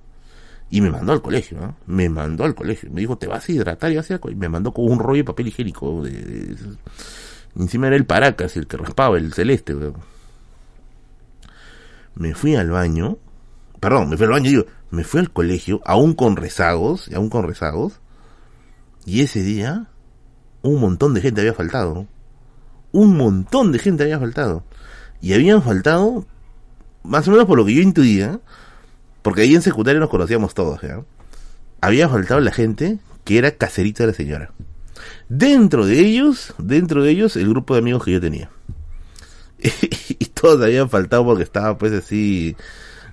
Y 0.70 0.80
me 0.80 0.90
mandó 0.90 1.12
al 1.12 1.22
colegio, 1.22 1.58
¿no? 1.60 1.76
Me 1.86 2.08
mandó 2.10 2.44
al 2.44 2.54
colegio. 2.54 2.90
Me 2.92 3.00
dijo, 3.00 3.16
te 3.16 3.26
vas 3.26 3.48
a 3.48 3.52
hidratar 3.52 3.90
y 3.90 3.96
vas 3.96 4.10
a 4.10 4.14
ir 4.14 4.36
Me 4.36 4.50
mandó 4.50 4.72
con 4.72 4.90
un 4.90 4.98
rollo 4.98 5.18
de 5.18 5.24
papel 5.24 5.48
higiénico. 5.48 6.02
De, 6.02 6.56
Encima 7.56 7.86
era 7.86 7.96
el 7.96 8.04
Paracas, 8.04 8.56
el 8.56 8.66
que 8.66 8.76
raspaba, 8.76 9.16
el 9.16 9.32
celeste, 9.32 9.74
Me 12.16 12.34
fui 12.34 12.54
al 12.56 12.70
baño. 12.70 13.16
Perdón, 13.80 14.10
me 14.10 14.16
fui 14.16 14.26
al 14.26 14.32
baño, 14.32 14.50
digo, 14.50 14.66
me 14.90 15.04
fui 15.04 15.20
al 15.20 15.30
colegio, 15.30 15.80
aún 15.84 16.14
con 16.14 16.36
rezagos, 16.36 17.08
aún 17.14 17.30
con 17.30 17.44
rezagos. 17.44 18.00
Y 19.04 19.20
ese 19.22 19.42
día, 19.42 19.88
un 20.62 20.80
montón 20.80 21.14
de 21.14 21.20
gente 21.20 21.40
había 21.40 21.54
faltado. 21.54 22.06
Un 22.92 23.16
montón 23.16 23.72
de 23.72 23.78
gente 23.78 24.02
había 24.02 24.18
faltado. 24.18 24.64
Y 25.20 25.32
habían 25.34 25.62
faltado, 25.62 26.26
más 27.02 27.28
o 27.28 27.30
menos 27.30 27.46
por 27.46 27.58
lo 27.58 27.64
que 27.64 27.74
yo 27.74 27.82
intuía, 27.82 28.40
porque 29.22 29.42
ahí 29.42 29.54
en 29.54 29.62
secundaria 29.62 30.00
nos 30.00 30.10
conocíamos 30.10 30.54
todos, 30.54 30.80
¿ya? 30.82 31.02
Había 31.80 32.08
faltado 32.08 32.40
la 32.40 32.52
gente 32.52 32.98
que 33.24 33.38
era 33.38 33.52
caserita 33.52 34.02
de 34.02 34.08
la 34.08 34.14
señora. 34.14 34.52
Dentro 35.28 35.86
de 35.86 36.00
ellos, 36.00 36.54
dentro 36.58 37.02
de 37.02 37.10
ellos, 37.10 37.36
el 37.36 37.48
grupo 37.48 37.74
de 37.74 37.80
amigos 37.80 38.04
que 38.04 38.12
yo 38.12 38.20
tenía. 38.20 38.50
y 39.60 40.24
todos 40.26 40.62
habían 40.62 40.88
faltado 40.88 41.24
porque 41.24 41.42
estaba 41.42 41.76
pues 41.78 41.92
así, 41.92 42.56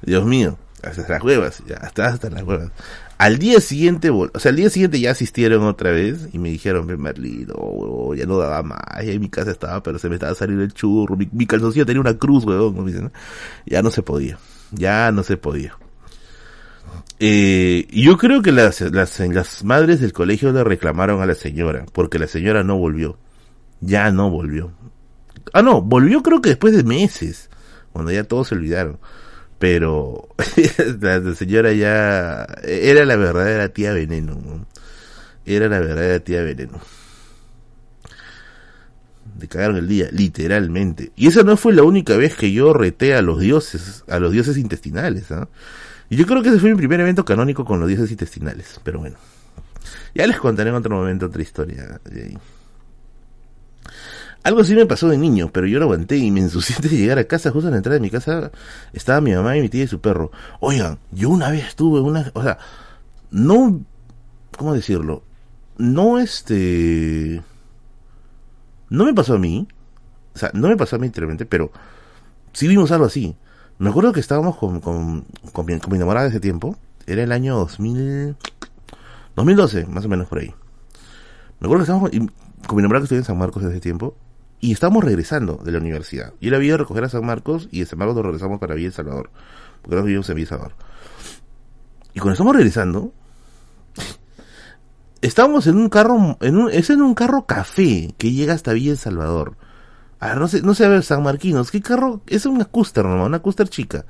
Dios 0.06 0.26
mío, 0.26 0.58
hasta 0.84 1.08
las 1.08 1.24
huevas, 1.24 1.64
ya, 1.68 1.78
hasta, 1.78 2.08
hasta 2.08 2.30
las 2.30 2.44
huevas. 2.44 2.72
Al 3.18 3.38
día 3.40 3.62
siguiente, 3.62 4.10
o 4.10 4.30
sea, 4.38 4.50
al 4.50 4.58
día 4.58 4.70
siguiente 4.70 5.00
ya 5.00 5.12
asistieron 5.12 5.64
otra 5.64 5.92
vez 5.92 6.28
y 6.34 6.40
me 6.40 6.50
dijeron, 6.50 6.86
Merlin, 6.86 7.48
oh, 7.56 8.14
ya 8.14 8.26
no 8.26 8.38
daba 8.38 8.62
más, 8.62 8.80
en 9.00 9.22
mi 9.22 9.30
casa 9.30 9.52
estaba, 9.52 9.82
pero 9.82 10.00
se 10.00 10.10
me 10.10 10.16
estaba 10.16 10.36
saliendo 10.36 10.64
el 10.64 10.74
churro, 10.74 11.16
mi, 11.16 11.28
mi 11.32 11.46
calzoncillo 11.46 11.86
tenía 11.86 12.02
una 12.02 12.18
cruz, 12.18 12.44
weón, 12.46 13.12
ya 13.66 13.82
no 13.82 13.90
se 13.90 14.04
podía, 14.04 14.38
ya 14.72 15.12
no 15.12 15.24
se 15.24 15.38
podía. 15.38 15.78
Eh, 17.20 17.88
yo 17.92 18.18
creo 18.18 18.42
que 18.42 18.52
las, 18.52 18.82
las, 18.82 19.20
las 19.20 19.64
madres 19.64 20.02
del 20.02 20.12
colegio 20.12 20.52
le 20.52 20.64
reclamaron 20.64 21.22
a 21.22 21.26
la 21.26 21.36
señora, 21.36 21.86
porque 21.94 22.20
la 22.20 22.28
señora 22.28 22.64
no 22.64 22.78
volvió. 22.78 23.18
Ya 23.82 24.12
no 24.12 24.30
volvió. 24.30 24.72
Ah, 25.54 25.62
no, 25.62 25.82
volvió 25.82 26.22
creo 26.24 26.42
que 26.42 26.50
después 26.50 26.76
de 26.76 26.84
meses, 26.84 27.50
cuando 27.94 28.12
ya 28.12 28.24
todos 28.24 28.50
se 28.50 28.56
olvidaron. 28.56 29.00
Pero 29.66 30.30
la, 31.02 31.34
señora 31.34 31.74
ya 31.74 32.46
era 32.62 33.04
la 33.04 33.16
verdadera 33.16 33.70
tía 33.70 33.94
veneno. 33.94 34.68
Era 35.44 35.68
la 35.68 35.80
verdadera 35.80 36.20
tía 36.20 36.44
veneno. 36.44 36.80
Le 39.40 39.48
cagaron 39.48 39.78
el 39.78 39.88
día, 39.88 40.08
literalmente. 40.12 41.14
Y 41.16 41.26
esa 41.30 41.42
no 41.42 41.58
fue 41.58 41.74
la 41.74 41.82
única 41.82 42.16
vez 42.16 42.36
que 42.36 42.52
yo 42.52 42.74
reté 42.74 43.16
a 43.16 43.24
los 43.24 43.40
dioses, 43.40 44.04
a 44.08 44.20
los 44.20 44.32
dioses 44.32 44.58
intestinales. 44.58 45.32
¿ah? 45.32 45.50
Y 46.12 46.16
yo 46.16 46.28
creo 46.28 46.44
que 46.44 46.50
ese 46.50 46.60
fue 46.60 46.70
mi 46.70 46.78
primer 46.78 47.00
evento 47.00 47.26
canónico 47.26 47.66
con 47.66 47.80
los 47.80 47.90
dioses 47.90 48.12
intestinales. 48.12 48.80
Pero 48.84 49.00
bueno. 49.00 49.18
Ya 50.14 50.28
les 50.28 50.38
contaré 50.38 50.70
en 50.70 50.76
otro 50.76 50.96
momento 50.96 51.26
otra 51.26 51.42
historia. 51.42 52.00
Algo 54.46 54.62
así 54.62 54.76
me 54.76 54.86
pasó 54.86 55.08
de 55.08 55.18
niño, 55.18 55.50
pero 55.52 55.66
yo 55.66 55.80
lo 55.80 55.86
aguanté 55.86 56.18
y 56.18 56.30
me 56.30 56.40
ensucié 56.40 56.76
de 56.80 56.90
llegar 56.90 57.18
a 57.18 57.24
casa. 57.24 57.50
Justo 57.50 57.68
a 57.68 57.72
la 57.72 57.78
entrada 57.78 57.96
de 57.96 58.00
mi 58.00 58.12
casa 58.12 58.52
estaba 58.94 59.20
mi 59.20 59.34
mamá 59.34 59.58
y 59.58 59.62
mi 59.62 59.70
tía 59.70 59.86
y 59.86 59.88
su 59.88 60.02
perro. 60.02 60.32
Oigan, 60.60 61.00
yo 61.12 61.32
una 61.32 61.50
vez 61.50 61.66
estuve 61.70 62.00
una... 62.00 62.32
O 62.36 62.44
sea, 62.44 62.60
no... 63.32 63.82
¿Cómo 64.56 64.76
decirlo? 64.76 65.24
No 65.80 66.20
este... 66.20 67.42
No 68.92 69.06
me 69.06 69.16
pasó 69.16 69.34
a 69.34 69.40
mí. 69.40 69.68
O 70.36 70.38
sea, 70.38 70.52
no 70.54 70.68
me 70.68 70.78
pasó 70.78 70.98
a 70.98 71.00
mí 71.00 71.08
literalmente, 71.08 71.48
pero 71.48 71.72
sí 72.54 72.68
vimos 72.68 72.92
algo 72.92 73.06
así. 73.06 73.36
Me 73.80 73.90
acuerdo 73.90 74.14
que 74.14 74.20
estábamos 74.20 74.58
con, 74.58 74.80
con, 74.80 75.26
con, 75.54 75.66
mi, 75.66 75.80
con 75.80 75.98
de 75.98 76.28
ese 76.28 76.40
tiempo. 76.40 76.78
Era 77.08 77.24
el 77.24 77.32
año 77.32 77.56
2000, 77.58 78.36
2012, 79.36 79.88
más 79.88 80.06
o 80.06 80.08
menos 80.08 80.28
por 80.28 80.38
ahí. 80.38 80.54
Me 81.60 81.66
acuerdo 81.66 81.84
que 81.84 81.92
estábamos 81.92 82.12
con, 82.12 82.76
mi 82.76 82.80
enamorada 82.80 83.02
que 83.02 83.06
estuve 83.06 83.18
en 83.18 83.26
San 83.26 83.40
Marcos 83.40 83.64
de 83.64 83.72
ese 83.72 83.80
tiempo. 83.80 84.16
Y 84.66 84.72
estábamos 84.72 85.04
regresando 85.04 85.60
de 85.64 85.72
la 85.72 85.78
universidad. 85.78 86.34
Yo 86.42 86.50
la 86.50 86.58
había 86.58 86.74
a 86.74 86.78
recoger 86.78 87.04
a 87.04 87.10
San 87.10 87.24
Marcos 87.24 87.70
y 87.72 87.82
de 87.82 87.86
San 87.86 88.00
Marcos 88.00 88.16
nos 88.16 88.26
regresamos 88.26 88.60
para 88.60 88.74
Villa 88.74 88.88
El 88.88 88.94
Salvador. 88.94 89.30
Porque 89.84 89.96
nos 89.96 90.06
vivimos 90.06 90.28
en 90.28 90.36
Villa 90.38 90.50
Salvador. 90.50 90.74
Y 92.16 92.20
cuando 92.20 92.32
estamos 92.32 92.56
regresando, 92.56 93.14
estábamos 95.22 95.68
en 95.68 95.76
un 95.76 95.88
carro, 95.88 96.40
en 96.42 96.58
un, 96.58 96.72
es 96.72 96.90
en 96.90 97.04
un 97.04 97.14
carro 97.14 97.46
café 97.46 98.16
que 98.18 98.32
llega 98.32 98.56
hasta 98.56 98.74
Villa 98.74 98.94
El 98.94 98.98
Salvador. 98.98 99.56
Ah, 100.20 100.34
no 100.34 100.48
sé, 100.48 100.64
no 100.64 100.74
sé 100.74 100.86
a 100.86 100.90
ver, 100.90 101.04
San 101.04 101.22
Marquinos, 101.22 101.70
¿qué 101.70 101.84
carro? 101.84 102.22
Es 102.26 102.48
una 102.48 102.66
Custer 102.66 103.06
nomás, 103.06 103.28
una 103.28 103.44
Custer 103.44 103.70
chica, 103.70 104.06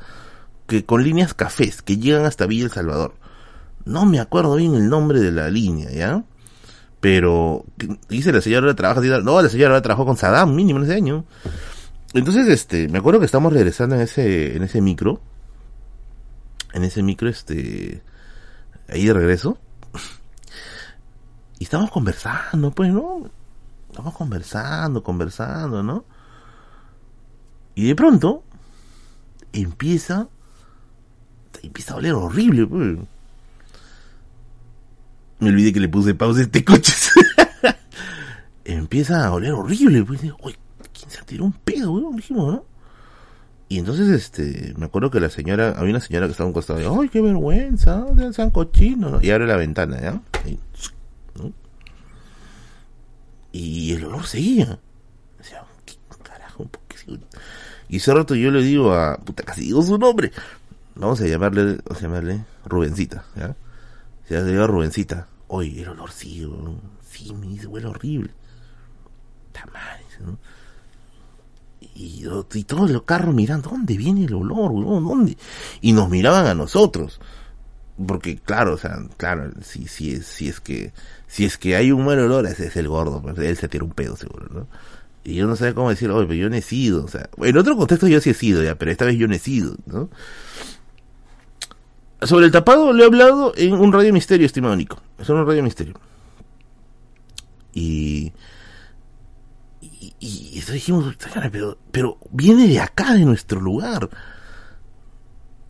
que 0.68 0.86
con 0.86 1.04
líneas 1.04 1.34
cafés, 1.34 1.82
que 1.82 1.98
llegan 1.98 2.24
hasta 2.24 2.46
Villa 2.46 2.64
El 2.64 2.72
Salvador. 2.72 3.16
No 3.84 4.06
me 4.06 4.22
acuerdo 4.22 4.56
bien 4.56 4.74
el 4.76 4.88
nombre 4.88 5.20
de 5.20 5.34
la 5.34 5.50
línea, 5.50 5.92
¿ya? 5.92 6.24
Pero, 7.06 7.64
dice 8.10 8.34
la 8.34 8.42
señora 8.42 8.74
trabaja 8.74 9.00
así, 9.00 9.10
no, 9.10 9.40
la 9.40 9.48
señora 9.48 9.80
trabajó 9.80 10.08
con 10.08 10.18
Saddam 10.18 10.56
mínimo 10.56 10.82
ese 10.82 10.96
año. 10.96 11.24
Entonces, 12.16 12.48
este, 12.48 12.88
me 12.88 12.98
acuerdo 12.98 13.20
que 13.20 13.28
estamos 13.28 13.54
regresando 13.54 13.94
en 13.94 14.02
ese, 14.02 14.58
en 14.58 14.64
ese 14.64 14.82
micro, 14.82 15.22
en 16.74 16.84
ese 16.84 17.04
micro, 17.04 17.30
este, 17.30 18.02
ahí 18.90 19.06
de 19.06 19.14
regreso, 19.14 19.60
y 21.60 21.66
estamos 21.66 21.92
conversando, 21.92 22.72
pues, 22.72 22.92
¿no? 22.92 23.30
Estamos 23.92 24.16
conversando, 24.16 25.04
conversando, 25.04 25.84
¿no? 25.84 26.06
Y 27.76 27.88
de 27.88 27.94
pronto 27.94 28.44
empieza 29.54 30.28
empieza 31.62 31.94
a 31.94 31.98
oler 31.98 32.14
horrible, 32.14 32.66
pues. 32.66 32.98
Me 35.40 35.50
olvidé 35.50 35.74
que 35.74 35.80
le 35.80 35.90
puse 35.90 36.16
pausa 36.16 36.42
este 36.42 36.64
coche. 36.64 36.94
empieza 38.66 39.26
a 39.26 39.32
oler 39.34 39.54
horrible, 39.54 40.04
pues. 40.04 40.24
Uy, 40.24 40.56
¿quién 40.94 41.10
se 41.10 41.22
tiró 41.24 41.46
un 41.46 41.54
pedo, 41.54 41.92
weón? 41.92 42.16
Dijimos, 42.16 42.54
¿no? 42.54 42.66
Y 43.68 43.80
entonces, 43.80 44.10
este, 44.10 44.74
me 44.78 44.86
acuerdo 44.86 45.10
que 45.10 45.20
la 45.20 45.30
señora, 45.30 45.74
había 45.78 45.92
una 45.92 46.00
señora 46.00 46.28
que 46.28 46.32
estaba 46.32 46.46
a 46.46 46.50
un 46.50 46.54
costado 46.54 47.02
¡ay, 47.02 47.10
qué 47.10 47.20
vergüenza! 47.20 48.06
Sean 48.32 48.52
cochinos, 48.52 49.12
¿no? 49.14 49.22
Y 49.22 49.32
abre 49.32 49.48
la 49.48 49.58
ventana, 49.58 50.00
¿ya? 50.00 50.22
¿no? 51.36 51.54
y 53.52 53.94
el 53.94 54.04
olor 54.06 54.26
seguía. 54.28 54.80
Decía, 55.38 55.64
¿qué 55.86 55.96
carajo? 56.22 56.68
Y 57.88 57.98
ese 57.98 58.14
rato 58.14 58.36
yo 58.36 58.52
le 58.52 58.62
digo 58.62 58.94
a, 58.94 59.18
puta, 59.18 59.44
casi 59.44 59.62
digo 59.62 59.82
su 59.82 59.98
nombre. 59.98 60.32
Vamos 60.96 61.22
a 61.22 61.26
llamarle, 61.26 61.78
vamos 61.86 61.98
a 61.98 62.02
llamarle 62.02 62.46
Rubencita, 62.66 63.24
¿ya? 63.36 63.56
Se 64.28 64.36
llama 64.36 64.68
Rubencita. 64.68 65.28
Oye, 65.48 65.82
el 65.82 65.90
olor 65.90 66.12
sí, 66.12 66.48
sí, 67.08 67.34
me 67.34 67.48
dice, 67.48 67.68
huele 67.68 67.88
horrible. 67.88 68.32
Tamales, 69.52 70.20
¿no? 70.26 70.38
Y, 71.94 72.26
todos 72.64 72.90
los 72.90 73.04
carros 73.04 73.34
mirando, 73.34 73.70
¿dónde 73.70 73.96
viene 73.96 74.26
el 74.26 74.34
olor, 74.34 74.74
¿Dónde? 74.74 75.38
Y 75.82 75.94
nos 75.94 76.10
miraban 76.10 76.46
a 76.48 76.56
nosotros. 76.56 77.22
Porque, 78.06 78.38
claro, 78.38 78.74
o 78.74 78.78
sea, 78.78 78.98
claro, 79.16 79.52
si, 79.62 79.88
si, 79.88 80.22
si 80.22 80.50
es 80.50 80.60
que 80.60 80.92
si 81.28 81.46
es 81.46 81.58
que 81.58 81.76
hay 81.76 81.92
un 81.92 82.06
buen 82.06 82.20
olor, 82.20 82.46
ese 82.46 82.68
es 82.68 82.76
el 82.76 82.88
gordo, 82.88 83.22
pues, 83.22 83.38
él 83.40 83.58
se 83.58 83.68
tira 83.68 83.84
un 83.84 83.92
pedo 83.92 84.16
seguro, 84.16 84.48
¿no? 84.52 84.68
Y 85.24 85.36
yo 85.36 85.48
no 85.48 85.56
sé 85.56 85.74
cómo 85.74 85.90
decir, 85.90 86.10
oye, 86.12 86.28
pero 86.28 86.40
yo 86.40 86.50
no 86.50 86.56
he 86.56 86.62
sido, 86.62 87.04
o 87.04 87.08
sea, 87.08 87.30
en 87.38 87.58
otro 87.58 87.76
contexto 87.76 88.08
yo 88.08 88.22
sí 88.22 88.30
he 88.30 88.34
sido 88.34 88.64
ya, 88.64 88.76
pero 88.76 88.92
esta 88.92 89.06
vez 89.06 89.18
yo 89.18 89.28
no 89.28 89.34
he 89.34 89.40
sido, 89.40 89.76
¿no? 89.86 90.10
Sobre 92.22 92.46
el 92.46 92.52
tapado 92.52 92.94
le 92.94 93.04
he 93.04 93.06
hablado 93.06 93.54
en 93.56 93.74
un 93.74 93.92
radio 93.92 94.14
misterio, 94.14 94.46
estimado 94.46 94.76
Nico. 94.76 95.02
Es 95.20 95.30
un 95.30 95.46
radio 95.46 95.62
misterio. 95.64 96.00
Y, 97.74 98.32
y, 99.82 100.14
y 100.20 100.62
dijimos, 100.72 101.16
pero, 101.52 101.78
pero 101.92 102.18
viene 102.32 102.68
de 102.68 102.80
acá, 102.80 103.14
de 103.14 103.26
nuestro 103.26 103.60
lugar. 103.60 104.10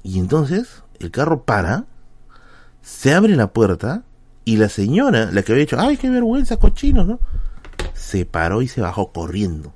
Y 0.04 0.20
entonces 0.20 0.84
el 1.00 1.12
carro 1.12 1.44
para, 1.44 1.86
se 2.82 3.14
abre 3.14 3.36
la 3.36 3.52
puerta 3.52 4.04
y 4.46 4.58
la 4.58 4.70
señora, 4.70 5.32
la 5.32 5.42
que 5.42 5.52
había 5.52 5.66
dicho, 5.66 5.80
ay, 5.80 5.98
qué 5.98 6.10
vergüenza, 6.10 6.58
cochinos, 6.58 7.08
¿no? 7.08 7.20
Se 7.94 8.26
paró 8.26 8.62
y 8.62 8.68
se 8.68 8.82
bajó 8.82 9.12
corriendo. 9.12 9.74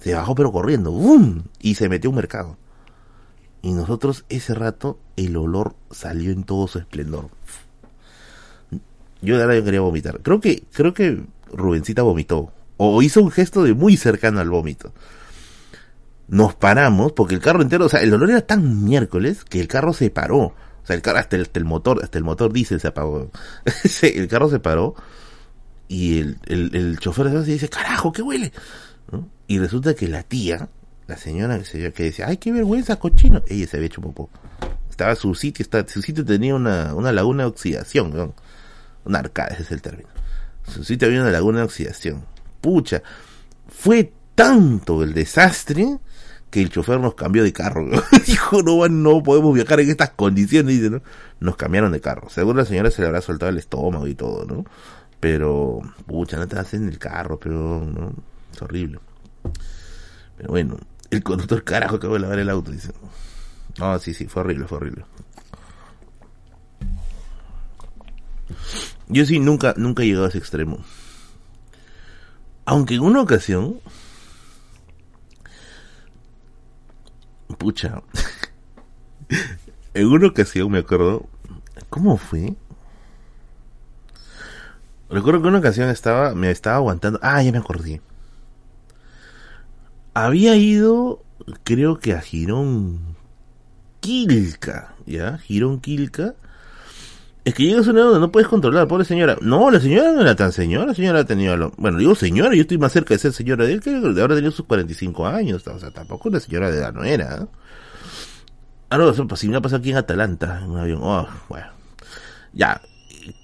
Se 0.00 0.14
bajó 0.14 0.34
pero 0.34 0.52
corriendo, 0.52 0.92
¡bum! 0.92 1.44
Y 1.60 1.76
se 1.76 1.88
metió 1.88 2.08
a 2.08 2.10
un 2.10 2.16
mercado. 2.16 2.58
Y 3.64 3.72
nosotros 3.72 4.26
ese 4.28 4.52
rato 4.52 4.98
el 5.16 5.38
olor 5.38 5.74
salió 5.90 6.32
en 6.32 6.44
todo 6.44 6.68
su 6.68 6.78
esplendor. 6.78 7.30
Yo 9.22 9.38
de 9.38 9.46
verdad 9.46 9.64
quería 9.64 9.80
vomitar. 9.80 10.20
Creo 10.20 10.38
que, 10.38 10.64
creo 10.70 10.92
que 10.92 11.24
Rubencita 11.50 12.02
vomitó. 12.02 12.52
O 12.76 13.00
hizo 13.00 13.22
un 13.22 13.30
gesto 13.30 13.62
de 13.62 13.72
muy 13.72 13.96
cercano 13.96 14.38
al 14.38 14.50
vómito. 14.50 14.92
Nos 16.28 16.54
paramos 16.54 17.12
porque 17.12 17.34
el 17.34 17.40
carro 17.40 17.62
entero, 17.62 17.86
o 17.86 17.88
sea, 17.88 18.02
el 18.02 18.12
olor 18.12 18.32
era 18.32 18.42
tan 18.42 18.84
miércoles 18.84 19.46
que 19.46 19.60
el 19.60 19.66
carro 19.66 19.94
se 19.94 20.10
paró. 20.10 20.38
O 20.40 20.54
sea, 20.82 20.94
el 20.94 21.00
carro, 21.00 21.20
hasta 21.20 21.36
el, 21.36 21.64
motor, 21.64 22.00
hasta 22.02 22.18
el 22.18 22.24
motor 22.24 22.52
diésel 22.52 22.80
se 22.82 22.88
apagó. 22.88 23.30
el 24.02 24.28
carro 24.28 24.50
se 24.50 24.60
paró 24.60 24.94
Y 25.88 26.18
el, 26.18 26.38
el, 26.44 26.76
el 26.76 26.98
chofer 26.98 27.30
de 27.30 27.42
dice, 27.44 27.70
carajo, 27.70 28.12
¿qué 28.12 28.20
huele? 28.20 28.52
Y 29.46 29.58
resulta 29.58 29.94
que 29.94 30.06
la 30.06 30.22
tía, 30.22 30.68
la 31.06 31.16
señora 31.16 31.58
que, 31.58 31.64
se, 31.64 31.92
que 31.92 32.02
decía, 32.04 32.26
ay, 32.28 32.38
qué 32.38 32.52
vergüenza, 32.52 32.96
cochino, 32.96 33.42
ella 33.48 33.66
se 33.66 33.76
había 33.76 33.86
hecho 33.86 34.00
popó. 34.00 34.30
Estaba 34.88 35.14
su 35.16 35.34
sitio, 35.34 35.62
está, 35.62 35.86
su 35.88 36.02
sitio 36.02 36.24
tenía 36.24 36.54
una, 36.54 36.94
una 36.94 37.12
laguna 37.12 37.42
de 37.42 37.48
oxidación, 37.48 38.14
¿no? 38.14 38.34
Una 39.04 39.18
arcada, 39.18 39.48
ese 39.48 39.62
es 39.62 39.72
el 39.72 39.82
término. 39.82 40.08
Su 40.66 40.84
sitio 40.84 41.08
había 41.08 41.20
una 41.20 41.30
laguna 41.30 41.58
de 41.58 41.64
oxidación. 41.64 42.24
Pucha, 42.60 43.02
fue 43.68 44.12
tanto 44.34 45.02
el 45.02 45.12
desastre 45.12 45.98
que 46.50 46.62
el 46.62 46.70
chofer 46.70 47.00
nos 47.00 47.14
cambió 47.14 47.42
de 47.42 47.52
carro. 47.52 47.84
Dijo, 48.26 48.62
no, 48.62 48.86
no 48.88 49.22
podemos 49.22 49.54
viajar 49.54 49.80
en 49.80 49.90
estas 49.90 50.10
condiciones. 50.10 50.76
Dice, 50.76 50.90
¿no? 50.90 51.02
Nos 51.40 51.56
cambiaron 51.56 51.92
de 51.92 52.00
carro. 52.00 52.30
Seguro 52.30 52.58
la 52.58 52.64
señora 52.64 52.90
se 52.90 53.02
le 53.02 53.08
habrá 53.08 53.20
soltado 53.20 53.50
el 53.50 53.58
estómago 53.58 54.06
y 54.06 54.14
todo, 54.14 54.44
¿no? 54.46 54.64
Pero, 55.20 55.80
pucha, 56.06 56.36
no 56.36 56.46
te 56.46 56.54
vas 56.56 56.72
en 56.74 56.88
el 56.88 56.98
carro, 56.98 57.38
pero, 57.40 57.84
¿no? 57.84 58.12
Es 58.52 58.62
horrible. 58.62 59.00
Pero 60.36 60.50
bueno, 60.50 60.76
el 61.14 61.22
conductor 61.22 61.64
carajo 61.64 61.98
que 61.98 62.06
voy 62.06 62.18
a 62.18 62.22
lavar 62.22 62.38
el 62.38 62.50
auto, 62.50 62.70
dice. 62.70 62.92
No, 63.78 63.98
sí, 63.98 64.14
sí, 64.14 64.26
fue 64.26 64.42
horrible, 64.42 64.66
fue 64.66 64.78
horrible. 64.78 65.04
Yo 69.08 69.26
sí 69.26 69.38
nunca, 69.38 69.74
nunca 69.76 70.02
he 70.02 70.06
llegado 70.06 70.26
a 70.26 70.28
ese 70.28 70.38
extremo. 70.38 70.78
Aunque 72.64 72.94
en 72.94 73.02
una 73.02 73.20
ocasión, 73.20 73.80
pucha, 77.58 78.02
en 79.94 80.06
una 80.06 80.28
ocasión 80.28 80.70
me 80.70 80.78
acuerdo, 80.78 81.28
¿cómo 81.90 82.16
fue? 82.16 82.54
Recuerdo 85.10 85.42
que 85.42 85.48
en 85.48 85.54
una 85.54 85.58
ocasión 85.58 85.90
estaba, 85.90 86.34
me 86.34 86.50
estaba 86.50 86.76
aguantando, 86.76 87.18
ah, 87.22 87.42
ya 87.42 87.52
me 87.52 87.58
acordé. 87.58 88.00
Había 90.14 90.56
ido, 90.56 91.22
creo 91.64 91.98
que 91.98 92.12
a 92.12 92.20
Girón 92.20 93.16
Quilca, 94.00 94.94
¿ya? 95.06 95.38
Girón 95.38 95.80
Quilca, 95.80 96.34
es 97.44 97.52
que 97.52 97.64
llega 97.64 97.80
a 97.80 97.90
una 97.90 98.02
donde 98.02 98.20
no 98.20 98.32
puedes 98.32 98.48
controlar, 98.48 98.88
pobre 98.88 99.04
señora. 99.04 99.36
No, 99.42 99.70
la 99.70 99.78
señora 99.78 100.12
no 100.12 100.22
era 100.22 100.34
tan 100.34 100.52
señora, 100.52 100.86
la 100.86 100.94
señora 100.94 101.24
tenía 101.24 101.56
lo... 101.56 101.72
Bueno, 101.76 101.98
digo 101.98 102.14
señora, 102.14 102.54
yo 102.54 102.62
estoy 102.62 102.78
más 102.78 102.92
cerca 102.92 103.12
de 103.12 103.18
ser 103.18 103.32
señora 103.32 103.66
de 103.66 103.72
él 103.74 103.80
que 103.80 103.90
de 103.90 104.20
ahora 104.20 104.34
tenía 104.34 104.50
sus 104.50 104.64
45 104.64 105.26
años, 105.26 105.66
o 105.66 105.78
sea, 105.78 105.90
tampoco 105.90 106.30
una 106.30 106.40
señora 106.40 106.70
de 106.70 106.78
edad 106.78 106.94
no 106.94 107.04
era. 107.04 107.42
¿eh? 107.42 107.46
Ah, 108.88 108.96
no, 108.96 109.10
eso 109.10 109.26
si 109.36 109.48
me 109.48 109.56
ha 109.56 109.60
pasado 109.60 109.80
aquí 109.80 109.90
en 109.90 109.96
Atalanta, 109.96 110.60
en 110.62 110.70
un 110.70 110.78
avión. 110.78 111.00
Oh, 111.02 111.28
bueno. 111.48 111.66
Ya, 112.54 112.80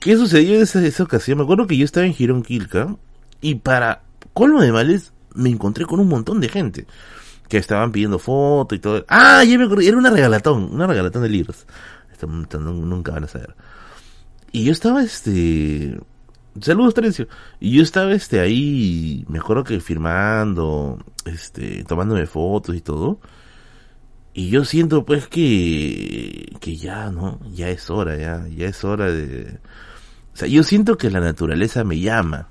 ¿qué 0.01 0.17
sucedió 0.17 0.55
en 0.55 0.63
esa, 0.63 0.83
esa 0.83 1.03
ocasión? 1.03 1.37
Me 1.37 1.45
acuerdo 1.45 1.67
que 1.67 1.77
yo 1.77 1.85
estaba 1.85 2.07
en 2.07 2.15
Girón 2.15 2.43
Quilca 2.43 2.97
y 3.43 3.57
para 3.57 4.03
colmo 4.33 4.63
de 4.63 4.73
males 4.73 5.13
me 5.35 5.51
encontré 5.51 5.85
con 5.87 6.01
un 6.01 6.09
montón 6.09 6.41
de 6.41 6.49
gente 6.49 6.87
que 7.51 7.59
estaban 7.59 7.91
pidiendo 7.91 8.19
fotos 8.19 8.79
y 8.79 8.81
todo. 8.81 9.05
Ah, 9.09 9.43
ya 9.45 9.59
me 9.59 9.65
acordé, 9.65 9.89
era 9.89 9.99
una 9.99 10.11
regalatón, 10.11 10.73
una 10.73 10.87
regalatón 10.87 11.23
de 11.23 11.29
libros. 11.29 11.67
Esto, 12.13 12.27
nunca 12.27 13.13
van 13.13 13.25
a 13.25 13.29
saber. 13.29 13.57
Y 14.53 14.65
yo 14.65 14.73
estaba, 14.73 15.03
este... 15.03 15.99
Saludos, 16.61 16.95
Terencio. 16.95 17.27
Y 17.59 17.73
yo 17.73 17.83
estaba, 17.83 18.13
este, 18.13 18.41
ahí, 18.41 19.25
me 19.29 19.39
acuerdo 19.39 19.65
que 19.65 19.81
firmando, 19.81 21.05
este, 21.25 21.85
tomándome 21.85 22.27
fotos 22.27 22.77
y 22.77 22.81
todo. 22.81 23.21
Y 24.33 24.51
yo 24.51 24.65
siento, 24.65 25.05
pues, 25.05 25.27
que, 25.27 26.57
que 26.61 26.77
ya, 26.77 27.11
¿no? 27.11 27.41
Ya 27.53 27.69
es 27.69 27.91
hora, 27.91 28.17
ya, 28.17 28.47
ya 28.49 28.67
es 28.67 28.85
hora 28.85 29.11
de... 29.11 29.59
O 30.33 30.37
sea, 30.37 30.47
yo 30.47 30.63
siento 30.63 30.97
que 30.97 31.11
la 31.11 31.21
naturaleza 31.21 31.83
me 31.83 31.99
llama. 31.99 32.49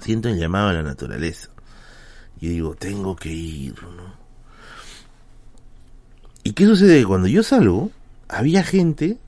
Siento 0.00 0.28
el 0.28 0.38
llamado 0.38 0.68
a 0.68 0.72
la 0.72 0.82
naturaleza. 0.82 1.50
Y 2.40 2.48
digo, 2.48 2.74
tengo 2.74 3.16
que 3.16 3.30
ir, 3.30 3.74
¿no? 3.82 4.14
¿Y 6.42 6.52
qué 6.52 6.64
sucede? 6.66 7.04
Cuando 7.04 7.26
yo 7.26 7.42
salgo, 7.42 7.90
había 8.28 8.62
gente 8.62 9.18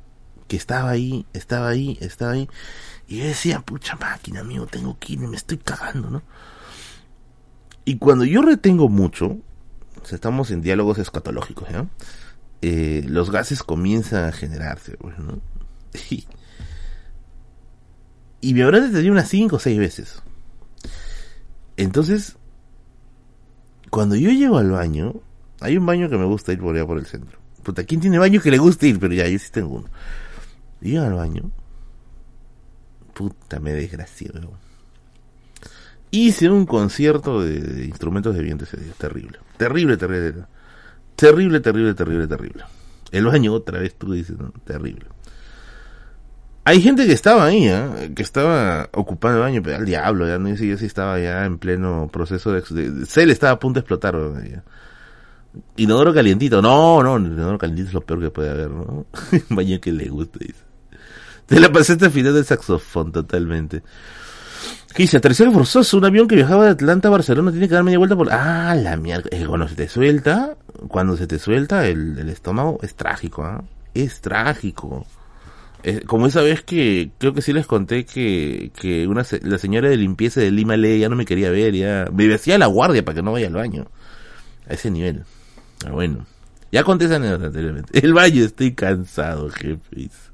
que 0.46 0.56
estaba 0.56 0.90
ahí, 0.90 1.26
estaba 1.32 1.68
ahí, 1.68 1.98
estaba 2.00 2.32
ahí. 2.32 2.48
Y 3.08 3.18
yo 3.18 3.24
decía, 3.24 3.60
pucha 3.60 3.96
máquina, 3.96 4.40
amigo, 4.40 4.66
tengo 4.66 4.98
que 4.98 5.14
irme, 5.14 5.28
me 5.28 5.36
estoy 5.36 5.58
cagando, 5.58 6.10
¿no? 6.10 6.22
Y 7.84 7.96
cuando 7.96 8.24
yo 8.24 8.42
retengo 8.42 8.88
mucho, 8.88 9.38
estamos 10.10 10.50
en 10.50 10.62
diálogos 10.62 10.98
escatológicos, 10.98 11.68
¿ya? 11.70 11.86
Eh, 12.60 13.04
los 13.06 13.30
gases 13.30 13.62
comienzan 13.62 14.24
a 14.24 14.32
generarse, 14.32 14.96
pues, 14.98 15.18
¿no? 15.18 15.40
Y, 16.10 16.26
y 18.40 18.54
me 18.54 18.62
habrán 18.62 18.82
detenido 18.82 19.12
unas 19.12 19.28
5 19.28 19.56
o 19.56 19.58
6 19.58 19.78
veces. 19.78 20.22
Entonces, 21.78 22.36
cuando 23.88 24.16
yo 24.16 24.30
llego 24.30 24.58
al 24.58 24.72
baño, 24.72 25.14
hay 25.60 25.76
un 25.76 25.86
baño 25.86 26.10
que 26.10 26.18
me 26.18 26.24
gusta 26.24 26.52
ir 26.52 26.58
por 26.58 26.74
allá 26.74 26.84
por 26.84 26.98
el 26.98 27.06
centro. 27.06 27.38
Puta, 27.62 27.84
¿quién 27.84 28.00
tiene 28.00 28.18
baño 28.18 28.40
que 28.40 28.50
le 28.50 28.58
guste 28.58 28.88
ir? 28.88 28.98
Pero 28.98 29.14
ya, 29.14 29.28
yo 29.28 29.38
sí 29.38 29.48
tengo 29.52 29.76
uno. 29.76 29.88
Y 30.80 30.96
al 30.96 31.14
baño. 31.14 31.52
Puta, 33.14 33.60
me 33.60 33.72
desgracié, 33.72 34.30
Hice 36.10 36.50
un 36.50 36.66
concierto 36.66 37.42
de, 37.42 37.84
instrumentos 37.84 38.34
de 38.34 38.42
viento 38.42 38.64
ese 38.64 38.78
día. 38.78 38.92
Terrible. 38.98 39.38
Terrible, 39.56 39.96
terrible. 39.96 40.46
Terrible, 41.14 41.60
terrible, 41.60 41.94
terrible, 41.94 42.26
terrible. 42.26 42.64
El 43.12 43.26
baño 43.26 43.52
otra 43.52 43.78
vez, 43.78 43.94
tú 43.94 44.12
dices, 44.12 44.36
terrible. 44.64 45.06
Hay 46.68 46.82
gente 46.82 47.06
que 47.06 47.14
estaba 47.14 47.46
ahí, 47.46 47.66
¿eh? 47.66 48.12
que 48.14 48.22
estaba 48.22 48.90
ocupando 48.92 49.38
el 49.38 49.42
baño, 49.42 49.62
pero 49.64 49.76
al 49.76 49.86
diablo, 49.86 50.28
ya 50.28 50.38
no 50.38 50.54
sé 50.54 50.76
si 50.76 50.84
estaba 50.84 51.18
ya 51.18 51.46
en 51.46 51.56
pleno 51.56 52.10
proceso 52.12 52.52
de... 52.52 52.60
de, 52.60 53.26
le 53.26 53.32
estaba 53.32 53.54
a 53.54 53.58
punto 53.58 53.80
de 53.80 53.84
explotar. 53.84 54.14
Inodoro 55.76 56.12
calientito. 56.12 56.60
No, 56.60 57.02
no, 57.02 57.16
inodoro 57.16 57.56
calientito 57.56 57.88
es 57.88 57.94
lo 57.94 58.02
peor 58.02 58.20
que 58.20 58.30
puede 58.30 58.50
haber, 58.50 58.68
¿no? 58.68 59.06
baño 59.48 59.80
que 59.80 59.92
le 59.92 60.10
guste, 60.10 60.40
dice. 60.40 60.60
Te 61.46 61.58
la 61.58 61.72
pasaste 61.72 62.04
al 62.04 62.10
final 62.10 62.34
del 62.34 62.44
saxofón, 62.44 63.12
totalmente. 63.12 63.82
¿Qué 64.94 65.04
dice? 65.04 65.16
Aterrizaje 65.16 65.50
forzoso. 65.50 65.96
Un 65.96 66.04
avión 66.04 66.28
que 66.28 66.34
viajaba 66.34 66.66
de 66.66 66.72
Atlanta 66.72 67.08
a 67.08 67.12
Barcelona 67.12 67.50
tiene 67.50 67.66
que 67.66 67.74
dar 67.76 67.82
media 67.82 67.96
vuelta 67.96 68.14
por... 68.14 68.30
Ah, 68.30 68.74
la 68.74 68.98
mierda. 68.98 69.30
Eh, 69.32 69.46
cuando 69.46 69.68
se 69.68 69.74
te 69.74 69.88
suelta, 69.88 70.58
cuando 70.88 71.16
se 71.16 71.26
te 71.26 71.38
suelta 71.38 71.86
el, 71.86 72.28
estómago, 72.28 72.78
es 72.82 72.94
trágico, 72.94 73.42
¿ah? 73.42 73.64
Es 73.94 74.20
trágico. 74.20 75.06
Como 76.06 76.26
esa 76.26 76.42
vez 76.42 76.62
que 76.62 77.10
creo 77.18 77.32
que 77.32 77.42
sí 77.42 77.52
les 77.52 77.66
conté 77.66 78.04
que, 78.04 78.72
que 78.74 79.06
una 79.06 79.24
la 79.42 79.58
señora 79.58 79.88
de 79.88 79.96
limpieza 79.96 80.40
de 80.40 80.50
Lima 80.50 80.76
Le 80.76 80.98
ya 80.98 81.08
no 81.08 81.16
me 81.16 81.24
quería 81.24 81.50
ver, 81.50 81.74
ya 81.74 82.06
me 82.12 82.26
decía 82.26 82.58
la 82.58 82.66
guardia 82.66 83.04
para 83.04 83.16
que 83.16 83.22
no 83.22 83.32
vaya 83.32 83.46
al 83.46 83.54
baño. 83.54 83.86
A 84.68 84.74
ese 84.74 84.90
nivel. 84.90 85.24
Ah, 85.86 85.90
bueno. 85.92 86.26
Ya 86.70 86.84
conté 86.84 87.06
esa 87.06 87.16
anécdota 87.16 87.46
anteriormente. 87.46 87.98
El 88.04 88.12
baño, 88.12 88.44
estoy 88.44 88.74
cansado, 88.74 89.48
jefes. 89.50 90.28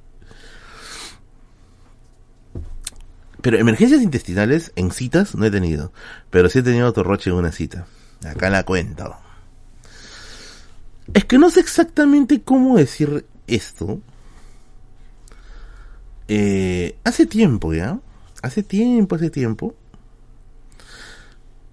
Pero 3.40 3.58
emergencias 3.58 4.02
intestinales 4.02 4.72
en 4.74 4.90
citas 4.90 5.34
no 5.34 5.44
he 5.44 5.50
tenido. 5.50 5.92
Pero 6.30 6.48
sí 6.48 6.60
he 6.60 6.62
tenido 6.62 6.88
otro 6.88 7.04
roche 7.04 7.30
en 7.30 7.36
una 7.36 7.52
cita. 7.52 7.86
Acá 8.24 8.48
la 8.48 8.64
cuento. 8.64 9.16
Es 11.12 11.26
que 11.26 11.38
no 11.38 11.50
sé 11.50 11.60
exactamente 11.60 12.42
cómo 12.42 12.78
decir 12.78 13.26
esto. 13.46 14.00
Eh, 16.28 16.96
hace 17.04 17.26
tiempo 17.26 17.74
ya. 17.74 18.00
Hace 18.42 18.62
tiempo, 18.62 19.16
hace 19.16 19.30
tiempo. 19.30 19.74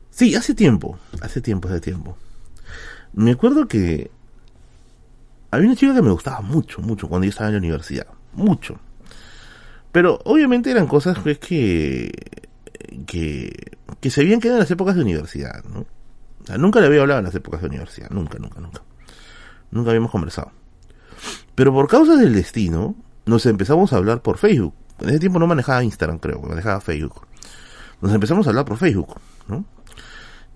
Sí, 0.09 0.35
hace 0.35 0.53
tiempo. 0.53 0.97
Hace 1.21 1.41
tiempo, 1.41 1.67
hace 1.67 1.81
tiempo. 1.81 2.17
Me 3.13 3.31
acuerdo 3.31 3.67
que 3.67 4.11
había 5.51 5.67
una 5.67 5.75
chica 5.75 5.93
que 5.93 6.01
me 6.01 6.11
gustaba 6.11 6.41
mucho, 6.41 6.81
mucho 6.81 7.09
cuando 7.09 7.25
yo 7.25 7.29
estaba 7.29 7.49
en 7.49 7.55
la 7.55 7.59
universidad. 7.59 8.07
Mucho. 8.33 8.79
Pero 9.91 10.19
obviamente 10.23 10.71
eran 10.71 10.87
cosas 10.87 11.19
pues, 11.19 11.39
que, 11.39 12.11
que, 13.05 13.77
que 13.99 14.09
se 14.09 14.21
habían 14.21 14.39
quedado 14.39 14.57
en 14.57 14.61
las 14.61 14.71
épocas 14.71 14.95
de 14.95 15.01
universidad, 15.01 15.63
¿no? 15.65 15.81
O 16.41 16.45
sea, 16.45 16.57
nunca 16.57 16.79
le 16.79 16.87
había 16.87 17.01
hablado 17.01 17.19
en 17.19 17.25
las 17.25 17.35
épocas 17.35 17.61
de 17.61 17.67
universidad, 17.67 18.09
nunca, 18.09 18.39
nunca, 18.39 18.59
nunca. 18.61 18.81
Nunca 19.71 19.89
habíamos 19.91 20.11
conversado. 20.11 20.51
Pero 21.55 21.73
por 21.73 21.87
causa 21.87 22.15
del 22.15 22.33
destino, 22.33 22.95
nos 23.25 23.45
empezamos 23.45 23.93
a 23.93 23.97
hablar 23.97 24.21
por 24.21 24.37
Facebook. 24.37 24.73
En 24.99 25.09
ese 25.09 25.19
tiempo 25.19 25.39
no 25.39 25.47
manejaba 25.47 25.83
Instagram, 25.83 26.19
creo, 26.19 26.41
manejaba 26.41 26.79
Facebook. 26.81 27.27
Nos 28.01 28.13
empezamos 28.13 28.45
a 28.47 28.49
hablar 28.49 28.65
por 28.65 28.77
Facebook, 28.77 29.15
¿no? 29.47 29.65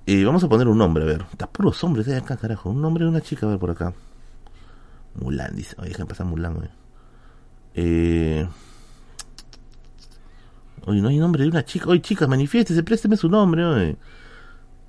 Y 0.05 0.23
vamos 0.23 0.43
a 0.43 0.49
poner 0.49 0.67
un 0.67 0.77
nombre, 0.77 1.03
a 1.03 1.07
ver. 1.07 1.25
Está 1.31 1.47
puros 1.47 1.83
hombres 1.83 2.05
de 2.05 2.15
acá, 2.15 2.37
carajo. 2.37 2.69
Un 2.69 2.81
nombre 2.81 3.03
de 3.03 3.09
una 3.09 3.21
chica, 3.21 3.47
a 3.47 3.49
ver 3.49 3.59
por 3.59 3.71
acá. 3.71 3.93
Mulan, 5.15 5.55
dice. 5.55 5.75
Oye, 5.79 5.89
déjame 5.89 6.07
pasar 6.07 6.27
Mulan, 6.27 6.55
güey. 6.55 6.69
Eh... 7.73 8.47
Oye, 10.85 11.01
no 11.01 11.07
hay 11.07 11.17
nombre 11.17 11.43
de 11.43 11.49
una 11.49 11.65
chica. 11.65 11.89
Oye, 11.89 12.01
chicas, 12.01 12.29
manifiéstese, 12.29 12.83
présteme 12.83 13.17
su 13.17 13.29
nombre, 13.29 13.65
oye. 13.65 13.97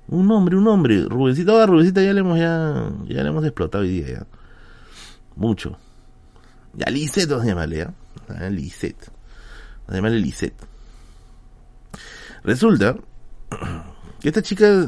Un 0.09 0.27
nombre, 0.27 0.55
un 0.55 0.63
nombre. 0.63 1.03
Rubensita, 1.03 1.53
oh, 1.53 1.65
Rubensita 1.65 2.03
ya 2.03 2.13
le 2.13 2.19
hemos 2.19 2.37
ya, 2.37 2.91
ya 3.07 3.23
le 3.23 3.29
hemos 3.29 3.43
explotado 3.43 3.83
hoy 3.83 3.89
día 3.89 4.07
ya. 4.07 4.27
Mucho. 5.35 5.77
Ya 6.77 6.91
Lisette 6.91 7.29
vamos 7.29 7.45
a 7.45 7.49
llamarle, 7.49 7.77
¿ya? 7.77 7.93
Ah, 8.29 8.49
Lisette. 8.49 9.09
Vamos 9.87 10.11
a 10.11 10.15
Lisette. 10.15 10.53
Resulta 12.43 12.95
que 14.21 14.27
esta 14.29 14.43
chica, 14.43 14.87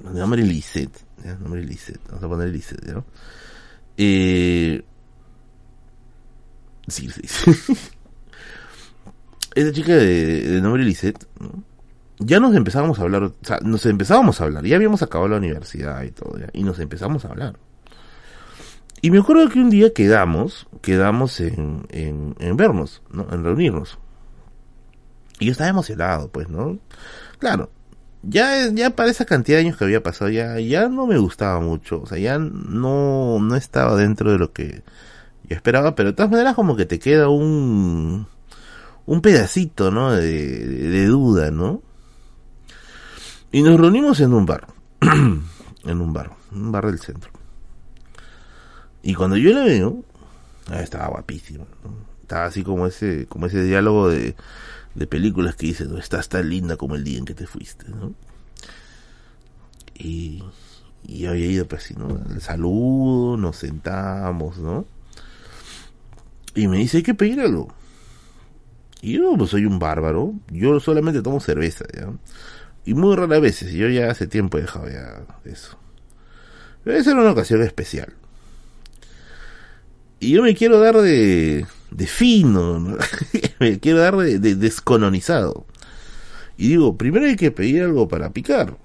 nombre 0.00 0.42
Lisette, 0.42 0.98
¿ya? 1.24 1.36
nombre 1.36 1.64
Lisette, 1.64 2.00
vamos 2.08 2.24
a 2.24 2.28
poner 2.28 2.48
Lisette, 2.48 2.84
¿no? 2.92 3.04
Eh, 3.96 4.82
sí, 6.88 7.08
sí. 7.08 7.22
esta 9.54 9.72
chica 9.72 9.94
de, 9.94 10.40
de 10.42 10.60
nombre 10.60 10.82
Lisette, 10.82 11.26
¿no? 11.38 11.62
ya 12.18 12.40
nos 12.40 12.54
empezábamos 12.54 12.98
a 12.98 13.02
hablar, 13.02 13.22
o 13.22 13.34
sea, 13.42 13.60
nos 13.62 13.86
empezábamos 13.86 14.40
a 14.40 14.44
hablar, 14.44 14.64
ya 14.64 14.76
habíamos 14.76 15.02
acabado 15.02 15.28
la 15.28 15.36
universidad 15.38 16.02
y 16.02 16.10
todo, 16.10 16.38
¿ya? 16.38 16.48
y 16.52 16.64
nos 16.64 16.78
empezamos 16.80 17.24
a 17.24 17.28
hablar. 17.28 17.56
Y 19.02 19.10
me 19.10 19.18
acuerdo 19.18 19.48
que 19.48 19.58
un 19.58 19.70
día 19.70 19.92
quedamos, 19.94 20.66
quedamos 20.82 21.40
en, 21.40 21.86
en, 21.88 22.34
en 22.38 22.56
vernos, 22.56 23.02
¿no? 23.10 23.26
En 23.32 23.44
reunirnos. 23.44 23.98
Y 25.38 25.46
yo 25.46 25.52
estaba 25.52 25.70
emocionado, 25.70 26.28
pues, 26.28 26.50
¿no? 26.50 26.78
Claro, 27.38 27.70
ya, 28.22 28.68
ya 28.70 28.90
para 28.90 29.10
esa 29.10 29.24
cantidad 29.24 29.56
de 29.56 29.64
años 29.64 29.78
que 29.78 29.84
había 29.84 30.02
pasado, 30.02 30.30
ya, 30.30 30.60
ya 30.60 30.88
no 30.88 31.06
me 31.06 31.16
gustaba 31.16 31.60
mucho, 31.60 32.02
o 32.02 32.06
sea, 32.06 32.18
ya 32.18 32.38
no, 32.38 33.38
no 33.40 33.56
estaba 33.56 33.96
dentro 33.96 34.30
de 34.30 34.38
lo 34.38 34.52
que 34.52 34.82
yo 35.44 35.56
esperaba, 35.56 35.94
pero 35.94 36.10
de 36.10 36.16
todas 36.16 36.30
maneras 36.30 36.54
como 36.54 36.76
que 36.76 36.84
te 36.84 36.98
queda 36.98 37.30
un, 37.30 38.26
un 39.06 39.20
pedacito, 39.22 39.90
¿no? 39.90 40.12
De, 40.12 40.20
de, 40.20 40.88
de 40.90 41.06
duda, 41.06 41.50
¿no? 41.50 41.82
Y 43.50 43.62
nos 43.62 43.80
reunimos 43.80 44.20
en 44.20 44.34
un 44.34 44.44
bar, 44.44 44.66
en 45.00 46.00
un 46.00 46.12
bar, 46.12 46.32
un 46.52 46.70
bar 46.70 46.86
del 46.86 47.00
centro. 47.00 47.39
Y 49.02 49.14
cuando 49.14 49.36
yo 49.36 49.52
la 49.52 49.64
veo, 49.64 50.04
ah, 50.68 50.82
estaba 50.82 51.08
guapísima, 51.08 51.64
¿no? 51.84 52.10
estaba 52.22 52.44
así 52.44 52.62
como 52.62 52.86
ese, 52.86 53.26
como 53.26 53.46
ese 53.46 53.62
diálogo 53.62 54.08
de, 54.08 54.36
de 54.94 55.06
películas 55.06 55.56
que 55.56 55.66
dice, 55.66 55.84
no 55.86 55.98
estás 55.98 56.28
tan 56.28 56.48
linda 56.48 56.76
como 56.76 56.94
el 56.94 57.02
día 57.02 57.18
en 57.18 57.24
que 57.24 57.34
te 57.34 57.46
fuiste, 57.46 57.88
¿no? 57.88 58.14
Y, 59.94 60.44
y 61.06 61.26
había 61.26 61.46
ido 61.46 61.66
pues 61.66 61.84
así, 61.84 61.94
¿no? 61.94 62.20
El 62.32 62.40
saludo, 62.40 63.36
nos 63.36 63.56
sentamos, 63.56 64.58
¿no? 64.58 64.86
Y 66.54 66.68
me 66.68 66.78
dice, 66.78 66.98
hay 66.98 67.02
que 67.02 67.14
pedir 67.14 67.40
algo. 67.40 67.74
Y 69.02 69.14
yo 69.14 69.34
pues 69.36 69.50
soy 69.50 69.64
un 69.64 69.78
bárbaro, 69.78 70.34
yo 70.50 70.78
solamente 70.78 71.22
tomo 71.22 71.40
cerveza, 71.40 71.84
¿ya? 71.92 72.12
Y 72.84 72.94
muy 72.94 73.16
raras 73.16 73.40
veces, 73.40 73.72
yo 73.72 73.88
ya 73.88 74.10
hace 74.10 74.26
tiempo 74.26 74.58
he 74.58 74.62
dejado 74.62 74.88
ya 74.88 75.24
eso. 75.44 75.76
Pero 76.84 76.96
esa 76.96 77.10
era 77.10 77.20
una 77.20 77.32
ocasión 77.32 77.62
especial. 77.62 78.14
Y 80.20 80.32
yo 80.32 80.42
me 80.42 80.54
quiero 80.54 80.78
dar 80.78 80.96
de, 80.98 81.66
fino, 82.06 82.78
¿no? 82.78 82.98
me 83.58 83.80
quiero 83.80 83.98
dar 83.98 84.16
de, 84.16 84.38
de, 84.38 84.54
descolonizado. 84.54 85.66
Y 86.58 86.68
digo, 86.68 86.98
primero 86.98 87.24
hay 87.26 87.36
que 87.36 87.50
pedir 87.50 87.82
algo 87.82 88.06
para 88.06 88.30
picar. 88.30 88.76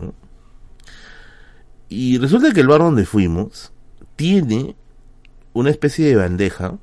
¿no? 0.00 0.14
Y 1.90 2.16
resulta 2.16 2.52
que 2.52 2.60
el 2.60 2.68
bar 2.68 2.80
donde 2.80 3.04
fuimos 3.04 3.70
tiene 4.16 4.74
una 5.52 5.68
especie 5.68 6.06
de 6.06 6.16
bandeja 6.16 6.78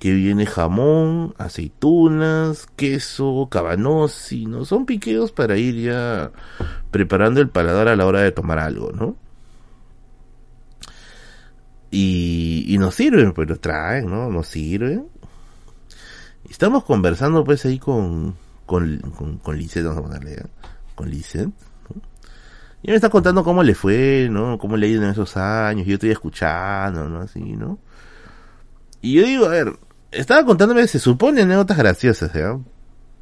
que 0.00 0.12
viene 0.12 0.44
jamón, 0.46 1.34
aceitunas, 1.38 2.66
queso, 2.74 3.48
cabanosi, 3.50 4.46
¿no? 4.46 4.64
Son 4.64 4.86
piqueos 4.86 5.32
para 5.32 5.56
ir 5.56 5.76
ya 5.76 6.32
preparando 6.90 7.40
el 7.40 7.48
paladar 7.48 7.88
a 7.88 7.96
la 7.96 8.06
hora 8.06 8.22
de 8.22 8.32
tomar 8.32 8.58
algo, 8.58 8.92
¿no? 8.92 9.16
Y, 11.90 12.64
y 12.68 12.78
nos 12.78 12.94
sirven, 12.94 13.32
pues 13.32 13.48
nos 13.48 13.60
traen, 13.60 14.10
¿no? 14.10 14.30
Nos 14.30 14.48
sirven. 14.48 15.08
Estamos 16.48 16.84
conversando 16.84 17.44
pues 17.44 17.64
ahí 17.64 17.78
con, 17.78 18.36
con, 18.66 18.98
con, 19.16 19.38
con 19.38 19.56
Lizette, 19.56 19.84
vamos 19.84 19.98
a 19.98 20.02
ponerle, 20.02 20.34
¿eh? 20.34 20.46
Con 20.94 21.10
Lizette. 21.10 21.46
¿no? 21.46 22.02
Y 22.82 22.90
me 22.90 22.96
está 22.96 23.08
contando 23.10 23.42
cómo 23.42 23.62
le 23.62 23.74
fue, 23.74 24.28
¿no? 24.30 24.58
Cómo 24.58 24.76
le 24.76 24.86
ha 24.86 24.90
ido 24.90 25.02
en 25.02 25.10
esos 25.10 25.36
años. 25.36 25.86
Y 25.86 25.90
yo 25.90 25.94
estoy 25.94 26.10
escuchando, 26.10 27.08
¿no? 27.08 27.20
Así, 27.20 27.40
¿no? 27.40 27.78
Y 29.00 29.14
yo 29.14 29.24
digo, 29.24 29.46
a 29.46 29.50
ver, 29.50 29.78
estaba 30.10 30.44
contándome, 30.44 30.86
se 30.86 30.98
supone, 30.98 31.42
anécdotas 31.42 31.76
graciosas, 31.76 32.32
¿ya? 32.32 32.58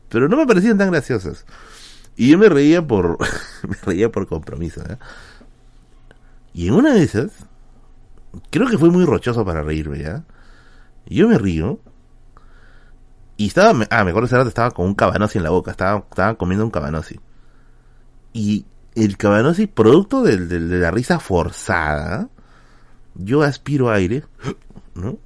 Pero 0.09 0.29
no 0.29 0.37
me 0.37 0.47
parecían 0.47 0.79
tan 0.79 0.91
graciosas. 0.91 1.45
Y 2.17 2.31
yo 2.31 2.39
me 2.39 2.49
reía 2.49 2.87
por, 2.87 3.19
me 3.69 3.77
reía 3.85 4.11
por 4.11 4.27
compromiso, 4.27 4.83
¿ya? 4.87 4.99
Y 6.55 6.69
en 6.69 6.75
una 6.75 6.95
de 6.95 7.03
esas, 7.03 7.33
creo 8.51 8.69
que 8.69 8.79
fue 8.79 8.91
muy 8.91 9.05
rochoso 9.05 9.45
para 9.45 9.63
reírme, 9.63 10.01
¿ya? 10.01 10.25
Yo 11.07 11.29
me 11.29 11.39
río. 11.39 11.81
Y 13.37 13.49
estaba, 13.49 13.71
ah, 13.91 14.05
me 14.05 14.11
acuerdo 14.11 14.27
ese 14.27 14.37
rato 14.37 14.49
estaba 14.49 14.71
con 14.71 14.87
un 14.87 14.95
cabanosi 14.95 15.39
en 15.39 15.45
la 15.45 15.51
boca, 15.51 15.71
estaba, 15.71 15.99
estaba 15.99 16.35
comiendo 16.37 16.65
un 16.65 16.71
cabanosi. 16.71 17.21
Y 18.33 18.65
el 18.95 19.17
cabanosi, 19.17 19.67
producto 19.67 20.23
de, 20.23 20.39
la 20.61 20.91
risa 20.91 21.21
forzada, 21.21 22.29
yo 23.15 23.43
aspiro 23.43 23.91
aire, 23.91 24.25
¿no? 24.95 25.19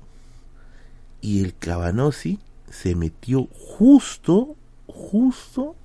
y 1.20 1.42
el 1.44 1.54
cabanosi 1.54 2.38
se 2.70 2.94
metió 2.94 3.48
justo, 3.52 4.56
justo 4.86 5.76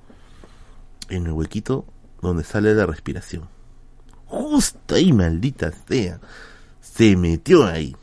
en 1.10 1.26
el 1.28 1.34
huequito 1.34 1.86
donde 2.22 2.44
sale 2.44 2.74
la 2.74 2.86
respiración. 2.86 3.48
Justo 4.26 4.96
ahí, 4.96 5.14
maldita 5.14 5.72
sea. 5.88 6.20
Se 6.94 7.16
metió 7.18 7.66
ahí. 7.66 7.96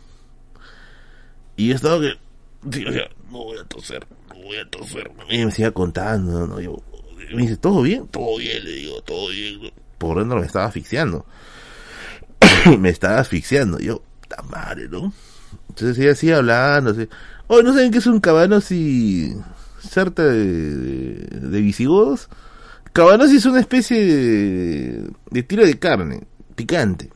Y 1.56 1.68
yo 1.68 1.74
estaba 1.74 2.00
que, 2.00 2.18
ya, 2.70 3.08
no 3.30 3.44
voy 3.44 3.58
a 3.58 3.64
toser, 3.64 4.06
no 4.28 4.34
voy 4.36 4.56
a 4.56 4.68
toser. 4.68 5.10
Me 5.28 5.50
sigue 5.50 5.72
contando, 5.72 6.46
¿no? 6.46 6.60
Yo, 6.60 6.76
me 7.34 7.42
dice, 7.42 7.56
¿todo 7.56 7.82
bien? 7.82 8.06
Todo 8.08 8.38
bien, 8.38 8.62
le 8.64 8.72
digo, 8.72 9.00
todo 9.02 9.28
bien. 9.28 9.72
Por 9.98 10.18
dentro 10.18 10.38
me 10.38 10.46
estaba 10.46 10.66
asfixiando. 10.66 11.24
me 12.78 12.90
estaba 12.90 13.18
asfixiando. 13.18 13.78
Yo, 13.78 14.02
ta 14.28 14.42
madre, 14.42 14.88
¿no? 14.88 15.12
Entonces 15.68 15.98
ella 15.98 16.14
sigue 16.14 16.34
hablando, 16.34 16.90
así. 16.90 17.08
Oh, 17.46 17.62
¿no 17.62 17.72
saben 17.72 17.90
qué 17.90 17.98
es 17.98 18.06
un 18.06 18.20
cabanosi 18.20 19.34
sarta 19.80 20.24
de, 20.24 20.44
de, 20.44 21.40
de 21.48 21.60
visigodos? 21.60 22.28
Cabanosi 22.92 23.36
es 23.36 23.46
una 23.46 23.60
especie 23.60 24.04
de, 24.04 25.10
de 25.30 25.42
tiro 25.42 25.64
de 25.64 25.78
carne, 25.78 26.26
picante. 26.54 27.10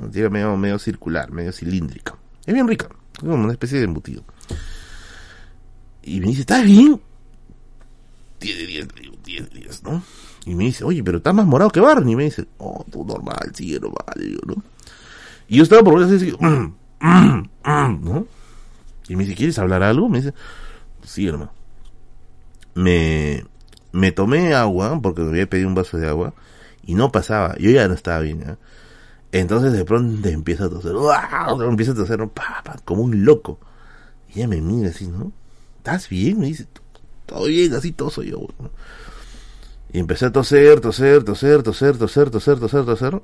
Un 0.00 0.10
tiro 0.10 0.30
medio, 0.30 0.56
medio 0.56 0.78
circular, 0.78 1.30
medio 1.30 1.52
cilíndrico. 1.52 2.18
Es 2.44 2.52
bien 2.52 2.68
rica, 2.68 2.88
es 3.14 3.20
como 3.20 3.34
una 3.34 3.52
especie 3.52 3.78
de 3.78 3.84
embutido. 3.84 4.22
Y 6.02 6.20
me 6.20 6.28
dice, 6.28 6.42
¿estás 6.42 6.64
bien? 6.64 7.00
10 8.40 8.58
de 8.58 8.66
10, 8.66 8.88
10 9.24 9.50
de 9.50 9.60
10, 9.60 9.82
¿no? 9.84 10.02
Y 10.44 10.54
me 10.54 10.64
dice, 10.64 10.84
oye, 10.84 11.02
pero 11.02 11.18
estás 11.18 11.34
más 11.34 11.46
morado 11.46 11.70
que 11.70 11.80
Barney. 11.80 12.12
Y 12.12 12.16
me 12.16 12.24
dice, 12.24 12.46
oh, 12.58 12.84
tú 12.90 13.04
normal, 13.04 13.52
sigue 13.54 13.80
normal, 13.80 14.38
¿no? 14.46 14.62
Y 15.48 15.56
yo 15.56 15.62
estaba 15.62 15.82
por 15.82 16.00
eso 16.00 16.14
así, 16.14 16.32
mm, 16.40 17.48
mm. 17.64 18.24
Y 19.08 19.16
me 19.16 19.24
dice, 19.24 19.36
¿quieres 19.36 19.58
hablar 19.58 19.82
algo? 19.82 20.08
Me 20.08 20.18
dice, 20.18 20.34
sí, 21.04 21.26
hermano. 21.26 21.52
Me, 22.74 23.44
me 23.92 24.12
tomé 24.12 24.54
agua, 24.54 25.00
porque 25.00 25.22
me 25.22 25.30
había 25.30 25.48
pedido 25.48 25.68
un 25.68 25.74
vaso 25.74 25.96
de 25.96 26.08
agua, 26.08 26.34
y 26.84 26.94
no 26.94 27.10
pasaba. 27.10 27.56
Yo 27.58 27.70
ya 27.70 27.88
no 27.88 27.94
estaba 27.94 28.20
bien, 28.20 28.40
¿ya? 28.40 28.58
Entonces 29.40 29.72
de 29.72 29.84
pronto 29.84 30.28
empieza 30.28 30.64
a 30.64 30.70
toser, 30.70 30.94
¡Uah! 30.94 31.56
empieza 31.68 31.92
a 31.92 31.94
toser, 31.94 32.26
pa, 32.28 32.62
como 32.84 33.02
un 33.02 33.24
loco. 33.24 33.58
Y 34.28 34.38
ella 34.38 34.48
me 34.48 34.62
mira 34.62 34.88
así, 34.88 35.06
¿no? 35.06 35.30
¿Estás 35.78 36.08
bien? 36.08 36.40
Me 36.40 36.46
dice, 36.46 36.66
todo 37.26 37.44
bien, 37.44 37.74
así 37.74 37.92
toso 37.92 38.22
yo. 38.22 38.46
Y 39.92 39.98
empecé 39.98 40.26
a 40.26 40.32
toser, 40.32 40.80
toser, 40.80 41.22
toser, 41.22 41.62
toser, 41.62 41.98
toser, 41.98 42.30
toser, 42.30 42.58
toser, 42.58 42.84
toser. 42.86 43.22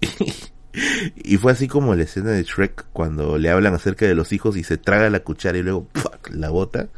y 1.16 1.36
fue 1.36 1.52
así 1.52 1.68
como 1.68 1.94
la 1.94 2.02
escena 2.02 2.30
de 2.30 2.42
Shrek 2.42 2.86
cuando 2.92 3.38
le 3.38 3.48
hablan 3.48 3.74
acerca 3.74 4.06
de 4.06 4.16
los 4.16 4.32
hijos 4.32 4.56
y 4.56 4.64
se 4.64 4.76
traga 4.76 5.08
la 5.08 5.20
cuchara 5.20 5.56
y 5.56 5.62
luego 5.62 5.86
la 6.32 6.50
bota. 6.50 6.88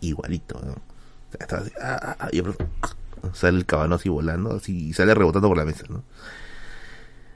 Igualito, 0.00 0.60
¿no? 0.64 0.76
Estaba 1.36 1.62
así, 1.62 1.72
ah, 1.82 1.98
ah, 2.00 2.16
ah, 2.20 2.28
y 2.30 2.42
pronto, 2.42 2.64
sale 3.32 3.58
el 3.58 3.66
cabano 3.66 3.96
así 3.96 4.08
volando 4.08 4.54
así, 4.54 4.90
y 4.90 4.92
sale 4.92 5.14
rebotando 5.14 5.48
por 5.48 5.56
la 5.56 5.64
mesa, 5.64 5.84
¿no? 5.88 6.04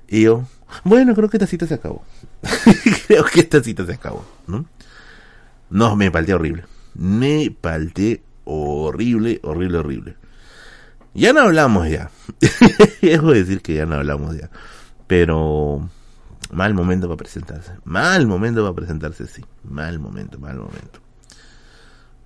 Y 0.07 0.23
yo, 0.23 0.47
bueno, 0.85 1.15
creo 1.15 1.29
que 1.29 1.37
esta 1.37 1.47
cita 1.47 1.67
se 1.67 1.75
acabó. 1.75 2.03
creo 3.07 3.25
que 3.25 3.41
esta 3.41 3.63
cita 3.63 3.87
se 3.87 3.95
acabó, 3.95 4.25
¿no? 4.47 4.67
No, 5.71 5.97
me 5.97 6.11
palteé 6.11 6.35
horrible. 6.35 6.65
Me 6.95 7.55
palteé 7.61 8.23
horrible, 8.45 9.41
horrible, 9.43 9.79
horrible. 9.79 10.17
Ya 11.15 11.33
no 11.33 11.41
hablamos 11.41 11.89
ya. 11.89 12.11
Dejo 13.03 13.33
de 13.33 13.41
decir 13.41 13.61
que 13.61 13.75
ya 13.75 13.87
no 13.87 13.97
hablamos 13.97 14.37
ya. 14.37 14.51
Pero 15.07 15.89
mal 16.53 16.75
momento 16.75 17.09
para 17.09 17.19
presentarse. 17.19 17.73
Mal 17.85 18.27
momento 18.27 18.63
para 18.63 18.75
presentarse, 18.75 19.27
sí. 19.27 19.45
Mal 19.65 19.99
momento, 19.99 20.39
mal 20.39 20.57
momento. 20.57 21.01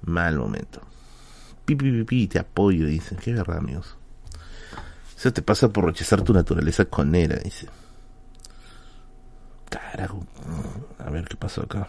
Mal 0.04 0.36
momento. 0.36 0.80
Pi, 1.64 1.76
pi, 1.76 2.04
pi, 2.04 2.26
te 2.28 2.38
apoyo, 2.38 2.86
dicen. 2.86 3.18
Qué 3.18 3.32
verdad, 3.32 3.58
amigos. 3.58 3.96
Eso 5.16 5.32
te 5.32 5.42
pasa 5.42 5.68
por 5.68 5.86
rechazar 5.86 6.22
tu 6.22 6.32
naturaleza 6.32 6.84
conera, 6.84 7.36
dice. 7.36 7.68
Carajo. 9.72 10.26
A 10.98 11.10
ver 11.10 11.24
qué 11.24 11.36
pasó 11.36 11.62
acá. 11.62 11.88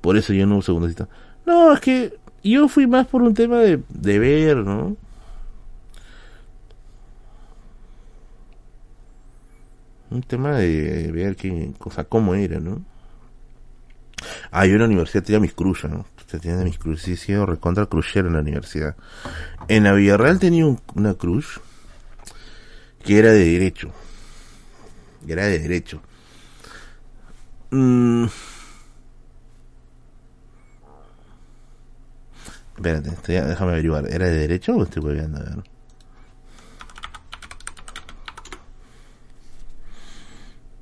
Por 0.00 0.16
eso 0.16 0.32
yo 0.32 0.46
no 0.46 0.58
uso 0.58 0.66
segunda 0.66 0.88
cita. 0.88 1.08
No, 1.44 1.72
es 1.72 1.80
que 1.80 2.18
yo 2.44 2.68
fui 2.68 2.86
más 2.86 3.06
por 3.06 3.22
un 3.22 3.34
tema 3.34 3.58
de, 3.58 3.82
de 3.88 4.18
ver, 4.18 4.58
¿no? 4.58 4.96
Un 10.10 10.22
tema 10.22 10.52
de 10.52 11.10
ver 11.10 11.34
qué 11.34 11.72
cosa, 11.78 12.04
cómo 12.04 12.34
era, 12.34 12.60
¿no? 12.60 12.84
Ah, 14.52 14.66
yo 14.66 14.74
en 14.74 14.80
la 14.80 14.84
universidad 14.86 15.24
tenía 15.24 15.40
mis 15.40 15.54
cruces, 15.54 15.90
¿no? 15.90 16.06
Tenía 16.40 16.62
mis 16.64 16.78
cruces, 16.78 17.04
sí, 17.04 17.16
sido 17.16 17.46
recontra 17.46 17.86
crucero 17.86 18.28
en 18.28 18.34
la 18.34 18.40
universidad. 18.40 18.94
En 19.68 19.84
la 19.84 19.92
Villarreal 19.92 20.38
tenía 20.38 20.64
una 20.94 21.14
cruz 21.14 21.60
que 23.04 23.18
era 23.18 23.32
de 23.32 23.44
derecho. 23.44 23.90
Era 25.26 25.46
de 25.46 25.58
derecho. 25.58 26.00
Mm. 27.70 28.26
Espérate, 32.76 33.10
déjame 33.32 33.72
averiguar. 33.72 34.06
¿Era 34.10 34.26
de 34.26 34.34
derecho 34.34 34.76
o 34.76 34.82
estoy 34.82 35.02
volviendo 35.02 35.38
a 35.38 35.42
ver? 35.44 35.64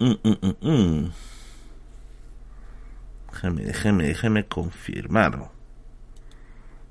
Mm, 0.00 0.16
mm, 0.24 0.56
mm, 0.60 1.12
déjame, 3.30 3.62
déjame, 3.62 4.04
déjame 4.04 4.46
confirmar. 4.46 5.50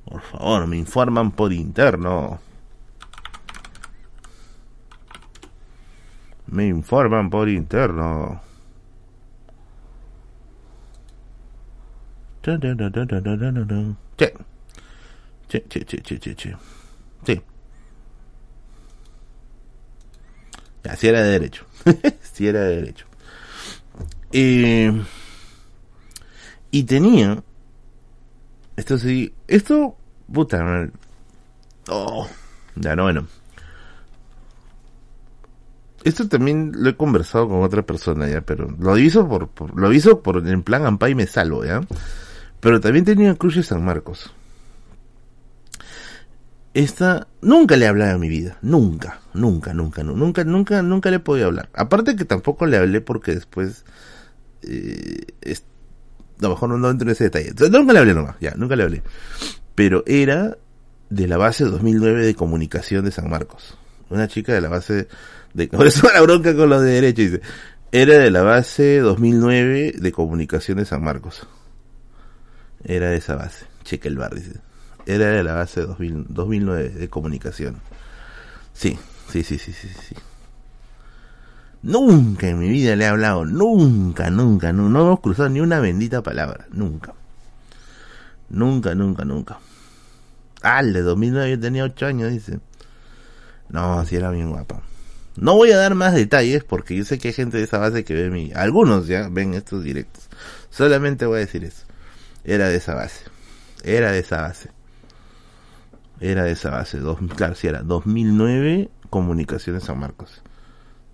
Por 0.06 0.22
favor, 0.22 0.68
me 0.68 0.78
informan 0.78 1.32
por 1.32 1.52
interno. 1.52 2.40
Me 6.52 6.68
informan 6.68 7.30
por 7.30 7.48
interno. 7.48 8.42
Che. 14.18 14.34
Che, 15.48 15.64
che, 15.68 15.86
che, 15.86 16.02
che, 16.02 16.36
che. 16.36 16.58
Sí. 17.24 17.42
Ya, 20.84 20.96
si 20.96 21.08
era 21.08 21.22
de 21.22 21.30
derecho. 21.30 21.66
si 22.22 22.48
era 22.48 22.62
de 22.62 22.76
derecho. 22.76 23.06
Y 26.72 26.84
tenía. 26.84 27.44
Esto 28.76 28.98
sí. 28.98 29.34
Esto. 29.48 29.96
Puta. 30.32 30.90
Oh. 31.90 32.28
Ya 32.76 32.96
no, 32.96 33.04
bueno. 33.04 33.28
Esto 36.04 36.28
también 36.28 36.72
lo 36.76 36.90
he 36.90 36.96
conversado 36.96 37.48
con 37.48 37.62
otra 37.62 37.84
persona 37.84 38.28
ya, 38.28 38.42
pero 38.42 38.76
lo 38.80 38.92
aviso 38.92 39.28
por, 39.28 39.50
lo 39.78 39.88
aviso 39.88 40.22
por 40.22 40.48
en 40.48 40.64
plan 40.64 40.86
Ampay 40.86 41.16
me 41.16 41.28
salvo, 41.28 41.64
ya. 41.64 41.82
Pero 42.60 42.80
también 42.80 43.06
tenía 43.06 43.36
Cruz 43.36 43.56
de 43.56 43.64
San 43.64 43.84
Marcos. 43.84 44.32
Esta 46.74 47.28
nunca 47.42 47.76
le 47.76 47.86
he 47.86 47.90
en 47.90 48.20
mi 48.20 48.30
vida, 48.30 48.58
nunca, 48.62 49.20
nunca, 49.34 49.74
nunca, 49.74 50.04
nunca, 50.04 50.44
nunca, 50.46 50.82
nunca 50.82 51.10
le 51.10 51.18
he 51.18 51.20
podido 51.20 51.48
hablar. 51.48 51.70
Aparte 51.74 52.16
que 52.16 52.24
tampoco 52.24 52.66
le 52.66 52.78
hablé 52.78 53.02
porque 53.02 53.34
después 53.34 53.84
eh, 54.62 55.26
es, 55.42 55.66
a 56.40 56.44
lo 56.44 56.50
mejor 56.52 56.70
no, 56.70 56.90
entro 56.90 57.08
en 57.08 57.12
ese 57.12 57.26
detalle. 57.26 57.54
nunca 57.70 57.92
le 57.92 58.00
hablé 58.00 58.14
nomás, 58.14 58.38
ya, 58.40 58.54
nunca 58.56 58.78
le 58.78 58.84
hablé. 58.84 59.04
Pero 59.76 60.04
era 60.08 60.58
de 61.10 61.28
la 61.28 61.38
base 61.38 61.66
2009 61.66 62.26
de 62.26 62.36
comunicación 62.36 63.04
de 63.04 63.12
San 63.12 63.30
Marcos. 63.30 63.78
Una 64.10 64.30
chica 64.30 64.54
de 64.54 64.62
la 64.62 64.70
base 64.70 65.10
de, 65.54 65.68
por 65.70 65.88
eso 65.88 66.08
la 66.14 66.22
bronca 66.22 66.56
con 66.56 66.70
los 66.70 66.82
de 66.82 66.92
derecho, 66.92 67.22
dice. 67.22 67.42
Era 67.92 68.20
de 68.20 68.32
la 68.32 68.42
base 68.42 69.00
2009 69.00 69.96
de 69.98 70.12
comunicación 70.12 70.78
de 70.78 70.86
San 70.86 71.04
Marcos. 71.04 71.46
Era 72.84 73.10
de 73.10 73.18
esa 73.18 73.36
base. 73.36 73.66
Cheque 73.84 74.08
el 74.08 74.18
bar, 74.18 74.34
dice. 74.34 74.60
Era 75.06 75.28
de 75.28 75.44
la 75.44 75.54
base 75.54 75.82
2000, 75.82 76.28
2009 76.30 76.90
de 76.90 77.10
comunicación. 77.10 77.76
Sí, 78.74 78.98
sí, 79.30 79.44
sí, 79.44 79.58
sí, 79.58 79.74
sí, 79.74 79.90
sí. 79.90 80.16
Nunca 81.84 82.48
en 82.48 82.60
mi 82.60 82.70
vida 82.70 82.96
le 82.96 83.06
he 83.06 83.08
hablado, 83.08 83.44
nunca, 83.44 84.30
nunca, 84.30 84.72
no, 84.72 84.88
no 84.88 85.02
hemos 85.02 85.20
cruzado 85.20 85.50
ni 85.50 85.60
una 85.62 85.80
bendita 85.80 86.22
palabra, 86.22 86.68
nunca. 86.72 87.14
Nunca, 88.50 88.94
nunca, 88.94 89.26
nunca. 89.26 89.60
Ah, 90.62 90.84
de 90.84 91.02
2009 91.02 91.50
yo 91.52 91.60
tenía 91.60 91.84
8 91.84 92.06
años, 92.06 92.32
dice. 92.32 92.60
No, 93.70 94.00
así 94.00 94.16
era 94.16 94.30
bien 94.30 94.52
guapa. 94.52 94.82
No 95.38 95.56
voy 95.56 95.72
a 95.72 95.78
dar 95.78 95.96
más 95.96 96.14
detalles 96.14 96.64
porque 96.64 96.96
yo 96.96 97.06
sé 97.06 97.18
que 97.18 97.30
hay 97.30 97.34
gente 97.34 97.58
de 97.58 97.64
esa 97.64 97.78
base 97.78 98.04
que 98.04 98.14
ve 98.14 98.30
mi... 98.30 98.52
Algunos 98.54 99.08
ya 99.08 99.30
ven 99.30 99.54
estos 99.54 99.84
directos. 99.84 100.30
Solamente 100.70 101.26
voy 101.26 101.38
a 101.38 101.40
decir 101.40 101.64
eso. 101.64 101.86
Era 102.44 102.68
de 102.70 102.78
esa 102.78 102.96
base. 102.96 103.26
Era 103.84 104.12
de 104.12 104.20
esa 104.20 104.42
base. 104.42 104.70
Era 106.20 106.44
de 106.44 106.52
esa 106.52 106.70
base. 106.70 107.00
Dos, 107.00 107.20
claro, 107.36 107.56
sí 107.56 107.68
era. 107.68 107.82
2009, 107.82 108.90
Comunicaciones 109.10 109.84
San 109.84 110.00
Marcos. 110.00 110.42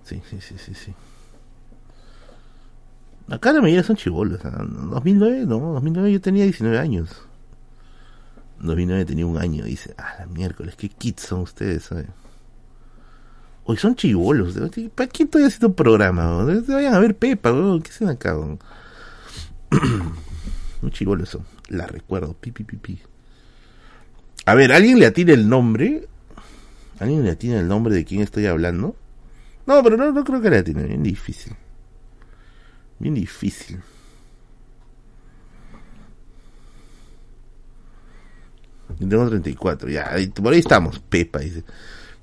Sí, 0.03 0.21
sí, 0.29 0.39
sí, 0.41 0.55
sí, 0.57 0.73
sí. 0.73 0.93
Acá 3.29 3.51
la 3.51 3.61
mayoría 3.61 3.83
son 3.83 3.97
chivolos. 3.97 4.39
2009, 4.43 5.45
no, 5.45 5.73
2009 5.73 6.11
yo 6.11 6.21
tenía 6.21 6.43
19 6.43 6.79
años. 6.79 7.09
2009 8.59 9.05
tenía 9.05 9.25
un 9.25 9.37
año. 9.37 9.65
Dice, 9.65 9.93
ah, 9.97 10.15
la 10.19 10.25
miércoles, 10.27 10.75
qué 10.75 10.89
kids 10.89 11.23
son 11.23 11.41
ustedes, 11.41 11.89
Hoy 13.69 13.75
son 13.75 13.95
chivolos. 13.95 14.57
¿Para 14.95 15.09
qué 15.09 15.23
estoy 15.23 15.43
haciendo 15.43 15.73
programa? 15.73 16.45
Vayan 16.45 16.93
a 16.93 16.99
ver 16.99 17.17
Pepa, 17.17 17.51
¿qué 17.83 17.91
se 17.91 18.07
acá? 18.07 18.33
Un 18.37 18.57
chivolos 20.91 21.27
son. 21.27 21.45
La 21.67 21.85
recuerdo. 21.85 22.33
Pi, 22.33 22.51
pi. 22.51 23.01
A 24.45 24.55
ver, 24.55 24.71
¿alguien 24.71 24.99
le 24.99 25.05
atina 25.05 25.33
el 25.33 25.49
nombre? 25.49 26.07
¿Alguien 26.99 27.25
le 27.25 27.31
atina 27.31 27.59
el 27.59 27.67
nombre 27.67 27.93
de 27.93 28.05
quién 28.05 28.21
estoy 28.21 28.45
hablando? 28.45 28.95
No, 29.65 29.83
pero 29.83 29.97
no, 29.97 30.13
no 30.13 30.23
creo 30.23 30.39
que 30.41 30.49
le 30.49 30.59
atine. 30.59 30.83
Bien 30.83 31.03
difícil. 31.03 31.53
Bien 32.99 33.15
difícil. 33.15 33.81
Tengo 38.97 39.27
34, 39.27 39.89
ya, 39.89 40.15
por 40.41 40.53
ahí 40.53 40.59
estamos, 40.59 40.99
Pepa 40.99 41.39
dice. 41.39 41.65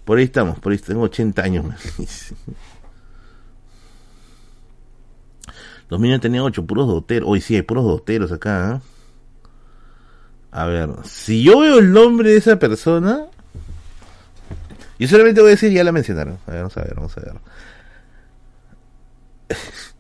Por 0.05 0.19
ahí 0.19 0.25
estamos, 0.25 0.59
por 0.59 0.73
ahí 0.73 0.79
tengo 0.79 1.03
80 1.03 1.43
años. 1.43 1.65
2000 5.89 6.21
tenía 6.21 6.43
8, 6.43 6.67
puros 6.67 6.87
doteros. 6.87 7.29
Hoy 7.29 7.41
sí, 7.41 7.57
hay 7.57 7.63
puros 7.63 7.85
doteros 7.85 8.33
acá. 8.33 8.77
¿eh? 8.77 8.81
A 10.51 10.67
ver, 10.67 10.91
si 11.05 11.43
yo 11.43 11.61
veo 11.61 11.79
el 11.79 11.93
nombre 11.93 12.31
de 12.31 12.37
esa 12.37 12.59
persona, 12.59 13.27
yo 14.99 15.09
solamente 15.09 15.41
voy 15.41 15.49
a 15.49 15.53
decir, 15.53 15.73
ya 15.73 15.85
la 15.85 15.93
mencionaron. 15.93 16.39
A 16.47 16.51
ver, 16.51 16.61
vamos 16.61 16.77
a 16.77 16.83
ver, 16.83 16.95
vamos 16.95 17.17
a 17.17 17.21
ver. 17.21 17.35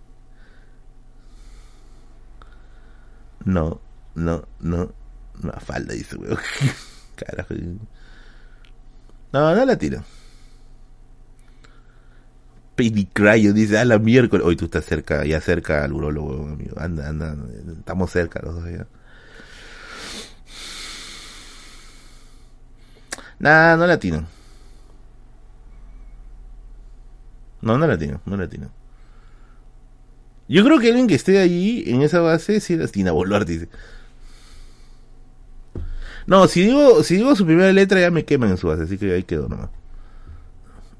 No, 3.45 3.79
no, 4.15 4.49
no. 4.61 4.95
No 5.43 5.53
falta, 5.61 5.93
dice, 5.93 6.17
weón. 6.17 6.39
Carajo. 7.17 7.55
No, 9.35 9.53
no 9.53 9.65
la 9.65 9.77
tiro. 9.77 10.05
Cryo 12.77 13.53
dice, 13.53 13.79
a 13.79 13.85
la 13.85 13.99
miércoles. 13.99 14.47
Hoy 14.47 14.55
tú 14.55 14.67
estás 14.67 14.85
cerca, 14.85 15.25
ya 15.25 15.41
cerca 15.41 15.83
al 15.83 15.93
urólogo, 15.93 16.35
amigo. 16.47 16.79
Anda, 16.79 17.09
anda, 17.09 17.37
estamos 17.77 18.13
cerca 18.13 18.41
los 18.45 18.55
dos 18.55 18.71
ya. 18.71 18.87
Nah, 23.41 23.77
no 23.77 23.89
la 23.89 23.99
tiro. 23.99 24.25
No, 27.61 27.77
no 27.77 27.89
la 27.89 27.99
tiro, 27.99 28.21
no 28.27 28.37
la 28.37 28.49
tiro. 28.49 28.71
Yo 30.47 30.65
creo 30.65 30.79
que 30.79 30.89
alguien 30.89 31.09
que 31.09 31.15
esté 31.17 31.41
allí 31.41 31.83
en 31.89 32.03
esa 32.03 32.21
base 32.21 32.61
sí 32.61 32.77
la 32.77 32.87
Tina 32.87 33.11
Boluarte, 33.11 33.53
dice. 33.53 33.69
No, 36.27 36.49
si 36.49 36.63
digo, 36.63 37.03
si 37.03 37.17
digo 37.17 37.37
su 37.37 37.45
primera 37.45 37.73
letra 37.73 38.01
ya 38.01 38.11
me 38.11 38.25
queman 38.25 38.51
en 38.51 38.57
su 38.57 38.69
base, 38.69 38.85
así 38.85 38.97
que 38.99 39.13
ahí 39.13 39.23
quedó 39.25 39.49
nomás. 39.49 39.69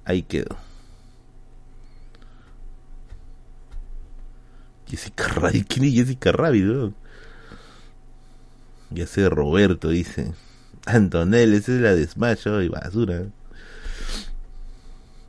Ahí 0.05 0.23
quedó. 0.23 0.57
Jessica 4.87 5.29
Rabbit, 5.29 5.67
¿quién 5.67 5.87
es 5.87 5.95
Jessica 5.95 6.33
Rabbit? 6.33 6.93
Ya 8.91 9.07
sé, 9.07 9.29
Roberto 9.29 9.89
dice. 9.89 10.33
Antonel, 10.87 11.55
esa 11.55 11.73
es 11.73 11.81
la 11.81 11.95
de 11.95 12.07
Smash 12.07 12.47
y 12.63 12.69
basura. 12.69 13.25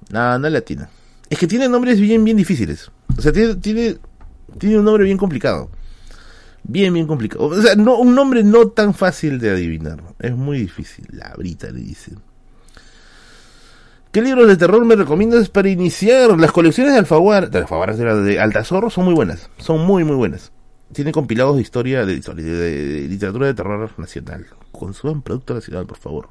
No, 0.09 0.39
no 0.39 0.49
latina. 0.49 0.89
Es 1.29 1.39
que 1.39 1.47
tiene 1.47 1.69
nombres 1.69 1.99
bien, 1.99 2.23
bien 2.23 2.37
difíciles. 2.37 2.91
O 3.17 3.21
sea, 3.21 3.31
tiene, 3.31 3.55
tiene 3.55 4.77
un 4.77 4.85
nombre 4.85 5.05
bien 5.05 5.17
complicado. 5.17 5.69
Bien, 6.67 6.91
bien 6.93 7.05
complicado. 7.05 7.45
O 7.45 7.61
sea, 7.61 7.75
no, 7.75 7.97
un 7.99 8.15
nombre 8.15 8.43
no 8.43 8.69
tan 8.69 8.93
fácil 8.93 9.39
de 9.39 9.51
adivinar. 9.51 10.01
Es 10.19 10.35
muy 10.35 10.57
difícil. 10.57 11.05
La 11.11 11.33
brita 11.37 11.69
le 11.69 11.81
dice. 11.81 12.13
¿Qué 14.11 14.21
libros 14.21 14.47
de 14.47 14.57
terror 14.57 14.83
me 14.83 14.95
recomiendas 14.95 15.49
para 15.49 15.69
iniciar? 15.69 16.37
Las 16.39 16.51
colecciones 16.51 16.93
de 16.93 16.99
Alfaguara, 16.99 17.47
de 17.47 17.59
Alfaguara 17.59 17.93
de 17.95 18.39
Altazorro 18.39 18.89
son 18.89 19.05
muy 19.05 19.13
buenas. 19.13 19.49
Son 19.57 19.85
muy, 19.85 20.03
muy 20.03 20.15
buenas. 20.15 20.51
Tiene 20.91 21.11
compilados 21.11 21.55
de 21.55 21.61
historia, 21.61 22.05
de, 22.05 22.15
literatura 23.09 23.47
de 23.47 23.53
terror 23.53 23.91
nacional. 23.97 24.47
consuman 24.71 25.21
producto 25.21 25.53
nacional, 25.53 25.85
por 25.85 25.97
favor. 25.97 26.29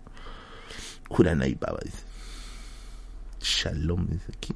Uranai 1.11 1.55
Baba 1.55 1.79
dice. 1.85 2.03
Shalom 3.41 4.07
dice 4.09 4.33
aquí. 4.37 4.55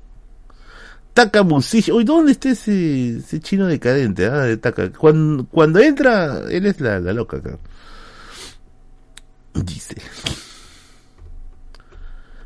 Taka 1.18 1.42
Musishi. 1.42 1.90
Uy, 1.90 2.04
¿dónde 2.04 2.30
está 2.30 2.50
ese, 2.50 3.16
ese 3.16 3.40
chino 3.40 3.66
decadente? 3.66 4.26
Ah, 4.26 4.44
de 4.44 4.56
Taka. 4.56 4.92
Cuando, 4.92 5.46
cuando 5.46 5.80
entra, 5.80 6.44
él 6.48 6.64
es 6.64 6.80
la, 6.80 7.00
la 7.00 7.12
loca 7.12 7.38
acá. 7.38 7.58
Dice. 9.52 9.96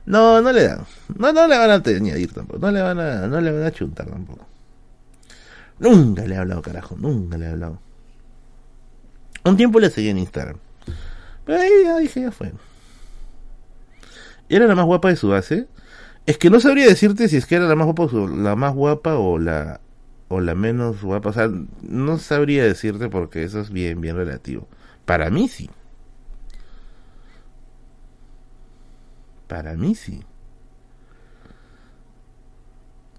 No, 0.06 0.40
no 0.40 0.50
le 0.52 0.62
dan. 0.62 0.86
No, 1.18 1.34
no 1.34 1.46
le 1.46 1.58
van 1.58 1.70
a 1.70 1.74
añadir 1.74 2.32
tampoco. 2.32 2.60
No 2.60 2.70
le 2.70 2.80
van 2.80 2.98
a, 2.98 3.26
no 3.26 3.42
le 3.42 3.52
van 3.52 3.62
a 3.64 3.72
chuntar 3.72 4.06
tampoco. 4.06 4.46
Nunca 5.78 6.24
le 6.24 6.34
he 6.34 6.38
hablado, 6.38 6.62
carajo. 6.62 6.96
Nunca 6.98 7.36
le 7.36 7.44
he 7.44 7.50
hablado. 7.50 7.78
Un 9.44 9.54
tiempo 9.58 9.80
le 9.80 9.90
seguí 9.90 10.08
en 10.08 10.16
Instagram. 10.16 10.56
Pero 11.44 11.60
ahí 11.60 11.70
ya 11.84 11.98
dije, 11.98 12.22
ya 12.22 12.30
fue. 12.30 12.54
Era 14.48 14.66
la 14.66 14.74
más 14.74 14.86
guapa 14.86 15.10
de 15.10 15.16
su 15.16 15.28
base. 15.28 15.66
Es 16.26 16.38
que 16.38 16.50
no 16.50 16.60
sabría 16.60 16.86
decirte 16.86 17.28
si 17.28 17.36
es 17.36 17.46
que 17.46 17.56
era 17.56 17.66
la 17.66 17.74
más 17.74 17.86
guapa, 17.86 18.06
la 18.36 18.56
más 18.56 18.74
guapa 18.74 19.16
o 19.16 19.38
la 19.38 19.80
o 20.28 20.40
menos 20.40 21.02
guapa. 21.02 21.30
O 21.30 21.32
sea, 21.32 21.50
no 21.82 22.18
sabría 22.18 22.64
decirte 22.64 23.08
porque 23.08 23.44
eso 23.44 23.60
es 23.60 23.70
bien, 23.70 24.00
bien 24.00 24.16
relativo. 24.16 24.68
Para 25.04 25.30
mí 25.30 25.48
sí. 25.48 25.70
Para 29.46 29.74
mí 29.74 29.94
sí. 29.94 30.22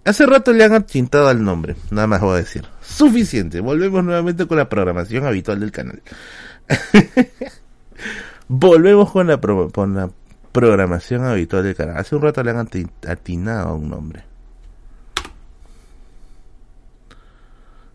Hace 0.05 0.25
rato 0.25 0.51
le 0.51 0.65
han 0.65 0.73
achintado 0.73 1.29
al 1.29 1.43
nombre, 1.43 1.77
nada 1.89 2.07
más 2.07 2.21
voy 2.21 2.33
a 2.33 2.37
decir. 2.37 2.65
Suficiente, 2.81 3.61
volvemos 3.61 4.03
nuevamente 4.03 4.47
con 4.47 4.57
la 4.57 4.67
programación 4.67 5.25
habitual 5.25 5.61
del 5.61 5.71
canal. 5.71 6.01
volvemos 8.49 9.11
con 9.11 9.27
la, 9.27 9.39
la 9.93 10.09
programación 10.53 11.25
habitual 11.25 11.63
del 11.63 11.75
canal. 11.75 11.97
Hace 11.97 12.15
un 12.15 12.21
rato 12.21 12.41
le 12.43 12.51
han 12.51 12.69
atinado 13.07 13.69
a 13.69 13.73
un 13.73 13.89
nombre. 13.89 14.23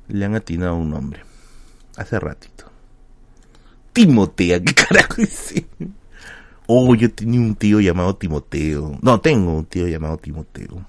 Le 0.08 0.24
han 0.24 0.34
atinado 0.34 0.72
a 0.72 0.78
un 0.78 0.90
nombre. 0.90 1.22
Hace 1.96 2.18
ratito. 2.20 2.66
Timotea, 3.92 4.60
¿qué 4.62 4.74
carajo 4.74 5.14
dice? 5.16 5.66
Oh, 6.66 6.94
yo 6.94 7.10
tenía 7.10 7.40
un 7.40 7.54
tío 7.54 7.80
llamado 7.80 8.16
Timoteo. 8.16 8.98
No, 9.00 9.20
tengo 9.20 9.54
un 9.54 9.64
tío 9.64 9.88
llamado 9.88 10.18
Timoteo. 10.18 10.84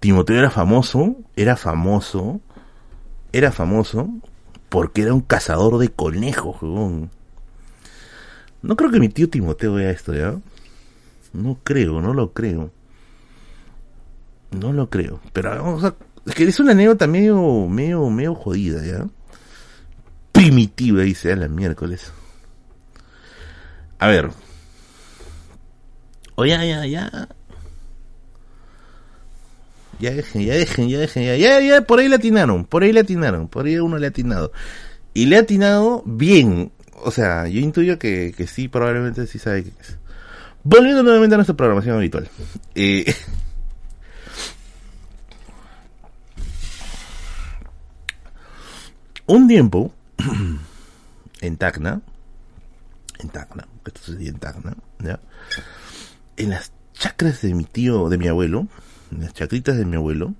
Timoteo 0.00 0.38
era 0.38 0.50
famoso, 0.50 1.16
era 1.36 1.56
famoso, 1.56 2.40
era 3.32 3.52
famoso 3.52 4.08
porque 4.68 5.02
era 5.02 5.14
un 5.14 5.20
cazador 5.20 5.78
de 5.78 5.88
conejos, 5.90 6.56
No 8.62 8.76
creo 8.76 8.90
que 8.90 9.00
mi 9.00 9.08
tío 9.08 9.28
Timoteo 9.28 9.74
vea 9.74 9.90
esto, 9.90 10.14
¿ya? 10.14 10.36
No 11.32 11.58
creo, 11.62 12.00
no 12.00 12.14
lo 12.14 12.32
creo. 12.32 12.70
No 14.50 14.72
lo 14.72 14.88
creo. 14.90 15.20
Pero, 15.32 15.74
o 15.74 15.80
sea, 15.80 15.94
es 16.26 16.34
que 16.34 16.44
es 16.44 16.60
una 16.60 16.72
anécdota 16.72 17.06
medio, 17.06 17.66
medio, 17.68 18.08
medio 18.10 18.34
jodida, 18.34 18.84
¿ya? 18.84 19.06
Primitiva, 20.32 21.02
dice, 21.02 21.32
a 21.32 21.36
miércoles. 21.48 22.12
A 23.98 24.08
ver. 24.08 24.30
Oye, 26.34 26.50
ya, 26.50 26.86
ya. 26.86 27.28
Ya 29.98 30.12
dejen, 30.12 30.42
ya 30.42 30.54
dejen, 30.54 30.88
ya 30.88 30.98
dejen, 31.00 31.24
ya, 31.24 31.36
ya, 31.36 31.60
ya, 31.60 31.82
por 31.82 31.98
ahí 31.98 32.08
le 32.08 32.14
atinaron, 32.14 32.64
por 32.64 32.84
ahí 32.84 32.92
le 32.92 33.00
atinaron, 33.00 33.48
por 33.48 33.66
ahí 33.66 33.78
uno 33.78 33.98
le 33.98 34.06
ha 34.06 34.10
atinado. 34.10 34.52
Y 35.12 35.26
le 35.26 35.36
ha 35.36 35.40
atinado 35.40 36.04
bien, 36.06 36.70
o 37.04 37.10
sea, 37.10 37.48
yo 37.48 37.60
intuyo 37.60 37.98
que, 37.98 38.34
que 38.36 38.46
sí, 38.46 38.68
probablemente 38.68 39.26
sí 39.26 39.38
sabe 39.38 39.64
qué 39.64 39.72
es. 39.80 39.98
Volviendo 40.64 41.02
nuevamente 41.02 41.34
a 41.34 41.38
nuestra 41.38 41.56
programación 41.56 41.96
habitual. 41.96 42.28
Eh, 42.74 43.14
un 49.26 49.48
tiempo, 49.48 49.92
en 51.40 51.56
Tacna, 51.56 52.02
en 53.18 53.28
Tacna, 53.30 53.66
esto 53.86 54.00
sucedía 54.02 54.30
en 54.30 54.38
Tacna, 54.38 54.76
¿ya? 55.00 55.20
En 56.36 56.50
las 56.50 56.72
chacras 56.92 57.42
de 57.42 57.54
mi 57.54 57.64
tío, 57.64 58.08
de 58.08 58.18
mi 58.18 58.28
abuelo, 58.28 58.68
las 59.10 59.32
chacritas 59.32 59.76
de 59.76 59.84
mi 59.84 59.96
abuelo, 59.96 60.34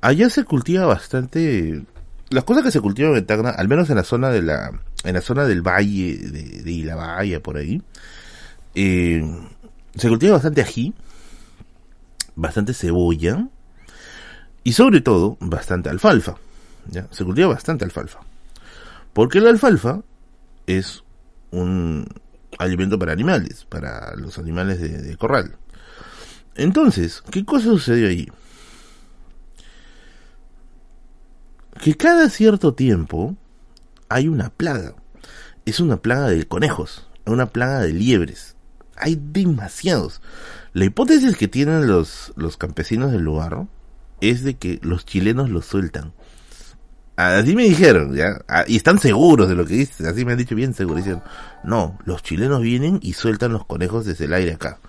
allá 0.00 0.30
se 0.30 0.44
cultiva 0.44 0.86
bastante 0.86 1.84
las 2.30 2.44
cosas 2.44 2.62
que 2.62 2.70
se 2.70 2.80
cultivan 2.80 3.16
en 3.16 3.26
Tacna, 3.26 3.50
al 3.50 3.68
menos 3.68 3.90
en 3.90 3.96
la 3.96 4.04
zona 4.04 4.30
de 4.30 4.42
la 4.42 4.72
en 5.04 5.14
la 5.14 5.20
zona 5.20 5.44
del 5.44 5.62
valle 5.62 6.16
de, 6.16 6.62
de 6.62 6.84
la 6.84 6.96
Bahía 6.96 7.40
por 7.40 7.56
ahí, 7.56 7.82
eh, 8.74 9.22
se 9.94 10.08
cultiva 10.08 10.34
bastante 10.34 10.62
ají, 10.62 10.94
bastante 12.36 12.74
cebolla 12.74 13.48
y 14.62 14.72
sobre 14.72 15.00
todo 15.00 15.36
bastante 15.40 15.88
alfalfa. 15.88 16.36
¿ya? 16.90 17.08
Se 17.10 17.24
cultiva 17.24 17.48
bastante 17.48 17.84
alfalfa. 17.84 18.20
Porque 19.12 19.40
la 19.40 19.50
alfalfa 19.50 20.00
es 20.66 21.02
un 21.50 22.06
alimento 22.58 22.98
para 22.98 23.12
animales, 23.12 23.64
para 23.68 24.14
los 24.16 24.38
animales 24.38 24.80
de 24.80 25.16
corral. 25.16 25.56
Entonces, 26.54 27.22
¿qué 27.30 27.44
cosa 27.44 27.66
sucedió 27.66 28.08
ahí? 28.08 28.28
Que 31.82 31.96
cada 31.96 32.28
cierto 32.28 32.74
tiempo 32.74 33.36
hay 34.10 34.28
una 34.28 34.50
plaga. 34.50 34.94
Es 35.64 35.80
una 35.80 36.02
plaga 36.02 36.28
de 36.28 36.46
conejos, 36.46 37.08
una 37.24 37.46
plaga 37.46 37.80
de 37.80 37.92
liebres. 37.94 38.56
Hay 38.96 39.18
demasiados. 39.18 40.20
La 40.74 40.84
hipótesis 40.84 41.36
que 41.36 41.48
tienen 41.48 41.86
los, 41.86 42.32
los 42.36 42.58
campesinos 42.58 43.12
del 43.12 43.22
lugar 43.22 43.66
es 44.20 44.42
de 44.44 44.54
que 44.54 44.78
los 44.82 45.06
chilenos 45.06 45.48
los 45.48 45.64
sueltan. 45.64 46.12
Así 47.16 47.54
me 47.54 47.64
dijeron, 47.64 48.14
¿ya? 48.14 48.42
Ah, 48.48 48.64
y 48.66 48.76
están 48.76 48.98
seguros 48.98 49.48
de 49.48 49.54
lo 49.54 49.66
que 49.66 49.74
dicen, 49.74 50.06
así 50.06 50.24
me 50.24 50.32
han 50.32 50.38
dicho 50.38 50.54
bien 50.54 50.74
seguros. 50.74 51.04
Dicen, 51.04 51.22
no, 51.64 51.98
los 52.04 52.22
chilenos 52.22 52.62
vienen 52.62 52.98
y 53.02 53.12
sueltan 53.12 53.52
los 53.52 53.66
conejos 53.66 54.06
desde 54.06 54.24
el 54.24 54.34
aire 54.34 54.54
acá. 54.54 54.80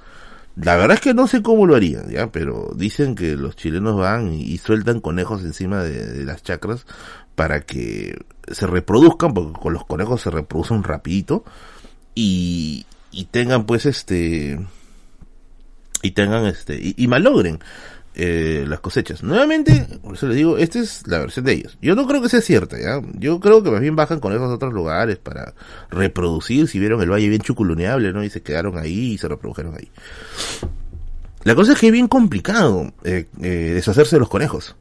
La 0.55 0.75
verdad 0.75 0.95
es 0.95 1.01
que 1.01 1.13
no 1.13 1.27
sé 1.27 1.41
cómo 1.41 1.65
lo 1.65 1.75
harían, 1.75 2.09
ya, 2.09 2.31
pero 2.31 2.71
dicen 2.75 3.15
que 3.15 3.35
los 3.35 3.55
chilenos 3.55 3.97
van 3.97 4.33
y, 4.33 4.57
sueltan 4.57 4.99
conejos 4.99 5.43
encima 5.43 5.81
de, 5.81 6.25
las 6.25 6.43
chacras 6.43 6.85
para 7.35 7.61
que 7.61 8.17
se 8.49 8.67
reproduzcan, 8.67 9.33
porque 9.33 9.57
con 9.59 9.73
los 9.73 9.85
conejos 9.85 10.21
se 10.21 10.29
reproducen 10.29 10.83
rapidito 10.83 11.45
y, 12.15 12.85
y 13.11 13.25
tengan 13.25 13.65
pues 13.65 13.85
este 13.85 14.59
y 16.03 16.11
tengan 16.11 16.45
este 16.45 16.75
y, 16.75 16.95
y 16.97 17.07
malogren 17.07 17.59
eh, 18.13 18.65
las 18.67 18.79
cosechas. 18.81 19.23
Nuevamente, 19.23 19.87
por 20.01 20.15
eso 20.15 20.27
les 20.27 20.35
digo, 20.35 20.57
esta 20.57 20.79
es 20.79 21.07
la 21.07 21.19
versión 21.19 21.45
de 21.45 21.53
ellos. 21.53 21.77
Yo 21.81 21.95
no 21.95 22.05
creo 22.07 22.21
que 22.21 22.29
sea 22.29 22.41
cierta, 22.41 22.77
¿ya? 22.79 23.01
Yo 23.17 23.39
creo 23.39 23.63
que 23.63 23.71
más 23.71 23.81
bien 23.81 23.95
bajan 23.95 24.19
con 24.19 24.33
esos 24.33 24.51
otros 24.51 24.73
lugares 24.73 25.17
para 25.17 25.53
reproducir, 25.89 26.67
si 26.67 26.79
vieron 26.79 27.01
el 27.01 27.09
valle 27.09 27.29
bien 27.29 27.41
chuculuneable, 27.41 28.11
¿no? 28.11 28.23
Y 28.23 28.29
se 28.29 28.41
quedaron 28.41 28.77
ahí 28.77 29.13
y 29.13 29.17
se 29.17 29.27
reprodujeron 29.27 29.75
ahí. 29.75 29.89
La 31.43 31.55
cosa 31.55 31.73
es 31.73 31.79
que 31.79 31.87
es 31.87 31.93
bien 31.93 32.07
complicado 32.07 32.91
eh, 33.03 33.27
eh, 33.41 33.71
deshacerse 33.73 34.17
de 34.17 34.19
los 34.19 34.29
conejos. 34.29 34.75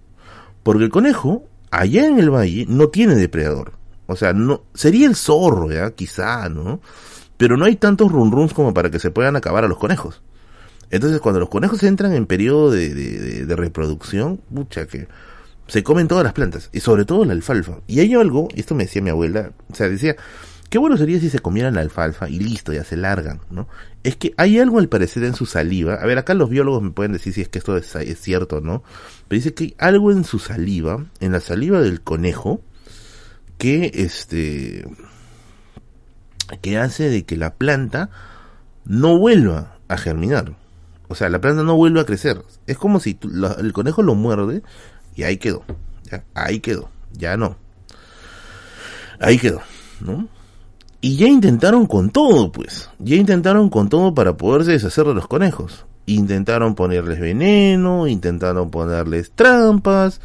Porque 0.62 0.84
el 0.84 0.90
conejo, 0.90 1.44
allá 1.70 2.06
en 2.06 2.18
el 2.18 2.30
valle, 2.30 2.66
no 2.68 2.88
tiene 2.88 3.14
depredador. 3.14 3.72
O 4.06 4.16
sea, 4.16 4.32
no, 4.32 4.64
sería 4.74 5.06
el 5.06 5.14
zorro, 5.14 5.70
¿ya? 5.70 5.92
Quizá, 5.92 6.48
¿no? 6.48 6.80
Pero 7.36 7.56
no 7.56 7.64
hay 7.64 7.76
tantos 7.76 8.10
run 8.10 8.48
como 8.48 8.74
para 8.74 8.90
que 8.90 8.98
se 8.98 9.10
puedan 9.10 9.36
acabar 9.36 9.64
a 9.64 9.68
los 9.68 9.78
conejos. 9.78 10.20
Entonces, 10.90 11.20
cuando 11.20 11.40
los 11.40 11.48
conejos 11.48 11.82
entran 11.82 12.12
en 12.12 12.26
periodo 12.26 12.70
de, 12.70 13.44
reproducción, 13.56 14.40
mucha 14.50 14.86
que 14.86 15.08
se 15.66 15.84
comen 15.84 16.08
todas 16.08 16.24
las 16.24 16.32
plantas, 16.32 16.68
y 16.72 16.80
sobre 16.80 17.04
todo 17.04 17.24
la 17.24 17.32
alfalfa. 17.32 17.78
Y 17.86 18.00
hay 18.00 18.14
algo, 18.14 18.48
esto 18.56 18.74
me 18.74 18.84
decía 18.84 19.02
mi 19.02 19.10
abuela, 19.10 19.52
o 19.70 19.74
sea, 19.74 19.88
decía, 19.88 20.16
qué 20.68 20.78
bueno 20.78 20.96
sería 20.96 21.20
si 21.20 21.30
se 21.30 21.38
comieran 21.38 21.74
la 21.74 21.80
alfalfa 21.80 22.28
y 22.28 22.40
listo, 22.40 22.72
ya 22.72 22.82
se 22.82 22.96
largan, 22.96 23.40
¿no? 23.50 23.68
Es 24.02 24.16
que 24.16 24.34
hay 24.36 24.58
algo 24.58 24.80
al 24.80 24.88
parecer 24.88 25.22
en 25.22 25.34
su 25.34 25.46
saliva, 25.46 25.94
a 25.94 26.06
ver, 26.06 26.18
acá 26.18 26.34
los 26.34 26.50
biólogos 26.50 26.82
me 26.82 26.90
pueden 26.90 27.12
decir 27.12 27.32
si 27.32 27.40
es 27.40 27.48
que 27.48 27.58
esto 27.60 27.76
es, 27.76 27.94
es 27.94 28.20
cierto 28.20 28.56
o 28.56 28.60
no, 28.60 28.82
pero 29.28 29.36
dice 29.36 29.54
que 29.54 29.64
hay 29.64 29.74
algo 29.78 30.10
en 30.10 30.24
su 30.24 30.40
saliva, 30.40 31.04
en 31.20 31.30
la 31.30 31.40
saliva 31.40 31.80
del 31.80 32.00
conejo, 32.00 32.62
que 33.58 33.92
este, 33.94 34.84
que 36.62 36.78
hace 36.78 37.10
de 37.10 37.24
que 37.24 37.36
la 37.36 37.54
planta 37.54 38.10
no 38.84 39.18
vuelva 39.18 39.76
a 39.88 39.96
germinar. 39.96 40.56
O 41.10 41.14
sea, 41.14 41.28
la 41.28 41.40
planta 41.40 41.62
no 41.62 41.76
vuelve 41.76 42.00
a 42.00 42.06
crecer. 42.06 42.42
Es 42.66 42.78
como 42.78 43.00
si 43.00 43.18
el 43.58 43.72
conejo 43.72 44.02
lo 44.02 44.14
muerde 44.14 44.62
y 45.14 45.24
ahí 45.24 45.36
quedó. 45.36 45.64
Ahí 46.34 46.60
quedó. 46.60 46.88
Ya 47.12 47.36
no. 47.36 47.56
Ahí 49.18 49.36
quedó. 49.38 49.60
¿No? 50.00 50.28
Y 51.02 51.16
ya 51.16 51.26
intentaron 51.26 51.86
con 51.86 52.10
todo, 52.10 52.52
pues. 52.52 52.88
Ya 52.98 53.16
intentaron 53.16 53.68
con 53.68 53.88
todo 53.88 54.14
para 54.14 54.36
poderse 54.36 54.72
deshacer 54.72 55.04
de 55.06 55.14
los 55.14 55.26
conejos. 55.26 55.84
Intentaron 56.06 56.74
ponerles 56.74 57.20
veneno, 57.20 58.06
intentaron 58.06 58.70
ponerles 58.70 59.32
trampas, 59.32 60.20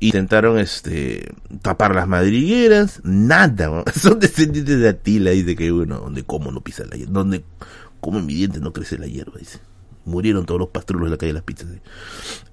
Intentaron 0.00 0.58
este 0.60 1.34
tapar 1.60 1.94
las 1.94 2.06
madrigueras, 2.06 3.00
nada, 3.02 3.82
son 3.96 4.20
descendientes 4.20 4.78
de 4.78 4.88
Atila, 4.88 5.32
dice 5.32 5.56
que 5.56 5.72
uno, 5.72 5.98
donde 5.98 6.22
como 6.22 6.52
no 6.52 6.60
pisa 6.60 6.84
la 6.84 6.96
hierba, 6.96 7.14
donde 7.14 7.44
como 8.00 8.20
mi 8.20 8.34
diente 8.34 8.60
no 8.60 8.72
crece 8.72 8.96
la 8.96 9.06
hierba, 9.06 9.38
dice. 9.38 9.58
Murieron 10.08 10.46
todos 10.46 10.60
los 10.60 10.70
pastrulos 10.70 11.06
en 11.06 11.12
la 11.12 11.18
calle 11.18 11.30
de 11.30 11.34
las 11.34 11.42
pizzas. 11.42 11.68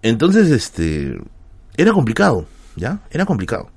Entonces, 0.01 0.49
este, 0.51 1.17
era 1.77 1.93
complicado, 1.93 2.45
¿ya? 2.75 2.99
Era 3.09 3.25
complicado. 3.25 3.69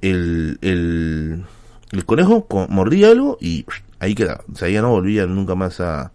El, 0.00 0.58
el, 0.62 1.44
el 1.92 2.04
conejo 2.04 2.46
mordía 2.68 3.10
algo 3.10 3.38
y 3.40 3.66
ahí 3.98 4.14
quedaba. 4.14 4.44
O 4.52 4.56
sea, 4.56 4.68
ya 4.68 4.82
no 4.82 4.90
volvía 4.90 5.26
nunca 5.26 5.54
más 5.54 5.80
a, 5.80 6.12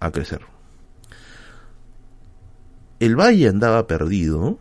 a 0.00 0.10
crecer. 0.10 0.40
El 2.98 3.16
valle 3.16 3.48
andaba 3.48 3.86
perdido 3.86 4.58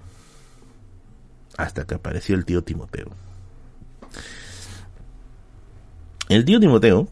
hasta 1.57 1.85
que 1.85 1.95
apareció 1.95 2.35
el 2.35 2.45
tío 2.45 2.63
Timoteo. 2.63 3.09
El 6.29 6.45
tío 6.45 6.59
Timoteo 6.59 7.09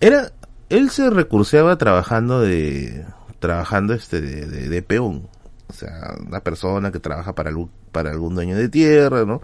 era, 0.00 0.32
él 0.68 0.90
se 0.90 1.08
recurseaba 1.08 1.78
trabajando 1.78 2.40
de, 2.40 3.06
trabajando 3.38 3.94
este 3.94 4.20
de, 4.20 4.82
peón, 4.82 5.28
o 5.68 5.72
sea, 5.72 6.14
una 6.26 6.40
persona 6.40 6.92
que 6.92 7.00
trabaja 7.00 7.34
para 7.34 7.50
algún, 7.50 7.70
para 7.92 8.10
algún 8.10 8.34
dueño 8.34 8.56
de 8.56 8.68
tierra, 8.68 9.24
¿no? 9.24 9.42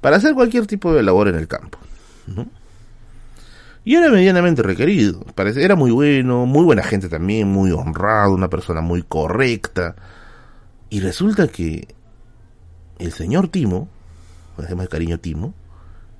Para 0.00 0.16
hacer 0.16 0.34
cualquier 0.34 0.66
tipo 0.66 0.92
de 0.94 1.02
labor 1.02 1.28
en 1.28 1.36
el 1.36 1.48
campo, 1.48 1.78
¿no? 2.26 2.46
Y 3.84 3.94
era 3.94 4.10
medianamente 4.10 4.62
requerido, 4.62 5.20
parece, 5.34 5.64
era 5.64 5.74
muy 5.74 5.90
bueno, 5.90 6.44
muy 6.44 6.64
buena 6.64 6.82
gente 6.82 7.08
también, 7.08 7.48
muy 7.48 7.72
honrado, 7.72 8.34
una 8.34 8.48
persona 8.48 8.82
muy 8.82 9.02
correcta, 9.02 9.96
y 10.90 11.00
resulta 11.00 11.46
que 11.46 11.94
el 12.98 13.12
señor 13.12 13.48
Timo, 13.48 13.88
además 14.58 14.86
de 14.86 14.90
cariño 14.90 15.18
Timo, 15.18 15.54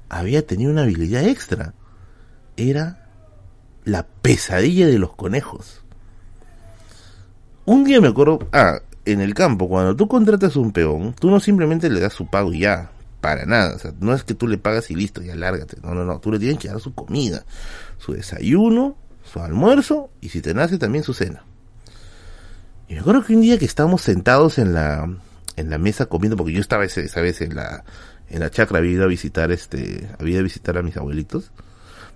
había 0.09 0.47
tenido 0.47 0.71
una 0.71 0.83
habilidad 0.83 1.25
extra. 1.25 1.75
Era 2.57 3.09
la 3.85 4.07
pesadilla 4.07 4.87
de 4.87 4.99
los 4.99 5.15
conejos. 5.15 5.80
Un 7.71 7.85
día 7.85 8.01
me 8.01 8.09
acuerdo, 8.09 8.49
ah, 8.53 8.81
en 9.05 9.21
el 9.21 9.33
campo, 9.33 9.69
cuando 9.69 9.95
tú 9.95 10.09
contratas 10.09 10.57
un 10.57 10.73
peón, 10.73 11.15
tú 11.17 11.31
no 11.31 11.39
simplemente 11.39 11.89
le 11.89 12.01
das 12.01 12.13
su 12.13 12.27
pago 12.27 12.53
y 12.53 12.63
ya, 12.63 12.91
para 13.21 13.47
nada. 13.47 13.77
O 13.77 13.79
sea, 13.79 13.93
no 14.01 14.13
es 14.13 14.25
que 14.25 14.35
tú 14.35 14.49
le 14.49 14.59
pagas 14.59 14.91
y 14.91 14.97
listo, 14.97 15.23
ya 15.23 15.37
lárgate. 15.37 15.77
No, 15.81 15.95
no, 15.95 16.05
no. 16.05 16.19
Tú 16.19 16.33
le 16.33 16.41
tienes 16.41 16.59
que 16.59 16.67
dar 16.67 16.81
su 16.81 16.97
comida, 16.97 17.45
su 17.97 18.13
desayuno, 18.13 18.97
su 19.23 19.39
almuerzo 19.39 20.11
y 20.21 20.31
si 20.31 20.41
te 20.43 20.53
nace 20.53 20.79
también 20.79 21.05
su 21.05 21.15
cena. 21.15 21.45
Y 22.89 22.95
me 22.95 23.01
acuerdo 23.03 23.23
que 23.23 23.37
un 23.37 23.43
día 23.43 23.57
que 23.57 23.67
estábamos 23.67 24.03
sentados 24.03 24.59
en 24.59 24.75
la, 24.75 25.09
en 25.55 25.71
la 25.71 25.79
mesa 25.79 26.07
comiendo, 26.07 26.37
porque 26.37 26.53
yo 26.53 26.61
estaba 26.61 26.85
esa, 26.85 27.03
esa 27.03 27.21
vez 27.21 27.41
en 27.41 27.55
la, 27.55 27.85
en 28.31 28.41
la 28.41 28.51
chacra, 28.51 28.79
había 28.79 28.91
ido 28.91 29.05
a 29.05 29.07
visitar 29.07 29.53
este, 29.53 30.11
había 30.19 30.33
ido 30.33 30.41
a 30.41 30.43
visitar 30.43 30.77
a 30.77 30.83
mis 30.83 30.97
abuelitos. 30.97 31.53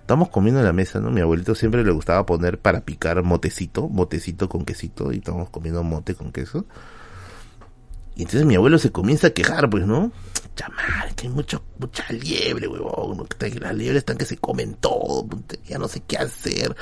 Estábamos 0.05 0.29
comiendo 0.29 0.59
en 0.59 0.67
la 0.67 0.71
mesa, 0.71 0.99
¿no? 0.99 1.09
Mi 1.09 1.21
abuelito 1.21 1.55
siempre 1.55 1.83
le 1.83 1.89
gustaba 1.89 2.27
poner 2.27 2.59
para 2.59 2.81
picar 2.81 3.23
motecito, 3.23 3.89
motecito 3.89 4.47
con 4.47 4.63
quesito, 4.63 5.11
y 5.11 5.17
estábamos 5.17 5.49
comiendo 5.49 5.81
mote 5.81 6.13
con 6.13 6.31
queso. 6.31 6.67
Y 8.15 8.21
entonces 8.21 8.45
mi 8.45 8.53
abuelo 8.53 8.77
se 8.77 8.91
comienza 8.91 9.25
a 9.25 9.29
quejar, 9.31 9.67
pues, 9.67 9.87
¿no? 9.87 10.11
Chamar, 10.55 11.15
que 11.15 11.25
hay 11.25 11.33
mucho, 11.33 11.63
mucha 11.79 12.05
liebre, 12.13 12.67
huevón. 12.67 13.27
Las 13.59 13.75
liebres 13.75 14.01
están 14.01 14.19
que 14.19 14.25
se 14.25 14.37
comen 14.37 14.75
todo. 14.75 15.27
Ya 15.65 15.79
no 15.79 15.87
sé 15.87 16.03
qué 16.05 16.17
hacer. 16.17 16.75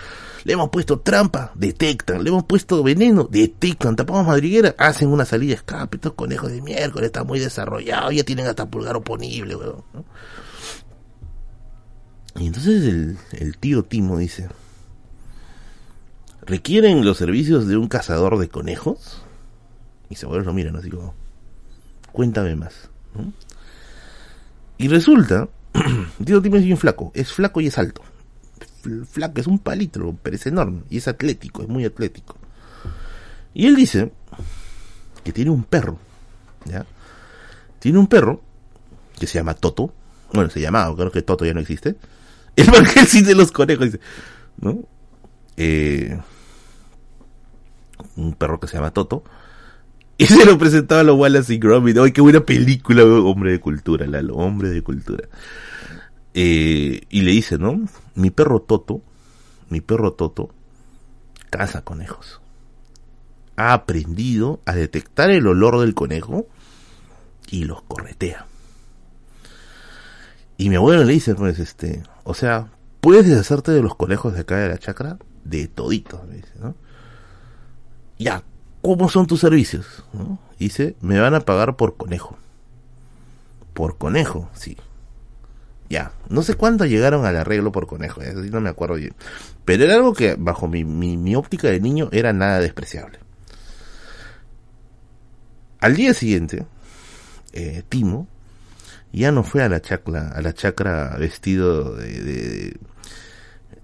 Le 0.44 0.52
hemos 0.52 0.68
puesto 0.70 1.00
trampa, 1.00 1.54
detectan. 1.56 2.26
Le 2.26 2.30
hemos 2.30 2.44
puesto 2.44 2.84
veneno, 2.84 3.30
detectan. 3.32 3.95
Tapamos 3.95 4.28
madriguera, 4.28 4.76
hacen 4.78 5.08
una 5.08 5.24
salida 5.24 5.52
de 5.52 5.56
escape. 5.56 5.95
Estos 5.95 6.12
conejos 6.12 6.52
de 6.52 6.62
miércoles 6.62 7.06
están 7.06 7.26
muy 7.26 7.40
desarrollados. 7.40 8.14
Ya 8.14 8.26
tienen 8.26 8.48
hasta 8.48 8.70
pulgar 8.70 8.98
oponible, 8.98 9.56
huevón. 9.56 9.86
Y 12.36 12.48
entonces 12.48 13.18
el, 13.32 13.58
tío 13.58 13.84
Timo 13.84 14.18
dice: 14.18 14.50
¿Requieren 16.42 17.06
los 17.06 17.18
servicios 17.18 17.68
de 17.68 17.78
un 17.78 17.88
cazador 17.88 18.38
de 18.38 18.50
conejos? 18.50 19.22
Y 20.10 20.16
se 20.16 20.26
vuelve 20.26 20.46
lo 20.46 20.54
miran 20.54 20.76
así 20.76 20.90
como 20.90 21.14
cuéntame 22.12 22.56
más. 22.56 22.90
Y 24.78 24.88
resulta, 24.88 25.50
Tío 26.26 26.42
Timo 26.42 26.58
es 26.58 26.64
bien 26.64 26.78
flaco, 26.78 27.12
es 27.14 27.32
flaco 27.32 27.62
y 27.62 27.68
es 27.68 27.78
alto. 27.78 28.02
Flaco, 29.10 29.40
es 29.40 29.48
un 29.48 29.60
palito, 29.60 30.16
pero 30.22 30.36
es 30.36 30.46
enorme 30.46 30.84
y 30.90 30.98
es 30.98 31.08
atlético, 31.08 31.62
es 31.62 31.70
muy 31.70 31.86
atlético. 31.86 32.38
Y 33.54 33.68
él 33.68 33.76
dice 33.76 34.12
que 35.24 35.32
tiene 35.32 35.52
un 35.52 35.64
perro, 35.64 35.98
¿ya? 36.66 36.86
Tiene 37.80 38.00
un 38.00 38.08
perro 38.08 38.42
que 39.18 39.28
se 39.28 39.36
llama 39.36 39.54
Toto. 39.54 39.94
Bueno, 40.34 40.50
se 40.50 40.60
llamaba, 40.60 40.96
creo 40.96 41.12
que 41.12 41.22
Toto 41.22 41.46
ya 41.46 41.54
no 41.54 41.60
existe. 41.60 41.96
El 42.56 42.72
Marqués 42.72 43.26
de 43.26 43.36
los 43.36 43.52
conejos, 43.52 43.86
dice, 43.86 44.00
¿no? 44.60 44.80
Eh, 45.58 46.20
un 48.16 48.34
perro 48.34 48.60
que 48.60 48.68
se 48.68 48.78
llama 48.78 48.92
Toto 48.92 49.24
y 50.18 50.26
se 50.26 50.46
lo 50.46 50.58
presentaba 50.58 51.02
a 51.02 51.04
los 51.04 51.18
Wallace 51.18 51.54
y 51.54 51.58
Gromit. 51.58 51.98
¡Ay, 51.98 52.12
qué 52.12 52.22
buena 52.22 52.42
película! 52.42 53.04
Hombre 53.04 53.52
de 53.52 53.60
cultura, 53.60 54.06
Lalo, 54.06 54.36
hombre 54.36 54.70
de 54.70 54.82
cultura. 54.82 55.28
Eh, 56.34 57.02
y 57.10 57.22
le 57.22 57.32
dice, 57.32 57.58
¿no? 57.58 57.82
Mi 58.16 58.32
perro 58.32 58.62
Toto, 58.62 59.02
mi 59.70 59.82
perro 59.82 60.14
Toto, 60.14 60.54
caza 61.50 61.84
conejos. 61.84 62.42
Ha 63.56 63.74
aprendido 63.74 64.62
a 64.66 64.74
detectar 64.74 65.30
el 65.30 65.46
olor 65.48 65.80
del 65.80 65.94
conejo 65.94 66.48
y 67.50 67.66
los 67.66 67.84
corretea. 67.84 68.48
Y 70.58 70.70
mi 70.70 70.76
abuelo 70.76 71.04
le 71.04 71.14
dice, 71.14 71.36
pues, 71.36 71.60
este, 71.60 72.04
o 72.24 72.34
sea, 72.34 72.70
puedes 73.02 73.28
deshacerte 73.28 73.72
de 73.72 73.82
los 73.82 73.96
conejos 73.96 74.34
de 74.34 74.42
acá 74.42 74.58
de 74.58 74.70
la 74.70 74.78
chacra, 74.78 75.18
de 75.44 75.68
todito, 75.68 76.24
me 76.28 76.36
dice, 76.36 76.54
¿no? 76.60 76.76
Ya, 78.20 78.44
¿cómo 78.82 79.10
son 79.10 79.28
tus 79.28 79.42
servicios? 79.42 80.04
Dice, 80.60 80.96
me 81.02 81.20
van 81.20 81.36
a 81.36 81.42
pagar 81.42 81.76
por 81.76 81.98
conejo. 81.98 82.38
Por 83.74 83.98
conejo, 83.98 84.50
sí. 84.54 84.78
Ya, 85.90 86.14
no 86.30 86.44
sé 86.44 86.56
cuánto 86.56 86.86
llegaron 86.86 87.26
al 87.26 87.36
arreglo 87.36 87.72
por 87.72 87.88
conejo, 87.88 88.22
eso 88.22 88.40
no 88.40 88.62
me 88.62 88.70
acuerdo 88.70 88.96
bien. 88.96 89.14
Pero 89.66 89.84
era 89.84 89.96
algo 89.96 90.14
que 90.14 90.36
bajo 90.36 90.68
mi, 90.68 90.84
mi, 90.84 91.36
óptica 91.36 91.70
de 91.70 91.80
niño 91.80 92.10
era 92.12 92.34
nada 92.34 92.60
despreciable. 92.60 93.20
Al 95.80 95.96
día 95.96 96.14
siguiente, 96.14 96.66
eh, 97.52 97.84
Timo 97.90 98.28
ya 99.14 99.31
no 99.31 99.44
fue 99.44 99.64
a 99.64 99.69
la 99.69 99.81
chacra, 99.81 100.30
a 100.30 100.41
la 100.41 100.53
chacra 100.53 101.15
vestido 101.18 101.95
de, 101.95 102.76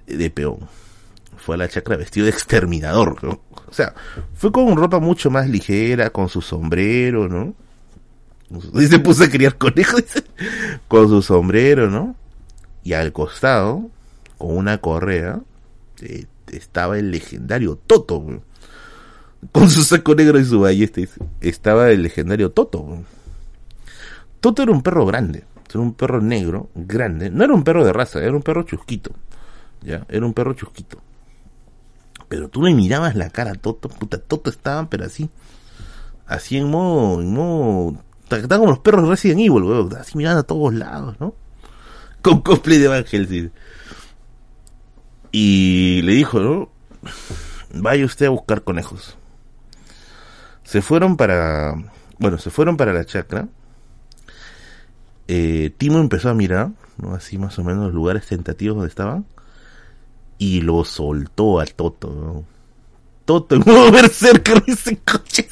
de, 0.08 0.30
peón 0.32 0.68
fue 1.38 1.56
a 1.56 1.60
la 1.60 1.70
chacra 1.70 1.96
vestido 1.96 2.26
de 2.26 2.32
exterminador. 2.32 3.18
O 3.24 3.74
sea, 3.74 3.94
fue 4.34 4.52
con 4.52 4.76
ropa 4.76 5.00
mucho 5.00 5.30
más 5.30 5.48
ligera, 5.48 6.10
con 6.10 6.28
su 6.28 6.42
sombrero, 6.42 7.30
¿no? 7.30 7.54
Y 8.74 8.88
se 8.88 9.00
puso 9.00 9.24
a 9.24 9.30
criar 9.30 9.58
conejos, 9.58 10.04
con 10.88 11.08
su 11.08 11.22
sombrero, 11.22 11.90
¿no? 11.90 12.16
Y 12.84 12.94
al 12.94 13.14
costado, 13.14 13.90
con 14.38 14.58
una 14.58 14.80
correa, 14.80 15.42
eh, 16.02 16.26
estaba 16.52 16.98
el 16.98 17.12
legendario 17.12 17.76
Toto, 17.76 18.42
con 19.52 19.70
su 19.70 19.84
saco 19.84 20.16
negro 20.16 20.40
y 20.40 20.46
su 20.46 20.60
ballesta, 20.60 21.02
estaba 21.42 21.92
el 21.92 22.02
legendario 22.02 22.52
Toto. 22.52 23.04
Toto 24.40 24.64
era 24.64 24.72
un 24.72 24.82
perro 24.82 25.06
grande, 25.06 25.46
era 25.70 25.80
un 25.80 25.94
perro 25.94 26.22
negro, 26.22 26.70
grande, 26.76 27.30
no 27.30 27.44
era 27.44 27.54
un 27.54 27.64
perro 27.64 27.84
de 27.86 27.94
raza, 27.94 28.22
era 28.22 28.36
un 28.36 28.42
perro 28.42 28.64
chusquito, 28.64 29.12
ya, 29.82 30.06
era 30.10 30.26
un 30.26 30.34
perro 30.34 30.54
chusquito. 30.54 31.02
Pero 32.30 32.48
tú 32.48 32.62
le 32.62 32.74
mirabas 32.74 33.16
la 33.16 33.32
cara 33.32 33.52
a 33.52 33.56
Toto, 33.56 33.90
puta, 33.90 34.20
Toto 34.20 34.52
estaba, 34.52 34.88
pero 34.88 35.06
así. 35.06 35.30
Así 36.28 36.58
en 36.58 36.70
modo, 36.70 37.22
en 37.22 37.34
modo. 37.34 38.04
Estaban 38.30 38.60
como 38.60 38.72
los 38.72 38.80
perros 38.80 39.04
de 39.04 39.10
Resident 39.10 39.40
Evil, 39.40 39.64
weón. 39.64 39.96
Así 39.96 40.16
mirando 40.16 40.42
a 40.42 40.44
todos 40.44 40.72
lados, 40.74 41.20
¿no? 41.20 41.34
Con 42.22 42.42
cosplay 42.42 42.78
de 42.78 42.88
Van. 42.88 43.04
Y 45.32 46.02
le 46.04 46.12
dijo, 46.14 46.40
¿no? 46.40 46.70
Vaya 47.74 48.06
usted 48.06 48.28
a 48.28 48.30
buscar 48.30 48.64
conejos. 48.64 49.18
Se 50.64 50.84
fueron 50.84 51.18
para. 51.18 51.74
Bueno, 52.20 52.38
se 52.38 52.52
fueron 52.52 52.78
para 52.78 52.94
la 52.94 53.06
chacra. 53.06 53.48
Eh, 55.32 55.70
Timo 55.78 56.00
empezó 56.00 56.30
a 56.30 56.34
mirar, 56.34 56.72
¿no? 56.98 57.14
Así 57.14 57.38
más 57.38 57.60
o 57.60 57.64
menos 57.64 57.86
los 57.86 57.94
lugares 57.94 58.26
tentativos 58.26 58.78
donde 58.78 58.90
estaban 58.90 59.28
y 60.40 60.62
lo 60.62 60.84
soltó 60.84 61.60
a 61.60 61.68
Toto. 61.68 62.44
Toto 63.26 63.56
en 63.56 63.62
modo 63.64 63.92
berserker, 63.92 64.64
ese 64.66 64.98
coche. 64.98 65.48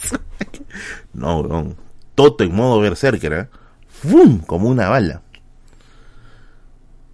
No, 1.13 1.43
no. 1.43 1.75
Toto 2.15 2.43
en 2.43 2.55
modo 2.55 2.79
berserker, 2.79 3.33
¿eh? 3.33 3.47
¡Fum! 3.87 4.39
Como 4.39 4.67
una 4.67 4.89
bala. 4.89 5.21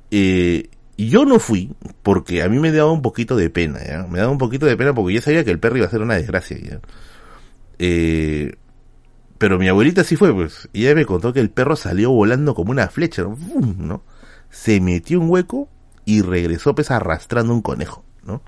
Eh, 0.10 0.69
yo 0.98 1.26
no 1.26 1.40
fui 1.40 1.76
porque 2.02 2.44
a 2.44 2.48
mí 2.48 2.60
me 2.60 2.72
daba 2.72 2.94
un 2.94 3.02
poquito 3.02 3.35
de 3.35 3.49
pena. 3.49 4.07
Me 4.10 4.19
daba 4.19 4.31
un 4.31 4.38
poquito 4.38 4.65
de 4.68 4.77
pena 4.77 4.94
porque 4.94 5.15
yo 5.15 5.22
sabía 5.22 5.44
que 5.44 5.52
el 5.52 5.60
perro 5.60 5.76
iba 5.76 5.88
a 5.88 5.91
ser 5.91 6.02
una 6.02 6.15
desgracia. 6.15 6.80
Eh, 7.77 8.56
pero 9.44 9.60
mi 9.60 9.68
abuelita 9.68 10.06
sí 10.06 10.15
fue, 10.15 10.34
pues. 10.34 10.70
Y 10.72 10.86
ella 10.86 10.95
me 10.95 11.06
contó 11.06 11.34
que 11.34 11.41
el 11.41 11.49
perro 11.49 11.76
salió 11.76 12.11
volando 12.11 12.56
como 12.56 12.72
una 12.72 12.88
flecha, 12.88 13.26
¿no? 13.78 14.02
Se 14.49 14.80
metió 14.80 15.20
un 15.20 15.30
hueco 15.30 15.68
y 16.06 16.22
regresó, 16.22 16.74
pues, 16.74 16.91
arrastrando 16.91 17.53
un 17.53 17.61
conejo, 17.61 18.06
¿no? 18.24 18.41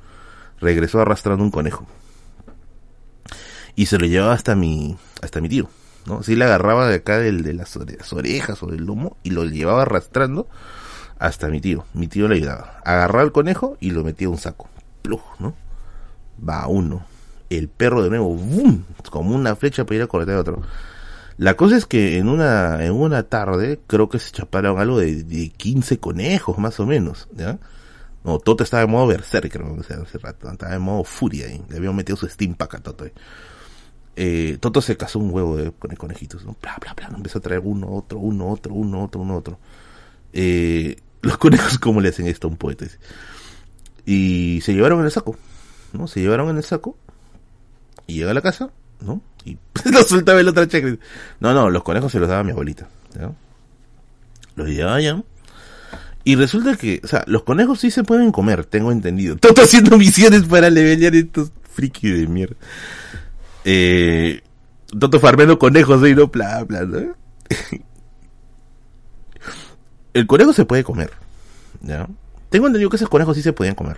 Regresó 0.61 1.01
arrastrando 1.01 1.43
un 1.43 1.51
conejo. 1.51 1.85
Y 3.75 3.87
se 3.87 3.99
lo 3.99 4.05
llevaba 4.05 4.31
hasta 4.31 4.55
mi, 4.55 4.95
hasta 5.21 5.41
mi 5.41 5.49
tío, 5.49 5.67
¿no? 6.05 6.23
Sí 6.23 6.37
le 6.37 6.45
agarraba 6.45 6.87
de 6.87 6.95
acá 6.95 7.19
del, 7.19 7.43
de 7.43 7.51
las 7.51 7.75
orejas 7.75 8.63
o 8.63 8.67
del 8.67 8.85
lomo 8.85 9.17
y 9.21 9.31
lo 9.31 9.43
llevaba 9.43 9.81
arrastrando 9.81 10.47
hasta 11.19 11.49
mi 11.49 11.59
tío. 11.59 11.83
Mi 11.93 12.07
tío 12.07 12.29
le 12.29 12.35
ayudaba. 12.35 12.79
Agarraba 12.85 13.25
el 13.25 13.33
conejo 13.33 13.75
y 13.81 13.91
lo 13.91 14.05
metía 14.05 14.27
en 14.27 14.31
un 14.31 14.39
saco. 14.39 14.69
Plug, 15.01 15.23
¿no? 15.39 15.55
Va 16.41 16.67
uno. 16.67 17.05
El 17.49 17.67
perro 17.69 18.03
de 18.03 18.09
nuevo, 18.09 18.35
¡bum! 18.35 18.83
Como 19.09 19.35
una 19.35 19.55
flecha 19.55 19.85
para 19.85 19.95
ir 19.97 20.01
a 20.01 20.07
correr 20.07 20.31
a 20.31 20.39
otro. 20.39 20.61
La 21.37 21.55
cosa 21.55 21.75
es 21.75 21.85
que 21.85 22.17
en 22.17 22.29
una, 22.29 22.83
en 22.83 22.93
una 22.93 23.23
tarde, 23.23 23.79
creo 23.87 24.09
que 24.09 24.19
se 24.19 24.31
chaparon 24.31 24.79
algo 24.79 24.99
de, 24.99 25.23
de 25.23 25.49
15 25.49 25.99
conejos, 25.99 26.57
más 26.57 26.79
o 26.79 26.85
menos, 26.85 27.27
¿ya? 27.35 27.59
No, 28.25 28.39
Toto 28.39 28.63
estaba 28.63 28.83
en 28.83 28.89
modo 28.89 29.05
berserker, 29.05 29.61
creo 29.61 29.75
que 29.75 29.93
hace 29.93 30.17
rato. 30.17 30.49
Estaba 30.51 30.73
en 30.73 30.81
modo 30.81 31.03
furia 31.03 31.45
ahí. 31.45 31.61
Le 31.69 31.77
habían 31.77 31.95
metido 31.95 32.17
su 32.17 32.27
steam 32.27 32.55
pack 32.55 32.75
a 32.75 32.79
Toto. 32.79 33.05
Eh, 34.15 34.57
Toto 34.59 34.81
se 34.81 34.97
casó 34.97 35.19
un 35.19 35.29
huevo 35.31 35.57
de 35.57 35.71
conejitos, 35.71 36.43
¿no? 36.43 36.55
Bla, 36.59 36.75
bla, 36.81 36.95
bla. 36.95 37.15
Empezó 37.15 37.37
a 37.37 37.41
traer 37.41 37.61
uno, 37.63 37.87
otro, 37.91 38.17
uno, 38.17 38.49
otro, 38.49 38.73
uno, 38.73 39.03
otro, 39.03 39.21
uno, 39.21 39.35
otro. 39.35 39.59
Eh, 40.33 40.95
los 41.21 41.37
conejos, 41.39 41.77
¿cómo 41.77 42.01
le 42.01 42.09
hacen 42.09 42.25
esto 42.25 42.47
a 42.47 42.49
un 42.49 42.57
poeta? 42.57 42.87
Y 44.07 44.59
se 44.63 44.73
llevaron 44.73 44.99
en 44.99 45.05
el 45.05 45.11
saco, 45.11 45.37
¿no? 45.93 46.07
Se 46.07 46.19
llevaron 46.19 46.49
en 46.49 46.57
el 46.57 46.63
saco 46.63 46.97
y 48.07 48.15
llega 48.15 48.31
a 48.31 48.33
la 48.33 48.41
casa, 48.41 48.69
¿no? 49.01 49.21
Y 49.43 49.57
lo 49.91 50.03
soltaba 50.03 50.39
el 50.39 50.47
otro. 50.47 50.65
No, 51.39 51.53
no, 51.53 51.69
los 51.69 51.83
conejos 51.83 52.11
se 52.11 52.19
los 52.19 52.29
daba 52.29 52.43
mi 52.43 52.51
abuelita. 52.51 52.87
Los 54.55 54.67
llevaba 54.69 54.95
allá. 54.95 55.21
Y 56.23 56.35
resulta 56.35 56.75
que, 56.75 57.01
o 57.03 57.07
sea, 57.07 57.23
los 57.27 57.43
conejos 57.43 57.79
sí 57.79 57.91
se 57.91 58.03
pueden 58.03 58.31
comer, 58.31 58.65
tengo 58.65 58.91
entendido. 58.91 59.35
Todo 59.41 59.61
haciendo 59.61 59.97
misiones 59.97 60.43
para 60.43 60.69
levelear 60.69 61.15
estos 61.15 61.51
friki 61.71 62.09
de 62.09 62.27
mierda. 62.27 62.55
Eh, 63.63 64.41
Toto 64.99 65.19
farmeando 65.19 65.59
conejos 65.59 66.07
y 66.07 66.15
no, 66.15 66.27
bla, 66.27 66.63
bla, 66.63 66.81
¿no? 66.81 67.15
el 70.13 70.27
conejo 70.27 70.53
se 70.53 70.65
puede 70.65 70.83
comer. 70.83 71.11
¿ya? 71.81 72.07
Tengo 72.49 72.67
entendido 72.67 72.89
que 72.89 72.95
esos 72.95 73.09
conejos 73.09 73.35
sí 73.35 73.43
se 73.43 73.53
podían 73.53 73.75
comer. 73.75 73.97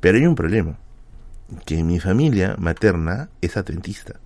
Pero 0.00 0.18
hay 0.18 0.26
un 0.26 0.34
problema. 0.34 0.76
Que 1.64 1.82
mi 1.82 2.00
familia 2.00 2.56
materna 2.58 3.28
es 3.40 3.56
adventista. 3.56 4.20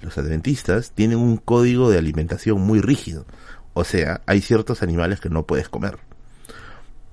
Los 0.00 0.18
adventistas 0.18 0.92
tienen 0.92 1.18
un 1.18 1.36
código 1.36 1.90
de 1.90 1.98
alimentación 1.98 2.60
muy 2.60 2.80
rígido. 2.80 3.24
O 3.72 3.84
sea, 3.84 4.22
hay 4.26 4.40
ciertos 4.40 4.82
animales 4.82 5.20
que 5.20 5.30
no 5.30 5.44
puedes 5.44 5.68
comer. 5.68 5.98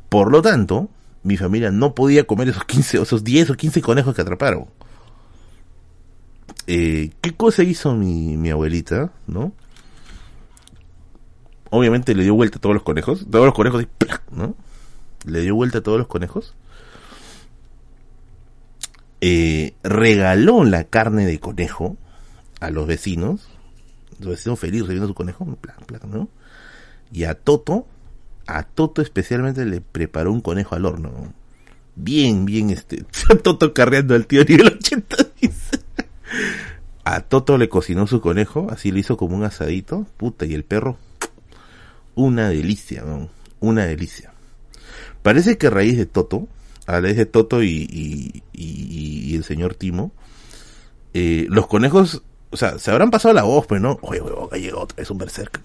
Por 0.09 0.31
lo 0.31 0.41
tanto, 0.41 0.89
mi 1.23 1.37
familia 1.37 1.71
no 1.71 1.95
podía 1.95 2.25
comer 2.25 2.49
esos 2.49 2.65
15, 2.65 3.01
esos 3.01 3.23
10 3.23 3.51
o 3.51 3.55
15 3.55 3.81
conejos 3.81 4.15
que 4.15 4.21
atraparon. 4.21 4.65
Eh, 6.67 7.11
¿Qué 7.21 7.33
cosa 7.33 7.63
hizo 7.63 7.95
mi, 7.95 8.49
abuelita? 8.49 9.11
¿No? 9.27 9.53
obviamente 11.73 12.13
le 12.13 12.23
dio 12.23 12.35
vuelta 12.35 12.57
a 12.57 12.61
todos 12.61 12.75
los 12.75 12.83
conejos, 12.83 13.25
todos 13.31 13.45
los 13.45 13.55
conejos, 13.55 13.85
¿no? 14.29 14.55
Le 15.25 15.39
dio 15.39 15.55
vuelta 15.55 15.77
a 15.77 15.81
todos 15.81 15.97
los 15.97 16.07
conejos. 16.07 16.53
Eh, 19.21 19.75
regaló 19.83 20.63
la 20.63 20.85
carne 20.85 21.25
de 21.25 21.39
conejo 21.39 21.97
a 22.59 22.69
los 22.71 22.87
vecinos, 22.87 23.47
los 24.19 24.31
vecinos 24.31 24.59
felices 24.59 24.89
viendo 24.89 25.07
su 25.07 25.13
conejo, 25.13 25.45
¿no? 26.09 26.27
Y 27.11 27.25
a 27.25 27.35
Toto, 27.35 27.85
a 28.47 28.63
Toto 28.63 29.01
especialmente 29.01 29.65
le 29.65 29.81
preparó 29.81 30.31
un 30.31 30.41
conejo 30.41 30.75
al 30.75 30.85
horno. 30.85 31.33
Bien, 31.95 32.45
bien, 32.45 32.71
este, 32.71 33.03
Toto 33.43 33.73
carreando 33.73 34.15
al 34.15 34.27
tío 34.27 34.43
nivel 34.43 34.67
80, 34.67 35.17
A 37.03 37.21
Toto 37.21 37.57
le 37.57 37.69
cocinó 37.69 38.07
su 38.07 38.21
conejo, 38.21 38.67
así 38.69 38.91
le 38.91 38.99
hizo 38.99 39.17
como 39.17 39.35
un 39.35 39.43
asadito, 39.43 40.07
puta, 40.17 40.45
y 40.45 40.53
el 40.53 40.63
perro 40.63 40.97
una 42.15 42.49
delicia, 42.49 43.03
una 43.59 43.85
delicia. 43.85 44.33
Parece 45.21 45.57
que 45.57 45.67
a 45.67 45.69
raíz 45.69 45.97
de 45.97 46.05
Toto, 46.05 46.47
a 46.87 46.99
raíz 46.99 47.17
de 47.17 47.25
Toto 47.25 47.63
y, 47.63 48.43
el 49.35 49.43
señor 49.43 49.75
Timo, 49.75 50.11
eh, 51.13 51.47
los 51.49 51.67
conejos, 51.67 52.21
o 52.49 52.57
sea, 52.57 52.79
se 52.79 52.91
habrán 52.91 53.11
pasado 53.11 53.33
la 53.33 53.43
voz, 53.43 53.65
pues, 53.67 53.81
¿no? 53.81 53.97
Oye, 54.01 54.21
oye, 54.21 54.61
llega 54.61 54.77
otra, 54.77 55.01
es 55.01 55.09
un 55.09 55.17
berserk, 55.17 55.61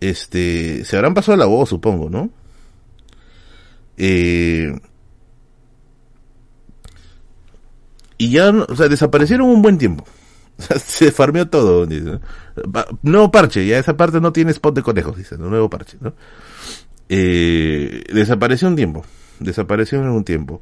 Este, 0.00 0.84
se 0.84 0.96
habrán 0.96 1.14
pasado 1.14 1.36
la 1.36 1.46
voz, 1.46 1.68
supongo, 1.68 2.10
¿no? 2.10 2.30
Eh, 3.96 4.72
y 8.16 8.30
ya, 8.30 8.50
o 8.50 8.76
sea, 8.76 8.88
desaparecieron 8.88 9.48
un 9.48 9.62
buen 9.62 9.78
tiempo. 9.78 10.04
se 10.84 11.12
farmeó 11.12 11.48
todo. 11.48 11.86
Nuevo 13.02 13.30
parche, 13.30 13.66
ya 13.66 13.78
esa 13.78 13.96
parte 13.96 14.20
no 14.20 14.32
tiene 14.32 14.50
spot 14.50 14.74
de 14.74 14.82
conejos, 14.82 15.16
dice, 15.16 15.38
nuevo 15.38 15.70
parche, 15.70 15.98
¿no? 16.00 16.14
Eh, 17.08 18.04
desapareció 18.12 18.68
un 18.68 18.76
tiempo, 18.76 19.04
desapareció 19.38 20.00
en 20.00 20.08
un 20.08 20.24
tiempo. 20.24 20.60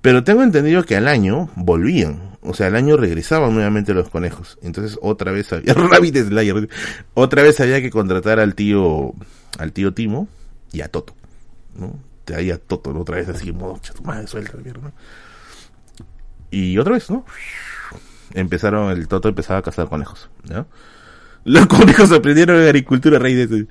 Pero 0.00 0.24
tengo 0.24 0.42
entendido 0.42 0.84
que 0.84 0.96
al 0.96 1.08
año 1.08 1.50
volvían, 1.56 2.38
o 2.42 2.54
sea, 2.54 2.68
al 2.68 2.76
año 2.76 2.96
regresaban 2.96 3.54
nuevamente 3.54 3.94
los 3.94 4.08
conejos. 4.08 4.58
Entonces 4.62 4.98
otra 5.02 5.32
vez 5.32 5.52
había, 5.52 5.74
Rabbit 5.74 6.16
Slayer, 6.16 6.68
otra 7.14 7.42
vez 7.42 7.60
había 7.60 7.80
que 7.80 7.90
contratar 7.90 8.38
al 8.38 8.54
tío, 8.54 9.14
al 9.58 9.72
tío 9.72 9.92
Timo 9.94 10.28
y 10.72 10.80
a 10.80 10.88
Toto, 10.88 11.14
¿no? 11.74 11.98
Ahí 12.34 12.50
a 12.50 12.58
Toto, 12.58 12.90
otra 12.98 13.16
vez 13.16 13.28
así, 13.28 13.50
en 13.50 13.56
modo, 13.56 13.80
madre, 14.02 14.26
suelta, 14.26 14.58
¿no? 14.58 14.92
Y 16.50 16.78
otra 16.78 16.94
vez, 16.94 17.10
¿no? 17.10 17.24
empezaron, 18.34 18.90
el 18.90 19.08
Toto 19.08 19.28
empezaba 19.28 19.60
a 19.60 19.62
cazar 19.62 19.88
conejos, 19.88 20.28
¿no? 20.48 20.66
Los 21.44 21.66
conejos 21.68 22.12
aprendieron 22.12 22.60
en 22.60 22.64
agricultura 22.64 23.18
rey 23.18 23.34
de 23.34 23.66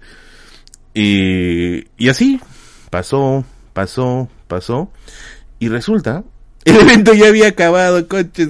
y, 0.93 1.87
y 1.97 2.09
así, 2.09 2.39
pasó, 2.89 3.43
pasó, 3.73 4.29
pasó, 4.47 4.91
y 5.59 5.69
resulta, 5.69 6.23
el 6.65 6.75
evento 6.77 7.13
ya 7.13 7.27
había 7.27 7.49
acabado, 7.49 8.07
coches, 8.07 8.49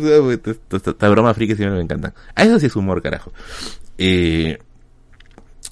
esta 0.72 1.10
broma 1.10 1.34
friki 1.34 1.56
me 1.56 1.82
encanta. 1.82 2.14
A 2.36 2.44
eso 2.44 2.60
sí 2.60 2.68
es 2.68 2.76
humor, 2.76 3.02
carajo. 3.02 3.32
Eh, 3.98 4.60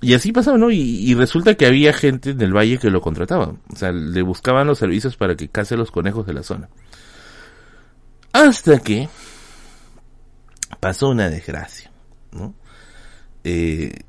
y 0.02 0.14
así 0.14 0.34
pasaba, 0.34 0.58
¿no? 0.58 0.70
Y, 0.70 0.80
y, 0.80 1.16
resulta 1.16 1.56
que 1.56 1.66
había 1.66 1.94
gente 1.94 2.32
en 2.32 2.42
el 2.42 2.54
valle 2.54 2.78
que 2.78 2.90
lo 2.90 3.00
contrataba. 3.00 3.56
O 3.72 3.76
sea, 3.76 3.94
le 3.94 4.22
buscaban 4.22 4.68
los 4.68 4.80
servicios 4.80 5.16
para 5.16 5.36
que 5.36 5.48
case 5.48 5.78
los 5.78 5.92
conejos 5.92 6.26
de 6.28 6.34
la 6.34 6.44
zona. 6.44 6.70
Hasta 8.34 8.80
que 8.80 9.08
pasó 10.80 11.10
una 11.10 11.30
desgracia, 11.30 11.92
¿no? 12.34 12.54
Eh, 13.44 14.02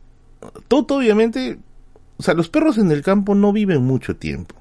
todo 0.66 0.96
obviamente, 0.96 1.58
o 2.16 2.22
sea, 2.22 2.34
los 2.34 2.48
perros 2.48 2.78
en 2.78 2.90
el 2.90 3.02
campo 3.02 3.34
no 3.34 3.52
viven 3.52 3.82
mucho 3.82 4.16
tiempo, 4.16 4.56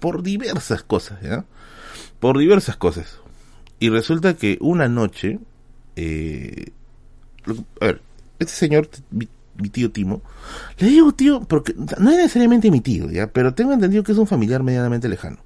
por 0.00 0.22
diversas 0.22 0.82
cosas, 0.82 1.20
¿ya? 1.22 1.44
Por 2.22 2.38
diversas 2.38 2.76
cosas. 2.76 3.18
Y 3.80 3.88
resulta 3.88 4.36
que 4.36 4.56
una 4.60 4.86
noche, 4.86 5.40
eh, 5.96 6.70
a 7.80 7.86
ver, 7.86 8.00
este 8.38 8.54
señor, 8.54 8.88
mi, 9.10 9.26
tío 9.70 9.90
Timo, 9.90 10.22
le 10.78 10.86
digo 10.86 11.12
tío, 11.12 11.40
porque 11.40 11.74
no 11.74 12.10
es 12.12 12.16
necesariamente 12.16 12.70
mi 12.70 12.80
tío, 12.80 13.10
¿ya? 13.10 13.26
Pero 13.26 13.54
tengo 13.54 13.72
entendido 13.72 14.04
que 14.04 14.12
es 14.12 14.18
un 14.18 14.28
familiar 14.28 14.62
medianamente 14.62 15.08
lejano. 15.08 15.38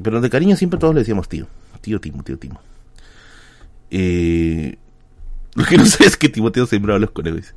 Pero 0.00 0.20
de 0.20 0.30
cariño 0.30 0.54
siempre 0.54 0.78
todos 0.78 0.94
le 0.94 1.00
decíamos 1.00 1.28
tío, 1.28 1.48
tío 1.80 2.00
Timo, 2.00 2.22
tío 2.22 2.38
Timo. 2.38 2.60
Eh, 3.90 4.78
lo 5.56 5.64
que 5.64 5.76
no 5.76 5.86
sé 5.86 6.04
es 6.04 6.16
que 6.16 6.28
Timoteo 6.28 6.66
sembraba 6.66 7.00
los 7.00 7.10
conejos. 7.10 7.52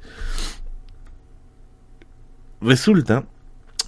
Resulta 2.61 3.25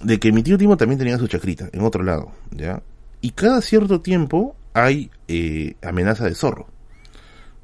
de 0.04 0.20
que 0.20 0.30
mi 0.30 0.44
tío 0.44 0.56
Timo 0.56 0.76
también 0.76 1.00
tenía 1.00 1.18
su 1.18 1.26
chacrita 1.26 1.68
en 1.72 1.80
otro 1.80 2.04
lado, 2.04 2.30
¿ya? 2.52 2.80
Y 3.20 3.30
cada 3.30 3.60
cierto 3.60 4.00
tiempo 4.00 4.56
hay 4.72 5.10
eh, 5.28 5.76
amenaza 5.82 6.24
de 6.24 6.34
zorro. 6.34 6.68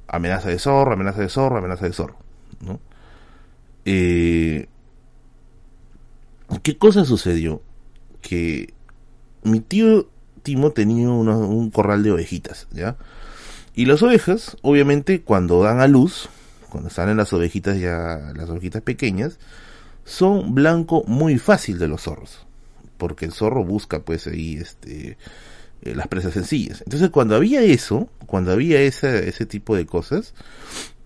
Amenaza 0.08 0.48
de 0.48 0.58
zorro, 0.58 0.92
amenaza 0.92 1.20
de 1.20 1.28
zorro, 1.28 1.58
amenaza 1.58 1.86
de 1.86 1.92
zorro, 1.92 2.16
¿no? 2.60 2.80
Eh, 3.84 4.68
¿Qué 6.62 6.76
cosa 6.76 7.04
sucedió? 7.04 7.62
Que 8.20 8.72
mi 9.42 9.60
tío 9.60 10.08
Timo 10.42 10.70
tenía 10.70 11.08
un 11.08 11.70
corral 11.70 12.02
de 12.02 12.12
ovejitas, 12.12 12.68
¿ya? 12.70 12.96
Y 13.74 13.86
las 13.86 14.02
ovejas, 14.02 14.56
obviamente, 14.62 15.22
cuando 15.22 15.62
dan 15.62 15.80
a 15.80 15.88
luz, 15.88 16.28
cuando 16.70 16.88
salen 16.88 17.16
las 17.16 17.32
ovejitas 17.32 17.78
ya, 17.78 18.32
las 18.34 18.48
ovejitas 18.48 18.82
pequeñas, 18.82 19.38
son 20.04 20.54
blanco 20.54 21.02
muy 21.06 21.38
fácil 21.38 21.78
de 21.78 21.88
los 21.88 22.02
zorros. 22.02 22.45
Porque 22.96 23.26
el 23.26 23.32
zorro 23.32 23.64
busca 23.64 24.00
pues 24.00 24.26
ahí 24.26 24.56
este 24.56 25.16
eh, 25.82 25.94
las 25.94 26.08
presas 26.08 26.32
sencillas. 26.32 26.82
Entonces 26.82 27.10
cuando 27.10 27.36
había 27.36 27.62
eso, 27.62 28.08
cuando 28.26 28.52
había 28.52 28.80
ese, 28.80 29.46
tipo 29.46 29.76
de 29.76 29.86
cosas, 29.86 30.34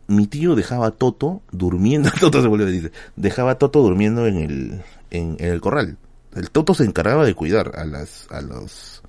mi 0.06 0.26
tío 0.26 0.54
dejaba 0.54 0.88
a 0.88 0.90
Toto 0.92 1.42
durmiendo, 1.50 2.10
Toto 2.20 2.40
se 2.40 2.48
volvió 2.48 2.66
a 2.66 2.70
decir, 2.70 2.92
dejaba 3.16 3.52
a 3.52 3.58
Toto 3.58 3.82
durmiendo 3.82 4.26
en 4.26 4.36
el, 4.36 4.82
en, 5.10 5.36
el 5.40 5.60
corral. 5.60 5.96
El 6.34 6.50
Toto 6.50 6.74
se 6.74 6.84
encargaba 6.84 7.24
de 7.24 7.34
cuidar 7.34 7.72
a 7.76 7.84
las, 7.84 8.26
a 8.30 8.40
los, 8.40 9.02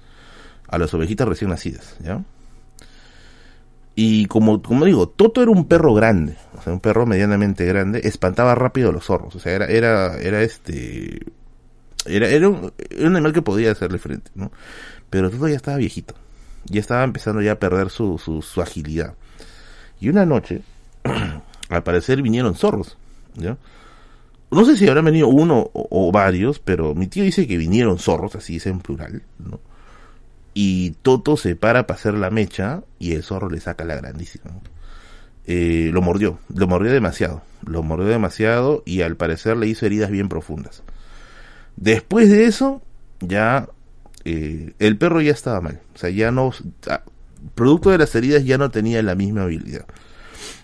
a 0.67 0.77
las 0.77 0.93
ovejitas 0.93 1.27
recién 1.27 1.51
nacidas, 1.51 1.95
¿ya? 2.03 2.23
Y 3.93 4.25
como, 4.27 4.61
como 4.61 4.85
digo, 4.85 5.09
Toto 5.09 5.41
era 5.41 5.51
un 5.51 5.67
perro 5.67 5.93
grande, 5.93 6.37
o 6.57 6.61
sea, 6.61 6.73
un 6.73 6.79
perro 6.79 7.05
medianamente 7.05 7.65
grande, 7.65 8.01
espantaba 8.03 8.55
rápido 8.55 8.89
a 8.89 8.93
los 8.93 9.05
zorros, 9.05 9.35
o 9.35 9.39
sea, 9.39 9.53
era, 9.53 9.65
era, 9.65 10.17
era 10.17 10.41
este, 10.41 11.19
era, 12.05 12.27
era 12.27 12.49
un, 12.49 12.71
animal 12.99 13.33
que 13.33 13.41
podía 13.41 13.71
hacerle 13.71 13.97
frente, 13.97 14.31
¿no? 14.35 14.51
Pero 15.09 15.29
Toto 15.29 15.47
ya 15.47 15.55
estaba 15.55 15.77
viejito, 15.77 16.15
ya 16.65 16.79
estaba 16.79 17.03
empezando 17.03 17.41
ya 17.41 17.53
a 17.53 17.59
perder 17.59 17.89
su, 17.89 18.17
su, 18.17 18.41
su 18.41 18.61
agilidad. 18.61 19.15
Y 19.99 20.09
una 20.09 20.25
noche, 20.25 20.61
al 21.69 21.83
parecer 21.83 22.21
vinieron 22.21 22.55
zorros, 22.55 22.97
¿ya? 23.35 23.57
No 24.51 24.65
sé 24.65 24.75
si 24.75 24.85
habrán 24.87 25.05
venido 25.05 25.29
uno 25.29 25.69
o, 25.73 26.11
varios, 26.11 26.59
pero 26.59 26.93
mi 26.93 27.07
tío 27.07 27.23
dice 27.23 27.47
que 27.47 27.55
vinieron 27.55 27.99
zorros, 27.99 28.35
así 28.35 28.57
es 28.57 28.67
en 28.67 28.79
plural, 28.79 29.21
¿no? 29.39 29.61
Y 30.53 30.91
Toto 31.03 31.37
se 31.37 31.55
para 31.55 31.87
para 31.87 31.97
hacer 31.97 32.15
la 32.15 32.29
mecha 32.29 32.83
y 32.99 33.13
el 33.13 33.23
zorro 33.23 33.49
le 33.49 33.61
saca 33.61 33.85
la 33.85 33.95
grandísima. 33.95 34.51
Eh, 35.45 35.89
lo 35.93 36.01
mordió, 36.01 36.39
lo 36.53 36.67
mordió 36.67 36.91
demasiado, 36.91 37.43
lo 37.65 37.81
mordió 37.81 38.07
demasiado 38.07 38.83
y 38.85 39.01
al 39.01 39.15
parecer 39.15 39.55
le 39.55 39.67
hizo 39.67 39.85
heridas 39.85 40.11
bien 40.11 40.27
profundas. 40.27 40.83
Después 41.75 42.29
de 42.29 42.45
eso, 42.45 42.81
ya 43.19 43.69
eh, 44.25 44.73
el 44.79 44.97
perro 44.97 45.21
ya 45.21 45.31
estaba 45.31 45.61
mal, 45.61 45.81
o 45.95 45.97
sea, 45.97 46.09
ya 46.09 46.31
no, 46.31 46.51
ah, 46.89 47.03
producto 47.55 47.89
de 47.89 47.97
las 47.97 48.13
heridas 48.15 48.43
ya 48.45 48.57
no 48.57 48.69
tenía 48.69 49.01
la 49.01 49.15
misma 49.15 49.43
habilidad 49.43 49.85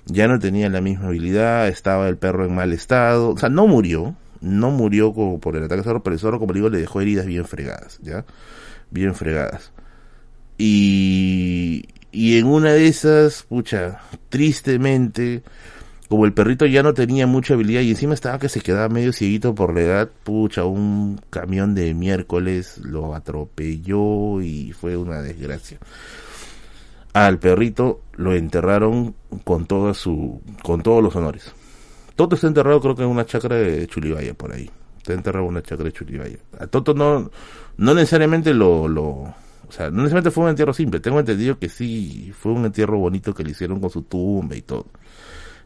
ya 0.08 0.28
no 0.28 0.40
tenía 0.40 0.70
la 0.70 0.82
misma 0.82 1.08
habilidad, 1.08 1.68
estaba 1.68 2.08
el 2.08 2.18
perro 2.18 2.46
en 2.46 2.56
mal 2.56 2.74
estado, 2.74 3.32
o 3.32 3.38
sea, 3.38 3.50
no 3.50 3.68
murió, 3.68 4.16
no 4.42 4.72
murió 4.72 5.14
como 5.14 5.40
por 5.40 5.56
el 5.56 5.64
ataque 5.64 5.84
zorro, 5.84 6.04
pero 6.04 6.14
el 6.14 6.20
zorro, 6.20 6.40
como 6.40 6.54
digo, 6.54 6.70
le 6.70 6.80
dejó 6.80 7.02
heridas 7.02 7.26
bien 7.26 7.46
fregadas, 7.46 8.00
¿ya? 8.02 8.26
Bien 8.90 9.14
fregadas. 9.16 9.72
Y, 10.58 11.86
y 12.12 12.40
en 12.40 12.48
una 12.48 12.72
de 12.72 12.88
esas, 12.88 13.44
pucha, 13.44 14.00
tristemente, 14.30 15.44
como 16.08 16.26
el 16.26 16.34
perrito 16.34 16.66
ya 16.66 16.84
no 16.84 16.94
tenía 16.94 17.28
mucha 17.28 17.54
habilidad 17.54 17.82
y 17.82 17.90
encima 17.92 18.14
estaba 18.14 18.40
que 18.40 18.50
se 18.50 18.62
quedaba 18.62 18.90
medio 18.90 19.14
cieguito 19.14 19.54
por 19.56 19.74
la 19.74 19.82
edad, 19.82 20.10
pucha, 20.24 20.66
un 20.66 21.20
camión 21.30 21.76
de 21.76 21.94
miércoles 21.94 22.78
lo 22.80 23.14
atropelló 23.16 24.42
y 24.42 24.74
fue 24.74 24.96
una 24.98 25.22
desgracia 25.22 25.80
al 27.26 27.40
perrito 27.40 28.02
lo 28.16 28.34
enterraron 28.34 29.16
con 29.44 29.66
toda 29.66 29.94
su 29.94 30.42
con 30.62 30.82
todos 30.82 31.04
los 31.04 31.16
honores. 31.16 31.52
Toto 32.16 32.36
está 32.36 32.48
enterrado 32.48 32.82
creo 32.82 32.96
que 32.96 33.04
en 33.04 33.10
una 33.10 33.26
chacra 33.26 33.56
de 33.56 33.88
Chulibaya 33.88 34.34
por 34.34 34.52
ahí. 34.52 34.70
Está 34.98 35.14
enterrado 35.14 35.46
en 35.46 35.52
una 35.52 35.64
chacra 35.64 35.86
de 35.86 35.94
Chulibaya. 35.94 36.38
A 36.60 36.68
Toto 36.68 36.94
no 36.94 37.32
no 37.78 37.94
necesariamente 37.94 38.54
lo 38.54 38.88
lo 38.88 39.04
o 39.70 39.72
sea, 39.72 39.90
no 39.90 39.98
necesariamente 39.98 40.32
fue 40.32 40.46
un 40.46 40.52
entierro 40.52 40.74
simple. 40.74 41.00
Tengo 41.00 41.20
entendido 41.20 41.60
que 41.60 41.70
sí 41.70 42.32
fue 42.38 42.54
un 42.54 42.66
entierro 42.66 42.98
bonito 43.00 43.34
que 43.34 43.44
le 43.44 43.52
hicieron 43.52 43.80
con 43.80 43.90
su 43.90 44.04
tumba 44.04 44.56
y 44.56 44.62
todo. 44.62 44.86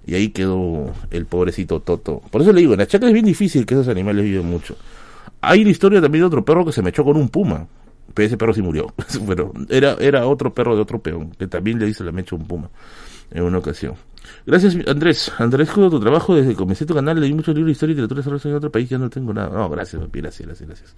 Y 0.05 0.15
ahí 0.15 0.29
quedó 0.29 0.91
el 1.11 1.25
pobrecito 1.25 1.79
Toto. 1.79 2.21
Por 2.31 2.41
eso 2.41 2.51
le 2.51 2.61
digo, 2.61 2.73
en 2.73 2.79
la 2.79 2.87
chacra 2.87 3.07
es 3.07 3.13
bien 3.13 3.25
difícil 3.25 3.65
que 3.65 3.75
esos 3.75 3.87
animales 3.87 4.25
viven 4.25 4.45
mucho. 4.45 4.75
Hay 5.41 5.63
la 5.63 5.69
historia 5.69 6.01
también 6.01 6.23
de 6.23 6.27
otro 6.27 6.43
perro 6.43 6.65
que 6.65 6.71
se 6.71 6.81
me 6.81 6.89
echó 6.89 7.03
con 7.03 7.17
un 7.17 7.29
puma. 7.29 7.67
Pero 8.13 8.27
ese 8.27 8.37
perro 8.37 8.53
sí 8.53 8.61
murió. 8.61 8.93
Pero 9.27 9.53
era, 9.69 9.93
era 9.99 10.25
otro 10.27 10.53
perro 10.53 10.75
de 10.75 10.81
otro 10.81 10.99
peón, 10.99 11.31
que 11.31 11.47
también 11.47 11.79
le 11.79 11.87
hizo 11.87 12.03
la 12.03 12.11
mecha 12.11 12.35
un 12.35 12.45
puma 12.45 12.69
en 13.31 13.43
una 13.43 13.59
ocasión. 13.59 13.95
Gracias, 14.45 14.75
Andrés. 14.87 15.31
Andrés, 15.37 15.69
con 15.69 15.89
tu 15.89 15.99
trabajo 15.99 16.35
desde 16.35 16.51
que 16.51 16.55
comencé 16.55 16.85
tu 16.85 16.93
canal, 16.93 17.19
leí 17.19 17.33
muchos 17.33 17.55
libros 17.55 17.67
de 17.67 17.71
historia 17.71 17.93
y 17.93 18.01
literatura 18.01 18.39
en 18.43 18.55
otro 18.55 18.71
país, 18.71 18.89
ya 18.89 18.97
no 18.97 19.09
tengo 19.09 19.33
nada. 19.33 19.49
No, 19.49 19.69
gracias, 19.69 20.01
papi, 20.01 20.21
gracias, 20.21 20.47
gracias, 20.47 20.67
gracias. 20.67 20.95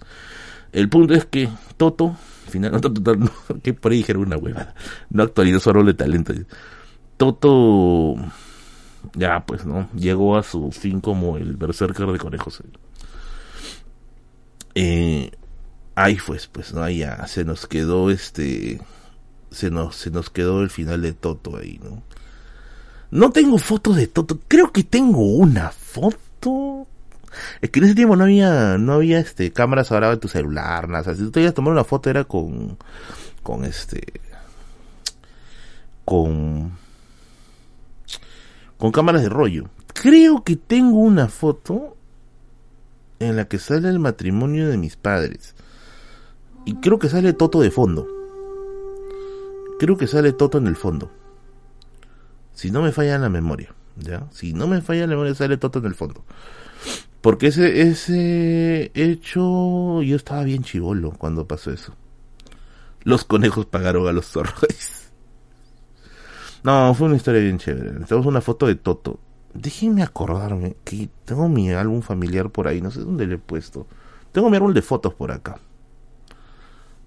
El 0.72 0.88
punto 0.88 1.14
es 1.14 1.24
que 1.26 1.48
Toto, 1.76 2.16
final, 2.48 2.72
no, 2.72 2.80
Toto, 2.80 3.14
no, 3.14 3.30
que 3.62 3.74
por 3.74 3.92
ahí 3.92 3.98
dijeron 3.98 4.22
una 4.22 4.36
huevada, 4.36 4.74
no 5.10 5.22
actualizó 5.22 5.60
su 5.60 5.70
árbol 5.70 5.86
de 5.86 5.94
talento. 5.94 6.34
Toto, 7.16 8.16
ya 9.14 9.44
pues, 9.44 9.66
¿no? 9.66 9.88
Llegó 9.94 10.36
a 10.36 10.42
su 10.42 10.70
fin 10.72 11.00
como 11.00 11.36
el 11.36 11.56
berserker 11.56 12.06
de 12.06 12.18
conejos. 12.18 12.62
Eh, 14.74 15.30
ahí 15.94 16.18
pues, 16.26 16.46
pues, 16.48 16.72
no, 16.72 16.82
ahí 16.82 16.98
ya 16.98 17.26
se 17.26 17.44
nos 17.44 17.66
quedó 17.66 18.10
este, 18.10 18.80
se 19.50 19.70
nos, 19.70 19.96
se 19.96 20.10
nos 20.10 20.30
quedó 20.30 20.62
el 20.62 20.70
final 20.70 21.02
de 21.02 21.12
Toto 21.12 21.56
ahí, 21.56 21.80
¿no? 21.82 22.02
No 23.10 23.30
tengo 23.30 23.58
fotos 23.58 23.96
de 23.96 24.08
Toto, 24.08 24.40
creo 24.48 24.72
que 24.72 24.82
tengo 24.82 25.20
una 25.20 25.70
foto. 25.70 26.86
Es 27.60 27.70
que 27.70 27.78
en 27.78 27.86
ese 27.86 27.94
tiempo 27.94 28.16
no 28.16 28.24
había, 28.24 28.76
no 28.78 28.94
había 28.94 29.20
este, 29.20 29.52
cámaras 29.52 29.92
ahora 29.92 30.12
en 30.12 30.20
tu 30.20 30.28
celular, 30.28 30.88
nada. 30.88 31.14
Si 31.14 31.30
tú 31.30 31.40
ibas 31.40 31.52
a 31.52 31.54
tomar 31.54 31.72
una 31.72 31.84
foto 31.84 32.10
era 32.10 32.24
con, 32.24 32.76
con 33.42 33.64
este, 33.64 34.20
con, 36.04 36.76
con 38.78 38.92
cámaras 38.92 39.22
de 39.22 39.28
rollo. 39.28 39.68
Creo 39.92 40.42
que 40.44 40.56
tengo 40.56 40.98
una 40.98 41.28
foto 41.28 41.96
en 43.18 43.36
la 43.36 43.46
que 43.46 43.58
sale 43.58 43.88
el 43.88 43.98
matrimonio 43.98 44.68
de 44.68 44.76
mis 44.76 44.96
padres. 44.96 45.54
Y 46.64 46.74
creo 46.76 46.98
que 46.98 47.08
sale 47.08 47.32
Toto 47.32 47.60
de 47.60 47.70
fondo. 47.70 48.06
Creo 49.78 49.96
que 49.96 50.06
sale 50.06 50.32
Toto 50.32 50.58
en 50.58 50.66
el 50.66 50.76
fondo. 50.76 51.10
Si 52.52 52.70
no 52.70 52.82
me 52.82 52.92
falla 52.92 53.18
la 53.18 53.28
memoria, 53.28 53.74
¿ya? 53.96 54.26
Si 54.30 54.52
no 54.52 54.66
me 54.66 54.80
falla 54.80 55.02
la 55.02 55.08
memoria, 55.08 55.34
sale 55.34 55.56
Toto 55.56 55.80
en 55.80 55.86
el 55.86 55.94
fondo. 55.94 56.24
Porque 57.20 57.48
ese, 57.48 57.82
ese 57.88 58.92
hecho, 58.94 60.02
yo 60.02 60.16
estaba 60.16 60.44
bien 60.44 60.62
chivolo 60.62 61.12
cuando 61.12 61.46
pasó 61.46 61.72
eso. 61.72 61.94
Los 63.02 63.24
conejos 63.24 63.66
pagaron 63.66 64.06
a 64.08 64.12
los 64.12 64.26
zorros. 64.26 64.54
No, 66.64 66.94
fue 66.94 67.08
una 67.08 67.16
historia 67.16 67.42
bien 67.42 67.58
chévere. 67.58 67.90
Tenemos 68.06 68.26
una 68.26 68.40
foto 68.40 68.66
de 68.66 68.74
Toto. 68.74 69.20
Déjenme 69.52 70.02
acordarme 70.02 70.76
que 70.82 71.08
tengo 71.24 71.48
mi 71.48 71.70
álbum 71.70 72.00
familiar 72.00 72.50
por 72.50 72.66
ahí, 72.66 72.80
no 72.80 72.90
sé 72.90 73.00
dónde 73.00 73.26
le 73.26 73.34
he 73.34 73.38
puesto. 73.38 73.86
Tengo 74.32 74.50
mi 74.50 74.56
álbum 74.56 74.72
de 74.72 74.82
fotos 74.82 75.14
por 75.14 75.30
acá. 75.30 75.60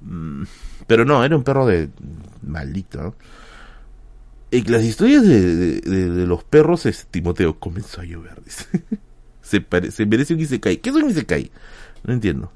Mm, 0.02 0.44
pero 0.86 1.06
no, 1.06 1.24
era 1.24 1.36
un 1.36 1.44
perro 1.44 1.66
de 1.66 1.90
maldito. 2.44 3.16
Y 4.52 4.62
las 4.62 4.84
historias 4.84 5.24
de, 5.24 6.26
los 6.28 6.44
perros, 6.44 6.86
es, 6.86 7.08
Timoteo 7.08 7.60
comenzó 7.60 8.02
a 8.02 8.06
llover. 8.06 8.42
se, 9.42 9.66
se 9.92 10.06
merece 10.06 10.36
un 10.36 10.40
Isekai. 10.40 10.78
¿Qué 10.78 10.92
es 10.92 10.96
un 10.96 11.10
Isekai? 11.10 11.52
No 12.04 12.14
entiendo. 12.14 12.52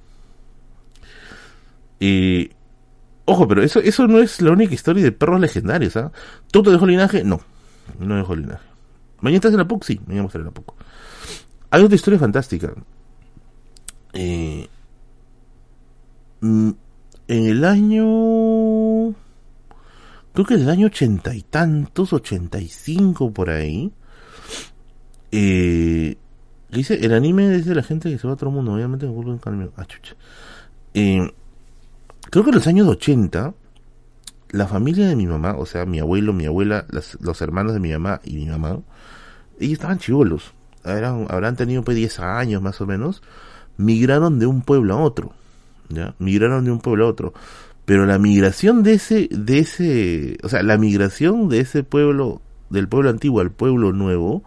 Y 1.99 2.52
ojo, 3.32 3.48
pero 3.48 3.64
eso, 3.64 3.80
eso 3.80 4.08
no 4.08 4.20
es 4.20 4.41
la 4.41 4.52
única 4.52 4.74
historia 4.74 5.03
de 5.03 5.12
perros 5.12 5.40
legendarios. 5.40 5.95
¿ah? 5.98 6.12
¿Tú 6.52 6.62
te 6.64 6.72
dejó 6.72 6.86
linaje? 6.86 7.24
No, 7.24 7.41
no 7.99 8.16
dejó 8.16 8.36
linaje. 8.36 8.66
Mañana 9.22 9.38
estás 9.38 9.52
en 9.52 9.60
la 9.60 9.68
PUC, 9.68 9.84
sí, 9.84 10.02
mañana 10.08 10.28
a 10.34 10.38
en 10.38 10.45
la 10.45 10.52
PUC. 10.52 10.74
Hay 11.70 11.84
otra 11.84 11.95
historia 11.95 12.20
fantástica. 12.20 12.74
Eh, 14.14 14.68
mm, 16.41 16.72
en 17.28 17.45
el 17.45 17.64
año 17.64 19.16
creo 20.34 20.45
que 20.45 20.56
en 20.56 20.62
el 20.62 20.70
año 20.70 20.88
ochenta 20.88 21.34
y 21.34 21.44
tantos, 21.44 22.14
ochenta 22.14 22.60
y 22.60 22.68
cinco 22.68 23.32
por 23.32 23.49
ahí, 23.49 23.91
eh, 25.32 26.18
dice, 26.70 26.95
el 26.95 27.14
anime 27.14 27.56
es 27.56 27.66
de 27.66 27.76
la 27.76 27.84
gente 27.84 28.10
que 28.10 28.18
se 28.18 28.28
va 28.28 28.32
a 28.32 28.36
otro 28.36 28.52
mundo, 28.52 28.74
obviamente 28.74 29.06
me 29.06 29.12
acuerdo 29.12 29.32
en 29.32 29.40
cambio, 29.40 29.74
ah, 29.78 29.86
chucha. 29.86 30.16
Eh, 30.94 31.32
creo 32.32 32.44
que 32.44 32.49
en 32.49 32.56
los 32.56 32.66
años 32.66 32.88
80, 32.88 33.53
la 34.49 34.68
familia 34.68 35.08
de 35.08 35.16
mi 35.16 35.28
mamá, 35.28 35.56
o 35.56 35.68
sea, 35.68 35.86
mi 35.86 35.99
abuelo, 35.99 36.34
mi 36.34 36.48
abuela, 36.48 36.88
los 36.90 37.41
hermanos 37.41 37.74
de 37.74 37.80
mi 37.80 37.91
mamá 37.91 38.20
y 38.24 38.34
mi 38.34 38.48
mamá, 38.48 38.80
ellos 39.60 39.74
estaban 39.74 39.99
chivolos, 39.99 40.53
eran, 40.84 41.28
habrán 41.30 41.56
tenido 41.56 41.84
pues 41.84 41.95
10 41.95 42.20
años 42.22 42.62
más 42.64 42.82
o 42.82 42.88
menos, 42.88 43.22
migraron 43.78 44.40
de 44.40 44.48
un 44.48 44.64
pueblo 44.64 44.95
a 44.95 44.98
otro 44.98 45.34
¿ya? 45.94 46.16
Migraron 46.20 46.66
de 46.66 46.72
un 46.72 46.80
pueblo 46.80 47.06
a 47.06 47.10
otro. 47.10 47.34
Pero 47.86 48.06
la 48.06 48.18
migración 48.18 48.84
de 48.84 48.94
ese, 48.94 49.28
de 49.32 49.60
ese, 49.60 50.38
o 50.44 50.49
sea, 50.49 50.64
la 50.64 50.78
migración 50.78 51.49
de 51.49 51.60
ese 51.60 51.84
pueblo, 51.84 52.41
del 52.70 52.88
pueblo 52.88 53.10
antiguo 53.10 53.41
al 53.41 53.52
pueblo 53.52 53.91
nuevo, 53.91 54.44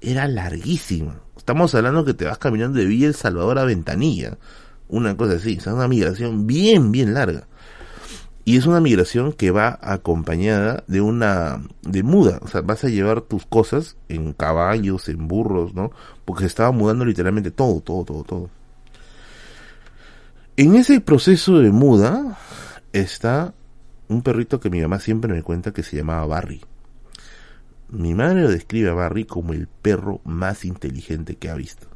era 0.00 0.28
larguísima. 0.28 1.20
Estamos 1.36 1.74
hablando 1.74 2.04
que 2.04 2.14
te 2.14 2.24
vas 2.24 2.38
caminando 2.38 2.78
de 2.78 2.86
Villa 2.86 3.08
El 3.08 3.14
Salvador 3.14 3.58
a 3.58 3.64
Ventanilla. 3.64 4.38
Una 4.88 5.16
cosa 5.16 5.34
así, 5.34 5.54
es 5.54 5.66
una 5.66 5.88
migración 5.88 6.46
bien, 6.46 6.92
bien 6.92 7.14
larga. 7.14 7.46
Y 8.46 8.58
es 8.58 8.66
una 8.66 8.80
migración 8.80 9.32
que 9.32 9.50
va 9.50 9.78
acompañada 9.80 10.84
de 10.86 11.00
una, 11.00 11.62
de 11.82 12.02
muda. 12.02 12.40
O 12.42 12.48
sea, 12.48 12.60
vas 12.60 12.84
a 12.84 12.88
llevar 12.88 13.22
tus 13.22 13.46
cosas 13.46 13.96
en 14.08 14.34
caballos, 14.34 15.08
en 15.08 15.26
burros, 15.28 15.74
¿no? 15.74 15.90
Porque 16.26 16.42
se 16.42 16.48
estaba 16.48 16.70
mudando 16.70 17.06
literalmente 17.06 17.50
todo, 17.50 17.80
todo, 17.80 18.04
todo, 18.04 18.22
todo. 18.24 18.50
En 20.56 20.76
ese 20.76 21.00
proceso 21.00 21.58
de 21.58 21.70
muda 21.70 22.38
está 22.92 23.54
un 24.08 24.22
perrito 24.22 24.60
que 24.60 24.70
mi 24.70 24.80
mamá 24.80 25.00
siempre 25.00 25.32
me 25.32 25.42
cuenta 25.42 25.72
que 25.72 25.82
se 25.82 25.96
llamaba 25.96 26.26
Barry. 26.26 26.60
Mi 27.88 28.14
madre 28.14 28.42
lo 28.42 28.50
describe 28.50 28.90
a 28.90 28.94
Barry 28.94 29.24
como 29.24 29.54
el 29.54 29.68
perro 29.68 30.20
más 30.24 30.64
inteligente 30.64 31.36
que 31.36 31.48
ha 31.48 31.54
visto. 31.54 31.86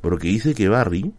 Porque 0.00 0.28
dice 0.28 0.54
que 0.54 0.68
Barry, 0.68 1.12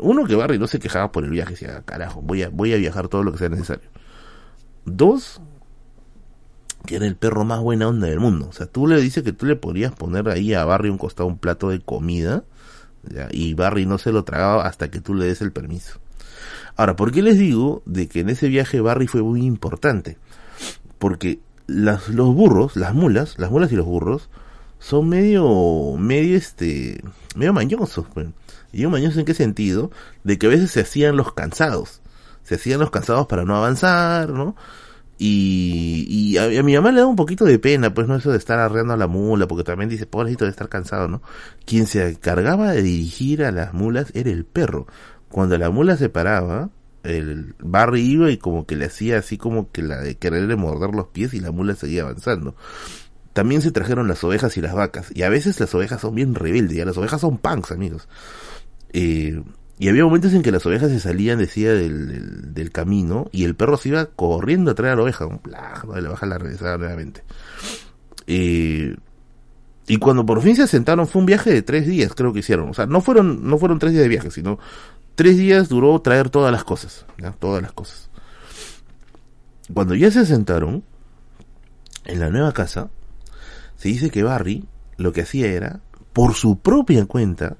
uno 0.00 0.24
que 0.24 0.34
Barry 0.34 0.58
no 0.58 0.66
se 0.66 0.78
quejaba 0.78 1.12
por 1.12 1.24
el 1.24 1.30
viaje, 1.30 1.52
decía, 1.52 1.82
carajo, 1.84 2.20
voy 2.22 2.42
a, 2.42 2.48
voy 2.48 2.72
a 2.72 2.76
viajar 2.76 3.08
todo 3.08 3.22
lo 3.22 3.32
que 3.32 3.38
sea 3.38 3.48
necesario. 3.48 3.88
Dos, 4.84 5.40
que 6.86 6.96
era 6.96 7.06
el 7.06 7.16
perro 7.16 7.44
más 7.44 7.60
buena 7.60 7.88
onda 7.88 8.06
del 8.06 8.20
mundo. 8.20 8.48
O 8.48 8.52
sea, 8.52 8.66
tú 8.66 8.86
le 8.86 9.00
dices 9.00 9.22
que 9.22 9.32
tú 9.32 9.46
le 9.46 9.56
podrías 9.56 9.92
poner 9.92 10.28
ahí 10.28 10.54
a 10.54 10.64
Barry 10.64 10.90
un 10.90 10.98
costado 10.98 11.28
un 11.28 11.38
plato 11.38 11.70
de 11.70 11.80
comida, 11.80 12.44
y 13.30 13.54
Barry 13.54 13.86
no 13.86 13.98
se 13.98 14.12
lo 14.12 14.24
tragaba 14.24 14.66
hasta 14.66 14.90
que 14.90 15.00
tú 15.00 15.14
le 15.14 15.26
des 15.26 15.40
el 15.40 15.52
permiso. 15.52 15.98
Ahora, 16.76 16.96
¿por 16.96 17.10
qué 17.10 17.22
les 17.22 17.38
digo 17.38 17.82
de 17.86 18.08
que 18.08 18.20
en 18.20 18.28
ese 18.28 18.48
viaje 18.48 18.80
Barry 18.80 19.06
fue 19.06 19.22
muy 19.22 19.44
importante? 19.44 20.18
Porque 20.98 21.40
las, 21.66 22.08
los 22.08 22.34
burros, 22.34 22.76
las 22.76 22.94
mulas, 22.94 23.38
las 23.38 23.50
mulas 23.50 23.72
y 23.72 23.76
los 23.76 23.86
burros, 23.86 24.28
son 24.78 25.08
medio, 25.08 25.96
medio 25.98 26.36
este, 26.36 27.02
medio 27.34 27.52
mañosos, 27.52 28.06
pues. 28.12 28.28
Y 28.72 28.82
yo 28.82 28.90
mañoso 28.90 29.18
en 29.18 29.26
qué 29.26 29.34
sentido? 29.34 29.90
De 30.24 30.38
que 30.38 30.46
a 30.46 30.50
veces 30.50 30.70
se 30.70 30.80
hacían 30.80 31.16
los 31.16 31.32
cansados. 31.32 32.00
Se 32.42 32.56
hacían 32.56 32.80
los 32.80 32.90
cansados 32.90 33.26
para 33.26 33.44
no 33.44 33.56
avanzar, 33.56 34.30
¿no? 34.30 34.56
Y, 35.18 36.06
y 36.08 36.38
a, 36.38 36.62
mi 36.62 36.74
mamá 36.74 36.92
le 36.92 37.00
da 37.00 37.06
un 37.06 37.16
poquito 37.16 37.44
de 37.44 37.58
pena, 37.58 37.92
pues 37.92 38.06
no 38.06 38.14
eso 38.14 38.30
de 38.30 38.38
estar 38.38 38.58
arreando 38.60 38.94
a 38.94 38.96
la 38.96 39.08
mula, 39.08 39.48
porque 39.48 39.64
también 39.64 39.90
dice, 39.90 40.06
pobrecito 40.06 40.44
de 40.44 40.52
estar 40.52 40.68
cansado, 40.68 41.08
¿no? 41.08 41.22
Quien 41.66 41.86
se 41.86 42.08
encargaba 42.08 42.70
de 42.72 42.82
dirigir 42.82 43.42
a 43.44 43.50
las 43.50 43.74
mulas 43.74 44.12
era 44.14 44.30
el 44.30 44.44
perro. 44.44 44.86
Cuando 45.28 45.58
la 45.58 45.70
mula 45.70 45.96
se 45.96 46.08
paraba, 46.08 46.70
el 47.02 47.54
Barry 47.58 48.00
iba 48.02 48.30
y 48.30 48.38
como 48.38 48.66
que 48.66 48.76
le 48.76 48.86
hacía 48.86 49.18
así 49.18 49.38
como 49.38 49.70
que 49.72 49.82
la 49.82 49.98
de 49.98 50.16
quererle 50.16 50.56
morder 50.56 50.94
los 50.94 51.08
pies 51.08 51.34
y 51.34 51.40
la 51.40 51.50
mula 51.50 51.74
seguía 51.74 52.02
avanzando. 52.02 52.54
También 53.38 53.62
se 53.62 53.70
trajeron 53.70 54.08
las 54.08 54.24
ovejas 54.24 54.56
y 54.56 54.60
las 54.60 54.74
vacas. 54.74 55.12
Y 55.14 55.22
a 55.22 55.28
veces 55.28 55.60
las 55.60 55.72
ovejas 55.72 56.00
son 56.00 56.12
bien 56.12 56.34
rebeldes, 56.34 56.76
ya 56.76 56.84
las 56.84 56.98
ovejas 56.98 57.20
son 57.20 57.38
punks, 57.38 57.70
amigos. 57.70 58.08
Eh, 58.92 59.40
y 59.78 59.88
había 59.88 60.02
momentos 60.02 60.32
en 60.32 60.42
que 60.42 60.50
las 60.50 60.66
ovejas 60.66 60.90
se 60.90 60.98
salían, 60.98 61.38
decía, 61.38 61.72
del, 61.72 62.70
camino 62.72 63.28
y 63.30 63.44
el 63.44 63.54
perro 63.54 63.76
se 63.76 63.90
iba 63.90 64.06
corriendo 64.06 64.72
a 64.72 64.74
traer 64.74 64.94
a 64.94 64.96
la 64.96 65.02
oveja. 65.04 65.26
Un 65.26 65.40
le 66.02 66.08
baja 66.08 66.26
la 66.26 66.36
regresada 66.36 66.78
nuevamente. 66.78 67.22
Eh, 68.26 68.96
y 69.86 69.96
cuando 69.98 70.26
por 70.26 70.42
fin 70.42 70.56
se 70.56 70.64
asentaron 70.64 71.06
fue 71.06 71.20
un 71.20 71.26
viaje 71.26 71.52
de 71.52 71.62
tres 71.62 71.86
días, 71.86 72.14
creo 72.16 72.32
que 72.32 72.40
hicieron. 72.40 72.70
O 72.70 72.74
sea, 72.74 72.86
no 72.86 73.00
fueron, 73.00 73.48
no 73.48 73.56
fueron 73.56 73.78
tres 73.78 73.92
días 73.92 74.02
de 74.02 74.08
viaje, 74.08 74.32
sino 74.32 74.58
tres 75.14 75.36
días 75.36 75.68
duró 75.68 76.00
traer 76.00 76.28
todas 76.28 76.50
las 76.50 76.64
cosas. 76.64 77.06
Todas 77.38 77.62
las 77.62 77.70
cosas. 77.70 78.10
Cuando 79.72 79.94
ya 79.94 80.10
se 80.10 80.18
asentaron 80.18 80.82
en 82.04 82.18
la 82.18 82.30
nueva 82.30 82.52
casa, 82.52 82.90
se 83.78 83.88
dice 83.88 84.10
que 84.10 84.24
Barry 84.24 84.66
lo 84.96 85.12
que 85.12 85.22
hacía 85.22 85.46
era, 85.46 85.80
por 86.12 86.34
su 86.34 86.58
propia 86.58 87.06
cuenta, 87.06 87.56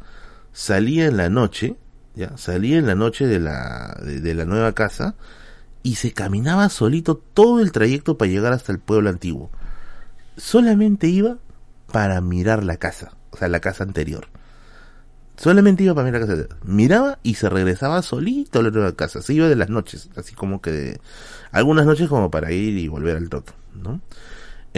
salía 0.53 1.07
en 1.07 1.17
la 1.17 1.31
noche, 1.31 1.77
ya, 2.17 2.37
salía 2.37 2.79
en 2.79 2.87
la 2.87 2.97
noche 2.97 3.27
de 3.27 3.39
la, 3.39 3.97
de, 4.03 4.35
la 4.35 4.45
nueva 4.45 4.73
casa 4.73 5.15
y 5.85 5.95
se 5.95 6.13
caminaba 6.13 6.69
solito 6.69 7.17
todo 7.17 7.61
el 7.61 7.71
trayecto 7.71 8.19
para 8.19 8.31
llegar 8.31 8.53
hasta 8.53 8.73
el 8.73 8.81
pueblo 8.81 9.09
antiguo. 9.09 9.51
Solamente 10.37 11.07
iba 11.07 11.39
para 11.93 12.21
mirar 12.21 12.65
la 12.65 12.77
casa, 12.77 13.13
o 13.31 13.37
sea, 13.37 13.47
la 13.47 13.61
casa 13.61 13.85
anterior. 13.85 14.27
Solamente 15.37 15.85
iba 15.85 15.95
para 15.95 16.11
mirar 16.11 16.23
la 16.23 16.27
casa. 16.27 16.57
Miraba 16.65 17.21
y 17.23 17.35
se 17.35 17.49
regresaba 17.49 18.03
solito 18.03 18.59
a 18.59 18.63
la 18.65 18.71
nueva 18.71 18.97
casa. 18.97 19.23
Se 19.23 19.35
iba 19.35 19.49
de 19.49 19.55
las 19.55 19.71
noches, 19.71 20.11
así 20.17 20.35
como 20.35 20.61
que 20.61 20.73
de, 20.73 21.01
algunas 21.53 21.87
noches 21.87 22.09
como 22.09 22.29
para 22.29 22.51
ir 22.51 22.77
y 22.77 22.89
volver 22.89 23.17
al 23.17 23.29
toto, 23.29 23.53
¿no? 23.73 24.01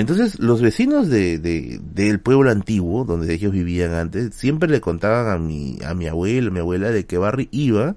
Entonces, 0.01 0.39
los 0.39 0.63
vecinos 0.63 1.09
de, 1.11 1.39
de, 1.39 1.79
del 1.83 2.21
pueblo 2.21 2.51
antiguo, 2.51 3.05
donde 3.05 3.35
ellos 3.35 3.53
vivían 3.53 3.93
antes, 3.93 4.35
siempre 4.35 4.67
le 4.71 4.81
contaban 4.81 5.29
a 5.29 5.37
mi, 5.37 5.77
a 5.85 5.93
mi 5.93 6.07
abuela, 6.07 6.49
a 6.49 6.51
mi 6.51 6.61
abuela, 6.61 6.91
de 6.91 7.05
que 7.05 7.19
Barry 7.19 7.51
iba 7.53 7.97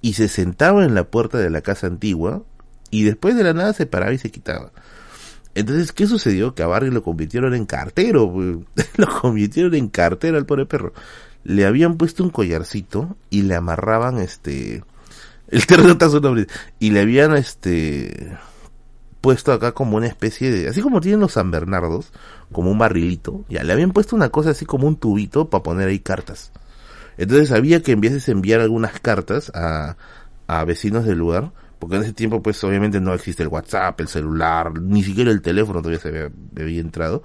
y 0.00 0.14
se 0.14 0.26
sentaba 0.26 0.84
en 0.84 0.96
la 0.96 1.04
puerta 1.04 1.38
de 1.38 1.50
la 1.50 1.60
casa 1.60 1.86
antigua 1.86 2.42
y 2.90 3.04
después 3.04 3.36
de 3.36 3.44
la 3.44 3.52
nada 3.52 3.72
se 3.72 3.86
paraba 3.86 4.12
y 4.12 4.18
se 4.18 4.32
quitaba. 4.32 4.72
Entonces, 5.54 5.92
¿qué 5.92 6.08
sucedió? 6.08 6.56
Que 6.56 6.64
a 6.64 6.66
Barry 6.66 6.90
lo 6.90 7.04
convirtieron 7.04 7.54
en 7.54 7.66
cartero, 7.66 8.34
lo 8.96 9.20
convirtieron 9.20 9.76
en 9.76 9.86
cartero 9.86 10.36
al 10.36 10.46
pobre 10.46 10.66
perro. 10.66 10.92
Le 11.44 11.66
habían 11.66 11.98
puesto 11.98 12.24
un 12.24 12.30
collarcito 12.30 13.16
y 13.30 13.42
le 13.42 13.54
amarraban 13.54 14.18
este, 14.18 14.82
el 15.46 15.66
terreno 15.68 15.92
está 15.92 16.10
su 16.10 16.20
nombre, 16.20 16.48
y 16.80 16.90
le 16.90 16.98
habían 16.98 17.36
este, 17.36 18.36
puesto 19.24 19.54
acá 19.54 19.72
como 19.72 19.96
una 19.96 20.06
especie 20.06 20.50
de, 20.50 20.68
así 20.68 20.82
como 20.82 21.00
tienen 21.00 21.20
los 21.20 21.32
San 21.32 21.50
Bernardos, 21.50 22.12
como 22.52 22.70
un 22.70 22.76
barrilito, 22.76 23.46
ya, 23.48 23.64
le 23.64 23.72
habían 23.72 23.92
puesto 23.92 24.14
una 24.14 24.28
cosa 24.28 24.50
así 24.50 24.66
como 24.66 24.86
un 24.86 24.96
tubito 24.96 25.48
para 25.48 25.62
poner 25.62 25.88
ahí 25.88 25.98
cartas. 25.98 26.52
Entonces 27.16 27.50
había 27.50 27.82
que 27.82 27.92
enviases 27.92 28.28
enviar 28.28 28.60
algunas 28.60 29.00
cartas 29.00 29.50
a, 29.54 29.96
a 30.46 30.64
vecinos 30.66 31.06
del 31.06 31.16
lugar, 31.16 31.52
porque 31.78 31.96
en 31.96 32.02
ese 32.02 32.12
tiempo 32.12 32.42
pues 32.42 32.62
obviamente 32.64 33.00
no 33.00 33.14
existe 33.14 33.42
el 33.42 33.48
WhatsApp, 33.48 33.98
el 34.02 34.08
celular, 34.08 34.78
ni 34.78 35.02
siquiera 35.02 35.30
el 35.30 35.40
teléfono 35.40 35.80
todavía 35.80 36.00
se 36.00 36.30
había, 36.60 36.80
entrado, 36.80 37.22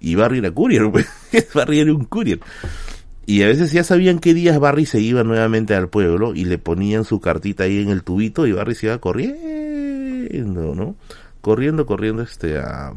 y 0.00 0.14
Barry 0.14 0.38
era 0.38 0.52
courier, 0.52 0.90
pues, 0.90 1.06
Barry 1.52 1.80
era 1.80 1.92
un 1.92 2.06
courier. 2.06 2.40
Y 3.26 3.42
a 3.42 3.46
veces 3.46 3.72
ya 3.72 3.84
sabían 3.84 4.20
qué 4.20 4.32
días 4.32 4.58
Barry 4.58 4.86
se 4.86 5.00
iba 5.00 5.22
nuevamente 5.22 5.74
al 5.74 5.90
pueblo 5.90 6.34
y 6.34 6.46
le 6.46 6.56
ponían 6.56 7.04
su 7.04 7.20
cartita 7.20 7.64
ahí 7.64 7.82
en 7.82 7.90
el 7.90 8.04
tubito 8.04 8.46
y 8.46 8.52
Barry 8.52 8.74
se 8.74 8.86
iba 8.86 8.96
corriendo, 9.02 10.74
¿no? 10.74 10.96
Corriendo, 11.42 11.84
corriendo 11.84 12.22
este 12.22 12.58
a 12.58 12.94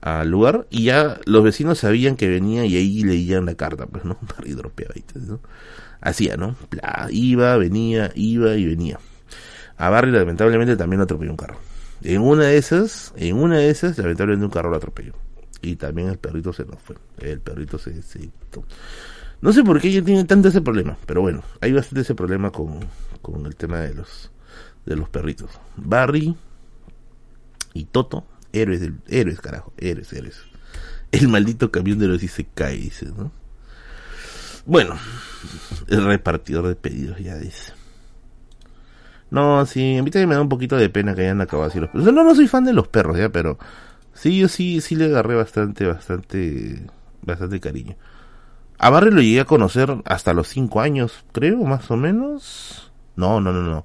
al 0.00 0.30
lugar 0.30 0.66
y 0.70 0.84
ya 0.84 1.20
los 1.26 1.44
vecinos 1.44 1.78
sabían 1.78 2.16
que 2.16 2.28
venía 2.28 2.64
y 2.64 2.76
ahí 2.76 3.02
leían 3.02 3.46
la 3.46 3.54
carta, 3.54 3.86
pues, 3.86 4.04
¿no? 4.04 4.16
Barry 4.36 4.52
dropeaba 4.52 4.94
¿no? 5.14 5.40
Hacía, 6.00 6.36
¿no? 6.36 6.56
iba, 7.10 7.56
venía, 7.56 8.10
iba 8.14 8.54
y 8.54 8.66
venía. 8.66 8.98
A 9.76 9.90
Barry 9.90 10.10
lamentablemente 10.10 10.76
también 10.76 10.98
lo 10.98 11.04
atropelló 11.04 11.30
un 11.30 11.36
carro. 11.36 11.58
En 12.02 12.22
una 12.22 12.44
de 12.44 12.56
esas, 12.56 13.12
en 13.16 13.36
una 13.36 13.58
de 13.58 13.68
esas, 13.68 13.98
lamentablemente 13.98 14.46
un 14.46 14.50
carro 14.50 14.70
lo 14.70 14.76
atropelló. 14.76 15.12
Y 15.60 15.76
también 15.76 16.08
el 16.08 16.18
perrito 16.18 16.54
se 16.54 16.64
nos 16.64 16.80
fue. 16.80 16.96
El 17.18 17.40
perrito 17.40 17.78
se, 17.78 18.02
se 18.02 18.30
No 19.42 19.52
sé 19.52 19.62
por 19.62 19.78
qué 19.78 19.88
ella 19.88 20.02
tiene 20.02 20.24
tanto 20.24 20.48
ese 20.48 20.62
problema, 20.62 20.96
pero 21.04 21.20
bueno, 21.20 21.42
hay 21.60 21.72
bastante 21.72 22.00
ese 22.00 22.14
problema 22.14 22.50
con, 22.50 22.80
con 23.20 23.44
el 23.44 23.56
tema 23.56 23.80
de 23.80 23.94
los 23.94 24.30
de 24.86 24.96
los 24.96 25.10
perritos. 25.10 25.50
Barry 25.76 26.34
y 27.74 27.84
Toto, 27.84 28.24
héroes 28.52 28.80
del, 28.80 29.00
héroes, 29.08 29.40
carajo, 29.40 29.72
héroes, 29.76 30.12
héroes. 30.12 30.40
El 31.12 31.28
maldito 31.28 31.70
camión 31.70 31.98
de 31.98 32.06
los 32.06 32.20
cae, 32.54 32.76
dice, 32.76 33.06
¿no? 33.06 33.32
Bueno, 34.66 34.96
el 35.88 36.04
repartidor 36.04 36.68
de 36.68 36.76
pedidos 36.76 37.18
ya 37.18 37.36
dice. 37.36 37.72
No, 39.30 39.64
sí, 39.64 39.96
a 39.96 40.02
mí 40.02 40.10
también 40.10 40.28
me 40.28 40.34
da 40.34 40.40
un 40.40 40.48
poquito 40.48 40.76
de 40.76 40.90
pena 40.90 41.14
que 41.14 41.22
hayan 41.22 41.40
acabado 41.40 41.68
así 41.68 41.78
los 41.80 41.90
perros. 41.90 42.12
no, 42.12 42.24
no 42.24 42.34
soy 42.34 42.48
fan 42.48 42.64
de 42.64 42.72
los 42.72 42.88
perros, 42.88 43.16
ya, 43.16 43.30
pero 43.30 43.58
sí, 44.12 44.38
yo 44.38 44.48
sí, 44.48 44.80
sí 44.80 44.96
le 44.96 45.06
agarré 45.06 45.36
bastante, 45.36 45.86
bastante, 45.86 46.86
bastante 47.22 47.60
cariño. 47.60 47.96
A 48.78 48.90
Barry 48.90 49.10
lo 49.10 49.20
llegué 49.20 49.40
a 49.40 49.44
conocer 49.44 50.02
hasta 50.04 50.32
los 50.32 50.48
5 50.48 50.80
años, 50.80 51.24
creo, 51.32 51.58
más 51.58 51.90
o 51.90 51.96
menos. 51.96 52.92
No, 53.14 53.40
no, 53.40 53.52
no, 53.52 53.62
no. 53.62 53.84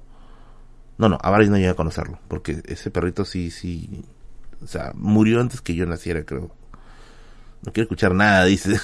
No, 0.98 1.08
no, 1.08 1.18
a 1.20 1.30
Barry 1.30 1.48
no 1.48 1.56
llegué 1.56 1.68
a 1.68 1.74
conocerlo, 1.74 2.18
porque 2.28 2.62
ese 2.66 2.90
perrito 2.90 3.24
sí, 3.24 3.50
sí, 3.50 4.04
o 4.62 4.66
sea, 4.66 4.92
murió 4.94 5.40
antes 5.40 5.60
que 5.60 5.74
yo 5.74 5.86
naciera, 5.86 6.24
creo. 6.24 6.54
No 7.64 7.72
quiero 7.72 7.84
escuchar 7.84 8.14
nada, 8.14 8.44
dice. 8.44 8.80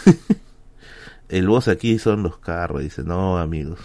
El 1.28 1.48
voz 1.48 1.68
aquí 1.68 1.98
son 1.98 2.22
los 2.22 2.38
carros, 2.38 2.82
dice, 2.82 3.02
no, 3.04 3.38
amigos. 3.38 3.78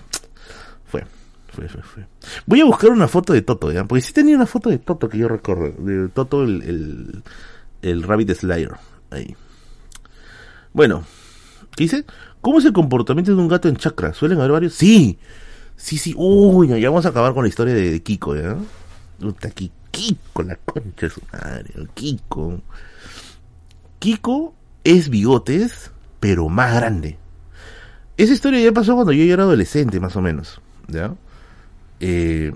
Fue, 0.86 1.06
fue, 1.54 1.70
fue, 1.70 1.82
fue. 1.82 2.08
Voy 2.46 2.60
a 2.60 2.66
buscar 2.66 2.90
una 2.90 3.08
foto 3.08 3.32
de 3.32 3.42
Toto, 3.42 3.72
¿ya? 3.72 3.86
Porque 3.86 4.02
sí 4.02 4.12
tenía 4.12 4.36
una 4.36 4.46
foto 4.46 4.70
de 4.70 4.80
Toto 4.80 5.08
que 5.08 5.18
yo 5.18 5.30
recuerdo, 5.30 5.72
de 5.82 6.10
Toto 6.10 6.44
el, 6.44 6.62
el, 6.64 7.24
el 7.82 8.04
Rabbit 8.04 8.34
Slayer, 8.34 8.74
ahí. 9.12 9.36
Bueno, 10.74 11.06
¿qué 11.76 11.86
dice? 11.86 12.06
¿Cómo 12.42 12.60
es 12.60 12.66
el 12.66 12.74
comportamiento 12.74 13.34
de 13.34 13.42
un 13.42 13.48
gato 13.48 13.70
en 13.70 13.78
chakra? 13.78 14.14
¿Suelen 14.14 14.40
haber 14.40 14.52
varios? 14.52 14.74
Sí, 14.74 15.18
Sí, 15.78 16.00
sí, 16.00 16.14
uy, 16.18 16.68
ya 16.68 16.90
vamos 16.90 17.06
a 17.06 17.10
acabar 17.10 17.34
con 17.36 17.44
la 17.44 17.50
historia 17.50 17.74
de, 17.76 18.02
Kiko, 18.02 18.36
¿ya? 18.36 18.58
Puta, 19.20 19.50
Kiko, 19.52 20.44
la 20.44 20.56
concha 20.56 21.06
de 21.06 21.10
su 21.12 21.22
madre, 21.32 21.72
Kiko. 21.94 22.62
Kiko 24.00 24.56
es 24.84 25.10
bigotes, 25.10 25.92
pero 26.20 26.50
más 26.50 26.74
grande. 26.74 27.20
Esa 28.18 28.34
historia 28.34 28.60
ya 28.60 28.72
pasó 28.72 28.96
cuando 28.96 29.14
yo 29.14 29.32
era 29.32 29.44
adolescente, 29.44 30.00
más 30.00 30.16
o 30.16 30.22
menos, 30.22 30.60
¿ya? 30.88 31.14
Eh, 32.00 32.52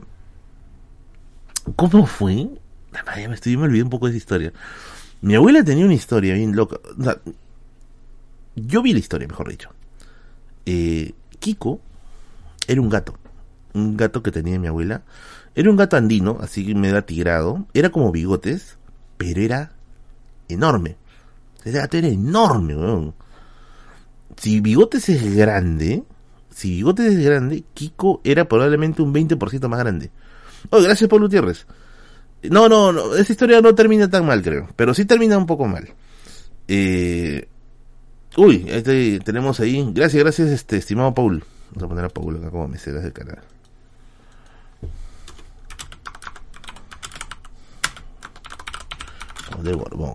¿Cómo 1.75 2.07
fue? 2.07 2.49
Ya 2.91 3.27
me, 3.27 3.35
estoy, 3.35 3.55
me 3.55 3.65
olvidé 3.65 3.83
un 3.83 3.91
poco 3.91 4.07
de 4.07 4.13
esa 4.13 4.17
historia. 4.17 4.51
Mi 5.21 5.35
abuela 5.35 5.63
tenía 5.63 5.85
una 5.85 5.93
historia 5.93 6.33
bien 6.33 6.55
loca. 6.55 6.77
Yo 8.55 8.81
vi 8.81 8.93
la 8.93 8.99
historia, 8.99 9.27
mejor 9.27 9.47
dicho. 9.47 9.69
Eh, 10.65 11.13
Kiko 11.39 11.79
era 12.67 12.81
un 12.81 12.89
gato. 12.89 13.17
Un 13.73 13.97
gato 13.97 14.21
que 14.21 14.31
tenía 14.31 14.59
mi 14.59 14.67
abuela. 14.67 15.03
Era 15.55 15.69
un 15.69 15.77
gato 15.77 15.97
andino, 15.97 16.37
así 16.41 16.65
que 16.65 16.75
me 16.75 16.91
da 16.91 17.01
tigrado. 17.03 17.65
Era 17.73 17.89
como 17.89 18.11
bigotes, 18.11 18.77
pero 19.17 19.41
era 19.41 19.71
enorme. 20.47 20.97
Ese 21.63 21.77
gato 21.77 21.97
era 21.97 22.07
enorme, 22.07 22.75
weón. 22.75 23.13
Si 24.37 24.61
Bigotes 24.61 25.07
es 25.09 25.35
grande, 25.35 26.03
si 26.49 26.77
Bigotes 26.77 27.13
es 27.13 27.23
grande, 27.23 27.63
Kiko 27.73 28.21
era 28.23 28.45
probablemente 28.45 29.01
un 29.01 29.13
20% 29.13 29.67
más 29.67 29.79
grande. 29.79 30.09
Oh, 30.69 30.81
gracias 30.81 31.09
Paul 31.09 31.23
Gutiérrez. 31.23 31.67
No, 32.43 32.67
no, 32.67 32.91
no, 32.91 33.15
esa 33.15 33.31
historia 33.31 33.61
no 33.61 33.75
termina 33.75 34.09
tan 34.09 34.25
mal, 34.25 34.41
creo. 34.41 34.69
Pero 34.75 34.93
sí 34.93 35.05
termina 35.05 35.37
un 35.37 35.45
poco 35.45 35.67
mal. 35.67 35.89
Eh, 36.67 37.47
uy, 38.37 38.65
este, 38.67 39.19
tenemos 39.19 39.59
ahí. 39.59 39.91
Gracias, 39.93 40.23
gracias, 40.23 40.49
este, 40.49 40.77
estimado 40.77 41.13
Paul. 41.13 41.43
Vamos 41.71 41.83
a 41.83 41.87
poner 41.87 42.05
a 42.05 42.09
Paul 42.09 42.37
acá 42.37 42.51
como 42.51 42.67
meseras 42.67 43.03
del 43.03 43.13
canal. 43.13 43.39
De 49.63 49.73
Borbón. 49.73 50.13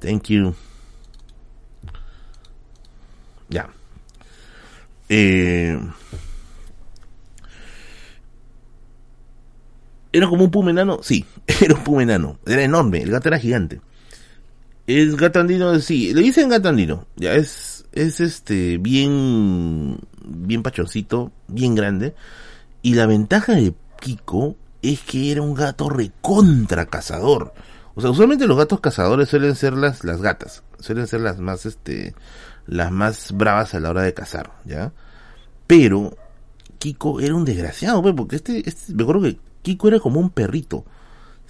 Thank 0.00 0.24
you. 0.24 0.54
Ya. 3.48 3.70
Eh, 5.08 5.78
¿Era 10.12 10.28
como 10.28 10.44
un 10.44 10.50
puma 10.50 10.70
enano? 10.70 11.00
Sí, 11.02 11.24
era 11.46 11.74
un 11.74 11.84
puma 11.84 12.02
enano. 12.02 12.38
Era 12.46 12.62
enorme, 12.62 13.02
el 13.02 13.10
gato 13.10 13.28
era 13.28 13.38
gigante. 13.38 13.80
El 14.86 15.16
gato 15.16 15.40
andino, 15.40 15.78
sí, 15.80 16.12
le 16.12 16.22
dicen 16.22 16.48
gato 16.48 16.68
andino. 16.68 17.06
Ya 17.16 17.34
es, 17.34 17.86
es 17.92 18.20
este, 18.20 18.78
bien, 18.78 19.98
bien 20.24 20.62
pachoncito, 20.62 21.32
bien 21.48 21.74
grande. 21.74 22.14
Y 22.82 22.94
la 22.94 23.06
ventaja 23.06 23.54
de 23.54 23.74
Kiko 24.00 24.56
es 24.82 25.00
que 25.00 25.32
era 25.32 25.40
un 25.40 25.54
gato 25.54 25.88
recontra 25.88 26.86
cazador. 26.86 27.54
O 27.94 28.00
sea, 28.00 28.10
usualmente 28.10 28.46
los 28.46 28.58
gatos 28.58 28.80
cazadores 28.80 29.28
suelen 29.28 29.54
ser 29.54 29.72
las, 29.72 30.04
las 30.04 30.20
gatas. 30.20 30.62
Suelen 30.80 31.06
ser 31.06 31.20
las 31.20 31.38
más, 31.38 31.64
este, 31.64 32.14
las 32.66 32.90
más 32.90 33.32
bravas 33.32 33.74
a 33.74 33.80
la 33.80 33.90
hora 33.90 34.02
de 34.02 34.12
cazar, 34.12 34.52
¿ya? 34.64 34.92
Pero, 35.66 36.16
Kiko 36.78 37.20
era 37.20 37.34
un 37.34 37.44
desgraciado, 37.44 38.02
pues, 38.02 38.14
porque 38.14 38.36
este, 38.36 38.68
este, 38.68 38.92
me 38.92 39.04
acuerdo 39.04 39.22
que 39.22 39.38
Kiko 39.62 39.88
era 39.88 40.00
como 40.00 40.20
un 40.20 40.30
perrito. 40.30 40.84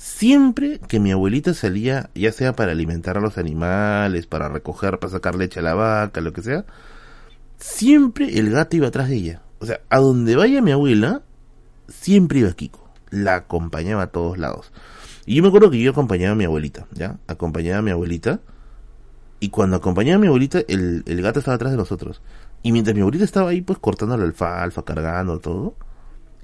Siempre 0.04 0.80
que 0.86 1.00
mi 1.00 1.12
abuelita 1.12 1.54
salía, 1.54 2.10
ya 2.14 2.30
sea 2.30 2.54
para 2.54 2.72
alimentar 2.72 3.16
a 3.16 3.22
los 3.22 3.38
animales, 3.38 4.26
para 4.26 4.50
recoger, 4.50 4.98
para 4.98 5.10
sacar 5.10 5.34
leche 5.34 5.60
a 5.60 5.62
la 5.62 5.72
vaca, 5.72 6.20
lo 6.20 6.34
que 6.34 6.42
sea, 6.42 6.66
siempre 7.56 8.38
el 8.38 8.50
gato 8.50 8.76
iba 8.76 8.88
atrás 8.88 9.08
de 9.08 9.14
ella. 9.16 9.42
O 9.60 9.66
sea, 9.66 9.80
a 9.88 10.00
donde 10.00 10.36
vaya 10.36 10.60
mi 10.60 10.72
abuela, 10.72 11.22
siempre 11.88 12.40
iba 12.40 12.52
Kiko. 12.52 12.86
La 13.08 13.36
acompañaba 13.36 14.02
a 14.02 14.06
todos 14.08 14.36
lados. 14.36 14.72
Y 15.24 15.36
yo 15.36 15.42
me 15.42 15.48
acuerdo 15.48 15.70
que 15.70 15.80
yo 15.80 15.92
acompañaba 15.92 16.32
a 16.32 16.36
mi 16.36 16.44
abuelita, 16.44 16.86
¿ya? 16.92 17.16
Acompañaba 17.26 17.78
a 17.78 17.82
mi 17.82 17.90
abuelita. 17.90 18.40
Y 19.40 19.48
cuando 19.48 19.76
acompañaba 19.78 20.16
a 20.16 20.20
mi 20.20 20.26
abuelita, 20.26 20.58
el, 20.68 21.02
gato 21.22 21.38
estaba 21.38 21.54
atrás 21.54 21.72
de 21.72 21.78
nosotros. 21.78 22.20
Y 22.62 22.72
mientras 22.72 22.94
mi 22.94 23.00
abuelita 23.00 23.24
estaba 23.24 23.48
ahí, 23.48 23.62
pues 23.62 23.78
cortando 23.78 24.18
la 24.18 24.24
alfalfa, 24.24 24.84
cargando 24.84 25.40
todo, 25.40 25.76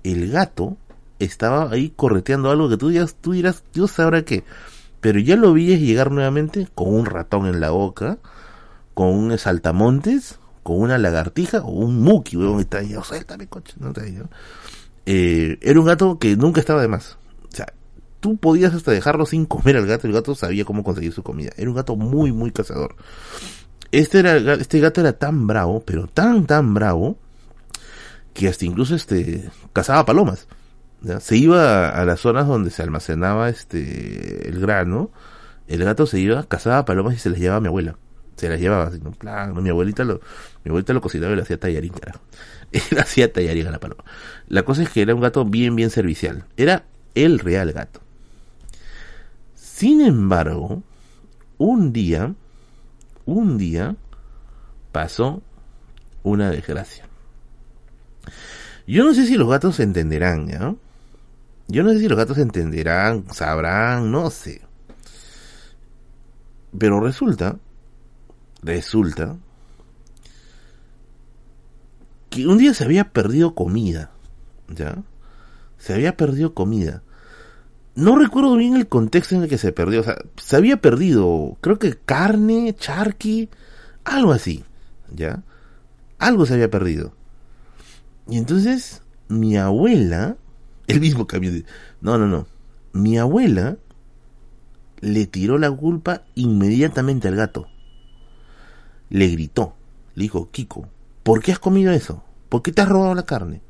el 0.02 0.30
gato 0.30 0.78
estaba 1.20 1.70
ahí 1.70 1.92
correteando 1.94 2.50
algo 2.50 2.68
que 2.68 2.76
tú 2.76 2.88
dirás, 2.88 3.14
tú 3.20 3.32
dirás, 3.32 3.62
Dios 3.72 3.92
sabrá 3.92 4.24
qué. 4.24 4.44
Pero 5.00 5.18
ya 5.20 5.36
lo 5.36 5.52
vi 5.52 5.76
llegar 5.78 6.10
nuevamente 6.10 6.68
con 6.74 6.92
un 6.92 7.06
ratón 7.06 7.46
en 7.46 7.60
la 7.60 7.70
boca, 7.70 8.18
con 8.94 9.08
un 9.08 9.38
saltamontes, 9.38 10.40
con 10.62 10.80
una 10.80 10.98
lagartija 10.98 11.60
o 11.60 11.70
un 11.70 12.00
muki, 12.00 12.36
weón, 12.36 12.60
está 12.60 12.78
ahí, 12.78 12.94
suéltame, 13.02 13.46
coche, 13.46 13.74
no 13.78 13.92
digo. 13.92 14.28
Eh, 15.06 15.58
era 15.62 15.80
un 15.80 15.86
gato 15.86 16.18
que 16.18 16.36
nunca 16.36 16.60
estaba 16.60 16.82
de 16.82 16.88
más. 16.88 17.16
O 17.50 17.56
sea, 17.56 17.66
tú 18.20 18.36
podías 18.36 18.74
hasta 18.74 18.90
dejarlo 18.90 19.24
sin 19.26 19.46
comer 19.46 19.76
al 19.76 19.86
gato, 19.86 20.06
el 20.06 20.12
gato 20.12 20.34
sabía 20.34 20.64
cómo 20.64 20.84
conseguir 20.84 21.12
su 21.12 21.22
comida. 21.22 21.50
Era 21.56 21.70
un 21.70 21.76
gato 21.76 21.96
muy, 21.96 22.32
muy 22.32 22.50
cazador. 22.50 22.96
Este, 23.92 24.20
era, 24.20 24.54
este 24.54 24.80
gato 24.80 25.00
era 25.00 25.14
tan 25.14 25.46
bravo, 25.46 25.82
pero 25.84 26.06
tan, 26.06 26.46
tan 26.46 26.74
bravo, 26.74 27.16
que 28.34 28.48
hasta 28.48 28.64
incluso 28.64 28.94
este, 28.94 29.50
cazaba 29.72 30.04
palomas. 30.04 30.46
Se 31.20 31.36
iba 31.36 31.88
a 31.88 32.04
las 32.04 32.20
zonas 32.20 32.46
donde 32.46 32.70
se 32.70 32.82
almacenaba 32.82 33.48
este, 33.48 34.48
el 34.48 34.60
grano, 34.60 35.10
el 35.66 35.82
gato 35.84 36.06
se 36.06 36.18
iba, 36.20 36.42
cazaba 36.44 36.84
palomas 36.84 37.14
y 37.14 37.18
se 37.18 37.30
las 37.30 37.38
llevaba 37.38 37.58
a 37.58 37.60
mi 37.60 37.68
abuela. 37.68 37.96
Se 38.36 38.48
las 38.48 38.60
llevaba 38.60 38.84
así, 38.84 39.00
¿no? 39.00 39.12
Plan, 39.12 39.54
Mi 39.62 39.70
abuelita 39.70 40.04
lo, 40.04 40.20
mi 40.64 40.70
abuelita 40.70 40.92
lo 40.92 41.00
cocinaba 41.00 41.32
y 41.32 41.36
le 41.36 41.42
hacía 41.42 41.58
tallarín, 41.58 41.92
carajo. 41.92 42.20
Hacía 42.98 43.32
tallarín 43.32 43.66
a 43.66 43.70
la 43.70 43.80
paloma. 43.80 44.04
La 44.48 44.62
cosa 44.62 44.82
es 44.82 44.90
que 44.90 45.02
era 45.02 45.14
un 45.14 45.20
gato 45.20 45.44
bien, 45.44 45.76
bien 45.76 45.90
servicial. 45.90 46.44
Era 46.56 46.84
el 47.14 47.38
real 47.38 47.72
gato. 47.72 48.00
Sin 49.54 50.00
embargo, 50.00 50.82
un 51.58 51.92
día, 51.92 52.34
un 53.26 53.58
día, 53.58 53.96
pasó 54.92 55.42
una 56.22 56.50
desgracia. 56.50 57.06
Yo 58.86 59.04
no 59.04 59.14
sé 59.14 59.26
si 59.26 59.36
los 59.36 59.48
gatos 59.48 59.80
entenderán, 59.80 60.48
¿ya? 60.48 60.74
Yo 61.70 61.84
no 61.84 61.92
sé 61.92 62.00
si 62.00 62.08
los 62.08 62.18
gatos 62.18 62.38
entenderán, 62.38 63.26
sabrán, 63.32 64.10
no 64.10 64.28
sé. 64.30 64.60
Pero 66.76 66.98
resulta, 66.98 67.58
resulta, 68.60 69.36
que 72.28 72.48
un 72.48 72.58
día 72.58 72.74
se 72.74 72.84
había 72.84 73.12
perdido 73.12 73.54
comida, 73.54 74.10
¿ya? 74.68 75.04
Se 75.78 75.94
había 75.94 76.16
perdido 76.16 76.54
comida. 76.54 77.04
No 77.94 78.18
recuerdo 78.18 78.56
bien 78.56 78.74
el 78.74 78.88
contexto 78.88 79.36
en 79.36 79.44
el 79.44 79.48
que 79.48 79.58
se 79.58 79.70
perdió, 79.70 80.00
o 80.00 80.04
sea, 80.04 80.16
se 80.36 80.56
había 80.56 80.80
perdido, 80.80 81.56
creo 81.60 81.78
que 81.78 81.96
carne, 81.96 82.74
charqui, 82.76 83.48
algo 84.02 84.32
así, 84.32 84.64
¿ya? 85.14 85.44
Algo 86.18 86.46
se 86.46 86.54
había 86.54 86.70
perdido. 86.70 87.14
Y 88.28 88.38
entonces 88.38 89.02
mi 89.28 89.56
abuela, 89.56 90.36
el 90.90 91.00
mismo 91.00 91.26
cambio 91.26 91.52
No, 92.00 92.18
no, 92.18 92.26
no. 92.26 92.46
Mi 92.92 93.18
abuela 93.18 93.76
le 95.00 95.26
tiró 95.26 95.58
la 95.58 95.70
culpa 95.70 96.22
inmediatamente 96.34 97.28
al 97.28 97.36
gato. 97.36 97.68
Le 99.08 99.28
gritó, 99.28 99.74
le 100.14 100.22
dijo, 100.24 100.50
Kiko, 100.50 100.88
¿por 101.22 101.42
qué 101.42 101.52
has 101.52 101.58
comido 101.58 101.92
eso? 101.92 102.22
¿Por 102.48 102.62
qué 102.62 102.72
te 102.72 102.82
has 102.82 102.88
robado 102.88 103.14
la 103.14 103.24
carne? 103.24 103.62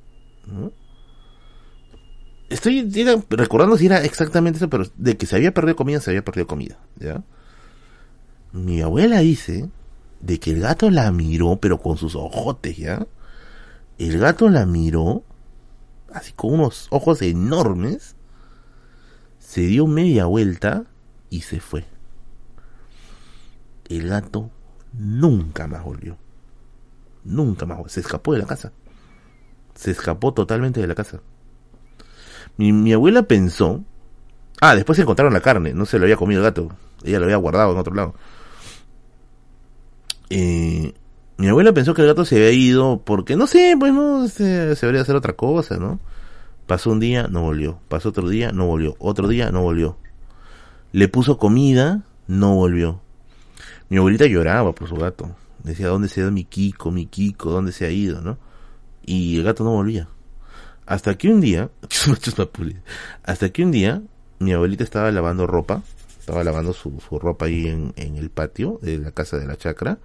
Estoy 2.49 2.91
recordando 3.31 3.77
si 3.77 3.87
era 3.87 4.03
exactamente 4.03 4.57
eso, 4.59 4.69
pero 4.69 4.85
de 4.97 5.17
que 5.17 5.27
se 5.27 5.37
había 5.37 5.55
perdido 5.55 5.77
comida, 5.77 6.01
se 6.01 6.11
había 6.11 6.25
perdido 6.25 6.47
comida. 6.47 6.79
¿ya? 6.99 7.23
Mi 8.53 8.81
abuela 8.81 9.21
dice 9.21 9.69
de 10.21 10.41
que 10.41 10.51
el 10.51 10.61
gato 10.61 10.91
la 10.91 11.11
miró, 11.13 11.57
pero 11.57 11.79
con 11.79 11.97
sus 11.97 12.15
ojotes, 12.15 12.77
¿ya? 12.77 13.07
El 13.99 14.19
gato 14.19 14.49
la 14.49 14.67
miró, 14.67 15.25
así 16.13 16.33
con 16.33 16.55
unos 16.55 16.89
ojos 16.91 17.23
enormes, 17.23 18.17
se 19.39 19.63
dio 19.63 19.87
media 19.87 20.27
vuelta 20.27 20.85
y 21.29 21.43
se 21.43 21.61
fue. 21.61 21.85
El 23.89 24.09
gato 24.09 24.51
nunca 24.93 25.67
más 25.67 25.85
volvió. 25.85 26.17
Nunca 27.25 27.67
más 27.67 27.79
volvió. 27.79 27.91
Se 27.91 28.01
escapó 28.01 28.33
de 28.33 28.39
la 28.39 28.47
casa. 28.47 28.73
Se 29.75 29.91
escapó 29.91 30.33
totalmente 30.33 30.81
de 30.81 30.87
la 30.87 30.95
casa. 30.95 31.21
Mi, 32.57 32.93
abuela 32.93 33.23
pensó... 33.23 33.85
Ah, 34.61 34.75
después 34.75 34.97
se 34.97 35.03
encontraron 35.03 35.33
la 35.33 35.41
carne. 35.41 35.73
No 35.73 35.87
se 35.87 35.99
lo 35.99 36.05
había 36.05 36.17
comido 36.17 36.41
el 36.41 36.45
gato. 36.45 36.71
Ella 37.03 37.19
lo 37.19 37.25
había 37.25 37.37
guardado 37.37 37.73
en 37.73 37.79
otro 37.79 37.95
lado. 37.95 38.15
Eh, 40.29 40.95
mi 41.41 41.49
abuela 41.49 41.73
pensó 41.73 41.95
que 41.95 42.03
el 42.03 42.09
gato 42.09 42.27
se 42.27 42.37
había 42.37 42.53
ido 42.53 43.01
porque, 43.03 43.35
no 43.35 43.47
sé, 43.47 43.75
pues 43.79 43.95
no, 43.95 44.29
se, 44.29 44.77
se 44.77 44.87
debería 44.87 45.01
hacer 45.01 45.17
otra 45.17 45.33
cosa, 45.33 45.79
¿no? 45.79 45.99
Pasó 46.67 46.91
un 46.91 47.01
día, 47.01 47.29
no 47.29 47.41
volvió. 47.41 47.81
Pasó 47.89 48.11
otro 48.11 48.29
día, 48.29 48.53
no 48.53 48.67
volvió. 48.67 48.95
Otro 48.99 49.27
día, 49.27 49.51
no 49.51 49.63
volvió. 49.63 49.97
Le 50.93 51.09
puso 51.09 51.39
comida, 51.39 52.03
no 52.29 52.57
volvió. 52.57 53.01
Mi 53.89 53.97
abuelita 53.97 54.27
lloraba 54.27 54.75
por 54.75 54.87
su 54.87 54.97
gato. 54.97 55.35
Decía, 55.65 55.89
¿dónde 55.89 56.09
se 56.09 56.21
ha 56.21 56.25
ido 56.25 56.31
mi 56.31 56.45
Kiko, 56.45 56.91
mi 56.91 57.07
Kiko? 57.07 57.51
¿Dónde 57.51 57.73
se 57.73 57.87
ha 57.87 57.91
ido, 57.91 58.21
no? 58.21 58.37
Y 59.07 59.39
el 59.39 59.43
gato 59.45 59.65
no 59.65 59.71
volvía. 59.71 60.09
Hasta 60.85 61.17
que 61.17 61.29
un 61.29 61.41
día, 61.41 61.71
hasta 63.25 63.49
que 63.49 63.63
un 63.65 63.71
día, 63.71 64.03
mi 64.41 64.53
abuelita 64.53 64.85
estaba 64.85 65.11
lavando 65.11 65.47
ropa, 65.47 65.83
estaba 66.19 66.45
lavando 66.45 66.75
su, 66.75 67.01
su 67.01 67.19
ropa 67.19 67.47
ahí 67.47 67.67
en, 67.67 67.95
en 67.97 68.17
el 68.17 68.29
patio 68.29 68.79
de 68.83 68.99
la 68.99 69.13
casa 69.13 69.39
de 69.39 69.47
la 69.47 69.57
chacra, 69.57 69.99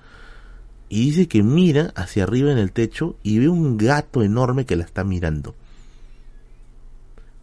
y 0.90 1.06
dice 1.06 1.28
que 1.28 1.44
mira 1.44 1.91
hacia 1.95 2.24
arriba 2.24 2.52
en 2.52 2.57
el 2.57 2.72
techo 2.72 3.16
y 3.24 3.40
ve 3.40 3.49
un 3.49 3.78
gato 3.78 4.22
enorme 4.24 4.66
que 4.66 4.76
la 4.76 4.84
está 4.84 5.03
mirando. 5.03 5.56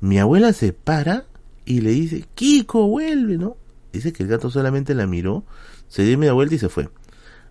Mi 0.01 0.19
abuela 0.19 0.53
se 0.53 0.73
para 0.73 1.27
y 1.65 1.81
le 1.81 1.91
dice, 1.91 2.25
Kiko, 2.35 2.89
vuelve, 2.89 3.39
¿no? 3.39 3.57
Dice 3.93 4.13
que 4.13 4.23
el 4.23 4.29
gato 4.29 4.51
solamente 4.51 4.95
la 4.95 5.07
miró, 5.07 5.45
se 5.89 6.03
dio 6.03 6.19
media 6.19 6.33
vuelta 6.33 6.55
y 6.55 6.59
se 6.59 6.69
fue. 6.69 6.89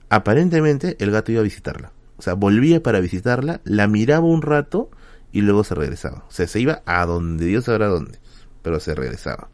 Aparentemente 0.09 0.97
el 0.99 1.11
gato 1.11 1.31
iba 1.31 1.41
a 1.41 1.45
visitarla. 1.45 1.91
O 2.17 2.21
sea, 2.21 2.33
volvía 2.33 2.83
para 2.83 2.99
visitarla, 2.99 3.61
la 3.63 3.87
miraba 3.87 4.25
un 4.25 4.41
rato 4.41 4.89
y 5.31 5.41
luego 5.41 5.63
se 5.63 5.75
regresaba. 5.75 6.25
O 6.27 6.31
sea, 6.31 6.47
se 6.47 6.59
iba 6.59 6.81
a 6.85 7.05
donde 7.05 7.45
Dios 7.45 7.65
sabrá 7.65 7.87
dónde, 7.87 8.19
pero 8.61 8.79
se 8.79 8.95
regresaba. 8.95 9.49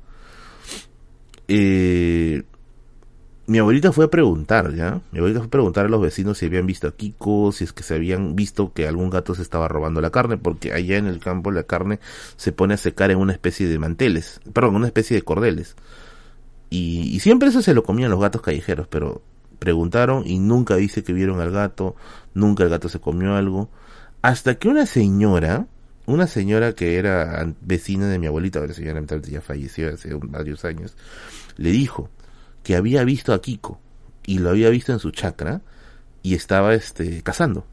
eh, 1.47 2.43
mi 3.47 3.59
abuelita 3.59 3.93
fue 3.93 4.05
a 4.05 4.09
preguntar, 4.09 4.75
¿ya? 4.75 5.01
Mi 5.11 5.19
abuelita 5.19 5.39
fue 5.39 5.47
a 5.47 5.51
preguntar 5.51 5.85
a 5.85 5.89
los 5.89 6.01
vecinos 6.01 6.37
si 6.37 6.47
habían 6.47 6.65
visto 6.65 6.87
a 6.87 6.91
Kiko, 6.91 7.53
si 7.53 7.63
es 7.63 7.71
que 7.71 7.81
se 7.81 7.95
habían 7.95 8.35
visto 8.35 8.73
que 8.73 8.87
algún 8.87 9.09
gato 9.09 9.35
se 9.35 9.41
estaba 9.41 9.69
robando 9.69 10.01
la 10.01 10.09
carne, 10.09 10.37
porque 10.37 10.73
allá 10.73 10.97
en 10.97 11.07
el 11.07 11.19
campo 11.19 11.49
la 11.51 11.63
carne 11.63 11.99
se 12.35 12.51
pone 12.51 12.73
a 12.73 12.77
secar 12.77 13.09
en 13.09 13.19
una 13.19 13.31
especie 13.31 13.69
de 13.69 13.79
manteles, 13.79 14.41
perdón, 14.51 14.75
una 14.75 14.87
especie 14.87 15.15
de 15.15 15.21
cordeles. 15.21 15.77
Y, 16.69 17.09
y 17.15 17.19
siempre 17.21 17.47
eso 17.47 17.61
se 17.61 17.73
lo 17.73 17.83
comían 17.83 18.11
los 18.11 18.19
gatos 18.19 18.41
callejeros, 18.41 18.87
pero 18.89 19.21
preguntaron 19.59 20.27
y 20.27 20.39
nunca 20.39 20.75
dice 20.75 21.03
que 21.03 21.13
vieron 21.13 21.39
al 21.39 21.51
gato, 21.51 21.95
nunca 22.33 22.63
el 22.65 22.69
gato 22.69 22.89
se 22.89 22.99
comió 22.99 23.35
algo, 23.35 23.69
hasta 24.21 24.55
que 24.55 24.67
una 24.67 24.85
señora, 24.85 25.67
una 26.05 26.27
señora 26.27 26.73
que 26.73 26.97
era 26.97 27.47
vecina 27.61 28.09
de 28.09 28.19
mi 28.19 28.27
abuelita, 28.27 28.59
la 28.59 28.73
señora 28.73 29.01
ya 29.23 29.39
falleció 29.39 29.93
hace 29.93 30.13
varios 30.15 30.65
años, 30.65 30.97
le 31.55 31.71
dijo 31.71 32.09
que 32.67 32.75
había 32.75 33.05
visto 33.05 33.33
a 33.33 33.41
Kiko 33.41 33.79
y 34.25 34.39
lo 34.39 34.49
había 34.49 34.69
visto 34.69 34.91
en 34.91 34.99
su 34.99 35.11
chacra 35.11 35.61
y 36.21 36.35
estaba 36.35 36.73
este 36.73 37.21
cazando, 37.23 37.65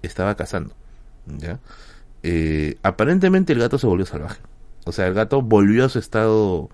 estaba 0.00 0.36
cazando, 0.36 0.74
ya. 1.26 1.60
Eh, 2.22 2.78
aparentemente 2.82 3.52
el 3.52 3.58
gato 3.58 3.76
se 3.76 3.86
volvió 3.86 4.06
salvaje, 4.06 4.40
o 4.86 4.92
sea 4.92 5.06
el 5.06 5.12
gato 5.12 5.42
volvió 5.42 5.84
a 5.84 5.90
su 5.90 5.98
estado, 5.98 6.70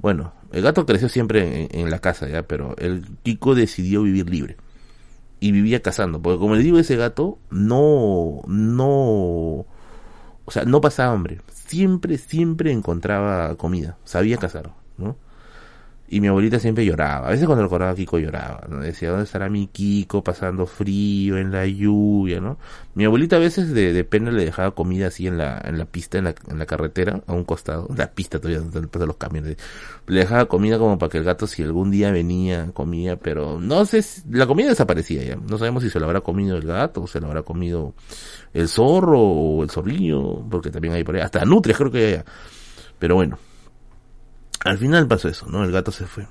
bueno, 0.00 0.34
el 0.52 0.60
gato 0.60 0.84
creció 0.84 1.08
siempre 1.08 1.68
en, 1.70 1.88
la 1.88 2.00
casa, 2.00 2.28
ya, 2.28 2.42
pero 2.42 2.76
el 2.76 3.06
Kiko 3.22 3.54
decidió 3.54 4.02
vivir 4.02 4.28
libre. 4.28 4.58
Y 5.42 5.52
vivía 5.52 5.80
cazando. 5.80 6.20
Porque 6.20 6.38
como 6.38 6.56
le 6.56 6.62
digo, 6.62 6.78
ese 6.78 6.96
gato 6.96 7.38
no, 7.48 8.42
no, 8.46 8.90
o 8.90 9.66
sea, 10.50 10.64
no 10.66 10.82
pasaba 10.82 11.14
hambre. 11.14 11.40
Siempre, 11.54 12.18
siempre 12.18 12.72
encontraba 12.72 13.56
comida. 13.56 13.96
Sabía 14.04 14.36
cazar. 14.36 14.74
Y 16.12 16.20
mi 16.20 16.26
abuelita 16.26 16.58
siempre 16.58 16.84
lloraba. 16.84 17.28
A 17.28 17.30
veces 17.30 17.46
cuando 17.46 17.62
recordaba 17.62 17.92
a 17.92 17.94
Kiko 17.94 18.18
lloraba. 18.18 18.66
¿no? 18.68 18.80
Decía, 18.80 19.10
¿dónde 19.10 19.26
estará 19.26 19.48
mi 19.48 19.68
Kiko 19.68 20.24
pasando 20.24 20.66
frío 20.66 21.38
en 21.38 21.52
la 21.52 21.64
lluvia? 21.66 22.40
¿no? 22.40 22.58
Mi 22.96 23.04
abuelita 23.04 23.36
a 23.36 23.38
veces 23.38 23.72
de, 23.72 23.92
de 23.92 24.02
pena 24.02 24.32
le 24.32 24.44
dejaba 24.44 24.72
comida 24.72 25.06
así 25.06 25.28
en 25.28 25.38
la, 25.38 25.62
en 25.64 25.78
la 25.78 25.84
pista, 25.84 26.18
en 26.18 26.24
la, 26.24 26.34
en 26.48 26.58
la 26.58 26.66
carretera, 26.66 27.22
a 27.28 27.32
un 27.32 27.44
costado. 27.44 27.86
La 27.96 28.10
pista 28.10 28.40
todavía, 28.40 28.60
después 28.60 28.98
de 28.98 29.06
los 29.06 29.18
camiones. 29.18 29.56
Le 30.08 30.18
dejaba 30.18 30.46
comida 30.46 30.78
como 30.78 30.98
para 30.98 31.10
que 31.10 31.18
el 31.18 31.24
gato, 31.24 31.46
si 31.46 31.62
algún 31.62 31.92
día 31.92 32.10
venía, 32.10 32.72
comía. 32.74 33.14
Pero 33.14 33.60
no 33.60 33.84
sé, 33.84 34.02
si, 34.02 34.22
la 34.32 34.48
comida 34.48 34.70
desaparecía 34.70 35.22
ya. 35.22 35.36
No 35.36 35.58
sabemos 35.58 35.84
si 35.84 35.90
se 35.90 36.00
lo 36.00 36.06
habrá 36.06 36.22
comido 36.22 36.56
el 36.56 36.66
gato 36.66 37.02
o 37.04 37.06
se 37.06 37.20
lo 37.20 37.28
habrá 37.28 37.42
comido 37.42 37.94
el 38.52 38.66
zorro 38.66 39.20
o 39.20 39.62
el 39.62 39.70
zorrillo. 39.70 40.44
Porque 40.50 40.70
también 40.70 40.94
hay 40.94 41.04
por 41.04 41.14
ahí. 41.14 41.22
Hasta 41.22 41.44
nutrias 41.44 41.78
creo 41.78 41.92
que 41.92 42.16
hay. 42.16 42.22
Pero 42.98 43.14
bueno 43.14 43.38
al 44.64 44.78
final 44.78 45.08
pasó 45.08 45.28
eso, 45.28 45.46
¿no? 45.46 45.64
El 45.64 45.72
gato 45.72 45.92
se 45.92 46.06
fue. 46.06 46.26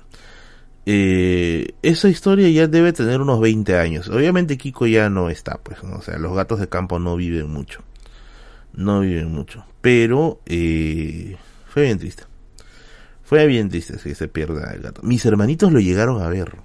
Eh, 0.86 1.74
esa 1.82 2.08
historia 2.08 2.48
ya 2.48 2.66
debe 2.66 2.92
tener 2.92 3.20
unos 3.20 3.40
20 3.40 3.76
años. 3.76 4.08
Obviamente 4.08 4.56
Kiko 4.56 4.86
ya 4.86 5.10
no 5.10 5.30
está, 5.30 5.58
pues, 5.58 5.82
o 5.82 6.02
sea, 6.02 6.18
los 6.18 6.34
gatos 6.34 6.60
de 6.60 6.68
campo 6.68 6.98
no 6.98 7.16
viven 7.16 7.48
mucho. 7.48 7.82
No 8.72 9.00
viven 9.00 9.32
mucho. 9.32 9.64
Pero 9.80 10.40
eh, 10.46 11.36
fue 11.66 11.84
bien 11.84 11.98
triste. 11.98 12.24
Fue 13.22 13.46
bien 13.46 13.68
triste 13.68 13.96
que 14.02 14.14
se 14.14 14.28
pierda 14.28 14.72
el 14.72 14.80
gato. 14.80 15.02
Mis 15.02 15.24
hermanitos 15.26 15.72
lo 15.72 15.80
llegaron 15.80 16.22
a 16.22 16.28
ver. 16.28 16.56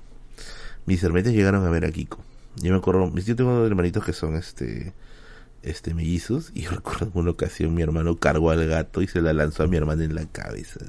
Mis 0.85 1.03
hermanitos 1.03 1.33
llegaron 1.33 1.65
a 1.65 1.69
ver 1.69 1.85
a 1.85 1.91
Kiko. 1.91 2.23
Yo 2.57 2.71
me 2.71 2.77
acuerdo, 2.77 3.11
yo 3.15 3.35
tengo 3.35 3.53
dos 3.53 3.67
hermanitos 3.67 4.05
que 4.05 4.13
son 4.13 4.35
este 4.35 4.93
este 5.61 5.95
mellizos 5.95 6.51
y 6.53 6.67
recuerdo 6.67 7.05
en 7.07 7.11
una 7.15 7.31
ocasión 7.31 7.73
mi 7.73 7.81
hermano 7.81 8.17
cargó 8.17 8.51
al 8.51 8.65
gato 8.67 9.01
y 9.01 9.07
se 9.07 9.19
la 9.19 9.33
lanzó 9.33 9.63
a 9.63 9.67
mi 9.67 9.77
hermana 9.77 10.03
en 10.03 10.13
la 10.13 10.25
cabeza 10.27 10.79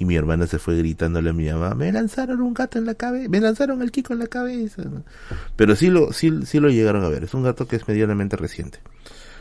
y 0.00 0.06
mi 0.06 0.16
hermana 0.16 0.46
se 0.46 0.58
fue 0.58 0.78
gritándole 0.78 1.28
a 1.28 1.32
mi 1.34 1.46
mamá, 1.46 1.74
me 1.74 1.92
lanzaron 1.92 2.40
un 2.40 2.54
gato 2.54 2.78
en 2.78 2.86
la 2.86 2.94
cabeza, 2.94 3.28
me 3.28 3.38
lanzaron 3.38 3.82
el 3.82 3.92
Kiko 3.92 4.14
en 4.14 4.20
la 4.20 4.28
cabeza. 4.28 4.82
Pero 5.56 5.76
sí 5.76 5.90
lo, 5.90 6.14
sí, 6.14 6.40
sí 6.46 6.58
lo 6.58 6.70
llegaron 6.70 7.04
a 7.04 7.08
ver, 7.10 7.24
es 7.24 7.34
un 7.34 7.42
gato 7.42 7.68
que 7.68 7.76
es 7.76 7.86
medianamente 7.86 8.34
reciente. 8.36 8.78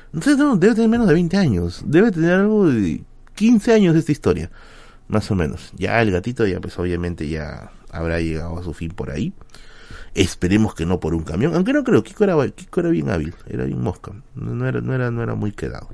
Entonces 0.07 0.37
no, 0.37 0.57
debe 0.57 0.75
tener 0.75 0.89
menos 0.89 1.07
de 1.07 1.13
20 1.13 1.37
años, 1.37 1.81
debe 1.85 2.11
tener 2.11 2.33
algo 2.33 2.67
de 2.67 3.01
15 3.35 3.73
años 3.73 3.95
esta 3.95 4.11
historia, 4.11 4.51
más 5.07 5.31
o 5.31 5.35
menos. 5.35 5.71
Ya 5.77 6.01
el 6.01 6.11
gatito 6.11 6.45
ya 6.45 6.59
pues 6.59 6.77
obviamente 6.77 7.29
ya 7.29 7.71
habrá 7.89 8.19
llegado 8.19 8.59
a 8.59 8.63
su 8.63 8.73
fin 8.73 8.89
por 8.89 9.11
ahí. 9.11 9.31
Esperemos 10.13 10.75
que 10.75 10.85
no 10.85 10.99
por 10.99 11.13
un 11.13 11.23
camión, 11.23 11.55
aunque 11.55 11.71
no 11.71 11.85
creo, 11.85 12.03
Kiko 12.03 12.25
era, 12.25 12.49
Kiko 12.49 12.81
era 12.81 12.89
bien 12.89 13.09
hábil, 13.09 13.33
era 13.47 13.63
bien 13.63 13.79
mosca, 13.79 14.11
no 14.35 14.67
era, 14.67 14.81
no 14.81 14.93
era, 14.93 15.09
no 15.09 15.23
era 15.23 15.35
muy 15.35 15.53
quedado. 15.53 15.87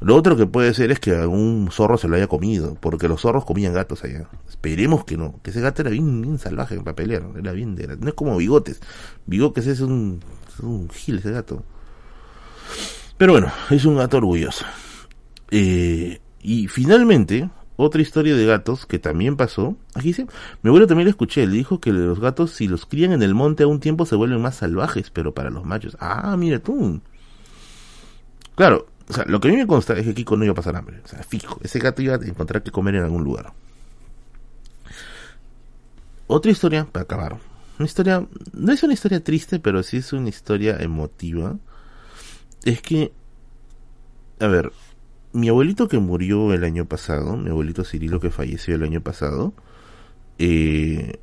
Lo 0.00 0.16
otro 0.16 0.36
que 0.36 0.46
puede 0.46 0.74
ser 0.74 0.90
es 0.90 1.00
que 1.00 1.12
algún 1.12 1.68
zorro 1.70 1.96
se 1.96 2.08
lo 2.08 2.16
haya 2.16 2.26
comido, 2.26 2.76
porque 2.80 3.08
los 3.08 3.20
zorros 3.22 3.44
comían 3.44 3.72
gatos 3.72 4.04
allá. 4.04 4.28
Esperemos 4.48 5.04
que 5.04 5.16
no, 5.16 5.40
que 5.42 5.50
ese 5.50 5.60
gato 5.60 5.82
era 5.82 5.90
bien, 5.90 6.38
salvaje 6.38 6.78
para 6.80 6.96
pelear, 6.96 7.24
era 7.38 7.52
bien, 7.52 7.76
no 8.00 8.08
es 8.08 8.14
como 8.14 8.36
bigotes. 8.36 8.80
Bigotes 9.26 9.66
es 9.66 9.80
un, 9.80 10.20
un 10.62 10.88
gil 10.90 11.18
ese 11.18 11.30
gato. 11.30 11.62
Pero 13.16 13.32
bueno, 13.32 13.52
es 13.70 13.84
un 13.84 13.96
gato 13.96 14.16
orgulloso. 14.16 14.64
Eh, 15.50 16.20
y 16.42 16.68
finalmente, 16.68 17.48
otra 17.76 18.02
historia 18.02 18.34
de 18.36 18.46
gatos 18.46 18.86
que 18.86 18.98
también 18.98 19.36
pasó. 19.36 19.76
Aquí 19.94 20.08
dice, 20.08 20.26
mi 20.62 20.68
abuelo 20.68 20.86
también 20.86 21.06
le 21.06 21.10
escuché, 21.10 21.46
le 21.46 21.56
dijo 21.56 21.80
que 21.80 21.92
los 21.92 22.20
gatos 22.20 22.52
si 22.52 22.68
los 22.68 22.86
crían 22.86 23.12
en 23.12 23.22
el 23.22 23.34
monte 23.34 23.64
a 23.64 23.66
un 23.66 23.80
tiempo 23.80 24.06
se 24.06 24.16
vuelven 24.16 24.40
más 24.40 24.56
salvajes, 24.56 25.10
pero 25.10 25.34
para 25.34 25.50
los 25.50 25.64
machos. 25.64 25.96
Ah, 26.00 26.36
mira 26.36 26.58
tú. 26.58 27.00
Claro, 28.54 28.86
o 29.08 29.12
sea, 29.12 29.24
lo 29.26 29.40
que 29.40 29.48
a 29.48 29.50
mí 29.50 29.56
me 29.56 29.66
consta 29.66 29.92
es 29.94 30.04
que 30.04 30.14
Kiko 30.14 30.36
no 30.36 30.44
iba 30.44 30.52
a 30.52 30.56
pasar 30.56 30.76
hambre. 30.76 31.00
O 31.04 31.08
sea, 31.08 31.22
fijo. 31.22 31.58
Ese 31.62 31.78
gato 31.78 32.00
iba 32.00 32.14
a 32.14 32.24
encontrar 32.24 32.62
que 32.62 32.70
comer 32.70 32.94
en 32.94 33.04
algún 33.04 33.22
lugar. 33.22 33.52
Otra 36.26 36.50
historia, 36.50 36.86
para 36.90 37.04
acabar. 37.04 37.38
Una 37.78 37.86
historia, 37.86 38.26
no 38.52 38.72
es 38.72 38.82
una 38.82 38.94
historia 38.94 39.22
triste, 39.22 39.58
pero 39.60 39.82
sí 39.82 39.98
es 39.98 40.12
una 40.12 40.30
historia 40.30 40.78
emotiva. 40.80 41.58
Es 42.64 42.80
que, 42.80 43.12
a 44.40 44.46
ver, 44.46 44.72
mi 45.32 45.48
abuelito 45.48 45.86
que 45.86 45.98
murió 45.98 46.54
el 46.54 46.64
año 46.64 46.86
pasado, 46.86 47.36
mi 47.36 47.50
abuelito 47.50 47.84
Cirilo 47.84 48.20
que 48.20 48.30
falleció 48.30 48.74
el 48.74 48.84
año 48.84 49.02
pasado, 49.02 49.52
eh, 50.38 51.18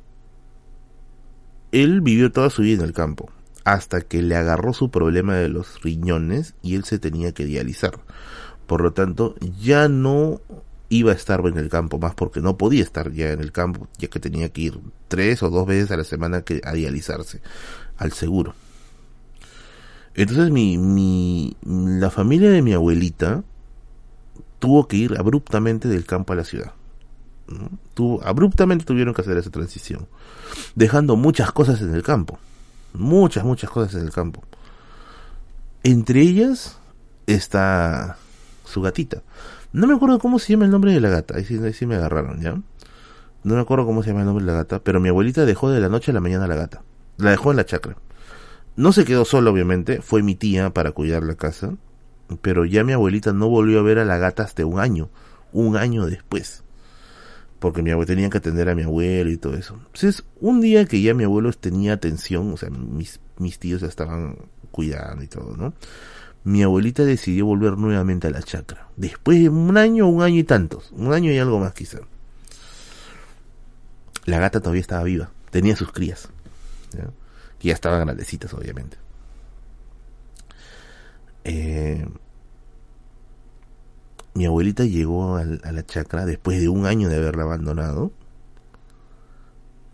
él 1.72 2.00
vivió 2.00 2.30
toda 2.30 2.48
su 2.50 2.62
vida 2.62 2.82
en 2.82 2.88
el 2.88 2.92
campo 2.92 3.30
hasta 3.64 4.00
que 4.00 4.22
le 4.22 4.36
agarró 4.36 4.72
su 4.72 4.90
problema 4.90 5.34
de 5.34 5.48
los 5.48 5.82
riñones 5.82 6.54
y 6.62 6.74
él 6.74 6.84
se 6.84 6.98
tenía 6.98 7.32
que 7.32 7.44
dializar. 7.44 8.00
Por 8.66 8.82
lo 8.82 8.92
tanto, 8.92 9.34
ya 9.60 9.88
no 9.88 10.40
iba 10.88 11.12
a 11.12 11.14
estar 11.14 11.40
en 11.46 11.56
el 11.56 11.68
campo 11.68 11.98
más 11.98 12.14
porque 12.14 12.40
no 12.40 12.56
podía 12.58 12.82
estar 12.82 13.12
ya 13.12 13.30
en 13.30 13.40
el 13.40 13.52
campo, 13.52 13.88
ya 13.98 14.08
que 14.08 14.20
tenía 14.20 14.50
que 14.50 14.62
ir 14.62 14.80
tres 15.08 15.42
o 15.42 15.50
dos 15.50 15.66
veces 15.66 15.90
a 15.90 15.96
la 15.96 16.04
semana 16.04 16.42
que, 16.42 16.60
a 16.64 16.72
dializarse 16.72 17.40
al 17.96 18.12
seguro. 18.12 18.54
Entonces 20.14 20.50
mi, 20.50 20.76
mi, 20.76 21.56
la 21.64 22.10
familia 22.10 22.50
de 22.50 22.60
mi 22.60 22.74
abuelita 22.74 23.42
tuvo 24.58 24.86
que 24.86 24.96
ir 24.96 25.16
abruptamente 25.18 25.88
del 25.88 26.04
campo 26.04 26.34
a 26.34 26.36
la 26.36 26.44
ciudad. 26.44 26.72
Tuvo, 27.94 28.22
abruptamente 28.24 28.84
tuvieron 28.84 29.14
que 29.14 29.22
hacer 29.22 29.36
esa 29.36 29.50
transición, 29.50 30.08
dejando 30.74 31.16
muchas 31.16 31.52
cosas 31.52 31.80
en 31.80 31.94
el 31.94 32.02
campo 32.02 32.38
muchas, 32.92 33.44
muchas 33.44 33.70
cosas 33.70 33.94
en 33.94 34.06
el 34.06 34.12
campo. 34.12 34.42
Entre 35.82 36.20
ellas 36.20 36.78
está 37.26 38.16
su 38.64 38.82
gatita. 38.82 39.22
No 39.72 39.86
me 39.86 39.94
acuerdo 39.94 40.18
cómo 40.18 40.38
se 40.38 40.52
llama 40.52 40.66
el 40.66 40.70
nombre 40.70 40.92
de 40.92 41.00
la 41.00 41.08
gata, 41.08 41.36
ahí 41.36 41.44
sí, 41.44 41.86
me 41.86 41.96
agarraron, 41.96 42.40
¿ya? 42.40 42.60
No 43.44 43.54
me 43.54 43.60
acuerdo 43.60 43.86
cómo 43.86 44.02
se 44.02 44.10
llama 44.10 44.20
el 44.20 44.26
nombre 44.26 44.44
de 44.44 44.52
la 44.52 44.58
gata, 44.58 44.80
pero 44.80 45.00
mi 45.00 45.08
abuelita 45.08 45.44
dejó 45.44 45.70
de 45.70 45.80
la 45.80 45.88
noche 45.88 46.10
a 46.10 46.14
la 46.14 46.20
mañana 46.20 46.44
a 46.44 46.48
la 46.48 46.56
gata. 46.56 46.82
La 47.16 47.30
dejó 47.30 47.50
en 47.50 47.56
la 47.56 47.66
chacra. 47.66 47.96
No 48.76 48.92
se 48.92 49.04
quedó 49.04 49.24
sola, 49.24 49.50
obviamente, 49.50 50.00
fue 50.00 50.22
mi 50.22 50.34
tía 50.34 50.70
para 50.70 50.92
cuidar 50.92 51.22
la 51.22 51.34
casa, 51.34 51.74
pero 52.40 52.64
ya 52.64 52.84
mi 52.84 52.92
abuelita 52.92 53.32
no 53.32 53.48
volvió 53.48 53.80
a 53.80 53.82
ver 53.82 53.98
a 53.98 54.04
la 54.04 54.18
gata 54.18 54.44
hasta 54.44 54.64
un 54.64 54.78
año, 54.78 55.08
un 55.52 55.76
año 55.76 56.06
después 56.06 56.61
porque 57.62 57.80
mi 57.80 57.92
abuelo 57.92 58.08
tenía 58.08 58.28
que 58.28 58.38
atender 58.38 58.68
a 58.68 58.74
mi 58.74 58.82
abuelo 58.82 59.30
y 59.30 59.36
todo 59.36 59.54
eso. 59.54 59.74
Entonces, 59.74 60.24
un 60.40 60.60
día 60.60 60.84
que 60.84 61.00
ya 61.00 61.14
mi 61.14 61.22
abuelo 61.22 61.52
tenía 61.52 61.92
atención, 61.92 62.52
o 62.52 62.56
sea, 62.56 62.70
mis, 62.70 63.20
mis 63.38 63.60
tíos 63.60 63.82
ya 63.82 63.86
estaban 63.86 64.36
cuidando 64.72 65.22
y 65.22 65.28
todo, 65.28 65.56
¿no? 65.56 65.72
Mi 66.42 66.64
abuelita 66.64 67.04
decidió 67.04 67.46
volver 67.46 67.78
nuevamente 67.78 68.26
a 68.26 68.30
la 68.30 68.42
chacra. 68.42 68.88
Después 68.96 69.40
de 69.40 69.48
un 69.48 69.76
año, 69.76 70.08
un 70.08 70.22
año 70.22 70.38
y 70.38 70.42
tantos. 70.42 70.90
Un 70.90 71.12
año 71.12 71.30
y 71.30 71.38
algo 71.38 71.60
más 71.60 71.72
quizá. 71.72 72.00
La 74.24 74.40
gata 74.40 74.58
todavía 74.58 74.80
estaba 74.80 75.04
viva. 75.04 75.30
Tenía 75.52 75.76
sus 75.76 75.92
crías. 75.92 76.28
Que 77.60 77.68
ya 77.68 77.74
estaban 77.74 78.00
grandecitas, 78.00 78.52
obviamente. 78.54 78.96
Eh, 81.44 82.04
mi 84.34 84.46
abuelita 84.46 84.84
llegó 84.84 85.36
a, 85.36 85.44
la 85.44 85.86
chacra 85.86 86.24
después 86.24 86.60
de 86.60 86.68
un 86.68 86.86
año 86.86 87.08
de 87.08 87.16
haberla 87.16 87.42
abandonado. 87.42 88.12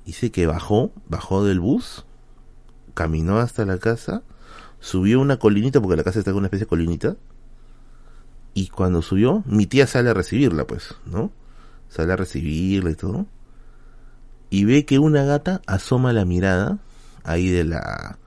Dice 0.05 0.31
que 0.31 0.47
bajó, 0.47 0.93
bajó 1.09 1.45
del 1.45 1.61
bus, 1.61 2.07
caminó 2.95 3.39
hasta 3.39 3.65
la 3.65 3.79
casa, 3.79 4.23
subió 4.81 5.21
una 5.21 5.39
colinita, 5.39 5.81
porque 5.81 5.97
la 5.97 6.05
casa 6.05 6.21
está 6.21 6.31
con 6.31 6.39
una 6.39 6.47
especie 6.47 6.65
de 6.65 6.71
colinita, 6.71 7.17
y 8.55 8.69
cuando 8.69 9.03
subió, 9.03 9.43
mi 9.47 9.67
tía 9.67 9.87
sale 9.87 10.11
a 10.11 10.15
recibirla, 10.15 10.67
pues, 10.67 10.95
¿no? 11.05 11.31
Sale 11.89 12.13
a 12.13 12.17
recibirla 12.17 12.91
y 12.91 12.95
todo. 12.95 13.27
y 14.51 14.65
ve 14.65 14.87
que 14.87 14.99
una 14.99 15.25
gata 15.25 15.61
asoma 15.67 16.13
la 16.13 16.25
mirada 16.25 16.79
ahí 17.23 17.51
de 17.51 17.65
la 17.65 18.19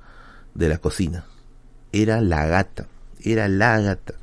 de 0.54 0.70
la 0.70 0.78
cocina. 0.78 1.26
Era 1.92 2.22
la 2.22 2.46
gata, 2.46 2.88
era 3.24 3.48
la 3.48 3.80
gata. 3.82 4.16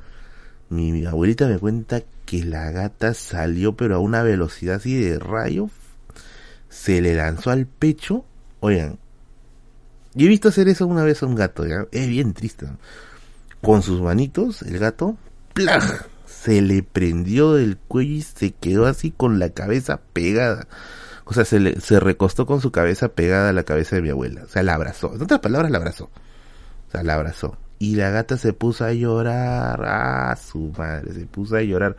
Mi, 0.70 1.04
abuelita 1.06 1.46
me 1.46 1.58
cuenta 1.58 2.02
que 2.26 2.44
la 2.44 2.70
gata 2.70 3.14
salió 3.14 3.76
pero 3.76 3.96
a 3.96 3.98
una 3.98 4.22
velocidad 4.22 4.76
así 4.76 4.94
de 4.94 5.18
rayo, 5.18 5.70
se 6.68 7.00
le 7.00 7.14
lanzó 7.14 7.50
al 7.50 7.66
pecho. 7.66 8.24
Oigan, 8.60 8.98
yo 10.14 10.26
he 10.26 10.28
visto 10.28 10.48
hacer 10.48 10.68
eso 10.68 10.86
una 10.86 11.04
vez 11.04 11.22
a 11.22 11.26
un 11.26 11.34
gato, 11.34 11.64
es 11.64 12.08
bien 12.08 12.34
triste. 12.34 12.66
Con 13.62 13.82
sus 13.82 14.00
manitos, 14.00 14.62
el 14.62 14.78
gato, 14.78 15.16
¡plaj! 15.54 16.06
se 16.26 16.62
le 16.62 16.82
prendió 16.82 17.54
del 17.54 17.76
cuello 17.76 18.14
y 18.14 18.22
se 18.22 18.52
quedó 18.52 18.86
así 18.86 19.10
con 19.10 19.38
la 19.38 19.50
cabeza 19.50 20.00
pegada. 20.12 20.68
O 21.24 21.34
sea, 21.34 21.44
se, 21.44 21.60
le, 21.60 21.80
se 21.80 22.00
recostó 22.00 22.46
con 22.46 22.60
su 22.60 22.70
cabeza 22.70 23.08
pegada 23.08 23.50
a 23.50 23.52
la 23.52 23.64
cabeza 23.64 23.96
de 23.96 24.02
mi 24.02 24.10
abuela. 24.10 24.44
O 24.44 24.48
sea, 24.48 24.62
la 24.62 24.74
abrazó. 24.74 25.14
En 25.14 25.22
otras 25.22 25.40
palabras, 25.40 25.70
la 25.70 25.78
abrazó. 25.78 26.04
O 26.04 26.90
sea, 26.90 27.02
la 27.02 27.14
abrazó. 27.14 27.56
Y 27.78 27.96
la 27.96 28.10
gata 28.10 28.36
se 28.36 28.52
puso 28.52 28.84
a 28.84 28.92
llorar. 28.92 29.80
Ah, 29.84 30.36
su 30.36 30.72
madre. 30.76 31.12
Se 31.12 31.26
puso 31.26 31.56
a 31.56 31.62
llorar 31.62 31.96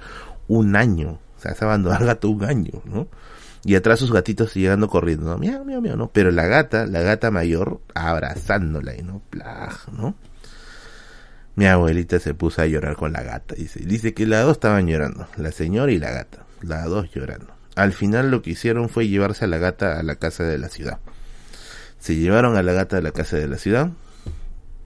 un 0.48 0.76
año. 0.76 1.20
O 1.38 1.42
sea, 1.42 1.56
se 1.56 1.64
abandonó 1.64 1.96
al 1.96 2.06
gato 2.06 2.30
un 2.30 2.44
año, 2.44 2.82
¿no? 2.86 3.08
Y 3.64 3.76
atrás 3.76 4.00
sus 4.00 4.12
gatitos 4.12 4.54
llegando 4.54 4.88
corriendo, 4.88 5.26
¿no? 5.30 5.38
Miau, 5.38 5.66
miau, 5.66 5.82
miau, 5.82 5.98
¿no? 5.98 6.10
Pero 6.12 6.32
la 6.32 6.48
gata, 6.48 6.86
la 6.86 7.02
gata 7.02 7.30
mayor, 7.30 7.82
abrazándola 7.94 8.96
y 8.96 9.04
no, 9.04 9.22
plaj, 9.30 9.90
¿no? 9.92 10.16
Mi 11.56 11.66
abuelita 11.66 12.20
se 12.20 12.34
puso 12.34 12.62
a 12.62 12.68
llorar 12.68 12.96
con 12.96 13.12
la 13.12 13.22
gata. 13.22 13.56
Dice, 13.56 13.82
dice 13.82 14.14
que 14.14 14.26
las 14.26 14.44
dos 14.46 14.54
estaban 14.54 14.88
llorando, 14.88 15.28
la 15.36 15.52
señora 15.52 15.92
y 15.92 16.00
la 16.00 16.12
gata, 16.12 16.46
las 16.62 16.86
dos 16.86 17.12
llorando. 17.12 17.54
Al 17.76 17.92
final 17.92 18.32
lo 18.32 18.42
que 18.42 18.52
hicieron 18.52 18.88
fue 18.88 19.08
llevarse 19.08 19.46
a 19.46 19.48
la 19.48 19.58
gata 19.58 20.00
a 20.00 20.04
la 20.04 20.16
casa 20.16 20.44
de 20.44 20.58
la 20.58 20.70
ciudad. 20.70 21.00
Se 22.00 22.16
llevaron 22.16 22.56
a 22.56 22.64
la 22.64 22.72
gata 22.72 22.98
a 22.98 23.02
la 23.02 23.12
casa 23.12 23.36
de 23.36 23.48
la 23.48 23.58
ciudad. 23.58 23.90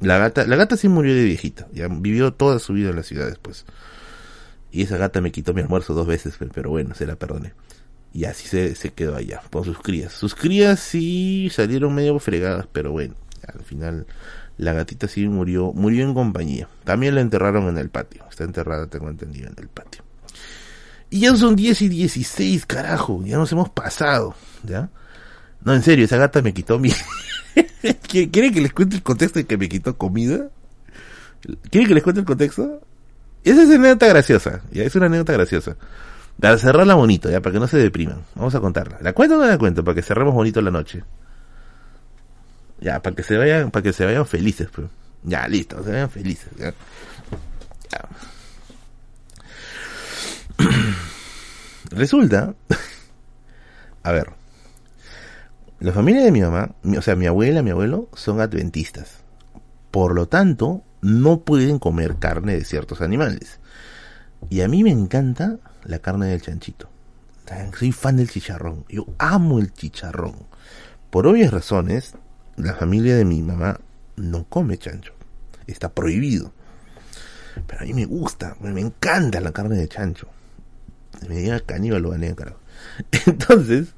La 0.04 0.18
gata, 0.18 0.46
la 0.46 0.56
gata 0.56 0.78
sí 0.78 0.90
murió 0.90 1.16
de 1.16 1.24
viejita, 1.24 1.68
ya 1.74 1.88
vivió 1.88 2.34
toda 2.34 2.60
su 2.60 2.74
vida 2.74 2.90
en 2.90 2.98
la 2.98 3.04
ciudad 3.04 3.28
después. 3.28 3.66
Y 4.72 4.84
esa 4.84 4.98
gata 4.98 5.22
me 5.22 5.32
quitó 5.32 5.54
mi 5.54 5.62
almuerzo 5.62 5.94
dos 5.94 6.08
veces, 6.08 6.36
pero 6.54 6.70
bueno, 6.70 6.94
se 6.96 7.06
la 7.06 7.16
perdoné. 7.16 7.54
Y 8.12 8.26
así 8.26 8.48
se, 8.48 8.76
se 8.76 8.92
quedó 8.92 9.16
allá, 9.16 9.42
con 9.52 9.64
sus 9.64 9.80
crías. 9.80 10.14
Sus 10.14 10.36
crías 10.36 10.80
sí 10.80 11.50
salieron 11.52 11.96
medio 11.96 12.20
fregadas, 12.20 12.68
pero 12.72 12.92
bueno, 12.92 13.16
al 13.48 13.64
final 13.64 14.06
la 14.58 14.74
gatita 14.74 15.08
sí 15.08 15.28
murió, 15.28 15.74
murió 15.74 16.04
en 16.04 16.14
compañía. 16.14 16.68
También 16.84 17.16
la 17.16 17.22
enterraron 17.22 17.68
en 17.70 17.78
el 17.78 17.90
patio. 17.90 18.24
Está 18.30 18.44
enterrada, 18.44 18.88
tengo 18.88 19.10
entendido, 19.10 19.48
en 19.48 19.56
el 19.58 19.68
patio. 19.68 20.04
Y 21.10 21.22
ya 21.22 21.36
son 21.36 21.56
10 21.56 21.82
y 21.84 21.90
16, 21.90 22.66
carajo. 22.66 23.22
Ya 23.24 23.38
nos 23.38 23.52
hemos 23.52 23.70
pasado, 23.70 24.36
¿ya? 24.64 24.90
No, 25.64 25.74
en 25.74 25.82
serio, 25.82 26.06
esa 26.06 26.18
gata 26.18 26.42
me 26.42 26.54
quitó 26.54 26.80
mi... 26.80 26.92
¿Quieren 28.08 28.54
que 28.54 28.62
les 28.62 28.74
cuente 28.74 28.96
el 28.96 29.04
contexto 29.04 29.40
de 29.40 29.46
que 29.46 29.58
me 29.58 29.70
quitó 29.70 29.98
comida? 29.98 30.50
¿Quieren 31.70 31.88
que 31.88 31.94
les 31.94 32.04
cuente 32.04 32.22
el 32.22 32.26
contexto? 32.26 32.82
Esa 33.44 33.64
es 33.64 33.68
una 33.70 33.76
anécdota 33.76 34.08
graciosa, 34.08 34.62
ya 34.72 34.84
es 34.84 34.96
una 34.96 35.08
anécdota 35.08 35.34
graciosa. 35.34 35.76
Para 36.40 36.58
cerrarla 36.58 36.96
bonito, 36.96 37.30
ya, 37.30 37.42
para 37.42 37.54
que 37.54 37.60
no 37.60 37.68
se 37.68 37.78
depriman. 37.78 38.24
Vamos 38.36 38.56
a 38.56 38.60
contarla. 38.60 38.98
¿La 39.02 39.14
cuento 39.14 39.36
o 39.36 39.40
no 39.40 39.46
la 39.46 39.58
cuento? 39.58 39.84
Para 39.84 39.96
que 39.96 40.02
cerremos 40.02 40.34
bonito 40.34 40.62
la 40.62 40.72
noche. 40.72 41.04
Ya, 42.80 43.02
para 43.02 43.16
que 43.16 43.24
se 43.24 43.38
vayan, 43.38 43.72
para 43.72 43.84
que 43.84 43.94
se 43.94 44.06
vayan 44.06 44.26
felices, 44.26 44.68
pues. 44.74 44.88
Ya, 45.24 45.48
listo, 45.48 45.84
se 45.84 45.92
vayan 45.92 46.10
felices. 46.10 46.50
Ya. 46.58 46.74
Resulta, 51.92 52.54
a 54.04 54.12
ver, 54.12 54.32
la 55.84 55.92
familia 55.92 56.24
de 56.24 56.32
mi 56.32 56.40
mamá, 56.40 56.76
o 56.98 57.02
sea, 57.02 57.18
mi 57.18 57.28
abuela, 57.28 57.62
mi 57.62 57.72
abuelo, 57.72 58.08
son 58.14 58.40
adventistas. 58.40 59.18
Por 59.92 60.16
lo 60.16 60.30
tanto, 60.30 60.82
no 61.02 61.42
pueden 61.42 61.78
comer 61.78 62.16
carne 62.16 62.54
de 62.54 62.64
ciertos 62.64 63.02
animales. 63.02 63.60
Y 64.50 64.62
a 64.62 64.70
mí 64.70 64.82
me 64.82 64.92
encanta 64.92 65.58
la 65.84 66.00
carne 66.00 66.28
del 66.28 66.42
chanchito. 66.42 66.90
Soy 67.78 67.92
fan 67.92 68.16
del 68.16 68.30
chicharrón. 68.30 68.86
Yo 68.88 69.08
amo 69.18 69.60
el 69.60 69.74
chicharrón. 69.74 70.48
Por 71.10 71.28
obvias 71.28 71.52
razones, 71.52 72.14
la 72.56 72.76
familia 72.76 73.18
de 73.18 73.26
mi 73.26 73.42
mamá 73.42 73.82
no 74.16 74.46
come 74.46 74.78
chancho. 74.78 75.12
Está 75.68 75.92
prohibido. 75.92 76.54
Pero 77.68 77.82
a 77.82 77.84
mí 77.84 77.94
me 77.94 78.06
gusta, 78.06 78.56
me 78.62 78.80
encanta 78.80 79.42
la 79.42 79.52
carne 79.52 79.76
de 79.76 79.90
chancho. 79.90 80.30
Me 81.28 81.36
diga 81.36 81.60
caníbal 81.60 82.04
lo 82.04 82.12
gané, 82.12 82.34
carajo. 82.36 82.60
Entonces, 83.26 83.96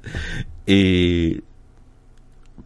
eh, 0.66 1.42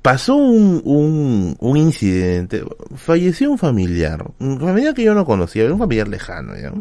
pasó 0.02 0.36
un, 0.36 0.82
un, 0.84 1.56
un, 1.58 1.76
incidente. 1.76 2.64
Falleció 2.96 3.50
un 3.50 3.58
familiar. 3.58 4.24
Un 4.38 4.60
familiar 4.60 4.94
que 4.94 5.04
yo 5.04 5.14
no 5.14 5.24
conocía, 5.24 5.72
un 5.72 5.78
familiar 5.78 6.08
lejano, 6.08 6.56
¿ya? 6.56 6.72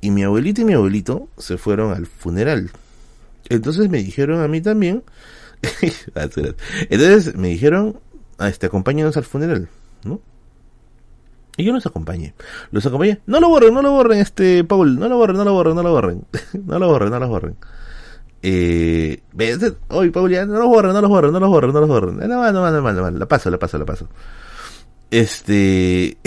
Y 0.00 0.10
mi 0.10 0.22
abuelita 0.22 0.60
y 0.60 0.64
mi 0.64 0.74
abuelito 0.74 1.28
se 1.38 1.58
fueron 1.58 1.92
al 1.92 2.06
funeral. 2.06 2.70
Entonces 3.48 3.88
me 3.88 3.98
dijeron 3.98 4.40
a 4.40 4.48
mí 4.48 4.60
también 4.60 5.02
Entonces 6.90 7.34
me 7.34 7.48
dijeron, 7.48 7.98
ah, 8.38 8.48
este, 8.48 8.66
acompáñanos 8.66 9.16
al 9.16 9.24
funeral, 9.24 9.68
¿no? 10.04 10.20
Y 11.56 11.64
yo 11.64 11.72
los 11.72 11.86
acompañé. 11.86 12.34
Los 12.70 12.86
acompañé. 12.86 13.20
No 13.26 13.40
lo 13.40 13.48
borren, 13.48 13.74
no 13.74 13.82
lo 13.82 13.90
borren, 13.90 14.20
este, 14.20 14.62
Paul. 14.62 14.98
No 14.98 15.08
lo 15.08 15.16
borren, 15.16 15.36
no 15.36 15.44
lo 15.44 15.52
borren, 15.52 15.74
no 15.74 15.82
lo 15.82 15.90
borren. 15.90 16.24
no 16.66 16.78
lo 16.78 16.88
borren, 16.88 17.10
no 17.10 17.18
lo 17.18 17.28
borren. 17.28 17.56
Eh, 18.42 19.22
hoy, 19.88 20.10
Paul, 20.10 20.30
ya, 20.30 20.46
no 20.46 20.58
lo 20.58 20.68
borren, 20.68 20.92
no 20.92 21.00
lo 21.00 21.08
borren, 21.08 21.32
no 21.32 21.40
lo 21.40 21.48
borren, 21.48 21.72
no 21.72 21.80
lo 21.80 21.86
borren. 21.86 22.16
No, 22.18 22.26
no, 22.26 22.52
no, 22.52 22.70
no, 22.70 22.92
no, 22.92 23.10
la 23.10 23.26
paso, 23.26 23.50
la 23.50 23.58
paso, 23.58 23.78
la 23.78 23.84
paso. 23.84 24.08
Este, 25.10 26.18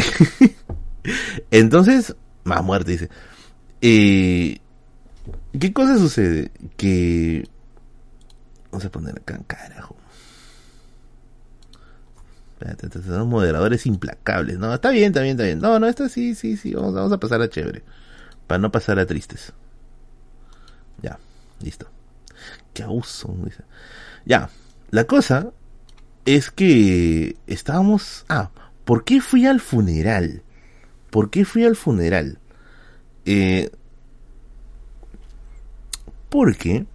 entonces, 1.51 2.15
más 2.43 2.63
muerte, 2.63 2.91
dice. 2.91 3.09
Eh, 3.81 4.59
¿qué 5.59 5.73
cosa 5.73 5.97
sucede? 5.97 6.51
Que 6.77 7.45
Vamos 8.71 8.85
a 8.85 8.89
poner 8.89 9.17
acá, 9.17 9.39
carajo. 9.47 9.95
Espérate, 12.59 13.01
son 13.01 13.27
moderadores 13.27 13.85
implacables. 13.85 14.57
No, 14.57 14.73
está 14.73 14.91
bien, 14.91 15.07
está 15.07 15.21
bien, 15.21 15.31
está 15.31 15.43
bien. 15.43 15.59
No, 15.59 15.77
no, 15.79 15.87
esto 15.87 16.07
sí, 16.07 16.35
sí, 16.35 16.55
sí. 16.55 16.73
Vamos, 16.73 16.93
vamos 16.93 17.11
a 17.11 17.19
pasar 17.19 17.41
a 17.41 17.49
chévere. 17.49 17.83
Para 18.47 18.59
no 18.59 18.71
pasar 18.71 18.97
a 18.99 19.05
tristes. 19.05 19.51
Ya, 21.01 21.19
listo. 21.59 21.87
Qué 22.73 22.83
abuso. 22.83 23.35
Ya, 24.25 24.49
la 24.89 25.05
cosa 25.05 25.51
es 26.25 26.51
que 26.51 27.37
estábamos... 27.47 28.25
Ah, 28.29 28.51
¿por 28.85 29.03
qué 29.03 29.21
fui 29.21 29.45
al 29.45 29.59
funeral? 29.59 30.43
¿Por 31.09 31.29
qué 31.29 31.45
fui 31.45 31.65
al 31.65 31.75
funeral? 31.75 32.39
Eh, 33.25 33.71
porque 36.29 36.85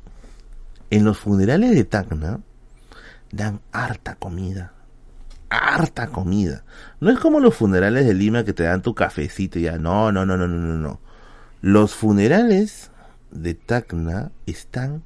en 0.91 1.05
los 1.05 1.19
funerales 1.19 1.75
de 1.75 1.85
Tacna 1.85 2.41
dan 3.31 3.61
harta 3.73 4.15
comida. 4.17 4.73
Harta 5.49 6.09
comida. 6.09 6.65
No 7.01 7.11
es 7.11 7.19
como 7.19 7.39
los 7.39 7.55
funerales 7.55 8.07
de 8.07 8.15
Lima 8.15 8.45
que 8.45 8.53
te 8.53 8.65
dan 8.65 8.83
tu 8.83 8.95
cafecito 8.95 9.59
ya. 9.59 9.79
No, 9.79 10.11
no, 10.11 10.25
no, 10.25 10.37
no, 10.37 10.49
no, 10.49 10.59
no. 10.59 11.01
Los 11.61 11.95
funerales 11.95 12.91
de 13.31 13.55
Tacna 13.55 14.33
están 14.47 15.03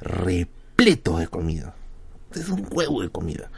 repletos 0.00 1.20
de 1.20 1.28
comida. 1.28 1.74
Es 2.34 2.48
un 2.48 2.66
huevo 2.70 3.02
de 3.02 3.10
comida. 3.10 3.50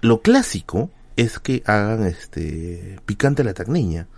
Lo 0.00 0.20
clásico 0.20 0.90
es 1.16 1.38
que 1.38 1.62
hagan 1.66 2.06
este 2.06 2.98
picante 3.06 3.42
a 3.42 3.44
la 3.44 3.54
tacneña 3.54 4.08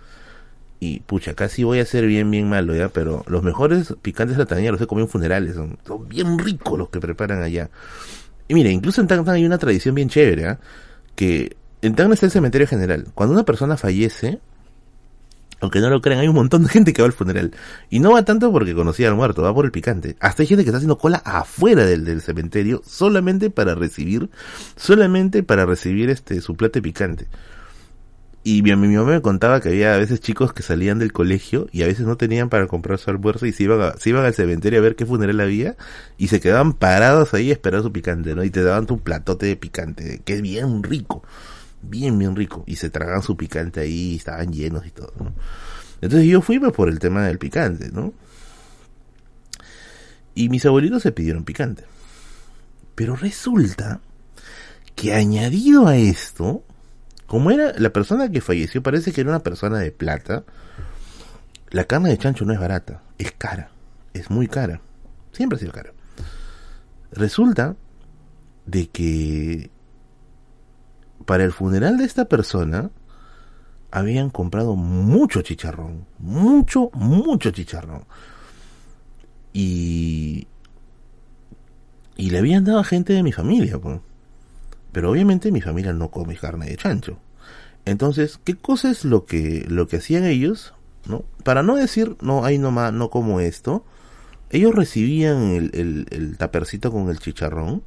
y 0.79 0.99
pucha, 1.01 1.33
casi 1.33 1.63
voy 1.63 1.79
a 1.79 1.85
ser 1.85 2.05
bien, 2.05 2.29
bien 2.29 2.49
malo, 2.49 2.75
¿ya? 2.75 2.89
Pero 2.89 3.23
los 3.27 3.43
mejores 3.43 3.95
picantes 4.01 4.37
de 4.37 4.43
la 4.43 4.47
Tacna 4.47 4.71
los 4.71 4.81
he 4.81 4.87
comido 4.87 5.05
en 5.05 5.11
funerales, 5.11 5.55
son, 5.55 5.77
bien 6.07 6.37
ricos 6.37 6.77
los 6.77 6.89
que 6.89 6.99
preparan 6.99 7.41
allá. 7.41 7.69
Y 8.47 8.53
mire, 8.53 8.71
incluso 8.71 9.01
en 9.01 9.07
Tacna 9.07 9.33
hay 9.33 9.45
una 9.45 9.57
tradición 9.57 9.95
bien 9.95 10.09
chévere, 10.09 10.41
¿ya? 10.43 10.59
Que 11.15 11.55
en 11.81 11.95
Tacna 11.95 12.13
está 12.13 12.25
el 12.25 12.31
cementerio 12.31 12.67
general. 12.67 13.07
Cuando 13.15 13.33
una 13.33 13.45
persona 13.45 13.77
fallece, 13.77 14.39
aunque 15.59 15.79
no 15.79 15.89
lo 15.89 16.01
crean, 16.01 16.19
hay 16.19 16.27
un 16.27 16.35
montón 16.35 16.63
de 16.63 16.69
gente 16.69 16.93
que 16.93 17.01
va 17.01 17.07
al 17.07 17.13
funeral. 17.13 17.51
Y 17.89 17.99
no 17.99 18.11
va 18.11 18.23
tanto 18.23 18.51
porque 18.51 18.73
conocía 18.73 19.07
al 19.07 19.15
muerto, 19.15 19.41
va 19.41 19.53
por 19.53 19.65
el 19.65 19.71
picante. 19.71 20.15
Hasta 20.19 20.43
hay 20.43 20.47
gente 20.47 20.63
que 20.63 20.69
está 20.69 20.77
haciendo 20.77 20.97
cola 20.97 21.21
afuera 21.25 21.85
del, 21.85 22.05
del 22.05 22.21
cementerio 22.21 22.81
solamente 22.85 23.49
para 23.49 23.75
recibir, 23.75 24.29
solamente 24.75 25.43
para 25.43 25.65
recibir 25.65 26.09
este, 26.09 26.41
su 26.41 26.55
plato 26.55 26.81
picante. 26.81 27.27
Y 28.47 28.61
mi, 28.61 28.75
mi, 28.75 28.95
mamá 28.95 29.13
me 29.13 29.21
contaba 29.23 29.59
que 29.59 29.69
había 29.69 29.95
a 29.95 29.97
veces 29.97 30.19
chicos 30.19 30.53
que 30.53 30.61
salían 30.61 30.99
del 30.99 31.11
colegio 31.11 31.67
y 31.71 31.81
a 31.81 31.87
veces 31.87 32.05
no 32.05 32.15
tenían 32.15 32.49
para 32.49 32.67
comprar 32.67 32.99
su 32.99 33.09
almuerzo 33.09 33.47
y 33.47 33.51
se 33.51 33.63
iban, 33.63 33.97
se 33.97 34.11
iban 34.11 34.23
al 34.23 34.35
cementerio 34.35 34.77
a 34.77 34.83
ver 34.83 34.95
qué 34.95 35.03
funeral 35.03 35.39
había 35.39 35.75
y 36.19 36.27
se 36.27 36.39
quedaban 36.39 36.73
parados 36.73 37.33
ahí 37.33 37.49
esperando 37.49 37.87
su 37.87 37.91
picante, 37.91 38.35
¿no? 38.35 38.43
Y 38.43 38.51
te 38.51 38.61
daban 38.61 38.85
tu 38.85 38.99
platote 38.99 39.47
de 39.47 39.55
picante, 39.55 40.21
que 40.23 40.33
es 40.35 40.43
bien 40.43 40.83
rico, 40.83 41.23
bien, 41.89 42.17
bien 42.17 42.35
rico. 42.35 42.63
Y 42.67 42.75
se 42.75 42.89
tragaban 42.89 43.21
su 43.21 43.37
picante 43.37 43.81
ahí, 43.81 44.13
y 44.13 44.15
estaban 44.17 44.51
llenos 44.51 44.85
y 44.85 44.91
todo, 44.91 45.13
¿no? 45.19 45.33
Entonces 46.01 46.27
yo 46.27 46.41
fui 46.41 46.59
pues, 46.59 46.73
por 46.73 46.89
el 46.89 46.99
tema 46.99 47.25
del 47.25 47.37
picante, 47.37 47.89
¿no? 47.91 48.13
Y 50.33 50.49
mis 50.49 50.65
abuelitos 50.65 51.01
se 51.01 51.11
pidieron 51.11 51.45
picante. 51.45 51.85
Pero 52.95 53.15
resulta 53.15 54.01
que 54.95 55.13
añadido 55.13 55.87
a 55.87 55.97
esto, 55.97 56.63
como 57.27 57.51
era 57.51 57.73
la 57.77 57.91
persona 57.91 58.29
que 58.29 58.41
falleció, 58.41 58.83
parece 58.83 59.11
que 59.11 59.21
era 59.21 59.29
una 59.29 59.43
persona 59.43 59.79
de 59.79 59.91
plata, 59.91 60.43
la 61.71 61.85
carne 61.85 62.09
de 62.09 62.17
chancho 62.17 62.45
no 62.45 62.53
es 62.53 62.59
barata, 62.59 63.01
es 63.17 63.31
cara, 63.31 63.69
es 64.13 64.29
muy 64.29 64.47
cara, 64.47 64.81
siempre 65.31 65.57
ha 65.57 65.59
sido 65.59 65.71
cara. 65.71 65.91
Resulta 67.11 67.75
de 68.65 68.87
que 68.87 69.69
para 71.25 71.43
el 71.43 71.51
funeral 71.51 71.97
de 71.97 72.05
esta 72.05 72.25
persona 72.25 72.91
habían 73.91 74.29
comprado 74.29 74.75
mucho 74.75 75.41
chicharrón, 75.41 76.05
mucho, 76.19 76.89
mucho 76.93 77.51
chicharrón. 77.51 78.03
Y 79.53 80.47
y 82.17 82.29
le 82.29 82.37
habían 82.37 82.63
dado 82.63 82.79
a 82.79 82.83
gente 82.83 83.13
de 83.13 83.23
mi 83.23 83.31
familia, 83.31 83.77
pues. 83.79 83.99
Pero 84.91 85.11
obviamente 85.11 85.51
mi 85.51 85.61
familia 85.61 85.93
no 85.93 86.09
come 86.09 86.35
carne 86.37 86.67
de 86.67 86.77
chancho. 86.77 87.17
Entonces, 87.83 88.39
¿qué 88.43 88.55
cosa 88.55 88.89
es 88.89 89.03
lo 89.03 89.25
que, 89.25 89.65
lo 89.67 89.87
que 89.87 89.97
hacían 89.97 90.23
ellos? 90.23 90.73
¿No? 91.07 91.23
Para 91.43 91.61
no 91.61 91.75
decir, 91.75 92.15
no, 92.21 92.45
hay 92.45 92.57
nomás, 92.57 92.93
no 92.93 93.09
como 93.09 93.39
esto, 93.41 93.85
ellos 94.49 94.73
recibían 94.73 95.49
el, 95.51 95.71
el, 95.73 96.07
el 96.09 96.37
tapercito 96.37 96.91
con 96.91 97.09
el 97.09 97.19
chicharrón, 97.19 97.83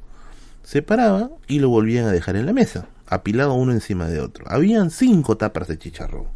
se 0.63 0.81
paraban 0.81 1.31
y 1.47 1.59
lo 1.59 1.69
volvían 1.69 2.05
a 2.05 2.11
dejar 2.11 2.35
en 2.35 2.45
la 2.45 2.53
mesa, 2.53 2.87
apilado 3.09 3.53
uno 3.53 3.71
encima 3.71 4.07
de 4.07 4.21
otro. 4.21 4.45
Habían 4.47 4.91
cinco 4.91 5.37
tapas 5.37 5.67
de 5.67 5.77
chicharrón. 5.77 6.27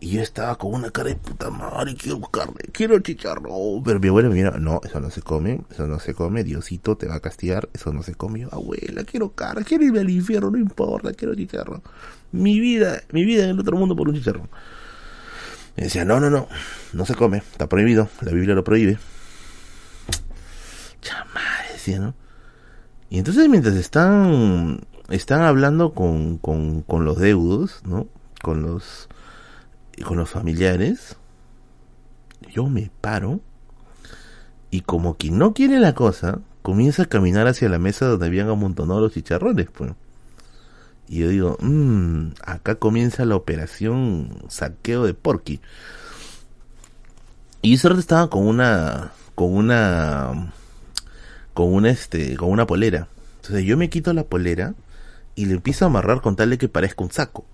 Y 0.00 0.10
yo 0.10 0.22
estaba 0.22 0.56
con 0.56 0.74
una 0.74 0.90
cara 0.90 1.08
de 1.08 1.16
puta 1.16 1.48
madre, 1.48 1.94
quiero 1.94 2.20
carne, 2.20 2.60
quiero 2.72 2.98
chicharrón. 2.98 3.82
Pero 3.84 4.00
mi 4.00 4.08
abuela 4.08 4.28
me 4.28 4.34
mira, 4.34 4.50
no, 4.58 4.80
eso 4.84 5.00
no 5.00 5.10
se 5.10 5.22
come, 5.22 5.62
eso 5.70 5.86
no 5.86 5.98
se 5.98 6.12
come, 6.12 6.44
Diosito 6.44 6.96
te 6.96 7.06
va 7.06 7.14
a 7.14 7.20
castigar, 7.20 7.70
eso 7.72 7.92
no 7.92 8.02
se 8.02 8.14
come. 8.14 8.40
Yo, 8.40 8.48
abuela, 8.52 9.04
quiero 9.04 9.30
carne, 9.30 9.64
quiero 9.64 9.84
irme 9.84 10.00
al 10.00 10.10
infierno, 10.10 10.50
no 10.50 10.58
importa, 10.58 11.14
quiero 11.14 11.34
chicharrón. 11.34 11.82
Mi 12.32 12.60
vida, 12.60 13.00
mi 13.12 13.24
vida 13.24 13.44
en 13.44 13.50
el 13.50 13.60
otro 13.60 13.78
mundo 13.78 13.96
por 13.96 14.08
un 14.08 14.14
chicharrón. 14.14 14.50
Me 15.76 15.84
decía, 15.84 16.04
no, 16.04 16.20
no, 16.20 16.28
no, 16.28 16.48
no 16.92 17.06
se 17.06 17.14
come, 17.14 17.38
está 17.38 17.68
prohibido, 17.68 18.08
la 18.20 18.32
Biblia 18.32 18.54
lo 18.54 18.62
prohíbe. 18.62 18.98
Chamar, 21.00 21.72
decía, 21.72 21.98
¿no? 21.98 22.14
Y 23.08 23.18
entonces 23.18 23.48
mientras 23.48 23.74
están, 23.76 24.80
están 25.08 25.42
hablando 25.42 25.92
con, 25.92 26.38
con, 26.38 26.82
con 26.82 27.04
los 27.04 27.18
deudos, 27.18 27.82
¿no? 27.84 28.06
Con 28.42 28.62
los 28.62 29.08
con 30.02 30.16
los 30.16 30.28
familiares, 30.28 31.16
yo 32.52 32.68
me 32.68 32.90
paro 33.00 33.40
y 34.70 34.80
como 34.80 35.14
quien 35.14 35.38
no 35.38 35.54
quiere 35.54 35.78
la 35.78 35.94
cosa, 35.94 36.40
comienza 36.62 37.04
a 37.04 37.06
caminar 37.06 37.46
hacia 37.46 37.68
la 37.68 37.78
mesa 37.78 38.06
donde 38.06 38.26
habían 38.26 38.48
amontonado 38.48 39.00
los 39.00 39.12
chicharrones, 39.12 39.68
pues. 39.70 39.92
Y 41.06 41.18
yo 41.20 41.28
digo, 41.28 41.56
mmm, 41.60 42.28
acá 42.44 42.76
comienza 42.76 43.24
la 43.24 43.36
operación 43.36 44.30
saqueo 44.48 45.04
de 45.04 45.14
Porky. 45.14 45.60
Y 47.62 47.74
ese 47.74 47.88
estaba 47.92 48.28
con 48.30 48.46
una, 48.46 49.12
con 49.34 49.54
una, 49.54 50.52
con 51.52 51.72
una 51.72 51.90
este, 51.90 52.36
con 52.36 52.50
una 52.50 52.66
polera. 52.66 53.08
Entonces 53.36 53.64
yo 53.64 53.76
me 53.76 53.90
quito 53.90 54.12
la 54.12 54.24
polera 54.24 54.74
y 55.34 55.46
le 55.46 55.54
empiezo 55.54 55.84
a 55.84 55.88
amarrar 55.88 56.20
con 56.20 56.36
tal 56.36 56.50
de 56.50 56.58
que 56.58 56.68
parezca 56.68 57.02
un 57.02 57.10
saco. 57.10 57.44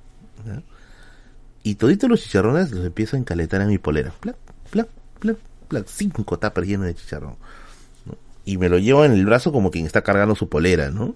Y 1.62 1.74
toditos 1.74 2.08
los 2.08 2.22
chicharrones 2.22 2.70
los 2.70 2.84
empiezo 2.84 3.16
a 3.16 3.18
encaletar 3.18 3.60
en 3.60 3.68
mi 3.68 3.78
polera. 3.78 4.12
Plac, 4.20 4.36
plac, 4.70 4.88
plac, 5.18 5.36
plac. 5.68 5.86
Cinco 5.86 6.38
tapas 6.38 6.66
llenos 6.66 6.86
de 6.86 6.94
chicharrón. 6.94 7.36
Y 8.44 8.56
me 8.58 8.68
lo 8.68 8.78
llevo 8.78 9.04
en 9.04 9.12
el 9.12 9.26
brazo 9.26 9.52
como 9.52 9.70
quien 9.70 9.86
está 9.86 10.02
cargando 10.02 10.34
su 10.34 10.48
polera, 10.48 10.90
¿no? 10.90 11.14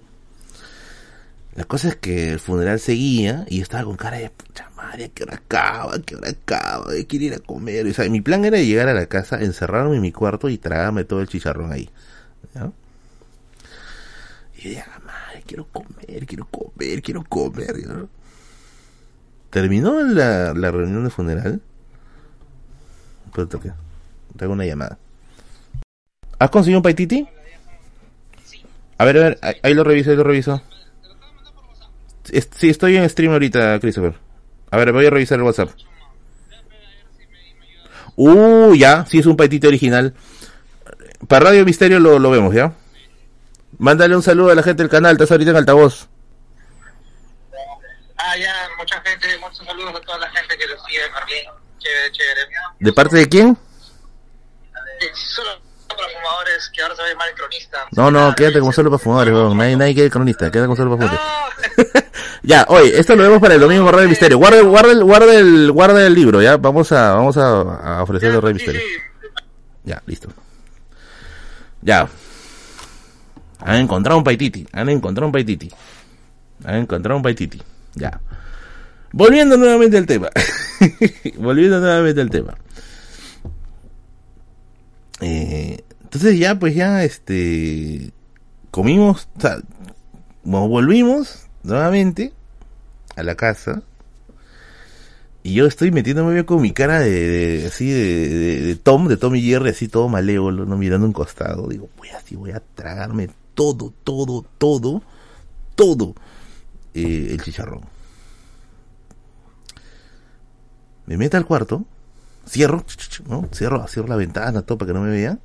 La 1.55 1.63
cosa 1.63 1.87
es 1.87 1.95
que 1.95 2.33
el 2.33 2.39
funeral 2.39 2.79
seguía 2.79 3.45
y 3.49 3.61
estaba 3.61 3.85
con 3.85 3.95
cara 3.95 4.17
de 4.17 4.29
pucha 4.29 4.69
madre, 4.75 5.09
que 5.11 5.23
hora 5.23 5.35
acaba, 5.35 5.99
que 6.01 6.15
hora 6.15 6.29
acaba, 6.29 6.91
de 6.91 7.07
quiero 7.07 7.25
ir 7.25 7.33
a 7.33 7.39
comer. 7.39 7.87
O 7.87 7.93
sea, 7.93 8.09
mi 8.09 8.19
plan 8.19 8.43
era 8.43 8.59
llegar 8.59 8.89
a 8.89 8.93
la 8.93 9.05
casa, 9.07 9.41
encerrarme 9.41 9.95
en 9.95 10.01
mi 10.01 10.11
cuarto 10.11 10.49
y 10.49 10.57
tragarme 10.57 11.05
todo 11.05 11.21
el 11.21 11.27
chicharrón 11.27 11.71
ahí. 11.71 11.89
¿ya? 12.53 12.71
Y 14.61 14.75
madre, 14.75 14.85
quiero 15.45 15.67
comer, 15.71 16.25
quiero 16.25 16.45
comer, 16.45 17.01
quiero 17.01 17.23
comer. 17.23 17.87
¿no? 17.87 18.09
terminó 19.55 20.01
la, 20.03 20.53
la 20.53 20.69
reunión 20.69 21.05
de 21.05 21.09
funeral. 21.09 21.61
Pues 23.33 23.47
toque. 23.47 23.71
Tengo 24.37 24.51
una 24.51 24.65
llamada. 24.65 24.97
¿Has 26.37 26.49
conseguido 26.49 26.79
un 26.79 26.83
paititi? 26.83 27.25
A 28.97 29.05
ver, 29.05 29.17
a 29.17 29.21
ver, 29.21 29.39
ahí, 29.41 29.53
ahí 29.63 29.73
lo 29.73 29.85
reviso, 29.85 30.09
ahí 30.09 30.17
lo 30.17 30.25
reviso. 30.25 30.61
Sí, 32.23 32.69
estoy 32.69 32.97
en 32.97 33.09
stream 33.09 33.31
ahorita, 33.31 33.79
Christopher. 33.79 34.15
A 34.71 34.77
ver, 34.77 34.91
voy 34.91 35.05
a 35.05 35.09
revisar 35.09 35.37
el 35.37 35.45
WhatsApp. 35.45 35.69
Uh, 38.17 38.75
ya, 38.75 39.05
sí 39.05 39.19
es 39.19 39.25
un 39.25 39.37
paititi 39.37 39.67
original. 39.67 40.15
Para 41.29 41.45
Radio 41.45 41.63
Misterio 41.63 42.01
lo, 42.01 42.19
lo 42.19 42.29
vemos, 42.29 42.53
¿ya? 42.53 42.73
Mándale 43.77 44.15
un 44.15 44.23
saludo 44.23 44.51
a 44.51 44.55
la 44.55 44.63
gente 44.63 44.83
del 44.83 44.89
canal, 44.89 45.13
estás 45.13 45.31
ahorita 45.31 45.51
en 45.51 45.57
altavoz. 45.57 46.07
Ah, 48.17 48.37
ya, 48.37 48.53
mucha 48.77 49.01
gente, 49.01 49.27
muchos 49.39 49.65
saludos 49.65 49.95
a 49.95 50.01
toda 50.01 50.17
la 50.19 50.29
gente 50.31 50.57
que 50.57 50.67
lo 50.67 50.75
sigue, 50.85 50.99
Marlene. 51.11 51.49
Chévere, 51.79 52.11
chévere. 52.11 52.41
¿De 52.79 52.93
parte 52.93 53.17
de 53.17 53.29
quién? 53.29 53.57
Sí, 54.99 55.07
Solo 55.13 55.49
para 55.87 56.09
fumadores, 56.09 56.69
que 56.73 56.81
ahora 56.81 56.95
se 56.95 57.01
va 57.01 57.07
a 57.07 57.11
llamar 57.11 57.29
el 57.29 57.35
cronista. 57.35 57.77
No, 57.91 58.09
no, 58.11 58.27
Ah, 58.29 58.35
quédate 58.35 58.59
como 58.59 58.71
solo 58.71 58.89
para 58.89 58.99
fumadores, 59.03 59.33
weón. 59.33 59.57
Nadie, 59.57 59.75
nadie 59.75 59.93
quiere 59.93 60.09
cronista, 60.09 60.49
quédate 60.49 60.67
como 60.67 60.75
solo 60.75 60.97
para 60.97 61.09
fumadores. 61.11 62.05
Ya, 62.43 62.63
oye, 62.69 62.99
esto 62.99 63.15
lo 63.15 63.23
vemos 63.23 63.39
para 63.41 63.55
el 63.55 63.59
domingo 63.59 63.91
Radio 63.91 64.07
Misterio. 64.07 64.37
Guarda, 64.37 64.59
el- 64.59 64.65
guarda, 64.67 64.91
el, 64.91 65.03
guarda, 65.03 65.33
el, 65.33 65.71
guarda 65.71 66.05
el 66.05 66.13
libro, 66.13 66.43
ya. 66.43 66.57
Vamos 66.57 66.91
a, 66.91 67.13
vamos 67.15 67.35
a, 67.37 67.97
a 67.97 68.03
ofrecerlo 68.03 68.39
sí, 68.47 68.53
Misterio. 68.53 68.81
Ya, 69.83 69.99
listo. 70.05 70.29
Ya. 71.81 72.07
Han 73.65 73.77
encontrado 73.81 74.17
un 74.17 74.23
paititi. 74.23 74.65
Han 74.71 74.89
encontrado 74.89 75.27
un 75.27 75.31
paititi. 75.31 75.69
Han 76.63 76.75
encontrado 76.75 77.17
un 77.17 77.23
paititi. 77.23 77.61
Ya. 77.95 78.19
Volviendo 79.11 79.57
nuevamente 79.57 79.97
al 79.97 80.05
tema. 80.05 80.29
Volviendo 81.37 81.79
nuevamente 81.79 82.21
al 82.21 82.29
tema. 82.29 82.55
Eh, 85.21 85.83
entonces 86.03 86.37
ya, 86.39 86.55
pues 86.59 86.75
ya, 86.75 87.03
este, 87.03 88.11
comimos, 88.71 89.27
o 89.37 89.41
sea, 89.41 89.57
como 90.43 90.67
volvimos 90.67 91.47
nuevamente 91.63 92.33
a 93.15 93.23
la 93.23 93.35
casa. 93.35 93.81
Y 95.43 95.53
yo 95.53 95.67
estoy 95.67 95.91
metiéndome 95.91 96.43
con 96.45 96.59
mi 96.61 96.71
cara 96.71 96.99
de, 96.99 97.65
así 97.67 97.89
de, 97.89 98.29
de- 98.29 98.61
de 98.61 98.75
Tom, 98.75 99.07
de 99.07 99.15
Tom 99.17 99.35
y 99.35 99.41
Jerry, 99.43 99.69
así 99.69 99.87
todo 99.87 100.09
malévolo, 100.09 100.65
¿no? 100.65 100.75
Mirando 100.75 101.05
un 101.05 101.13
costado. 101.13 101.67
Digo, 101.67 101.87
voy 101.97 102.09
así, 102.09 102.35
voy 102.35 102.51
a 102.51 102.61
tragarme 102.73 103.29
todo, 103.55 103.93
todo, 104.03 104.45
todo, 104.57 105.01
todo 105.75 106.15
eh, 106.93 107.29
el 107.31 107.41
chicharrón. 107.41 107.81
Me 111.05 111.17
meto 111.17 111.37
al 111.37 111.45
cuarto, 111.45 111.85
cierro, 112.47 112.83
¿no? 113.27 113.47
Cierro, 113.53 113.87
cierro 113.87 114.07
la 114.07 114.15
ventana, 114.15 114.61
todo 114.61 114.77
para 114.77 114.89
que 114.89 114.93
no 114.93 115.01
me 115.01 115.11
vean. 115.11 115.39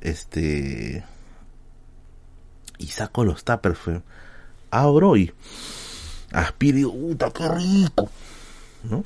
Este. 0.00 1.04
Y 2.78 2.86
saco 2.88 3.24
los 3.24 3.44
tuppers. 3.44 3.78
Abro 4.70 5.16
y 5.16 5.32
aspiro 6.32 6.76
y 6.76 6.80
digo, 6.80 6.92
puta, 6.92 7.30
qué 7.30 7.48
rico, 7.48 8.10
¿no? 8.84 9.04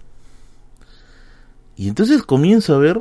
Y 1.76 1.88
entonces 1.88 2.22
comienzo 2.22 2.74
a 2.74 2.78
ver 2.78 3.00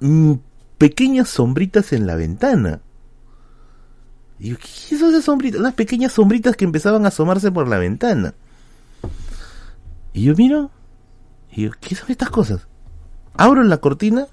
mm, 0.00 0.34
pequeñas 0.78 1.28
sombritas 1.28 1.92
en 1.92 2.06
la 2.06 2.16
ventana. 2.16 2.80
Y 4.40 4.44
digo, 4.44 4.58
¿qué 4.58 4.96
son 4.96 5.10
esas 5.10 5.24
sombritas? 5.24 5.60
Unas 5.60 5.74
pequeñas 5.74 6.12
sombritas 6.12 6.56
que 6.56 6.64
empezaban 6.64 7.04
a 7.04 7.08
asomarse 7.08 7.52
por 7.52 7.68
la 7.68 7.76
ventana. 7.76 8.32
Y 10.14 10.22
yo 10.22 10.34
miro, 10.34 10.70
y 11.52 11.62
digo, 11.62 11.74
¿qué 11.78 11.94
son 11.94 12.10
estas 12.10 12.30
cosas? 12.30 12.66
Abro 13.34 13.62
la 13.62 13.76
cortina 13.76 14.28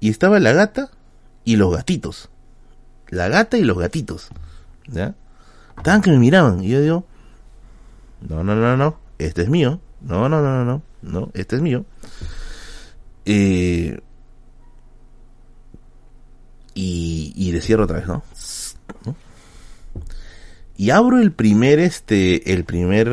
y 0.00 0.08
estaba 0.08 0.40
la 0.40 0.54
gata 0.54 0.90
y 1.44 1.56
los 1.56 1.74
gatitos. 1.74 2.30
La 3.08 3.28
gata 3.28 3.58
y 3.58 3.64
los 3.64 3.78
gatitos. 3.78 4.30
¿Ya? 4.86 5.14
Estaban 5.76 6.00
que 6.00 6.10
me 6.10 6.18
miraban. 6.18 6.64
Y 6.64 6.68
yo 6.68 6.80
digo, 6.80 7.06
no, 8.22 8.42
no, 8.42 8.56
no, 8.56 8.78
no, 8.78 8.96
este 9.18 9.42
es 9.42 9.50
mío. 9.50 9.78
No, 10.00 10.30
no, 10.30 10.40
no, 10.40 10.64
no, 10.64 10.64
no, 10.64 10.82
no, 11.02 11.30
este 11.34 11.56
es 11.56 11.62
mío. 11.62 11.84
Eh, 13.26 14.00
y, 16.74 17.34
y 17.36 17.52
le 17.52 17.60
cierro 17.60 17.84
otra 17.84 17.98
vez. 17.98 18.06
¿No? 18.06 18.22
Y 20.82 20.90
abro 20.90 21.20
el 21.20 21.30
primer, 21.30 21.78
este, 21.78 22.52
el 22.52 22.64
primer 22.64 23.06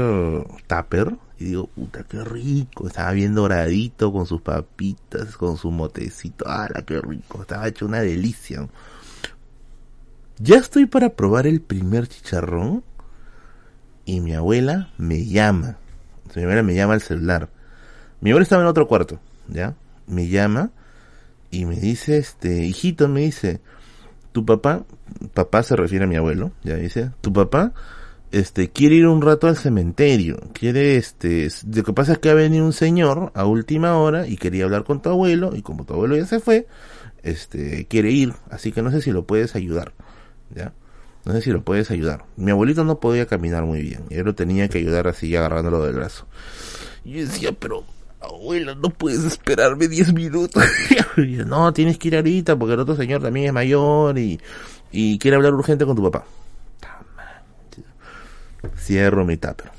tupper 0.66 1.18
y 1.38 1.46
digo, 1.46 1.68
puta, 1.68 2.04
qué 2.04 2.24
rico. 2.24 2.88
Estaba 2.88 3.12
bien 3.12 3.36
doradito 3.36 4.12
con 4.12 4.26
sus 4.26 4.42
papitas, 4.42 5.38
con 5.38 5.56
su 5.56 5.70
motecito. 5.70 6.46
¡Ah, 6.48 6.68
qué 6.84 7.00
rico! 7.00 7.44
Estaba 7.44 7.68
hecho 7.68 7.86
una 7.86 8.02
delicia. 8.02 8.68
Ya 10.40 10.58
estoy 10.58 10.88
para 10.88 11.10
probar 11.10 11.46
el 11.46 11.62
primer 11.62 12.08
chicharrón 12.08 12.84
y 14.04 14.20
mi 14.20 14.34
abuela 14.34 14.90
me 14.98 15.28
llama. 15.28 15.78
Mi 16.36 16.42
abuela 16.42 16.64
me 16.64 16.74
llama 16.74 16.96
al 16.96 17.02
celular. 17.02 17.50
Mi 18.20 18.32
abuela 18.32 18.46
estaba 18.46 18.64
en 18.64 18.68
otro 18.68 18.88
cuarto, 18.88 19.20
¿ya? 19.48 19.76
Me 20.08 20.28
llama 20.28 20.72
y 21.52 21.66
me 21.66 21.76
dice, 21.76 22.18
este, 22.18 22.66
hijito, 22.66 23.08
me 23.08 23.22
dice, 23.22 23.62
tu 24.32 24.46
papá, 24.46 24.86
papá 25.34 25.64
se 25.64 25.76
refiere 25.76 26.06
a 26.06 26.08
mi 26.08 26.16
abuelo, 26.16 26.52
ya 26.64 26.76
dice, 26.76 27.12
tu 27.22 27.34
papá, 27.34 27.74
este, 28.32 28.70
quiere 28.70 28.96
ir 28.96 29.08
un 29.08 29.22
rato 29.22 29.48
al 29.48 29.58
cementerio, 29.58 30.40
quiere, 30.54 30.98
este, 30.98 31.48
lo 31.74 31.84
que 31.84 31.94
pasa 31.94 32.14
es 32.14 32.18
que 32.20 32.30
ha 32.30 32.36
venido 32.36 32.66
un 32.66 32.74
señor 32.74 33.32
a 33.34 33.46
última 33.46 33.98
hora 33.98 34.28
y 34.28 34.38
quería 34.38 34.66
hablar 34.66 34.84
con 34.84 35.02
tu 35.02 35.10
abuelo, 35.10 35.56
y 35.56 35.62
como 35.62 35.86
tu 35.86 35.94
abuelo 35.94 36.16
ya 36.16 36.26
se 36.26 36.40
fue, 36.40 36.68
este, 37.24 37.86
quiere 37.88 38.12
ir, 38.12 38.34
así 38.50 38.72
que 38.72 38.82
no 38.82 38.92
sé 38.92 39.02
si 39.02 39.12
lo 39.12 39.26
puedes 39.26 39.56
ayudar, 39.56 39.94
ya. 40.54 40.74
No 41.26 41.34
sé 41.34 41.42
si 41.42 41.52
lo 41.52 41.64
puedes 41.64 41.92
ayudar. 41.92 42.24
Mi 42.38 42.52
abuelito 42.52 42.86
no 42.86 43.02
podía 43.02 43.26
caminar 43.26 43.66
muy 43.66 43.82
bien. 43.82 44.06
Yo 44.10 44.24
lo 44.24 44.36
tenía 44.36 44.70
que 44.70 44.78
ayudar 44.78 45.08
así 45.08 45.36
agarrándolo 45.36 45.86
del 45.86 45.96
brazo. 45.96 46.26
Y 47.04 47.12
yo 47.12 47.20
decía, 47.28 47.52
pero 47.52 47.84
abuela, 48.22 48.76
no 48.76 48.90
puedes 48.90 49.24
esperarme 49.24 49.88
10 49.88 50.14
minutos. 50.14 50.64
no, 51.46 51.74
tienes 51.74 51.98
que 51.98 52.10
ir 52.10 52.16
ahorita 52.16 52.58
porque 52.58 52.74
el 52.74 52.80
otro 52.80 52.96
señor 52.96 53.22
también 53.22 53.48
es 53.48 53.54
mayor 53.54 54.18
y, 54.18 54.40
y 54.92 55.18
quiere 55.20 55.38
hablar 55.38 55.54
urgente 55.54 55.86
con 55.86 55.96
tu 55.96 56.04
papá. 56.04 56.26
Cierro 58.78 59.26
mi 59.26 59.38
tapa. 59.38 59.72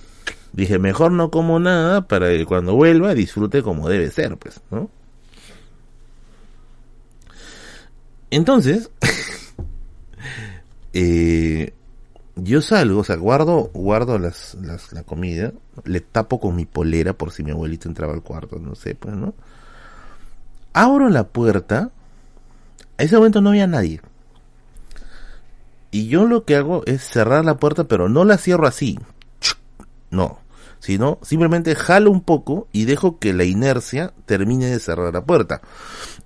Dije, 0.52 0.78
mejor 0.78 1.12
no 1.12 1.30
como 1.30 1.60
nada 1.60 2.06
para 2.06 2.28
que 2.28 2.44
cuando 2.44 2.74
vuelva 2.74 3.14
disfrute 3.14 3.62
como 3.62 3.88
debe 3.88 4.10
ser, 4.10 4.36
pues, 4.36 4.60
¿no? 4.70 4.90
Entonces, 8.30 8.90
eh, 10.92 11.72
yo 12.42 12.60
salgo, 12.62 13.00
o 13.00 13.04
sea, 13.04 13.16
guardo, 13.16 13.70
guardo 13.72 14.18
las, 14.18 14.56
las, 14.60 14.92
la 14.92 15.02
comida, 15.02 15.52
le 15.84 16.00
tapo 16.00 16.40
con 16.40 16.56
mi 16.56 16.66
polera 16.66 17.12
por 17.12 17.32
si 17.32 17.42
mi 17.42 17.50
abuelito 17.50 17.88
entraba 17.88 18.12
al 18.12 18.22
cuarto, 18.22 18.58
no 18.58 18.74
sé, 18.74 18.94
pues, 18.94 19.14
¿no? 19.14 19.34
Abro 20.72 21.08
la 21.08 21.28
puerta, 21.28 21.90
a 22.98 23.02
ese 23.02 23.16
momento 23.16 23.40
no 23.40 23.50
había 23.50 23.66
nadie. 23.66 24.00
Y 25.90 26.06
yo 26.06 26.26
lo 26.26 26.44
que 26.44 26.56
hago 26.56 26.82
es 26.86 27.02
cerrar 27.02 27.44
la 27.44 27.56
puerta, 27.56 27.84
pero 27.84 28.08
no 28.08 28.24
la 28.24 28.38
cierro 28.38 28.66
así. 28.66 28.98
No, 30.10 30.38
sino 30.78 31.18
simplemente 31.22 31.74
jalo 31.74 32.10
un 32.10 32.22
poco 32.22 32.68
y 32.72 32.84
dejo 32.84 33.18
que 33.18 33.32
la 33.32 33.44
inercia 33.44 34.12
termine 34.26 34.66
de 34.66 34.78
cerrar 34.78 35.12
la 35.12 35.24
puerta. 35.24 35.60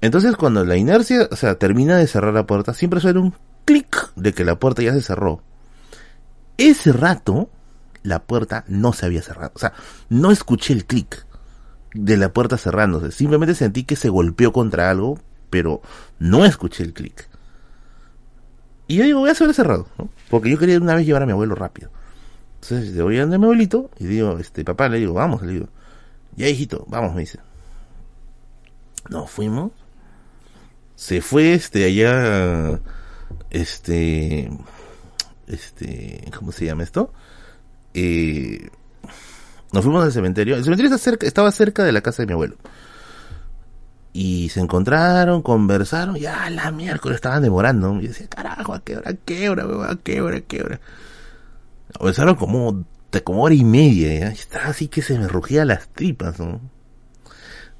Entonces 0.00 0.36
cuando 0.36 0.64
la 0.64 0.76
inercia, 0.76 1.28
o 1.30 1.36
sea, 1.36 1.56
termina 1.56 1.96
de 1.96 2.06
cerrar 2.06 2.34
la 2.34 2.46
puerta, 2.46 2.74
siempre 2.74 3.00
suena 3.00 3.20
un 3.20 3.34
clic 3.64 4.12
de 4.16 4.32
que 4.32 4.44
la 4.44 4.58
puerta 4.58 4.82
ya 4.82 4.92
se 4.92 5.02
cerró. 5.02 5.42
Ese 6.56 6.92
rato, 6.92 7.50
la 8.02 8.24
puerta 8.24 8.64
no 8.68 8.92
se 8.92 9.06
había 9.06 9.22
cerrado. 9.22 9.52
O 9.54 9.58
sea, 9.58 9.72
no 10.08 10.30
escuché 10.30 10.72
el 10.72 10.84
clic 10.84 11.26
de 11.94 12.16
la 12.16 12.32
puerta 12.32 12.58
cerrándose. 12.58 13.10
Simplemente 13.10 13.54
sentí 13.54 13.84
que 13.84 13.96
se 13.96 14.08
golpeó 14.08 14.52
contra 14.52 14.90
algo, 14.90 15.18
pero 15.50 15.82
no 16.18 16.44
escuché 16.44 16.84
el 16.84 16.92
clic. 16.92 17.28
Y 18.86 18.96
yo 18.96 19.04
digo, 19.04 19.20
voy 19.20 19.30
a 19.30 19.32
hacer 19.32 19.52
cerrado, 19.54 19.88
¿no? 19.98 20.10
Porque 20.28 20.50
yo 20.50 20.58
quería 20.58 20.78
una 20.78 20.94
vez 20.94 21.06
llevar 21.06 21.22
a 21.22 21.26
mi 21.26 21.32
abuelo 21.32 21.54
rápido. 21.54 21.90
Entonces 22.56 22.94
le 22.94 23.02
voy 23.02 23.18
a 23.18 23.26
mi 23.26 23.34
abuelito 23.34 23.90
y 23.98 24.06
digo, 24.06 24.38
este, 24.38 24.64
papá, 24.64 24.88
le 24.88 24.98
digo, 24.98 25.14
vamos, 25.14 25.42
le 25.42 25.52
digo, 25.52 25.68
ya 26.36 26.48
hijito, 26.48 26.84
vamos, 26.88 27.14
me 27.14 27.20
dice. 27.20 27.38
Nos 29.08 29.30
fuimos. 29.30 29.72
Se 30.94 31.20
fue 31.20 31.54
este 31.54 31.84
allá, 31.84 32.80
este, 33.50 34.50
este, 35.46 36.24
¿cómo 36.36 36.52
se 36.52 36.66
llama 36.66 36.82
esto? 36.82 37.12
Eh, 37.94 38.68
nos 39.72 39.82
fuimos 39.84 40.04
al 40.04 40.12
cementerio. 40.12 40.56
El 40.56 40.64
cementerio 40.64 40.94
estaba 40.94 41.50
cerca 41.50 41.84
de 41.84 41.92
la 41.92 42.00
casa 42.00 42.22
de 42.22 42.26
mi 42.26 42.32
abuelo. 42.32 42.56
Y 44.12 44.48
se 44.50 44.60
encontraron, 44.60 45.42
conversaron, 45.42 46.14
ya 46.14 46.48
la 46.48 46.70
miércoles 46.70 47.16
estaban 47.16 47.42
demorando. 47.42 48.00
Y 48.00 48.06
decía, 48.06 48.28
carajo, 48.28 48.74
a 48.74 48.84
qué 48.84 48.96
hora, 48.96 49.10
a 49.10 49.14
qué 49.14 49.48
hora, 49.48 49.64
a 49.90 49.96
qué 49.96 50.20
hora, 50.20 50.36
a 50.36 50.40
qué 50.40 50.62
hora. 50.62 50.80
Conversaron 51.98 52.36
como, 52.36 52.84
como 53.24 53.42
hora 53.42 53.54
y 53.54 53.64
media, 53.64 54.20
¿ya? 54.20 54.28
estaba 54.28 54.66
así 54.66 54.86
que 54.86 55.02
se 55.02 55.18
me 55.18 55.26
rugía 55.26 55.64
las 55.64 55.88
tripas, 55.88 56.38
¿no? 56.38 56.60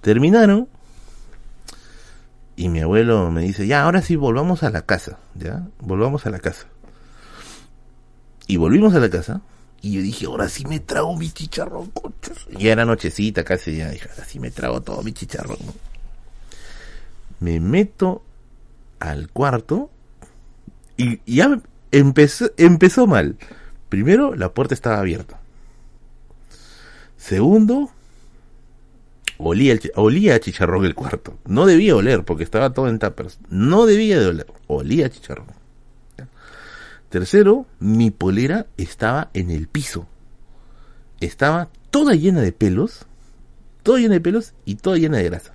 Terminaron. 0.01 0.69
Y 2.57 2.69
mi 2.69 2.81
abuelo 2.81 3.31
me 3.31 3.43
dice, 3.43 3.69
ya, 3.69 3.83
ahora 3.83 4.03
sí, 4.03 4.17
volvamos 4.17 4.65
a 4.65 4.71
la 4.71 4.83
casa, 4.83 5.19
¿ya? 5.35 5.69
Volvamos 5.79 6.27
a 6.27 6.31
la 6.31 6.41
casa. 6.41 6.67
Y 8.47 8.57
volvimos 8.57 8.95
a 8.95 9.01
la 9.01 9.11
casa. 9.11 9.41
Y 9.81 9.93
yo 9.93 10.03
dije, 10.03 10.27
ahora 10.27 10.49
sí 10.49 10.65
me 10.65 10.81
trago 10.81 11.17
mi 11.17 11.31
chicharrón, 11.31 11.91
conchas. 11.91 12.47
Y 12.59 12.69
era 12.69 12.85
nochecita 12.85 13.45
casi, 13.45 13.77
ya 13.77 13.91
dije, 13.91 14.09
ahora 14.11 14.25
sí 14.25 14.41
me 14.41 14.51
trago 14.51 14.81
todo 14.81 15.03
mi 15.03 15.13
chicharrón. 15.13 15.59
Me 17.41 17.61
meto 17.61 18.23
al 18.99 19.29
cuarto 19.29 19.91
y 20.97 21.21
ya 21.27 21.61
empezó, 21.91 22.51
empezó 22.57 23.07
mal. 23.07 23.37
Primero, 23.89 24.35
la 24.35 24.55
puerta 24.55 24.75
estaba 24.75 25.01
abierta. 25.01 25.39
Segundo, 27.19 27.91
olía, 29.39 29.79
olía 29.97 30.35
a 30.35 30.41
chicharrón 30.41 30.85
el 30.85 30.95
cuarto. 30.95 31.39
No 31.45 31.67
debía 31.67 31.97
oler 31.97 32.25
porque 32.25 32.45
estaba 32.45 32.73
todo 32.73 32.89
en 32.89 32.99
tappers. 32.99 33.39
No 33.51 33.87
debía 33.87 34.19
de 34.19 34.27
oler. 34.27 34.47
Olía 34.67 35.07
a 35.07 35.11
chicharrón. 35.11 35.64
Tercero, 37.15 37.67
mi 37.79 38.11
polera 38.11 38.67
estaba 38.77 39.31
en 39.35 39.53
el 39.53 39.69
piso. 39.69 40.09
Estaba 41.21 41.69
toda 41.91 42.17
llena 42.17 42.41
de 42.41 42.51
pelos, 42.51 43.07
toda 43.85 44.01
llena 44.01 44.15
de 44.15 44.21
pelos 44.21 44.53
y 44.65 44.75
toda 44.75 44.97
llena 44.97 45.19
de 45.19 45.23
grasa. 45.23 45.55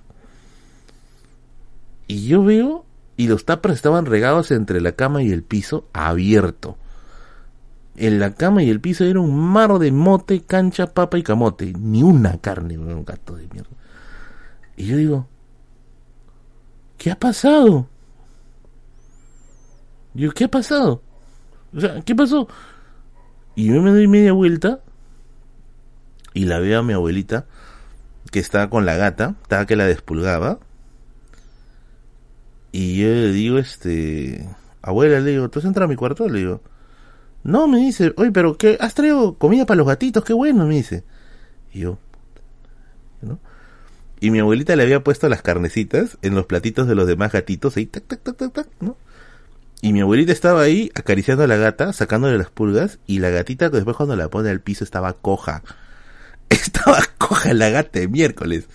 Y 2.06 2.26
yo 2.26 2.42
veo, 2.42 2.86
y 3.18 3.28
los 3.28 3.44
tapas 3.44 3.74
estaban 3.74 4.06
regados 4.06 4.52
entre 4.52 4.80
la 4.80 4.92
cama 4.92 5.22
y 5.22 5.32
el 5.32 5.42
piso, 5.42 5.86
abierto. 5.92 6.78
En 7.94 8.20
la 8.20 8.32
cama 8.32 8.62
y 8.62 8.70
el 8.70 8.80
piso 8.80 9.04
era 9.04 9.20
un 9.20 9.38
mar 9.38 9.78
de 9.78 9.92
mote, 9.92 10.40
cancha, 10.40 10.86
papa 10.86 11.18
y 11.18 11.22
camote. 11.22 11.74
Ni 11.78 12.02
una 12.02 12.38
carne, 12.38 12.78
un 12.78 13.04
gato 13.04 13.36
de 13.36 13.46
mierda. 13.48 13.76
Y 14.78 14.86
yo 14.86 14.96
digo, 14.96 15.26
¿qué 16.96 17.10
ha 17.10 17.18
pasado? 17.18 17.86
Yo, 20.14 20.32
¿qué 20.32 20.44
ha 20.44 20.50
pasado? 20.50 21.02
O 21.74 21.80
sea, 21.80 22.00
¿qué 22.02 22.14
pasó? 22.14 22.48
Y 23.54 23.66
yo 23.66 23.82
me 23.82 23.90
doy 23.90 24.08
media 24.08 24.32
vuelta 24.32 24.80
y 26.34 26.44
la 26.44 26.58
veo 26.58 26.80
a 26.80 26.82
mi 26.82 26.92
abuelita 26.92 27.46
que 28.30 28.38
estaba 28.38 28.70
con 28.70 28.86
la 28.86 28.96
gata, 28.96 29.34
estaba 29.42 29.66
que 29.66 29.76
la 29.76 29.86
despulgaba. 29.86 30.58
Y 32.72 33.00
yo 33.00 33.08
le 33.08 33.32
digo, 33.32 33.58
este, 33.58 34.48
abuela, 34.82 35.20
le 35.20 35.32
digo, 35.32 35.48
¿tú 35.50 35.58
has 35.58 35.64
entrado 35.64 35.86
a 35.86 35.88
mi 35.88 35.96
cuarto? 35.96 36.28
Le 36.28 36.38
digo, 36.38 36.60
no, 37.42 37.66
me 37.66 37.78
dice, 37.78 38.12
oye, 38.16 38.30
pero 38.30 38.56
¿qué? 38.56 38.76
¿Has 38.80 38.94
traído 38.94 39.34
comida 39.34 39.66
para 39.66 39.78
los 39.78 39.86
gatitos? 39.86 40.24
Qué 40.24 40.32
bueno, 40.32 40.66
me 40.66 40.76
dice. 40.76 41.04
Y 41.72 41.80
yo, 41.80 41.98
¿no? 43.22 43.38
Y 44.20 44.30
mi 44.30 44.38
abuelita 44.38 44.76
le 44.76 44.82
había 44.82 45.02
puesto 45.02 45.28
las 45.28 45.42
carnecitas 45.42 46.18
en 46.22 46.34
los 46.34 46.46
platitos 46.46 46.86
de 46.86 46.94
los 46.94 47.06
demás 47.06 47.32
gatitos, 47.32 47.76
ahí, 47.76 47.86
tac, 47.86 48.04
tac, 48.06 48.22
tac, 48.22 48.36
tac, 48.36 48.52
tac, 48.52 48.68
¿no? 48.80 48.96
Y 49.82 49.92
mi 49.92 50.00
abuelita 50.00 50.32
estaba 50.32 50.60
ahí 50.62 50.90
acariciando 50.94 51.44
a 51.44 51.46
la 51.46 51.56
gata, 51.56 51.92
sacándole 51.92 52.36
las 52.36 52.50
pulgas, 52.50 52.98
y 53.06 53.20
la 53.20 53.30
gatita 53.30 53.70
después 53.70 53.96
cuando 53.96 54.14
la 54.14 54.28
pone 54.28 54.50
al 54.50 54.60
piso 54.60 54.84
estaba 54.84 55.14
coja. 55.14 55.62
Estaba 56.50 57.00
coja 57.16 57.54
la 57.54 57.70
gata 57.70 58.00
de 58.00 58.08
miércoles. 58.08 58.68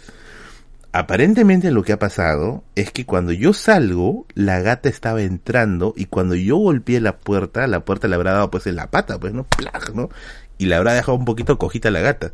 Aparentemente 0.93 1.71
lo 1.71 1.83
que 1.83 1.91
ha 1.91 1.99
pasado 1.99 2.63
es 2.75 2.89
que 2.89 3.05
cuando 3.05 3.33
yo 3.33 3.51
salgo, 3.51 4.25
la 4.33 4.61
gata 4.61 4.87
estaba 4.87 5.21
entrando 5.21 5.93
y 5.97 6.05
cuando 6.05 6.35
yo 6.35 6.55
golpeé 6.55 7.01
la 7.01 7.17
puerta, 7.17 7.67
la 7.67 7.83
puerta 7.83 8.07
le 8.07 8.15
habrá 8.15 8.31
dado 8.31 8.49
pues 8.49 8.65
en 8.65 8.77
la 8.77 8.89
pata, 8.89 9.19
pues, 9.19 9.33
¿no? 9.33 9.43
Plag, 9.43 9.93
¿no? 9.93 10.09
Y 10.57 10.67
le 10.67 10.75
habrá 10.75 10.93
dejado 10.93 11.17
un 11.17 11.25
poquito 11.25 11.57
cojita 11.57 11.91
la 11.91 11.99
gata. 11.99 12.31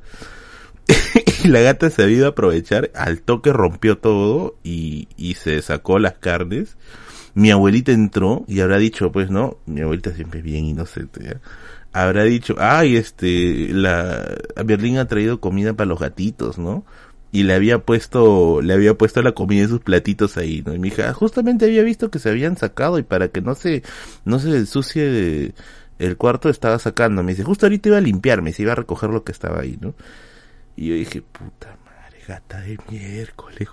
y 1.43 1.47
la 1.47 1.61
gata 1.61 1.89
se 1.89 2.03
ha 2.03 2.07
ido 2.07 2.27
a 2.27 2.29
aprovechar, 2.29 2.91
al 2.93 3.21
toque 3.21 3.51
rompió 3.51 3.97
todo 3.97 4.55
y, 4.63 5.07
y 5.17 5.33
se 5.33 5.59
sacó 5.63 5.97
las 5.97 6.13
carnes 6.19 6.77
mi 7.33 7.51
abuelita 7.51 7.91
entró 7.91 8.43
y 8.47 8.59
habrá 8.59 8.77
dicho, 8.77 9.11
pues 9.11 9.29
no, 9.29 9.57
mi 9.65 9.81
abuelita 9.81 10.13
siempre 10.13 10.39
es 10.39 10.45
bien 10.45 10.65
inocente, 10.65 11.23
¿ya? 11.23 11.41
habrá 11.93 12.23
dicho, 12.23 12.55
ay, 12.59 12.95
este, 12.95 13.69
la, 13.73 14.25
Berlín 14.63 14.97
ha 14.97 15.07
traído 15.07 15.39
comida 15.41 15.73
para 15.73 15.87
los 15.87 15.99
gatitos, 15.99 16.57
¿no? 16.57 16.85
Y 17.33 17.43
le 17.43 17.53
había 17.53 17.79
puesto, 17.79 18.61
le 18.61 18.73
había 18.73 18.97
puesto 18.97 19.21
la 19.21 19.33
comida 19.33 19.63
en 19.63 19.69
sus 19.69 19.79
platitos 19.81 20.37
ahí, 20.37 20.63
¿no? 20.65 20.73
Y 20.73 20.79
mi 20.79 20.89
hija, 20.89 21.13
justamente 21.13 21.65
había 21.65 21.83
visto 21.83 22.11
que 22.11 22.19
se 22.19 22.29
habían 22.29 22.57
sacado 22.57 22.99
y 22.99 23.03
para 23.03 23.29
que 23.29 23.41
no 23.41 23.55
se, 23.55 23.83
no 24.25 24.39
se 24.39 24.49
ensucie 24.49 25.53
el 25.99 26.17
cuarto 26.17 26.49
estaba 26.49 26.79
sacando. 26.79 27.23
Me 27.23 27.31
dice, 27.33 27.43
justo 27.43 27.65
ahorita 27.65 27.89
iba 27.89 27.97
a 27.97 28.01
limpiarme, 28.01 28.53
se 28.53 28.63
iba 28.63 28.73
a 28.73 28.75
recoger 28.75 29.09
lo 29.11 29.23
que 29.23 29.31
estaba 29.31 29.61
ahí, 29.61 29.77
¿no? 29.79 29.93
Y 30.75 30.89
yo 30.89 30.95
dije, 30.95 31.21
puta 31.21 31.77
madre, 31.85 32.19
gata 32.27 32.59
de 32.61 32.77
miércoles, 32.89 33.69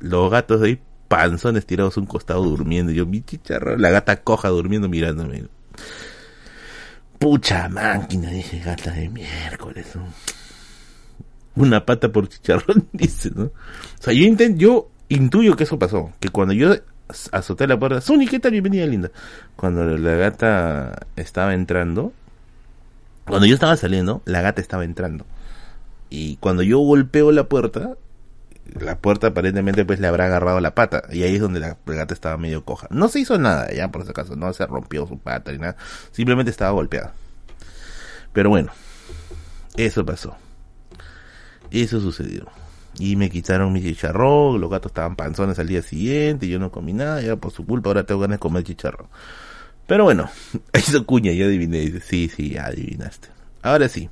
los 0.00 0.30
gatos 0.30 0.60
de 0.60 0.66
ahí 0.66 0.80
panzones 1.08 1.66
tirados 1.66 1.96
a 1.96 2.00
un 2.00 2.06
costado 2.06 2.44
durmiendo. 2.44 2.92
Yo, 2.92 3.06
mi 3.06 3.22
chicharrón, 3.22 3.80
la 3.80 3.90
gata 3.90 4.22
coja 4.22 4.48
durmiendo 4.48 4.88
mirándome. 4.88 5.44
Pucha 7.18 7.68
máquina, 7.68 8.30
dije, 8.30 8.60
gata 8.60 8.92
de 8.92 9.08
miércoles. 9.08 9.86
Una 11.56 11.84
pata 11.84 12.12
por 12.12 12.28
chicharrón, 12.28 12.86
dice, 12.92 13.30
¿no? 13.34 13.44
O 13.44 13.52
sea, 13.98 14.12
yo 14.12 14.24
intento, 14.24 14.58
yo 14.58 14.90
intuyo 15.08 15.56
que 15.56 15.64
eso 15.64 15.78
pasó. 15.78 16.12
Que 16.20 16.28
cuando 16.28 16.54
yo 16.54 16.74
azoté 17.32 17.66
la 17.66 17.78
puerta, 17.78 18.00
Sony, 18.00 18.26
¿qué 18.30 18.38
tal? 18.38 18.52
Bienvenida, 18.52 18.86
linda. 18.86 19.10
Cuando 19.56 19.84
la 19.84 20.14
gata 20.14 21.06
estaba 21.16 21.54
entrando, 21.54 22.12
cuando 23.26 23.46
yo 23.46 23.54
estaba 23.54 23.76
saliendo, 23.76 24.22
la 24.24 24.40
gata 24.40 24.60
estaba 24.60 24.84
entrando. 24.84 25.24
Y 26.10 26.36
cuando 26.36 26.62
yo 26.62 26.78
golpeo 26.78 27.32
la 27.32 27.44
puerta, 27.44 27.96
la 28.78 28.98
puerta 28.98 29.28
aparentemente 29.28 29.84
pues 29.84 30.00
le 30.00 30.06
habrá 30.06 30.26
agarrado 30.26 30.60
la 30.60 30.74
pata 30.74 31.02
y 31.10 31.22
ahí 31.22 31.36
es 31.36 31.40
donde 31.40 31.60
la 31.60 31.76
gata 31.86 32.14
estaba 32.14 32.36
medio 32.36 32.64
coja. 32.64 32.86
No 32.90 33.08
se 33.08 33.20
hizo 33.20 33.38
nada 33.38 33.72
ya 33.72 33.88
por 33.90 34.02
ese 34.02 34.12
caso, 34.12 34.36
no 34.36 34.52
se 34.52 34.66
rompió 34.66 35.06
su 35.06 35.18
pata 35.18 35.52
ni 35.52 35.58
nada, 35.58 35.76
simplemente 36.12 36.50
estaba 36.50 36.70
golpeada. 36.72 37.14
Pero 38.32 38.50
bueno, 38.50 38.72
eso 39.76 40.04
pasó. 40.04 40.36
Eso 41.70 42.00
sucedió. 42.00 42.46
Y 42.98 43.16
me 43.16 43.30
quitaron 43.30 43.72
mi 43.72 43.82
chicharrón, 43.82 44.60
los 44.60 44.70
gatos 44.70 44.90
estaban 44.90 45.14
panzones 45.14 45.58
al 45.58 45.68
día 45.68 45.82
siguiente, 45.82 46.48
yo 46.48 46.58
no 46.58 46.70
comí 46.70 46.92
nada, 46.92 47.20
ya 47.20 47.36
por 47.36 47.52
su 47.52 47.64
culpa 47.64 47.90
ahora 47.90 48.04
tengo 48.04 48.20
ganas 48.20 48.36
de 48.36 48.40
comer 48.40 48.64
chicharrón. 48.64 49.08
Pero 49.86 50.04
bueno, 50.04 50.28
hizo 50.74 51.06
cuña, 51.06 51.32
ya 51.32 51.46
adiviné, 51.46 51.78
dice, 51.78 52.00
sí, 52.00 52.28
sí, 52.28 52.56
adivinaste. 52.58 53.28
Ahora 53.62 53.88
sí, 53.88 54.08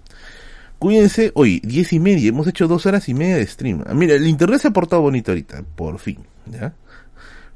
Cuídense, 0.79 1.33
hoy, 1.35 1.61
diez 1.65 1.93
y 1.93 2.01
media, 2.01 2.29
hemos 2.29 2.47
hecho 2.47 2.69
dos 2.69 2.85
horas 2.87 3.09
y 3.09 3.15
media 3.15 3.37
de 3.37 3.47
stream. 3.47 3.83
Ah, 3.87 3.95
mira, 3.95 4.15
el 4.15 4.27
internet 4.27 4.61
se 4.61 4.69
ha 4.69 4.73
portado 4.73 5.03
bonito 5.03 5.31
ahorita, 5.31 5.63
por 5.75 5.99
fin, 5.99 6.19
¿ya? 6.47 6.75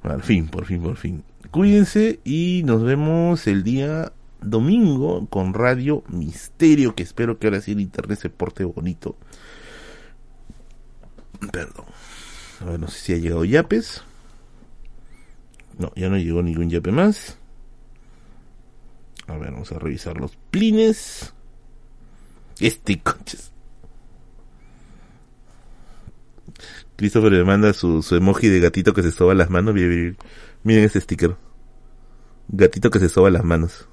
Al 0.03 0.23
fin, 0.23 0.49
por 0.49 0.65
fin, 0.65 0.81
por 0.81 0.97
fin. 0.97 1.23
Cuídense 1.51 2.21
y 2.25 2.63
nos 2.65 2.83
vemos 2.83 3.47
el 3.47 3.63
día 3.63 4.13
domingo 4.41 5.27
con 5.29 5.53
Radio 5.53 6.03
Misterio, 6.09 6.95
que 6.95 7.03
espero 7.03 7.39
que 7.39 7.49
ahora 7.49 7.61
sí 7.61 7.73
el 7.73 7.81
internet 7.81 8.19
se 8.19 8.31
porte 8.31 8.65
bonito. 8.65 9.17
Perdón. 11.53 11.85
A 12.61 12.65
ver, 12.65 12.81
no 12.81 12.89
sé 12.89 13.01
si 13.01 13.13
ha 13.13 13.17
llegado 13.17 13.45
Yapes. 13.45 14.03
No, 15.79 15.93
ya 15.97 16.09
no 16.09 16.17
llegó 16.17 16.43
ningún 16.43 16.71
Yape 16.71 16.93
más. 16.93 17.39
A 19.27 19.37
ver, 19.37 19.53
vamos 19.53 19.73
a 19.73 19.79
revisar 19.79 20.19
los 20.19 20.37
plines. 20.51 21.33
Este 22.61 23.01
conches. 23.01 23.51
Christopher 26.97 27.33
me 27.33 27.45
manda 27.45 27.73
su, 27.73 28.05
emoji 28.11 28.49
de 28.49 28.61
gatito 28.61 28.93
que 28.93 29.03
se 29.03 29.11
soba 29.11 29.35
las 29.35 29.49
manos. 29.49 29.75
Miren, 29.75 30.19
miren 30.63 30.85
ese 30.85 31.01
sticker. 31.01 31.37
Gatito 32.49 32.91
que 32.91 32.99
se 32.99 33.09
soba 33.09 33.31
las 33.31 33.45
manos. 33.45 33.89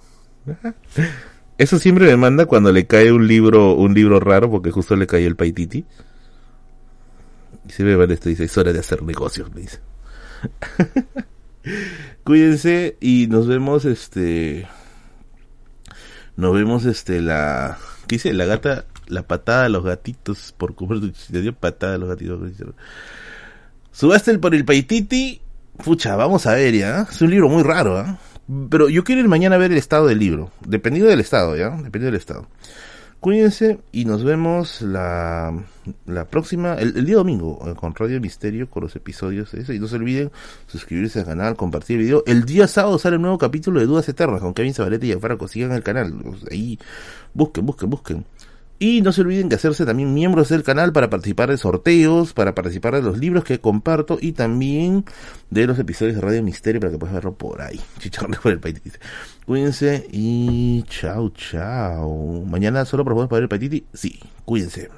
Eso 1.57 1.79
siempre 1.79 2.05
me 2.05 2.17
manda 2.17 2.45
cuando 2.45 2.71
le 2.71 2.85
cae 2.85 3.11
un 3.11 3.27
libro, 3.27 3.73
un 3.73 3.93
libro 3.93 4.19
raro, 4.19 4.51
porque 4.51 4.71
justo 4.71 4.95
le 4.95 5.07
cayó 5.07 5.27
el 5.27 5.35
paititi. 5.35 5.85
Y 7.67 7.71
se 7.71 7.83
ve 7.83 8.13
esto 8.13 8.29
dice, 8.29 8.43
es 8.43 8.57
hora 8.57 8.73
de 8.73 8.79
hacer 8.79 9.01
negocios, 9.01 9.53
me 9.55 9.61
dice. 9.61 9.79
Cuídense 12.23 12.97
y 12.99 13.27
nos 13.27 13.47
vemos 13.47 13.85
este 13.85 14.67
nos 16.35 16.53
vemos 16.53 16.85
este 16.85 17.21
la 17.21 17.77
¿Qué 18.07 18.15
dice? 18.15 18.33
La 18.33 18.45
gata, 18.45 18.85
la 19.07 19.23
patada 19.23 19.65
a 19.65 19.69
los 19.69 19.83
gatitos 19.83 20.53
por 20.57 20.75
comer 20.75 20.99
Le 21.29 21.41
dio 21.41 21.53
patada 21.53 21.95
a 21.95 21.97
los 21.97 22.09
gatitos. 22.09 22.39
Subaste 23.91 24.37
por 24.39 24.55
el 24.55 24.65
Paititi. 24.65 25.41
Pucha, 25.83 26.15
vamos 26.15 26.45
a 26.47 26.53
ver 26.53 26.73
ya. 26.73 27.07
Es 27.09 27.21
un 27.21 27.29
libro 27.29 27.49
muy 27.49 27.63
raro, 27.63 27.97
¿ah? 27.97 28.17
Pero 28.69 28.89
yo 28.89 29.03
quiero 29.03 29.21
ir 29.21 29.27
mañana 29.27 29.55
a 29.55 29.59
ver 29.59 29.71
el 29.71 29.77
estado 29.77 30.07
del 30.07 30.19
libro. 30.19 30.51
Dependiendo 30.65 31.09
del 31.09 31.19
estado, 31.19 31.55
¿ya? 31.55 31.69
Dependiendo 31.69 32.05
del 32.05 32.15
estado. 32.15 32.47
Cuídense 33.19 33.79
y 33.91 34.05
nos 34.05 34.23
vemos 34.23 34.83
la, 34.83 35.51
la 36.05 36.25
próxima, 36.25 36.75
el, 36.75 37.03
día 37.03 37.15
domingo, 37.15 37.59
eh, 37.65 37.73
con 37.73 37.95
Radio 37.95 38.21
Misterio, 38.21 38.69
con 38.69 38.83
los 38.83 38.95
episodios. 38.95 39.55
Eso. 39.55 39.73
Y 39.73 39.79
no 39.79 39.87
se 39.87 39.95
olviden 39.95 40.31
suscribirse 40.67 41.19
al 41.19 41.25
canal, 41.25 41.55
compartir 41.55 41.97
el 41.97 42.03
video. 42.03 42.23
El 42.27 42.45
día 42.45 42.67
sábado 42.67 42.99
sale 42.99 43.15
un 43.15 43.23
nuevo 43.23 43.39
capítulo 43.39 43.79
de 43.79 43.87
Dudas 43.87 44.07
Eternas 44.07 44.39
con 44.39 44.53
Kevin 44.53 44.75
Zabaleta 44.75 45.05
y 45.07 45.11
Alfaro. 45.11 45.47
Sigan 45.47 45.71
el 45.71 45.81
canal. 45.81 46.13
Ahí, 46.51 46.77
busquen, 47.37 47.65
busquen, 47.65 47.89
busquen. 47.89 48.25
Y 48.79 49.01
no 49.01 49.11
se 49.11 49.21
olviden 49.21 49.49
de 49.49 49.55
hacerse 49.55 49.85
también 49.85 50.13
miembros 50.13 50.49
del 50.49 50.61
canal 50.61 50.93
para 50.93 51.09
participar 51.09 51.49
de 51.49 51.57
sorteos, 51.57 52.33
para 52.33 52.53
participar 52.53 52.93
de 52.93 53.01
los 53.01 53.17
libros 53.17 53.43
que 53.43 53.59
comparto 53.59 54.19
y 54.21 54.33
también 54.33 55.03
de 55.49 55.65
los 55.65 55.79
episodios 55.79 56.15
de 56.15 56.21
Radio 56.21 56.43
Misterio 56.43 56.79
para 56.79 56.91
que 56.91 56.99
puedas 56.99 57.15
verlo 57.15 57.33
por 57.33 57.61
ahí. 57.61 57.79
Chicharrones 57.99 58.39
por 58.39 58.51
el 58.51 58.59
paititi. 58.59 58.91
Cuídense 59.45 60.07
y 60.11 60.83
chao, 60.83 61.29
chao. 61.29 62.43
Mañana 62.45 62.85
solo 62.85 63.03
proponemos 63.03 63.29
para 63.29 63.37
ver 63.37 63.43
el 63.43 63.49
paititi. 63.49 63.85
Sí, 63.93 64.19
cuídense. 64.45 64.89